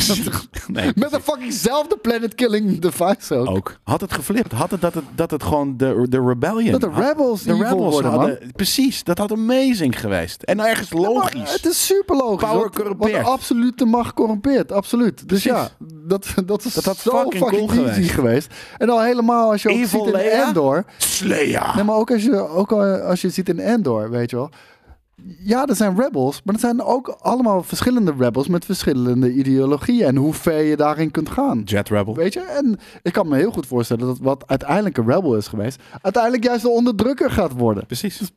Nee, 0.68 0.91
Met 0.95 1.14
een 1.14 1.22
fucking 1.22 1.53
zelfde 1.53 1.98
planet 1.98 2.36
killing 2.36 2.80
device 2.80 3.36
ook. 3.36 3.48
ook. 3.49 3.78
Had 3.84 4.02
het 4.02 4.14
geflipt. 4.14 4.52
Had 4.52 4.72
het 4.72 4.82
dat 4.82 4.94
het, 4.94 5.03
dat 5.15 5.32
het 5.32 5.44
gewoon 5.44 5.78
de, 5.78 6.06
de 6.10 6.22
rebellion... 6.26 6.72
Dat 6.72 6.82
de 6.82 6.88
had- 6.90 7.03
rebels 7.06 7.44
de 7.44 7.53
rebels 7.53 7.94
worden, 7.94 8.11
hadden... 8.11 8.40
Precies. 8.56 9.03
Dat 9.03 9.18
had 9.18 9.32
amazing 9.32 9.99
geweest. 9.99 10.41
En 10.44 10.60
ergens 10.60 10.91
logisch. 10.94 11.53
Het 11.53 11.65
is 11.65 11.86
super 11.86 12.15
logisch. 12.15 12.49
Power 12.49 12.70
want, 12.98 13.11
de 13.11 13.22
absolute 13.22 13.86
macht 13.86 14.14
corrumpeert. 14.14 14.72
Absoluut. 14.72 15.30
Dus 15.30 15.41
Precies. 15.44 15.44
ja, 15.52 15.70
dat, 16.07 16.28
dat 16.45 16.65
is 16.65 16.74
Dat 16.74 16.84
had 16.86 16.98
zo 16.98 17.11
fucking 17.11 17.44
fucking, 17.44 17.68
cool 17.72 17.86
geweest. 17.88 18.11
geweest. 18.11 18.53
En 18.78 18.90
al 18.90 19.02
helemaal 19.02 19.52
als 19.52 19.61
je 19.61 19.70
ook 19.70 19.76
Evil 19.76 20.06
ziet 20.06 20.14
in 20.14 20.20
Leia? 20.20 20.48
Endor. 20.48 20.86
Sleia. 20.98 21.76
Nee, 21.76 21.84
maar 21.84 21.95
ook 21.95 22.11
als 22.11 22.24
je, 22.24 22.38
ook 22.48 22.72
al 22.72 22.82
als 22.95 23.22
je 23.22 23.30
ziet 23.30 23.49
in 23.49 23.60
Endor, 23.60 24.10
weet 24.10 24.30
je 24.30 24.36
wel. 24.36 24.49
Ja, 25.39 25.65
er 25.67 25.75
zijn 25.75 25.99
rebels, 25.99 26.41
maar 26.43 26.53
er 26.53 26.59
zijn 26.59 26.81
ook 26.81 27.07
allemaal 27.07 27.63
verschillende 27.63 28.13
rebels 28.17 28.47
met 28.47 28.65
verschillende 28.65 29.33
ideologieën 29.33 30.05
en 30.07 30.15
hoe 30.15 30.33
ver 30.33 30.61
je 30.61 30.75
daarin 30.77 31.11
kunt 31.11 31.29
gaan. 31.29 31.61
Jet 31.65 31.89
Rebel. 31.89 32.15
Weet 32.15 32.33
je? 32.33 32.39
En 32.41 32.79
ik 33.01 33.13
kan 33.13 33.27
me 33.27 33.35
heel 33.37 33.51
goed 33.51 33.67
voorstellen 33.67 34.05
dat 34.07 34.17
wat 34.19 34.43
uiteindelijk 34.47 34.97
een 34.97 35.05
rebel 35.07 35.35
is 35.35 35.47
geweest, 35.47 35.81
uiteindelijk 36.01 36.43
juist 36.43 36.61
de 36.61 36.69
onderdrukker 36.69 37.31
gaat 37.31 37.51
worden. 37.51 37.85
Precies. 37.85 38.31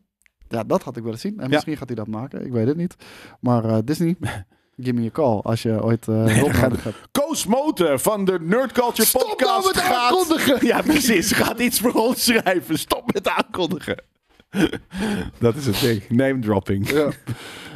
Ja, 0.49 0.63
dat 0.65 0.83
had 0.83 0.97
ik 0.97 1.03
willen 1.03 1.19
zien. 1.19 1.35
En 1.39 1.43
Ja. 1.43 1.49
misschien 1.49 1.77
gaat 1.77 1.87
hij 1.89 1.97
dat 1.97 2.07
maken, 2.07 2.45
ik 2.47 2.53
weet 2.53 2.67
het 2.67 2.77
niet. 2.77 2.95
Maar 3.41 3.65
eh, 3.65 3.77
Disney, 3.85 4.17
give 4.83 4.93
me 4.95 5.07
a 5.07 5.11
call 5.11 5.41
als 5.43 5.63
je 5.63 5.83
ooit 5.83 6.09
eh 6.09 6.25
hulp 6.25 6.51
gaat- 6.53 6.69
nodig 6.69 6.85
hebt. 6.85 6.97
Koos 7.13 7.47
Moten 7.47 8.01
van 8.01 8.25
de 8.25 8.39
Nerd 8.43 8.73
Culture 8.73 9.09
Stop 9.09 9.23
nou 9.23 9.37
Podcast 9.37 9.67
met 9.67 9.77
gaat... 9.77 9.95
aankondigen! 10.11 10.67
Ja, 10.67 10.83
precies. 10.83 11.33
Gaat 11.33 11.59
iets 11.61 11.81
voor 11.81 11.93
ons 11.93 12.25
schrijven. 12.25 12.79
Stop 12.79 13.13
met 13.13 13.29
aankondigen. 13.29 14.03
Dat 15.39 15.55
is 15.57 15.67
het 15.67 15.81
ding. 15.81 16.03
Name 16.09 16.39
dropping. 16.39 16.91
Ja, 16.91 17.09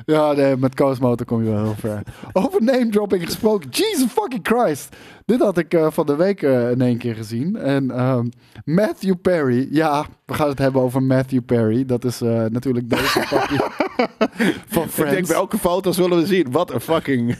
ja 0.06 0.32
nee, 0.32 0.56
met 0.56 0.74
Coast 0.74 1.00
Motor 1.00 1.26
kom 1.26 1.44
je 1.44 1.50
wel 1.50 1.62
heel 1.64 1.74
ver. 1.78 2.02
Over 2.32 2.62
name 2.62 2.88
dropping 2.88 3.24
gesproken. 3.24 3.68
Jesus 3.70 4.10
fucking 4.12 4.40
Christ. 4.46 4.96
Dit 5.26 5.40
had 5.40 5.58
ik 5.58 5.74
eh, 5.74 5.86
van 5.90 6.06
de 6.06 6.16
week 6.16 6.42
eh, 6.42 6.70
in 6.70 6.80
één 6.80 6.98
keer 6.98 7.14
gezien. 7.14 7.56
En 7.56 7.90
ehm, 7.90 8.26
Matthew 8.64 9.14
Perry. 9.22 9.68
Ja, 9.70 10.06
we 10.26 10.34
gaan 10.34 10.48
het 10.48 10.58
hebben 10.58 10.82
over 10.82 11.02
Matthew 11.02 11.44
Perry. 11.46 11.84
Dat 11.86 12.04
is 12.04 12.20
eh, 12.20 12.44
natuurlijk 12.44 12.88
deze 12.90 13.04
van 13.28 13.40
Ik 13.42 14.68
denk, 14.68 14.88
Friends. 14.90 15.30
welke 15.30 15.58
foto's 15.58 15.96
willen 15.96 16.18
we 16.18 16.26
zien? 16.26 16.50
Wat 16.50 16.70
een 16.70 16.80
fucking... 16.80 17.36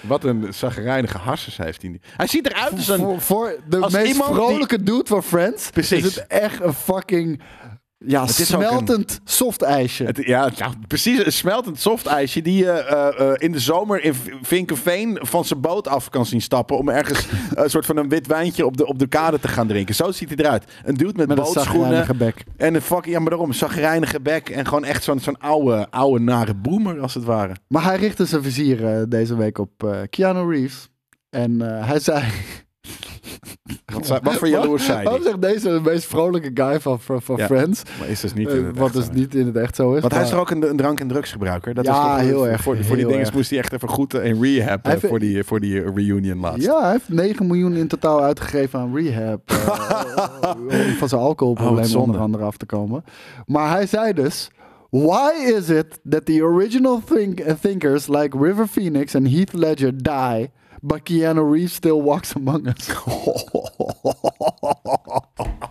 Wat 0.00 0.24
een 0.24 0.46
zagrijnige 0.54 1.18
harses 1.18 1.56
heeft 1.56 1.82
hij. 1.82 2.00
Hij 2.16 2.26
ziet 2.26 2.46
eruit 2.46 2.72
als 2.72 2.88
een... 2.88 2.98
voor, 2.98 3.20
voor 3.20 3.56
de 3.68 3.78
meest 3.78 4.04
die- 4.14 4.14
vrolijke 4.22 4.82
dude 4.82 5.06
van 5.06 5.22
Friends 5.22 5.70
Precies. 5.70 6.04
is 6.04 6.14
het 6.14 6.26
echt 6.26 6.60
een 6.62 6.72
fucking 6.74 7.40
ja, 8.06 8.20
Het 8.26 8.38
is 8.38 8.54
ook 8.54 8.60
een- 8.62 8.66
smeltend 8.68 9.20
soft 9.24 9.62
ijsje. 9.62 10.04
Het, 10.04 10.16
ja, 10.24 10.50
nou, 10.58 10.74
precies. 10.88 11.24
Een 11.24 11.32
smeltend 11.32 11.80
soft 11.80 12.06
ijsje 12.06 12.42
die 12.42 12.56
je 12.56 12.70
eh, 12.70 13.28
eh, 13.28 13.34
in 13.36 13.52
de 13.52 13.58
zomer 13.58 14.04
in 14.04 14.14
Vinkenveen 14.42 15.18
van 15.22 15.44
zijn 15.44 15.60
boot 15.60 15.88
af 15.88 16.08
kan 16.08 16.26
zien 16.26 16.40
stappen. 16.40 16.78
Om 16.78 16.88
ergens 16.88 17.26
een 17.54 17.70
soort 17.70 17.86
van 17.86 17.96
een 17.96 18.08
wit 18.08 18.26
wijntje 18.26 18.66
op 18.66 18.76
de, 18.76 18.86
op 18.86 18.98
de 18.98 19.06
kade 19.06 19.40
te 19.40 19.48
gaan 19.48 19.66
drinken. 19.66 19.94
Zo 19.94 20.10
ziet 20.12 20.28
hij 20.28 20.38
eruit. 20.38 20.64
Een 20.84 20.94
dude 20.94 21.12
met, 21.16 21.28
met 21.28 21.38
een 21.38 21.44
bootschoenen. 21.44 22.16
bek. 22.16 22.44
En 22.56 22.74
een 22.74 22.82
fucking, 22.82 23.14
ja 23.14 23.20
maar 23.20 23.30
daarom, 23.30 23.48
een 23.48 23.54
zagrijnige 23.54 24.20
bek. 24.20 24.48
En 24.48 24.66
gewoon 24.66 24.84
echt 24.84 25.02
zo'n 25.02 25.20
zo'n 25.20 25.38
oude, 25.38 25.86
oude 25.90 26.24
nare 26.24 26.54
boomer 26.54 27.00
als 27.00 27.14
het 27.14 27.24
ware. 27.24 27.56
Maar 27.68 27.84
hij 27.84 27.96
richtte 27.96 28.26
zijn 28.26 28.42
vizier 28.42 28.86
eh, 28.86 29.02
deze 29.08 29.36
week 29.36 29.58
op 29.58 30.04
Keanu 30.10 30.50
Reeves. 30.52 30.88
En 31.30 31.60
hij 31.60 31.98
zei... 32.00 32.22
Wat, 33.94 34.20
wat 34.22 34.34
voor 34.34 34.48
jaloers 34.48 34.84
zei 34.84 35.02
Waarom 35.04 35.22
hij? 35.22 35.30
zegt 35.30 35.42
deze 35.42 35.68
de 35.68 35.90
meest 35.90 36.04
vrolijke 36.06 36.50
guy 36.54 36.80
van, 36.80 37.00
van, 37.00 37.22
van 37.22 37.36
Ja, 37.36 37.46
Friends? 37.46 37.82
Maar 37.98 38.08
is 38.08 38.20
dus 38.20 38.34
niet 38.34 38.48
Eh, 38.48 38.56
in 38.56 38.64
het 38.64 38.78
wat 38.78 38.92
dus 38.92 39.04
zo. 39.04 39.12
niet 39.12 39.34
in 39.34 39.46
het 39.46 39.56
echt 39.56 39.76
zo 39.76 39.92
is. 39.94 40.00
Want 40.00 40.12
hij 40.14 40.22
is 40.22 40.30
er 40.30 40.38
ook 40.38 40.50
een, 40.50 40.68
een 40.70 40.76
drank- 40.76 41.00
en 41.00 41.08
drugsgebruiker. 41.08 41.74
Dat 41.74 41.84
Ja, 41.84 42.10
is 42.10 42.16
toch, 42.16 42.26
heel 42.30 42.48
erg, 42.48 42.62
Voor, 42.62 42.84
voor 42.84 42.96
die 42.96 43.06
dingen 43.06 43.30
moest 43.34 43.50
hij 43.50 43.58
echt 43.58 43.72
even 43.72 43.88
goed 43.88 44.14
eh, 44.14 44.24
in 44.24 44.42
rehab 44.42 44.84
eh, 44.86 44.92
heeft- 44.92 45.06
voor, 45.06 45.18
die, 45.18 45.44
voor 45.44 45.60
die 45.60 45.92
reunion 45.92 46.40
laatst. 46.40 46.64
Ja, 46.66 46.80
hij 46.82 46.90
heeft 46.90 47.08
9 47.08 47.46
miljoen 47.46 47.72
in 47.76 47.86
totaal 47.88 48.22
uitgegeven 48.22 48.78
aan 48.80 48.96
rehab. 48.96 49.40
eh, 49.50 50.54
om 50.88 50.94
van 50.98 51.08
zijn 51.08 51.20
Oh, 51.20 51.26
alcoholprobleem 51.26 51.84
zonde. 51.84 52.06
onder 52.06 52.20
andere 52.20 52.44
af 52.44 52.56
te 52.56 52.66
komen. 52.66 53.04
Maar 53.46 53.70
hij 53.70 53.86
zei 53.86 54.12
dus... 54.12 54.50
Why 54.90 55.30
is 55.56 55.68
it 55.68 56.00
that 56.08 56.24
the 56.26 56.42
original 56.42 57.00
think 57.14 57.40
thinkers 57.60 58.06
like 58.08 58.38
River 58.40 58.66
Phoenix 58.66 59.14
and 59.14 59.28
Heath 59.30 59.52
Ledger 59.52 60.02
die... 60.02 60.50
But 60.82 61.04
Keanu 61.04 61.48
Reeves 61.50 61.74
still 61.74 62.00
walks 62.00 62.34
among 62.34 62.66
us. 62.68 62.90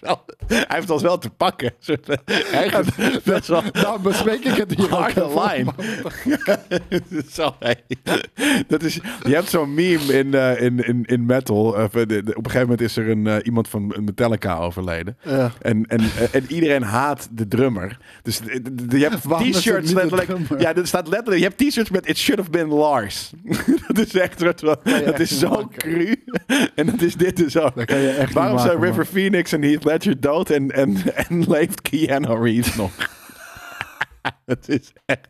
Wel- 0.00 0.24
hij 0.46 0.64
heeft 0.68 0.90
ons 0.90 1.02
wel 1.02 1.18
te 1.18 1.30
pakken. 1.30 1.72
Ergens 2.52 2.88
best 3.24 3.46
wel 3.48 3.62
Daarom 3.72 4.02
bespreek 4.02 4.44
ik 4.44 4.54
het 4.56 4.74
hier 4.74 4.84
ook 4.84 4.90
harde 4.90 5.24
even. 5.24 5.74
line. 6.86 7.22
Zo, 7.30 7.54
hey. 7.58 7.76
dat 8.68 8.82
is, 8.82 8.94
je 9.26 9.34
hebt 9.34 9.48
zo'n 9.50 9.74
meme 9.74 10.12
in, 10.18 10.34
eh, 10.34 10.60
in, 10.60 10.78
in, 10.78 11.04
in 11.04 11.26
metal. 11.26 11.64
Of, 11.66 11.94
eh, 11.94 12.06
de- 12.06 12.06
de- 12.06 12.18
op 12.20 12.44
een 12.44 12.50
gegeven 12.50 12.60
moment 12.60 12.80
is 12.80 12.96
er 12.96 13.08
een, 13.10 13.26
eh, 13.26 13.36
iemand 13.42 13.68
van 13.68 13.94
Metallica 14.04 14.56
overleden. 14.56 15.16
Ja. 15.22 15.52
En, 15.62 15.84
en, 15.86 16.00
eh, 16.00 16.34
en 16.34 16.44
iedereen 16.48 16.82
haat 16.82 17.28
de 17.30 17.48
drummer. 17.48 17.98
Dus 18.22 18.38
de- 18.40 18.98
je 18.98 19.08
hebt 19.08 19.52
t-shirts 19.54 19.92
letterlijk. 19.92 20.30
Ja, 20.58 20.74
er 20.74 20.86
staat 20.86 21.08
letterlijk. 21.08 21.38
Je 21.42 21.48
hebt 21.48 21.58
t-shirts 21.58 21.90
met 21.90 22.08
It 22.08 22.18
should 22.18 22.38
have 22.40 22.50
been 22.50 22.68
Lars. 22.68 23.32
dat 23.86 23.98
is 24.06 24.14
echt 24.14 24.40
Het 24.40 24.78
echt 24.84 25.20
is 25.20 25.38
zo 25.38 25.48
maken. 25.48 25.68
cru. 25.76 26.14
en 26.74 26.86
dat 26.86 27.02
is 27.02 27.14
dit 27.14 27.36
dus 27.36 27.58
ook. 27.58 27.74
Dat 27.76 27.84
kan 27.84 27.98
je 27.98 28.08
echt 28.08 28.26
niet 28.26 28.32
Waarom 28.34 28.58
zijn 28.58 28.68
maken, 28.78 28.86
River 28.86 29.04
man. 29.04 29.12
Phoenix 29.46 29.52
en 29.52 29.62
Heath 29.62 29.84
Ledger 29.84 30.20
dood 30.20 30.50
en, 30.50 30.70
en, 30.70 30.96
en 31.28 31.48
leeft 31.48 31.82
Keanu 31.82 32.42
Reeves 32.42 32.76
nog? 32.76 32.90
Het 34.44 34.68
is 34.68 34.92
echt. 35.04 35.28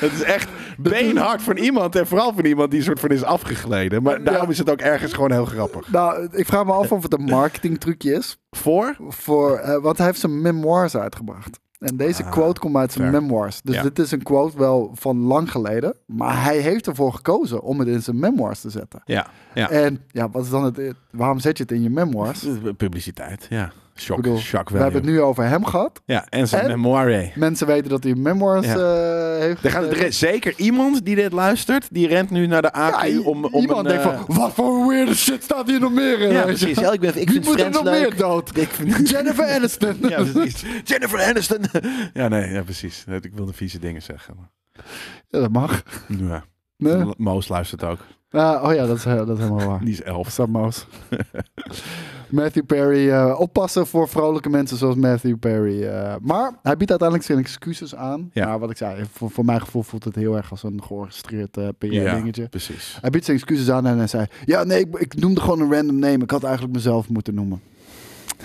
Het 0.00 0.12
is 0.12 0.22
echt 0.22 0.48
beenhard 0.78 1.42
van 1.42 1.56
iemand 1.56 1.96
en 1.96 2.06
vooral 2.06 2.32
van 2.34 2.44
iemand 2.44 2.70
die 2.70 2.82
soort 2.82 3.00
van 3.00 3.10
is 3.10 3.22
afgegleden. 3.22 4.02
Maar 4.02 4.24
daarom 4.24 4.50
is 4.50 4.58
het 4.58 4.70
ook 4.70 4.80
ergens 4.80 5.12
gewoon 5.12 5.32
heel 5.32 5.44
grappig. 5.44 5.92
Nou, 5.92 6.28
ik 6.32 6.46
vraag 6.46 6.64
me 6.64 6.72
af 6.72 6.92
of 6.92 7.02
het 7.02 7.12
een 7.12 7.24
marketingtrucje 7.24 8.12
is. 8.12 8.38
Voor? 8.50 8.96
Voor, 8.98 9.56
eh, 9.56 9.82
want 9.82 9.96
hij 9.96 10.06
heeft 10.06 10.20
zijn 10.20 10.40
memoirs 10.40 10.96
uitgebracht. 10.96 11.60
En 11.80 11.96
deze 11.96 12.24
Ah, 12.24 12.30
quote 12.30 12.60
komt 12.60 12.76
uit 12.76 12.92
zijn 12.92 13.10
fair. 13.10 13.22
memoirs. 13.22 13.60
Dus 13.62 13.74
Ja. 13.74 13.82
dit 13.82 13.98
is 13.98 14.10
een 14.10 14.22
quote 14.22 14.58
wel 14.58 14.90
van 14.94 15.18
lang 15.20 15.50
geleden. 15.50 15.94
Maar 16.06 16.42
hij 16.44 16.58
heeft 16.58 16.86
ervoor 16.86 17.12
gekozen 17.12 17.62
om 17.62 17.78
het 17.78 17.88
in 17.88 18.02
zijn 18.02 18.18
memoirs 18.18 18.60
te 18.60 18.70
zetten. 18.70 19.02
Ja, 19.04 19.26
ja. 19.54 19.70
En 19.70 20.00
ja, 20.08 20.30
wat 20.30 20.44
is 20.44 20.50
dan 20.50 20.64
het... 20.64 20.94
Waarom 21.10 21.38
zet 21.38 21.56
je 21.56 21.62
het 21.62 21.72
in 21.72 21.82
je 21.82 21.90
memoirs? 21.90 22.46
Publiciteit, 22.76 23.46
ja. 23.50 23.72
Shock, 24.00 24.16
bedoel, 24.16 24.38
shock 24.38 24.68
we 24.70 24.78
hebben 24.78 25.00
het 25.00 25.10
nu 25.10 25.20
over 25.20 25.44
hem 25.44 25.64
gehad. 25.64 26.02
Ja, 26.04 26.26
en 26.28 26.48
zijn 26.48 26.66
memoire. 26.66 27.30
Mensen 27.34 27.66
weten 27.66 27.90
dat 27.90 28.02
hij 28.04 28.14
memoirs 28.14 28.66
Ja. 28.66 28.74
eh, 28.76 29.38
heeft. 29.40 29.64
Er, 29.64 29.70
gaat, 29.70 29.82
er 29.84 30.06
is 30.06 30.18
zeker 30.18 30.52
iemand 30.56 31.04
die 31.04 31.14
dit 31.14 31.32
luistert, 31.32 31.88
die 31.90 32.06
rent 32.08 32.30
nu 32.30 32.46
naar 32.46 32.62
de 32.62 32.70
Ja, 32.74 33.02
AQ 33.04 33.06
i- 33.08 33.18
om, 33.18 33.44
om 33.44 33.60
iemand 33.60 33.78
een, 33.86 33.92
denkt 33.92 34.04
eh, 34.04 34.20
van, 34.26 34.36
wat 34.36 34.52
voor 34.54 34.86
weirde 34.88 35.14
shit 35.14 35.42
staat 35.42 35.66
hier 35.66 35.80
nog 35.80 35.92
meer 35.92 36.20
in? 36.20 36.32
Ja, 36.32 36.42
precies. 36.54 36.78
Ja, 36.78 36.92
ik, 36.92 37.00
ben, 37.00 37.08
ik 37.10 37.14
Wie 37.14 37.26
vind 37.26 37.44
moet 37.44 37.60
er 37.60 37.70
nog 37.70 37.82
leuk. 37.82 38.00
meer 38.08 38.16
dood? 38.16 38.56
Ik 38.56 38.68
vind, 38.68 39.08
Jennifer 39.10 39.44
Aniston. 39.54 39.96
Ja, 40.08 40.22
precies. 40.22 40.64
Jennifer 40.84 41.22
Aniston. 41.22 41.60
Ja, 42.14 42.28
nee, 42.28 42.50
ja, 42.50 42.62
precies. 42.62 43.04
Ik 43.20 43.30
wilde 43.34 43.52
vieze 43.52 43.78
dingen 43.78 44.02
zeggen. 44.02 44.34
Maar, 44.36 44.50
Ja, 45.28 45.40
dat 45.40 45.50
mag. 45.52 45.82
ja. 46.08 46.44
Nee? 46.76 47.04
Moos 47.16 47.48
luistert 47.48 47.84
ook. 47.84 47.98
Oh 48.32 48.70
ja, 48.74 48.86
dat 48.86 48.96
is, 48.96 49.02
dat 49.02 49.28
is 49.28 49.38
helemaal 49.38 49.66
waar. 49.66 49.80
Die 49.84 49.92
is 49.92 50.02
elf. 50.02 50.30
Samaus. 50.30 50.86
Matthew 52.30 52.66
Perry, 52.66 53.10
eh, 53.10 53.36
oppassen 53.40 53.86
voor 53.86 54.08
vrolijke 54.08 54.48
mensen 54.48 54.76
zoals 54.76 54.94
Matthew 54.94 55.38
Perry. 55.38 55.82
eh. 55.84 56.14
maar 56.20 56.52
hij 56.62 56.76
biedt 56.76 56.90
uiteindelijk 56.90 57.28
zijn 57.28 57.38
excuses 57.38 57.94
aan. 57.94 58.30
Ja. 58.32 58.46
Maar 58.46 58.58
wat 58.58 58.70
ik 58.70 58.76
zei, 58.76 59.04
voor, 59.12 59.30
voor 59.30 59.44
mijn 59.44 59.60
gevoel 59.60 59.82
voelt 59.82 60.04
het 60.04 60.14
heel 60.14 60.36
erg 60.36 60.50
als 60.50 60.62
een 60.62 60.82
georchestreerd 60.82 61.56
eh 61.56 61.68
PR-dingetje. 61.78 62.48
precies. 62.48 62.98
Hij 63.00 63.10
biedt 63.10 63.24
zijn 63.24 63.36
excuses 63.36 63.70
aan 63.70 63.86
en 63.86 63.98
hij 63.98 64.06
zei... 64.06 64.26
Ja, 64.44 64.64
nee, 64.64 64.80
ik, 64.80 64.96
ik 64.98 65.14
noemde 65.14 65.40
gewoon 65.40 65.60
een 65.60 65.72
random 65.72 65.98
name. 65.98 66.22
Ik 66.22 66.30
had 66.30 66.42
eigenlijk 66.44 66.74
mezelf 66.74 67.08
moeten 67.08 67.34
noemen. 67.34 67.60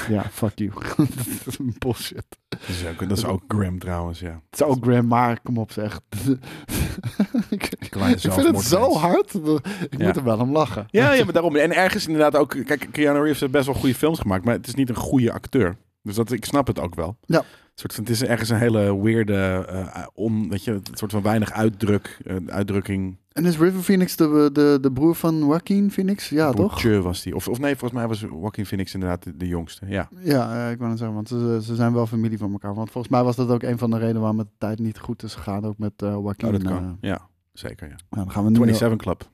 Ja, 0.10 0.24
fuck 0.32 0.52
you. 0.60 0.72
dat 1.46 1.48
is 1.48 1.58
bullshit. 1.78 2.26
Dat 2.50 2.60
is 2.68 2.86
ook, 2.86 3.10
dat 3.10 3.18
is 3.18 3.26
ook 3.26 3.44
grim 3.48 3.80
trouwens, 3.80 4.20
ja. 4.20 4.42
Het 4.50 4.60
is 4.60 4.66
ook 4.66 4.84
Graham, 4.84 5.08
maar 5.08 5.40
kom 5.42 5.58
op 5.58 5.72
zeg. 5.72 6.00
ik, 7.50 7.76
vind 7.80 8.46
het 8.56 8.62
zo 8.62 8.94
hard. 8.94 9.34
Ik 9.34 9.98
Ja. 9.98 10.06
moet 10.06 10.16
er 10.16 10.24
wel 10.24 10.40
om 10.40 10.52
lachen. 10.52 10.86
Ja, 10.90 11.14
ja, 11.14 11.24
maar 11.24 11.34
daarom. 11.34 11.56
En 11.56 11.76
ergens 11.76 12.06
inderdaad 12.08 12.36
ook... 12.36 12.50
Kijk, 12.66 12.88
Keanu 12.92 13.20
Reeves 13.22 13.40
heeft 13.40 13.52
best 13.52 13.66
wel 13.66 13.76
goede 13.76 13.96
films 13.96 14.20
gemaakt, 14.20 14.46
maar 14.46 14.54
het 14.54 14.68
is 14.68 14.76
niet 14.76 14.90
een 14.90 14.96
goede 14.96 15.32
acteur. 15.32 15.78
Dus 16.02 16.16
dat, 16.16 16.32
ik 16.32 16.46
snap 16.46 16.68
het 16.68 16.80
ook 16.80 16.96
wel. 16.96 17.18
Ja. 17.26 17.44
Soort 17.76 17.94
van, 17.94 18.04
het 18.04 18.14
is 18.14 18.24
ergens 18.24 18.50
een 18.50 18.58
hele 18.58 19.02
weirde, 19.02 19.66
eh 19.68 20.06
on, 20.14 20.50
weet 20.50 20.64
je, 20.64 20.72
een 20.72 20.84
soort 20.94 21.12
van 21.12 21.22
weinig 21.22 21.52
uitdruk, 21.52 22.20
eh, 22.26 22.36
uitdrukking. 22.48 23.18
En 23.32 23.46
is 23.46 23.58
River 23.58 23.82
Phoenix 23.82 24.16
de, 24.16 24.50
de, 24.54 24.78
de 24.82 24.92
broer 24.92 25.16
van 25.16 25.38
Joaquin 25.38 25.92
Phoenix? 25.92 26.30
Ja, 26.30 26.52
toch? 26.52 26.82
Bourdieu 26.82 27.02
was 27.02 27.22
die. 27.22 27.36
Of, 27.36 27.48
of 27.48 27.60
nee, 27.60 27.76
volgens 27.76 28.00
mij 28.00 28.08
was 28.08 28.20
Joaquin 28.20 28.66
Phoenix 28.66 28.94
inderdaad 28.94 29.24
de, 29.24 29.38
de 29.38 29.48
jongste. 29.48 29.86
Ja. 29.88 30.10
Ja, 30.20 30.66
eh, 30.66 30.72
ik 30.72 30.78
wou 30.78 30.90
net 30.90 30.98
zeggen, 30.98 31.16
want 31.16 31.28
ze, 31.28 31.60
ze 31.64 31.76
zijn 31.76 31.94
wel 31.94 32.08
familie 32.08 32.38
van 32.38 32.52
elkaar. 32.52 32.74
Want 32.74 32.92
volgens 32.92 33.14
mij 33.14 33.24
was 33.24 33.36
dat 33.36 33.50
ook 33.50 33.64
een 33.64 33.78
van 33.78 33.90
de 33.90 33.98
redenen 33.98 34.22
waarom 34.22 34.40
het 34.40 34.48
tijd 34.58 34.80
niet 34.80 35.00
goed 35.00 35.24
is 35.24 35.36
gegaan. 35.36 35.66
Ook 35.66 35.78
met 35.78 36.02
eh 36.02 36.10
Joaquin. 36.10 36.48
Oh, 36.48 36.54
dat 36.54 36.64
eh. 36.64 36.68
kan. 36.68 36.98
Ja, 37.02 37.28
zeker. 37.54 37.88
Ja. 37.88 37.96
nou, 38.10 38.24
dan 38.26 38.32
gaan 38.32 38.44
we 38.44 38.50
nu... 38.50 38.56
27 38.56 38.98
Club. 38.98 39.30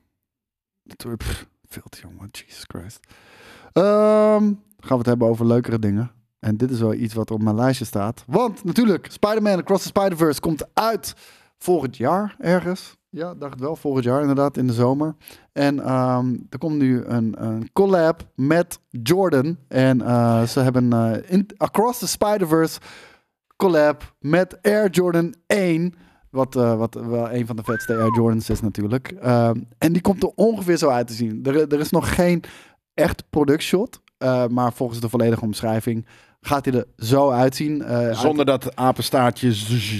Pff, 1.16 1.46
veel 1.64 1.86
te 1.88 2.00
jong, 2.02 2.16
man. 2.18 2.28
Jesus 2.30 2.64
Christ. 2.66 3.00
Ehm, 3.72 4.52
gaan 4.78 4.88
we 4.88 4.96
het 4.96 5.06
hebben 5.06 5.28
over 5.28 5.46
leukere 5.46 5.78
dingen. 5.78 6.10
En 6.44 6.56
dit 6.56 6.70
is 6.70 6.80
wel 6.80 6.94
iets 6.94 7.14
wat 7.14 7.30
op 7.30 7.42
mijn 7.42 7.56
lijstje 7.56 7.84
staat. 7.84 8.24
Want 8.26 8.64
natuurlijk, 8.64 9.06
Spider-Man 9.10 9.58
Across 9.58 9.82
the 9.82 9.88
Spider-Verse 9.88 10.40
komt 10.40 10.66
uit 10.72 11.14
volgend 11.58 11.96
jaar 11.96 12.36
ergens. 12.38 12.96
Ja, 13.08 13.34
dacht 13.34 13.60
wel. 13.60 13.76
Volgend 13.76 14.04
jaar 14.04 14.20
inderdaad, 14.20 14.56
in 14.56 14.66
de 14.66 14.72
zomer. 14.72 15.14
En 15.52 15.80
ehm, 15.80 16.36
er 16.50 16.58
komt 16.58 16.76
nu 16.78 17.04
een, 17.04 17.44
een 17.44 17.72
collab 17.72 18.22
met 18.34 18.78
Jordan. 18.88 19.56
En 19.68 20.00
eh, 20.02 20.42
ze 20.42 20.60
hebben 20.60 20.92
in, 21.28 21.46
Across 21.56 21.98
the 21.98 22.08
Spider-Verse 22.08 22.80
collab 23.56 24.14
met 24.20 24.58
Air 24.62 24.90
Jordan 24.90 25.34
1. 25.46 25.94
Wat, 26.30 26.56
eh, 26.56 26.76
wat 26.76 26.94
wel 26.94 27.32
een 27.32 27.46
van 27.46 27.56
de 27.56 27.62
vetste 27.64 27.96
Air 27.96 28.14
Jordans 28.16 28.50
is 28.50 28.60
natuurlijk. 28.60 29.08
Ehm, 29.20 29.60
en 29.78 29.92
die 29.92 30.02
komt 30.02 30.22
er 30.22 30.32
ongeveer 30.34 30.76
zo 30.76 30.88
uit 30.88 31.06
te 31.06 31.12
zien. 31.12 31.40
Er, 31.44 31.72
er 31.72 31.80
is 31.80 31.90
nog 31.90 32.14
geen 32.14 32.42
echt 32.94 33.24
productshot. 33.30 34.00
eh, 34.18 34.46
maar 34.46 34.72
volgens 34.72 35.00
de 35.00 35.08
volledige 35.08 35.42
omschrijving 35.44 36.06
gaat 36.46 36.64
hij 36.64 36.74
er 36.74 36.84
zo 36.96 37.30
uitzien. 37.30 37.82
eh, 37.82 37.96
uit- 37.96 38.16
Zonder 38.16 38.44
dat 38.44 38.76
apenstaartje 38.76 39.52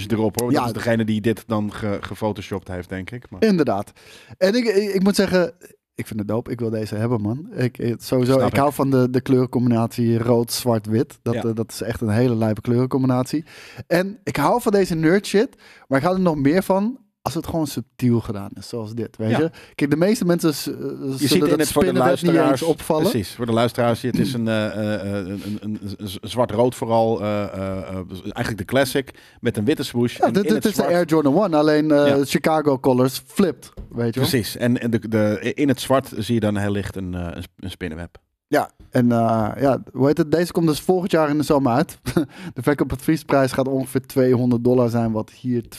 erop 0.07 0.39
hoor. 0.39 0.51
Ja. 0.51 0.57
Dat 0.57 0.67
is 0.67 0.73
degene 0.73 1.05
die 1.05 1.21
dit 1.21 1.43
dan 1.47 1.73
ge- 1.73 1.97
gefotoshopt 2.01 2.67
heeft, 2.67 2.89
denk 2.89 3.11
ik. 3.11 3.29
Maar... 3.29 3.43
Inderdaad. 3.43 3.91
En 4.37 4.55
ik, 4.55 4.65
ik, 4.65 4.93
ik 4.93 5.03
moet 5.03 5.15
zeggen, 5.15 5.53
ik 5.95 6.07
vind 6.07 6.19
het 6.19 6.27
dope. 6.27 6.51
Ik 6.51 6.59
wil 6.59 6.69
deze 6.69 6.95
hebben, 6.95 7.21
man. 7.21 7.49
Ik, 7.55 7.95
sowieso, 7.97 8.33
Snap 8.33 8.47
ik 8.47 8.55
hou 8.55 8.73
van 8.73 8.89
de, 8.89 9.09
de 9.09 9.21
kleurcombinatie 9.21 10.17
rood, 10.17 10.51
zwart, 10.51 10.85
wit. 10.87 11.19
Dat, 11.21 11.33
Ja. 11.33 11.43
eh, 11.43 11.49
dat 11.53 11.71
is 11.71 11.81
echt 11.81 12.01
een 12.01 12.09
hele 12.09 12.35
lijpe 12.35 12.61
kleurencombinatie. 12.61 13.45
En 13.87 14.19
ik 14.23 14.35
hou 14.35 14.61
van 14.61 14.71
deze 14.71 14.95
nerd 14.95 15.25
shit, 15.27 15.55
maar 15.87 15.97
ik 15.99 16.03
hou 16.05 16.15
er 16.17 16.21
nog 16.23 16.35
meer 16.35 16.63
van 16.63 16.97
als 17.23 17.33
het 17.33 17.47
gewoon 17.47 17.67
subtiel 17.67 18.19
gedaan 18.19 18.49
is, 18.53 18.67
zoals 18.69 18.93
dit, 18.93 19.17
weet 19.17 19.29
Ja. 19.29 19.39
je? 19.39 19.51
Kijk, 19.75 19.89
de 19.89 19.97
meeste 19.97 20.25
mensen 20.25 20.49
eh, 20.49 20.55
Je 20.65 20.73
zullen 20.73 21.17
ziet 21.17 21.31
in 21.31 21.39
het 21.41 21.49
voor 21.49 21.59
de 21.59 21.65
spinnenweb 21.65 21.93
niet 21.93 21.97
luisteraars. 21.97 22.61
eens 22.61 22.69
opvallen. 22.69 23.09
Precies, 23.09 23.35
voor 23.35 23.45
de 23.45 23.51
luisteraars. 23.51 24.01
Het 24.01 24.19
is 24.19 24.33
een, 24.33 24.47
eh, 24.47 24.65
eh, 24.65 25.27
een, 25.27 25.29
een, 25.29 25.59
een, 25.61 25.79
een 25.97 26.29
zwart-rood 26.29 26.75
vooral. 26.75 27.21
eigenlijk 27.21 28.57
de 28.57 28.65
classic. 28.65 29.11
Met 29.39 29.57
een 29.57 29.65
witte 29.65 29.83
swoosh. 29.83 30.17
Ja, 30.17 30.25
En 30.25 30.33
dit, 30.33 30.65
is 30.65 30.75
de 30.75 30.85
Air 30.85 31.05
Jordan 31.05 31.43
1, 31.43 31.53
alleen 31.53 31.87
Ja. 31.87 32.23
Chicago 32.25 32.79
Colors 32.79 33.21
flipped, 33.25 33.71
weet 33.89 34.13
je 34.13 34.19
wel? 34.19 34.29
Precies. 34.29 34.57
En 34.57 34.81
en 34.81 34.91
de, 34.91 35.07
de, 35.09 35.51
in 35.53 35.67
het 35.67 35.81
zwart 35.81 36.11
zie 36.17 36.33
je 36.33 36.39
dan 36.39 36.57
heel 36.57 36.71
licht 36.71 36.95
een, 36.95 37.13
een, 37.13 37.69
spinnenweb. 37.69 38.17
Ja, 38.47 38.71
en 38.89 39.07
ja, 39.07 39.83
hoe 39.93 40.07
heet 40.07 40.17
het? 40.17 40.31
Deze 40.31 40.51
komt 40.51 40.67
dus 40.67 40.79
volgend 40.79 41.11
jaar 41.11 41.29
in 41.29 41.37
de 41.37 41.43
zomer 41.43 41.71
uit. 41.73 41.97
de 42.53 42.61
verkoopadviesprijs 42.61 43.51
gaat 43.51 43.67
ongeveer 43.67 44.05
200 44.05 44.63
dollar 44.63 44.89
zijn, 44.89 45.11
wat 45.11 45.31
hier 45.31 45.69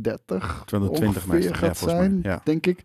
230 0.00 0.62
220 0.66 1.24
ongeveer 1.24 1.50
ja, 1.50 1.56
gaat 1.56 1.84
mij, 1.84 1.94
zijn, 1.94 2.20
ja. 2.22 2.40
denk 2.44 2.66
ik. 2.66 2.76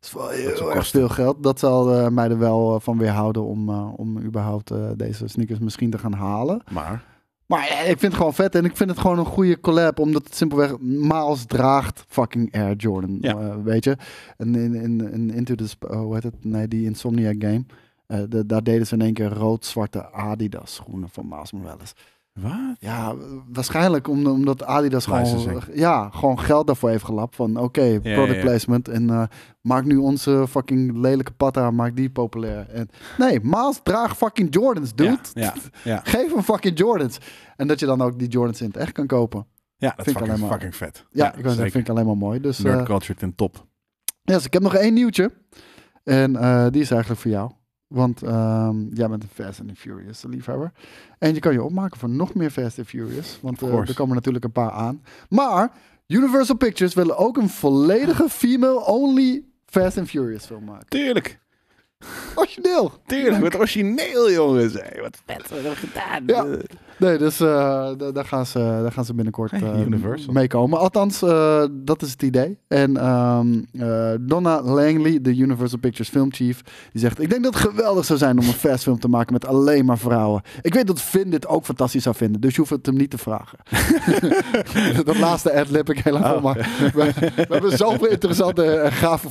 Dat 0.00 0.48
is 0.54 0.60
wel 0.60 0.72
erg 0.74 0.88
veel 0.88 1.08
geld. 1.08 1.42
Dat 1.42 1.58
zal 1.58 1.94
eh, 1.94 2.08
mij 2.08 2.30
er 2.30 2.38
wel 2.38 2.74
eh, 2.74 2.80
van 2.80 2.98
weerhouden 2.98 3.44
om, 3.44 3.68
eh, 3.68 3.98
om 3.98 4.18
überhaupt 4.18 4.72
deze 4.96 5.28
sneakers 5.28 5.58
misschien 5.58 5.90
te 5.90 5.98
gaan 5.98 6.12
halen. 6.12 6.62
Maar 6.70 7.04
Maar 7.46 7.68
ja, 7.68 7.78
ik 7.78 7.98
vind 7.98 8.00
het 8.00 8.14
gewoon 8.14 8.34
vet 8.34 8.54
en 8.54 8.64
ik 8.64 8.76
vind 8.76 8.90
het 8.90 8.98
gewoon 8.98 9.18
een 9.18 9.24
goede 9.24 9.60
collab, 9.60 9.98
omdat 9.98 10.24
het 10.24 10.34
simpelweg 10.34 10.78
Miles 10.80 11.44
draagt 11.46 12.04
fucking 12.08 12.54
Air 12.54 12.76
Jordan, 12.76 13.18
Ja. 13.20 13.62
weet 13.62 13.84
je. 13.84 13.96
En 14.36 14.54
in, 14.54 14.74
in, 14.74 15.12
in 15.12 15.30
Into 15.30 15.54
the, 15.54 15.74
oh, 15.80 15.96
hoe 15.96 16.14
heet 16.14 16.22
het? 16.22 16.44
Nee, 16.44 16.68
die 16.68 16.84
Insomniac 16.84 17.36
game. 17.38 17.64
de, 18.28 18.46
daar 18.46 18.62
deden 18.62 18.86
ze 18.86 18.94
in 18.94 19.00
één 19.00 19.14
keer 19.14 19.32
rood-zwarte 19.32 20.12
Adidas 20.12 20.74
schoenen 20.74 21.08
van 21.08 21.28
Miles 21.28 21.52
Morales. 21.52 21.94
Wat? 22.40 22.76
Ja, 22.78 23.14
waarschijnlijk 23.52 24.08
om, 24.08 24.26
omdat 24.26 24.64
Adidas 24.64 25.04
gewoon, 25.04 25.62
ja, 25.74 26.08
gewoon 26.12 26.38
geld 26.40 26.66
daarvoor 26.66 26.88
heeft 26.90 27.04
gelapt. 27.04 27.36
Van 27.36 27.56
oké, 27.56 28.00
product 28.00 28.34
ja. 28.34 28.40
placement. 28.40 28.88
En 28.88 29.10
eh, 29.10 29.22
maak 29.60 29.84
nu 29.84 29.96
onze 29.96 30.46
fucking 30.48 30.96
lelijke 30.96 31.32
patta, 31.32 31.70
maak 31.70 31.96
die 31.96 32.10
populair. 32.10 32.68
En, 32.68 32.88
nee, 33.18 33.40
Miles 33.42 33.80
draagt 33.82 34.16
fucking 34.16 34.54
Jordans, 34.54 34.94
dude. 34.94 35.18
Ja, 35.32 35.42
ja, 35.42 35.54
ja. 35.84 36.00
Geef 36.12 36.32
hem 36.32 36.42
fucking 36.42 36.78
Jordans. 36.78 37.18
En 37.56 37.66
dat 37.66 37.80
je 37.80 37.86
dan 37.86 38.00
ook 38.02 38.18
die 38.18 38.28
Jordans 38.28 38.60
in 38.60 38.66
het 38.66 38.76
echt 38.76 38.92
kan 38.92 39.06
kopen. 39.06 39.46
ja 39.76 39.92
dat 39.96 40.04
Vind 40.04 40.16
ik 40.16 40.22
alleen 40.22 40.40
maar- 40.40 40.50
fucking 40.50 40.76
vet. 40.76 41.06
Ja, 41.10 41.34
ik 41.34 41.50
vind 41.50 41.74
ik 41.74 41.88
alleen 41.88 42.06
maar 42.06 42.16
mooi. 42.16 42.40
Dus 42.40 42.58
Nerd 42.58 42.78
eh, 42.78 42.84
culture 42.84 43.18
ten 43.18 43.34
top. 43.34 43.66
ja, 44.22 44.34
dus 44.34 44.44
ik 44.44 44.52
heb 44.52 44.62
nog 44.62 44.74
één 44.74 44.94
nieuwtje. 44.94 45.30
En 46.04 46.36
eh, 46.36 46.66
die 46.70 46.80
is 46.82 46.90
eigenlijk 46.90 47.20
voor 47.20 47.30
jou. 47.30 47.50
Want 47.86 48.22
ehm, 48.22 48.94
jij 48.94 49.08
bent 49.08 49.22
een 49.22 49.28
Fast 49.44 49.60
and 49.60 49.78
Furious 49.78 50.22
liefhebber. 50.22 50.72
En 51.18 51.34
je 51.34 51.40
kan 51.40 51.52
je 51.52 51.62
opmaken 51.62 51.98
voor 51.98 52.08
nog 52.08 52.34
meer 52.34 52.50
Fast 52.50 52.78
and 52.78 52.88
Furious. 52.88 53.38
Want 53.42 53.62
eh, 53.62 53.88
er 53.88 53.94
komen 53.94 54.14
natuurlijk 54.14 54.44
een 54.44 54.52
paar 54.52 54.70
aan. 54.70 55.02
Maar 55.28 55.72
Universal 56.06 56.56
Pictures 56.56 56.94
willen 56.94 57.16
ook 57.16 57.36
een 57.36 57.48
volledige 57.48 58.28
female-only 58.40 59.44
Fast 59.66 59.98
and 59.98 60.08
Furious 60.08 60.46
film 60.46 60.64
maken. 60.64 60.88
Tuurlijk, 60.88 61.38
Origineel! 62.34 62.92
tuurlijk. 63.06 63.42
Wat 63.42 63.54
origineel, 63.56 64.30
jongens. 64.30 64.72
Hey, 64.72 64.98
wat 65.00 65.18
vet 65.26 65.36
wat 65.36 65.48
hebben 65.48 65.70
we 65.70 65.76
gedaan. 65.76 66.22
Ja. 66.26 66.56
Nee, 66.98 67.18
dus 67.18 67.40
eh, 67.40 67.46
da- 67.96 68.10
daar, 68.12 68.24
gaan 68.24 68.46
ze, 68.46 68.58
daar 68.58 68.92
gaan 68.92 69.04
ze 69.04 69.14
binnenkort 69.14 69.50
Hey, 69.50 69.60
eh, 69.60 69.80
Universal. 69.86 70.32
mee 70.32 70.46
komen. 70.46 70.78
Althans, 70.78 71.22
eh, 71.22 71.64
dat 71.70 72.02
is 72.02 72.10
het 72.10 72.22
idee. 72.22 72.58
En 72.68 72.96
ehm, 72.96 73.46
eh, 73.78 74.10
Donna 74.20 74.62
Langley, 74.62 75.18
de 75.20 75.36
Universal 75.36 75.78
Pictures 75.78 76.08
filmchief, 76.08 76.60
die 76.92 77.00
zegt... 77.00 77.20
Ik 77.22 77.30
denk 77.30 77.42
dat 77.44 77.54
het 77.54 77.62
geweldig 77.62 78.04
zou 78.04 78.18
zijn 78.18 78.38
om 78.38 78.46
een 78.46 78.52
fastfilm 78.52 78.98
te 78.98 79.08
maken 79.08 79.32
met 79.32 79.46
alleen 79.46 79.84
maar 79.84 79.98
vrouwen. 79.98 80.42
Ik 80.62 80.74
weet 80.74 80.86
dat 80.86 81.00
Finn 81.00 81.30
dit 81.30 81.46
ook 81.46 81.64
fantastisch 81.64 82.02
zou 82.02 82.14
vinden, 82.16 82.40
dus 82.40 82.52
je 82.54 82.58
hoeft 82.58 82.70
het 82.72 82.86
hem 82.86 82.96
niet 82.96 83.10
te 83.10 83.18
vragen. 83.18 83.58
dat 85.04 85.18
laatste 85.18 85.52
ad-lib 85.60 85.90
ik 85.90 85.98
heel 85.98 86.12
lang 86.12 86.24
Oh. 86.26 86.42
maar 86.42 86.54
we, 86.94 87.12
we 87.36 87.46
hebben 87.48 87.76
zoveel 87.76 88.06
interessante 88.08 88.64
en 88.64 88.92
gave... 88.92 89.28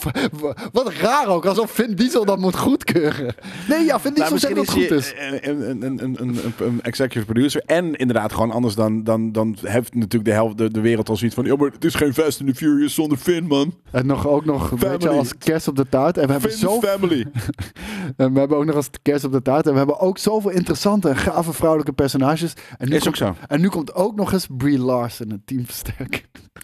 Wat 0.72 0.92
raar 0.94 1.28
ook, 1.28 1.46
alsof 1.46 1.72
Vin 1.72 1.96
Diesel 1.96 2.26
dat 2.26 2.38
moet 2.40 2.56
goedkeuren. 2.58 3.36
Nee, 3.70 3.86
ja, 3.86 4.00
Vin 4.00 4.14
Diesel 4.14 4.30
Nou, 4.30 4.40
zegt 4.40 4.56
dat 4.56 4.66
het 4.66 4.74
goed 4.76 4.92
is. 4.92 5.14
Een, 5.42 5.86
een, 6.14 6.38
een 6.60 6.82
executive 6.82 7.26
producer. 7.26 7.55
En 7.56 7.94
inderdaad, 7.94 8.34
gewoon 8.34 8.52
anders 8.52 8.76
dan, 8.76 9.03
dan, 9.03 9.32
dan 9.32 9.57
heeft 9.61 9.94
natuurlijk 9.94 10.26
de 10.26 10.32
helft 10.32 10.57
de, 10.57 10.72
de 10.72 10.82
wereld 10.82 11.10
al 11.10 11.18
zoiets 11.18 11.36
van. 11.36 11.45
Ja, 11.45 11.56
maar 11.56 11.72
het 11.72 11.86
is 11.86 11.95
geen 11.95 12.14
Fast 12.14 12.40
and 12.40 12.49
the 12.49 12.56
Furious 12.56 12.94
zonder 12.94 13.18
Finn, 13.18 13.48
man. 13.48 13.73
En 13.91 14.06
nog, 14.06 14.27
ook 14.27 14.45
nog, 14.45 14.69
weet 14.69 15.02
je, 15.02 15.10
als 15.10 15.38
kerst 15.38 15.68
op 15.68 15.76
de 15.76 15.90
taart. 15.90 16.18
En 16.18 16.26
we 16.26 16.32
hebben, 16.32 16.52
zo, 16.52 16.80
family. 16.82 17.26
en 18.18 18.34
we 18.34 18.40
hebben 18.40 18.57
ook 18.57 18.65
nog 18.65 18.76
als 18.76 18.90
kerst 19.02 19.23
op 19.23 19.32
de 19.32 19.41
taart. 19.41 19.65
En 19.65 19.72
we 19.72 19.77
hebben 19.77 19.99
ook 19.99 20.18
zoveel 20.18 20.52
interessante 20.52 21.10
en 21.10 21.18
gave 21.18 21.53
vrouwelijke 21.53 21.94
personages. 21.94 22.53
En 22.77 22.90
nu, 22.90 22.95
Is 22.95 23.07
ook 23.07 23.15
komt, 23.15 23.38
zo. 23.38 23.45
en 23.48 23.61
nu 23.61 23.68
komt 23.68 23.94
ook 23.94 24.15
nog 24.15 24.34
eens 24.34 24.48
Brie 24.57 24.80
Larson, 24.80 25.32
een 25.32 25.41
teamversterking. 25.45 26.23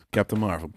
Captain 0.09 0.41
Marvel. 0.41 0.69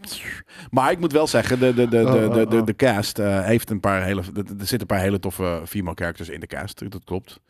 Maar 0.71 0.91
ik 0.91 0.99
moet 0.99 1.13
wel 1.13 1.27
zeggen, 1.27 1.59
de, 1.59 1.75
de, 1.75 1.89
de, 1.89 1.89
de, 1.89 2.03
Oh, 2.05 2.15
oh, 2.15 2.35
de, 2.35 2.47
de, 2.47 2.57
oh. 2.57 2.67
de 2.67 2.75
cast 2.75 3.19
eh, 3.19 3.45
heeft 3.45 3.71
een 3.71 3.81
paar 3.81 4.03
hele. 4.03 4.21
Er 4.21 4.45
zitten 4.57 4.81
een 4.81 4.87
paar 4.87 5.01
hele 5.01 5.19
toffe 5.19 5.63
female 5.67 5.97
characters 5.97 6.29
in 6.29 6.41
de 6.41 6.47
cast. 6.47 6.91
Dat 6.91 7.05
klopt. 7.05 7.41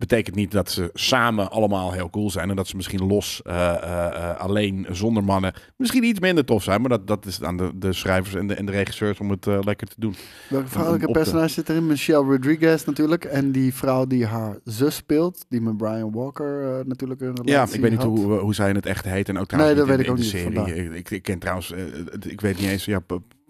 Betekent 0.00 0.36
niet 0.36 0.50
dat 0.50 0.70
ze 0.70 0.90
samen 0.94 1.50
allemaal 1.50 1.92
heel 1.92 2.10
cool 2.10 2.30
zijn. 2.30 2.50
En 2.50 2.56
dat 2.56 2.68
ze 2.68 2.76
misschien 2.76 3.06
los, 3.06 3.40
eh, 3.42 3.68
eh, 3.82 4.06
eh, 4.30 4.36
alleen, 4.40 4.86
zonder 4.90 5.24
mannen, 5.24 5.52
misschien 5.76 6.04
iets 6.04 6.20
minder 6.20 6.44
tof 6.44 6.62
zijn. 6.62 6.80
Maar 6.80 6.90
dat, 6.90 7.06
dat 7.06 7.26
is 7.26 7.42
aan 7.42 7.56
de, 7.56 7.70
de 7.74 7.92
schrijvers 7.92 8.34
en 8.34 8.46
de, 8.46 8.54
en 8.54 8.66
de 8.66 8.72
regisseurs 8.72 9.18
om 9.20 9.30
het 9.30 9.46
lekker 9.46 9.86
te 9.86 9.94
doen. 9.96 10.14
Welke 10.48 10.68
vrouwelijke 10.68 11.06
op 11.08 11.14
te- 11.14 11.20
personage 11.20 11.48
zit 11.52 11.68
erin? 11.68 11.86
Michelle 11.86 12.24
Rodriguez 12.24 12.84
natuurlijk. 12.84 13.24
En 13.24 13.52
die 13.52 13.74
vrouw 13.74 14.06
die 14.06 14.26
haar 14.26 14.58
zus 14.64 14.94
speelt. 14.94 15.44
Die 15.48 15.60
met 15.60 15.76
Brian 15.76 16.12
Walker 16.12 16.82
natuurlijk 16.86 17.20
een 17.20 17.26
relatie 17.26 17.52
Ja, 17.52 17.62
ik 17.72 17.80
weet 17.80 17.90
niet 17.90 18.00
had. 18.02 18.08
hoe, 18.18 18.38
hoe 18.38 18.54
zij 18.54 18.68
in 18.68 18.74
het 18.74 18.86
echt 18.86 19.04
heet. 19.04 19.28
En 19.28 19.38
ook 19.38 19.46
trouwens 19.46 19.76
Nee, 19.78 19.86
dat 19.86 19.96
weet 19.96 20.06
in, 20.06 20.12
ik 20.12 20.18
in 20.18 20.24
ook 20.24 20.30
de 20.30 20.54
niet, 20.54 20.66
serie. 20.76 20.96
Ik, 20.98 21.10
ik, 21.10 21.22
ken 21.22 21.38
trouwens, 21.38 21.70
ik 22.28 22.40
weet 22.40 22.58
niet 22.60 22.68
eens, 22.68 22.84
ja, 22.84 23.00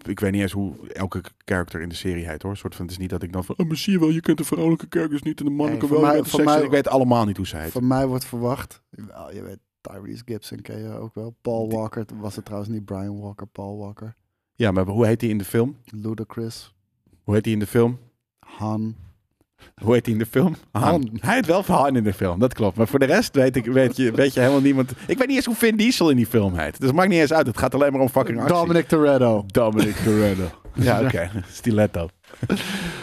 ik 0.07 0.19
weet 0.19 0.31
niet 0.31 0.41
eens 0.41 0.51
hoe 0.51 0.87
elke 0.93 1.21
karakter 1.43 1.81
in 1.81 1.89
de 1.89 1.95
serie 1.95 2.27
heet 2.29 2.41
hoor. 2.41 2.51
Een 2.51 2.57
soort 2.57 2.75
van, 2.75 2.83
het 2.85 2.93
is 2.93 2.99
niet 2.99 3.09
dat 3.09 3.23
ik 3.23 3.33
dan 3.33 3.43
van, 3.43 3.57
oh, 3.57 3.67
maar 3.67 3.77
zie 3.77 3.93
je 3.93 3.99
wel, 3.99 4.09
je 4.09 4.21
kent 4.21 4.37
de 4.37 4.43
vrouwelijke 4.43 4.85
characters 4.89 5.21
niet 5.21 5.39
en 5.39 5.45
de 5.45 5.51
mannelijke 5.51 5.85
Nee, 5.85 5.93
wel. 6.01 6.01
mij- 6.35 6.43
mij- 6.45 6.63
ik 6.63 6.69
weet 6.69 6.87
allemaal 6.87 7.25
niet 7.25 7.37
hoe 7.37 7.47
zij 7.47 7.61
heet. 7.61 7.71
Van 7.71 7.87
mij 7.87 8.07
wordt 8.07 8.25
verwacht. 8.25 8.81
Je 9.33 9.41
weet, 9.43 9.59
Tyrese 9.81 10.21
Gibson 10.25 10.61
ken 10.61 10.79
je 10.83 10.89
ook 10.97 11.13
wel. 11.15 11.35
Paul 11.41 11.69
Walker 11.71 12.05
was 12.15 12.35
het 12.35 12.45
trouwens 12.45 12.71
niet. 12.71 12.85
Brian 12.85 13.19
Walker, 13.19 13.47
Paul 13.47 13.77
Walker. 13.77 14.15
Ja, 14.55 14.71
maar 14.71 14.85
hoe 14.85 15.05
heet 15.05 15.21
hij 15.21 15.29
in 15.29 15.37
de 15.37 15.45
film? 15.45 15.77
Ludacris. 15.85 16.73
Hoe 17.23 17.33
heet 17.33 17.45
hij 17.45 17.53
in 17.53 17.59
de 17.59 17.67
film? 17.67 17.99
Han. 18.39 18.95
Hoe 19.83 19.93
heet 19.93 20.05
hij 20.05 20.13
in 20.13 20.19
de 20.19 20.25
film? 20.25 20.55
Han. 20.71 20.83
Han. 20.83 21.09
Hij 21.19 21.35
heet 21.35 21.45
wel 21.45 21.63
Han 21.65 21.95
in 21.95 22.03
de 22.03 22.13
film, 22.13 22.39
dat 22.39 22.53
klopt. 22.53 22.77
Maar 22.77 22.87
voor 22.87 22.99
de 22.99 23.05
rest 23.05 23.35
weet, 23.35 23.55
ik, 23.55 23.65
weet, 23.65 23.95
je, 23.95 24.11
weet 24.11 24.33
je 24.33 24.39
helemaal 24.39 24.61
niemand. 24.61 24.91
Ik 25.07 25.17
weet 25.17 25.27
niet 25.27 25.35
eens 25.35 25.45
hoe 25.45 25.55
Vin 25.55 25.75
Diesel 25.77 26.09
in 26.09 26.15
die 26.15 26.25
film 26.27 26.53
heet. 26.57 26.77
Dus 26.79 26.87
het 26.87 26.95
maakt 26.95 27.09
niet 27.09 27.19
eens 27.19 27.33
uit. 27.33 27.47
Het 27.47 27.57
gaat 27.57 27.73
alleen 27.75 27.91
maar 27.91 28.01
om 28.01 28.09
fucking 28.09 28.39
actie. 28.39 28.55
Dominic 28.55 28.87
Toretto. 28.87 29.43
Dominic 29.47 29.95
Toretto. 29.95 30.43
ja, 30.73 31.01
oké. 31.01 31.29
Stiletto. 31.51 32.09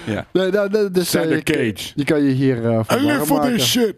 Ja. 0.06 0.26
Nee, 0.32 0.50
nou, 0.50 0.70
nee, 0.70 0.90
dus, 0.90 1.14
eh, 1.14 1.22
je, 1.30 1.42
kan- 1.42 1.54
Cage. 1.54 1.92
je 1.94 2.04
kan 2.04 2.22
je 2.22 2.30
hier 2.30 2.64
eh 2.70 2.78
I 2.78 2.84
van 2.84 2.96
live 2.98 3.12
warm 3.16 3.24
for 3.26 3.36
maken. 3.36 3.52
this 3.56 3.70
shit. 3.70 3.96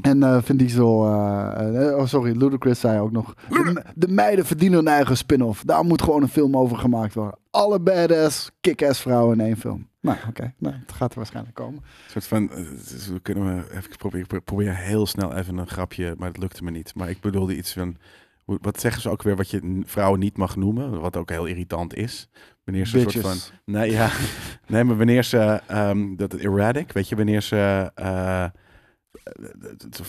En 0.00 0.22
eh 0.22 0.38
Vin 0.42 0.56
Diesel... 0.56 1.04
eh, 1.06 1.88
eh, 1.88 1.96
oh, 1.96 2.06
sorry. 2.06 2.36
Ludacris 2.36 2.80
zei 2.80 3.00
ook 3.00 3.12
nog... 3.12 3.34
De, 3.48 3.82
de 3.94 4.08
meiden 4.08 4.46
verdienen 4.46 4.78
een 4.78 4.88
eigen 4.88 5.16
spin-off. 5.16 5.62
Daar 5.64 5.84
moet 5.84 6.02
gewoon 6.02 6.22
een 6.22 6.28
film 6.28 6.56
over 6.56 6.76
gemaakt 6.76 7.14
worden. 7.14 7.38
Alle 7.50 7.80
badass, 7.80 8.50
kick-ass 8.60 9.00
vrouwen 9.00 9.38
in 9.40 9.46
één 9.46 9.56
film. 9.56 9.87
Nou, 10.00 10.18
oké. 10.28 10.54
Nou, 10.58 10.74
het 10.80 10.92
gaat 10.92 11.10
er 11.10 11.16
waarschijnlijk 11.16 11.54
komen. 11.54 11.82
Een 11.82 12.10
soort 12.10 12.26
van, 12.26 12.50
eh, 12.50 12.56
dus 12.88 13.08
we 13.08 13.20
kunnen 13.20 13.56
we 13.56 13.74
even 13.76 13.96
proberen, 13.96 14.36
ik 14.36 14.44
probeer 14.44 14.76
heel 14.76 15.06
snel 15.06 15.34
even 15.34 15.58
een 15.58 15.68
grapje, 15.68 16.14
maar 16.18 16.28
het 16.28 16.38
lukte 16.38 16.64
me 16.64 16.70
niet. 16.70 16.94
Maar 16.94 17.10
ik 17.10 17.20
bedoelde 17.20 17.56
iets 17.56 17.72
van, 17.72 17.96
wat 18.44 18.80
zeggen 18.80 19.02
ze 19.02 19.10
ook 19.10 19.22
weer 19.22 19.36
wat 19.36 19.50
je 19.50 19.82
vrouwen 19.86 20.20
niet 20.20 20.36
mag 20.36 20.56
noemen, 20.56 21.00
wat 21.00 21.16
ook 21.16 21.30
heel 21.30 21.46
irritant 21.46 21.94
is. 21.94 22.28
Wanneer 22.64 22.86
ze 22.86 22.98
een 22.98 23.10
soort 23.10 23.26
van... 23.26 23.36
Nee, 23.64 23.90
ja. 23.90 24.10
nee, 24.66 24.84
maar 24.84 24.96
wanneer 24.96 25.22
ze... 25.24 25.60
ehm, 25.66 26.16
dat 26.16 26.34
erratic, 26.34 26.92
weet 26.92 27.08
je, 27.08 27.16
wanneer 27.16 27.42
ze... 27.42 27.90
eh, 27.94 28.44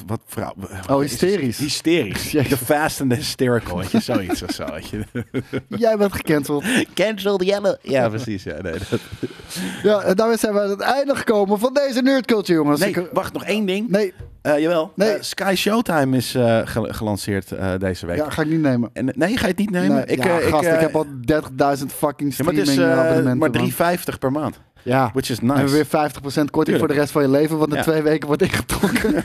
wat 0.06 0.22
vrouw... 0.26 0.54
Oh, 0.90 1.00
hysterisch. 1.00 1.58
Hysterisch. 1.58 2.30
The 2.50 2.58
fast 2.58 3.02
and 3.02 3.10
the 3.10 3.16
hysterical, 3.16 3.78
weet 3.78 3.92
je, 3.92 4.00
zoiets 4.00 4.44
of 4.44 4.52
zo. 4.52 4.66
Weet 4.66 4.90
je. 4.90 5.04
Jij 5.68 5.98
bent 5.98 6.14
gecanceld. 6.14 6.64
Cancel 6.94 7.44
yellow. 7.44 7.76
Ja, 7.82 8.10
precies. 8.10 8.44
Ja, 8.44 8.62
nee, 8.62 8.74
dat... 8.90 9.00
Ja, 9.84 10.02
en 10.02 10.16
daarmee 10.16 10.38
zijn 10.38 10.54
we 10.54 10.62
aan 10.62 10.70
het 10.70 10.80
einde 10.82 11.16
gekomen 11.16 11.60
van 11.60 11.74
deze 11.74 12.02
Nerd 12.02 12.26
Culture, 12.26 12.58
jongens. 12.60 12.80
nee, 12.80 12.90
Ik- 12.90 13.10
wacht, 13.14 13.34
nog 13.34 13.44
één 13.44 13.66
ding. 13.66 13.90
nee, 13.90 14.14
Eh, 14.42 14.60
jawel. 14.60 14.92
Nee. 14.96 15.10
Eh, 15.10 15.22
Sky 15.22 15.54
Showtime 15.58 16.18
is 16.18 16.36
eh, 16.36 16.62
gel- 16.64 16.88
gelanceerd 16.90 17.52
eh, 17.52 17.72
deze 17.80 18.06
week. 18.06 18.18
ja, 18.18 18.30
ga 18.30 18.42
ik 18.42 18.48
niet 18.50 18.62
nemen. 18.62 18.90
En, 18.94 19.06
nee, 19.16 19.38
ga 19.38 19.42
je 19.42 19.48
het 19.48 19.58
niet 19.58 19.72
nemen? 19.72 19.96
Nee, 19.96 20.06
ik, 20.06 20.24
ja, 20.24 20.40
eh, 20.40 20.48
gast, 20.48 20.64
ik, 20.66 20.72
eh, 20.74 20.80
heb 20.80 20.96
al 20.96 21.06
30.000 21.06 21.86
fucking 21.94 22.36
ja, 22.38 22.44
maar 22.44 22.54
het 22.54 22.68
streaming 22.68 22.68
is 22.68 22.78
eh, 22.78 23.00
abonnementen. 23.00 23.38
maar 23.38 23.50
man. 23.52 23.98
3,50 24.14 24.20
per 24.20 24.32
maand. 24.32 24.60
Ja, 24.84 25.10
Which 25.14 25.30
is 25.30 25.40
en 25.40 25.68
weer 25.68 25.86
50% 25.86 25.90
korting 26.52 26.78
voor 26.80 26.88
de 26.88 26.94
rest 26.94 27.12
van 27.12 27.22
je 27.22 27.30
leven, 27.30 27.58
wat 27.58 27.70
in 27.70 27.76
Ja. 27.76 27.82
twee 27.82 28.02
weken 28.02 28.28
wordt 28.28 28.42
ingetrokken. 28.42 29.14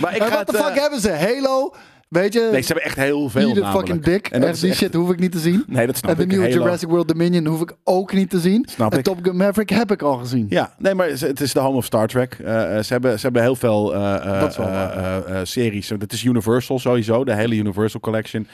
maar 0.00 0.14
ik 0.14 0.22
en 0.22 0.28
ga 0.28 0.36
wat 0.36 0.46
de 0.46 0.56
fuck 0.56 0.74
eh, 0.74 0.80
hebben 0.80 1.00
ze? 1.00 1.12
Halo? 1.12 1.74
Weet 2.08 2.32
je? 2.32 2.48
Nee, 2.52 2.60
ze 2.60 2.66
hebben 2.66 2.84
echt 2.84 2.96
heel 2.96 3.28
veel 3.28 3.48
namelijk. 3.48 3.72
fucking 3.76 4.02
dik. 4.02 4.26
En 4.28 4.42
Echt, 4.42 4.60
die 4.60 4.70
echt- 4.70 4.78
shit 4.78 4.94
hoef 4.94 5.10
ik 5.10 5.18
niet 5.18 5.32
te 5.32 5.38
zien. 5.38 5.64
Nee, 5.66 5.86
dat 5.86 5.96
snap 5.96 6.10
en 6.10 6.16
de 6.16 6.22
ik. 6.22 6.28
nieuwe 6.28 6.44
Halo. 6.44 6.62
Jurassic 6.62 6.88
World 6.88 7.08
Dominion 7.08 7.46
hoef 7.46 7.60
ik 7.60 7.72
ook 7.84 8.12
niet 8.12 8.30
te 8.30 8.40
zien. 8.40 8.66
Snap 8.70 8.92
en 8.92 8.98
ik. 8.98 9.04
Top 9.04 9.18
Gun 9.22 9.36
Maverick 9.36 9.68
heb 9.68 9.90
ik 9.92 10.02
al 10.02 10.16
gezien. 10.16 10.46
Ja, 10.48 10.74
nee, 10.78 10.94
maar 10.94 11.08
het 11.08 11.40
is 11.40 11.52
de 11.52 11.60
home 11.60 11.76
of 11.76 11.84
Star 11.84 12.06
Trek. 12.06 12.36
Eh, 12.44 12.76
eh, 12.78 12.84
ze, 12.84 12.92
hebben, 12.92 13.14
ze 13.18 13.24
hebben 13.24 13.42
heel 13.42 13.56
veel 13.56 13.94
eh, 13.94 14.14
eh, 14.14 14.40
Dat 14.40 15.42
is 15.42 15.50
series. 15.50 15.92
Universal 16.24 16.78
sowieso, 16.78 17.24
de 17.24 17.34
hele 17.34 17.54
Universal 17.54 18.00
Collection. 18.00 18.46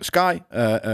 Sky 0.00 0.38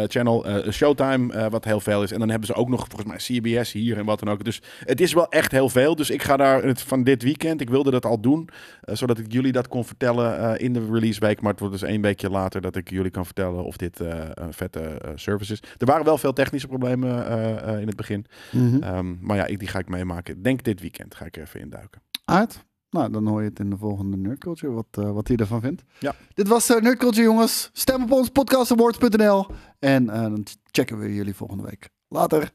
Channel, 0.06 0.46
Showtime, 0.70 1.50
wat 1.50 1.64
heel 1.64 1.80
veel 1.80 2.02
is. 2.02 2.12
En 2.12 2.18
dan 2.18 2.28
hebben 2.28 2.46
ze 2.46 2.54
ook 2.54 2.68
nog 2.68 2.86
volgens 2.88 3.08
mij 3.30 3.38
CBS 3.40 3.72
hier 3.72 3.98
en 3.98 4.04
wat 4.04 4.18
dan 4.18 4.30
ook. 4.30 4.44
Dus 4.44 4.62
het 4.84 5.00
is 5.00 5.12
wel 5.12 5.28
echt 5.28 5.52
heel 5.52 5.68
veel. 5.68 5.96
Dus 5.96 6.10
ik 6.10 6.22
ga 6.22 6.36
daar 6.36 6.62
het, 6.62 6.80
van 6.82 7.02
dit 7.04 7.22
weekend, 7.22 7.60
ik 7.60 7.70
wilde 7.70 7.90
dat 7.90 8.04
al 8.04 8.20
doen, 8.20 8.48
zodat 8.82 9.18
ik 9.18 9.24
jullie 9.32 9.52
dat 9.52 9.68
kon 9.68 9.84
vertellen 9.84 10.58
in 10.60 10.72
de 10.72 10.86
release 10.92 11.20
week. 11.20 11.40
Maar 11.40 11.50
het 11.50 11.60
wordt 11.60 11.80
dus 11.80 11.88
één 11.88 12.00
weekje 12.08 12.30
later 12.30 12.60
dat 12.60 12.76
ik 12.76 12.90
jullie 12.90 13.10
kan 13.10 13.24
vertellen 13.24 13.64
of 13.64 13.76
dit 13.76 14.00
eh, 14.00 14.28
een 14.34 14.52
vette 14.52 14.80
eh, 14.80 15.10
service 15.14 15.52
is. 15.52 15.62
Er 15.78 15.86
waren 15.86 16.04
wel 16.04 16.18
veel 16.18 16.32
technische 16.32 16.68
problemen 16.68 17.26
eh, 17.26 17.80
in 17.80 17.86
het 17.86 17.96
begin. 17.96 18.26
Mhm. 18.52 18.82
Ehm, 18.82 19.14
maar 19.20 19.36
ja, 19.36 19.46
ik, 19.46 19.58
die 19.58 19.68
ga 19.68 19.78
ik 19.78 19.88
meemaken. 19.88 20.42
Denk 20.42 20.64
dit 20.64 20.80
weekend 20.80 21.14
ga 21.14 21.24
ik 21.24 21.36
er 21.36 21.42
even 21.42 21.60
induiken. 21.60 22.02
Uit. 22.24 22.66
Nou, 22.90 23.10
dan 23.10 23.26
hoor 23.26 23.42
je 23.42 23.48
het 23.48 23.58
in 23.58 23.70
de 23.70 23.76
volgende 23.76 24.16
Nerd 24.16 24.38
Culture, 24.38 24.72
wat, 24.72 24.86
wat 24.90 25.28
hij 25.28 25.36
ervan 25.36 25.60
vindt. 25.60 25.82
Ja. 25.98 26.14
Dit 26.34 26.48
was 26.48 26.68
Nerd 26.68 26.98
Culture, 26.98 27.22
jongens. 27.22 27.70
Stem 27.72 28.02
op 28.02 28.12
ons, 28.12 28.28
podcastawards.nl. 28.28 29.46
En 29.78 30.06
dan 30.06 30.46
checken 30.70 30.98
we 30.98 31.14
jullie 31.14 31.34
volgende 31.34 31.64
week. 31.64 31.88
Later. 32.08 32.50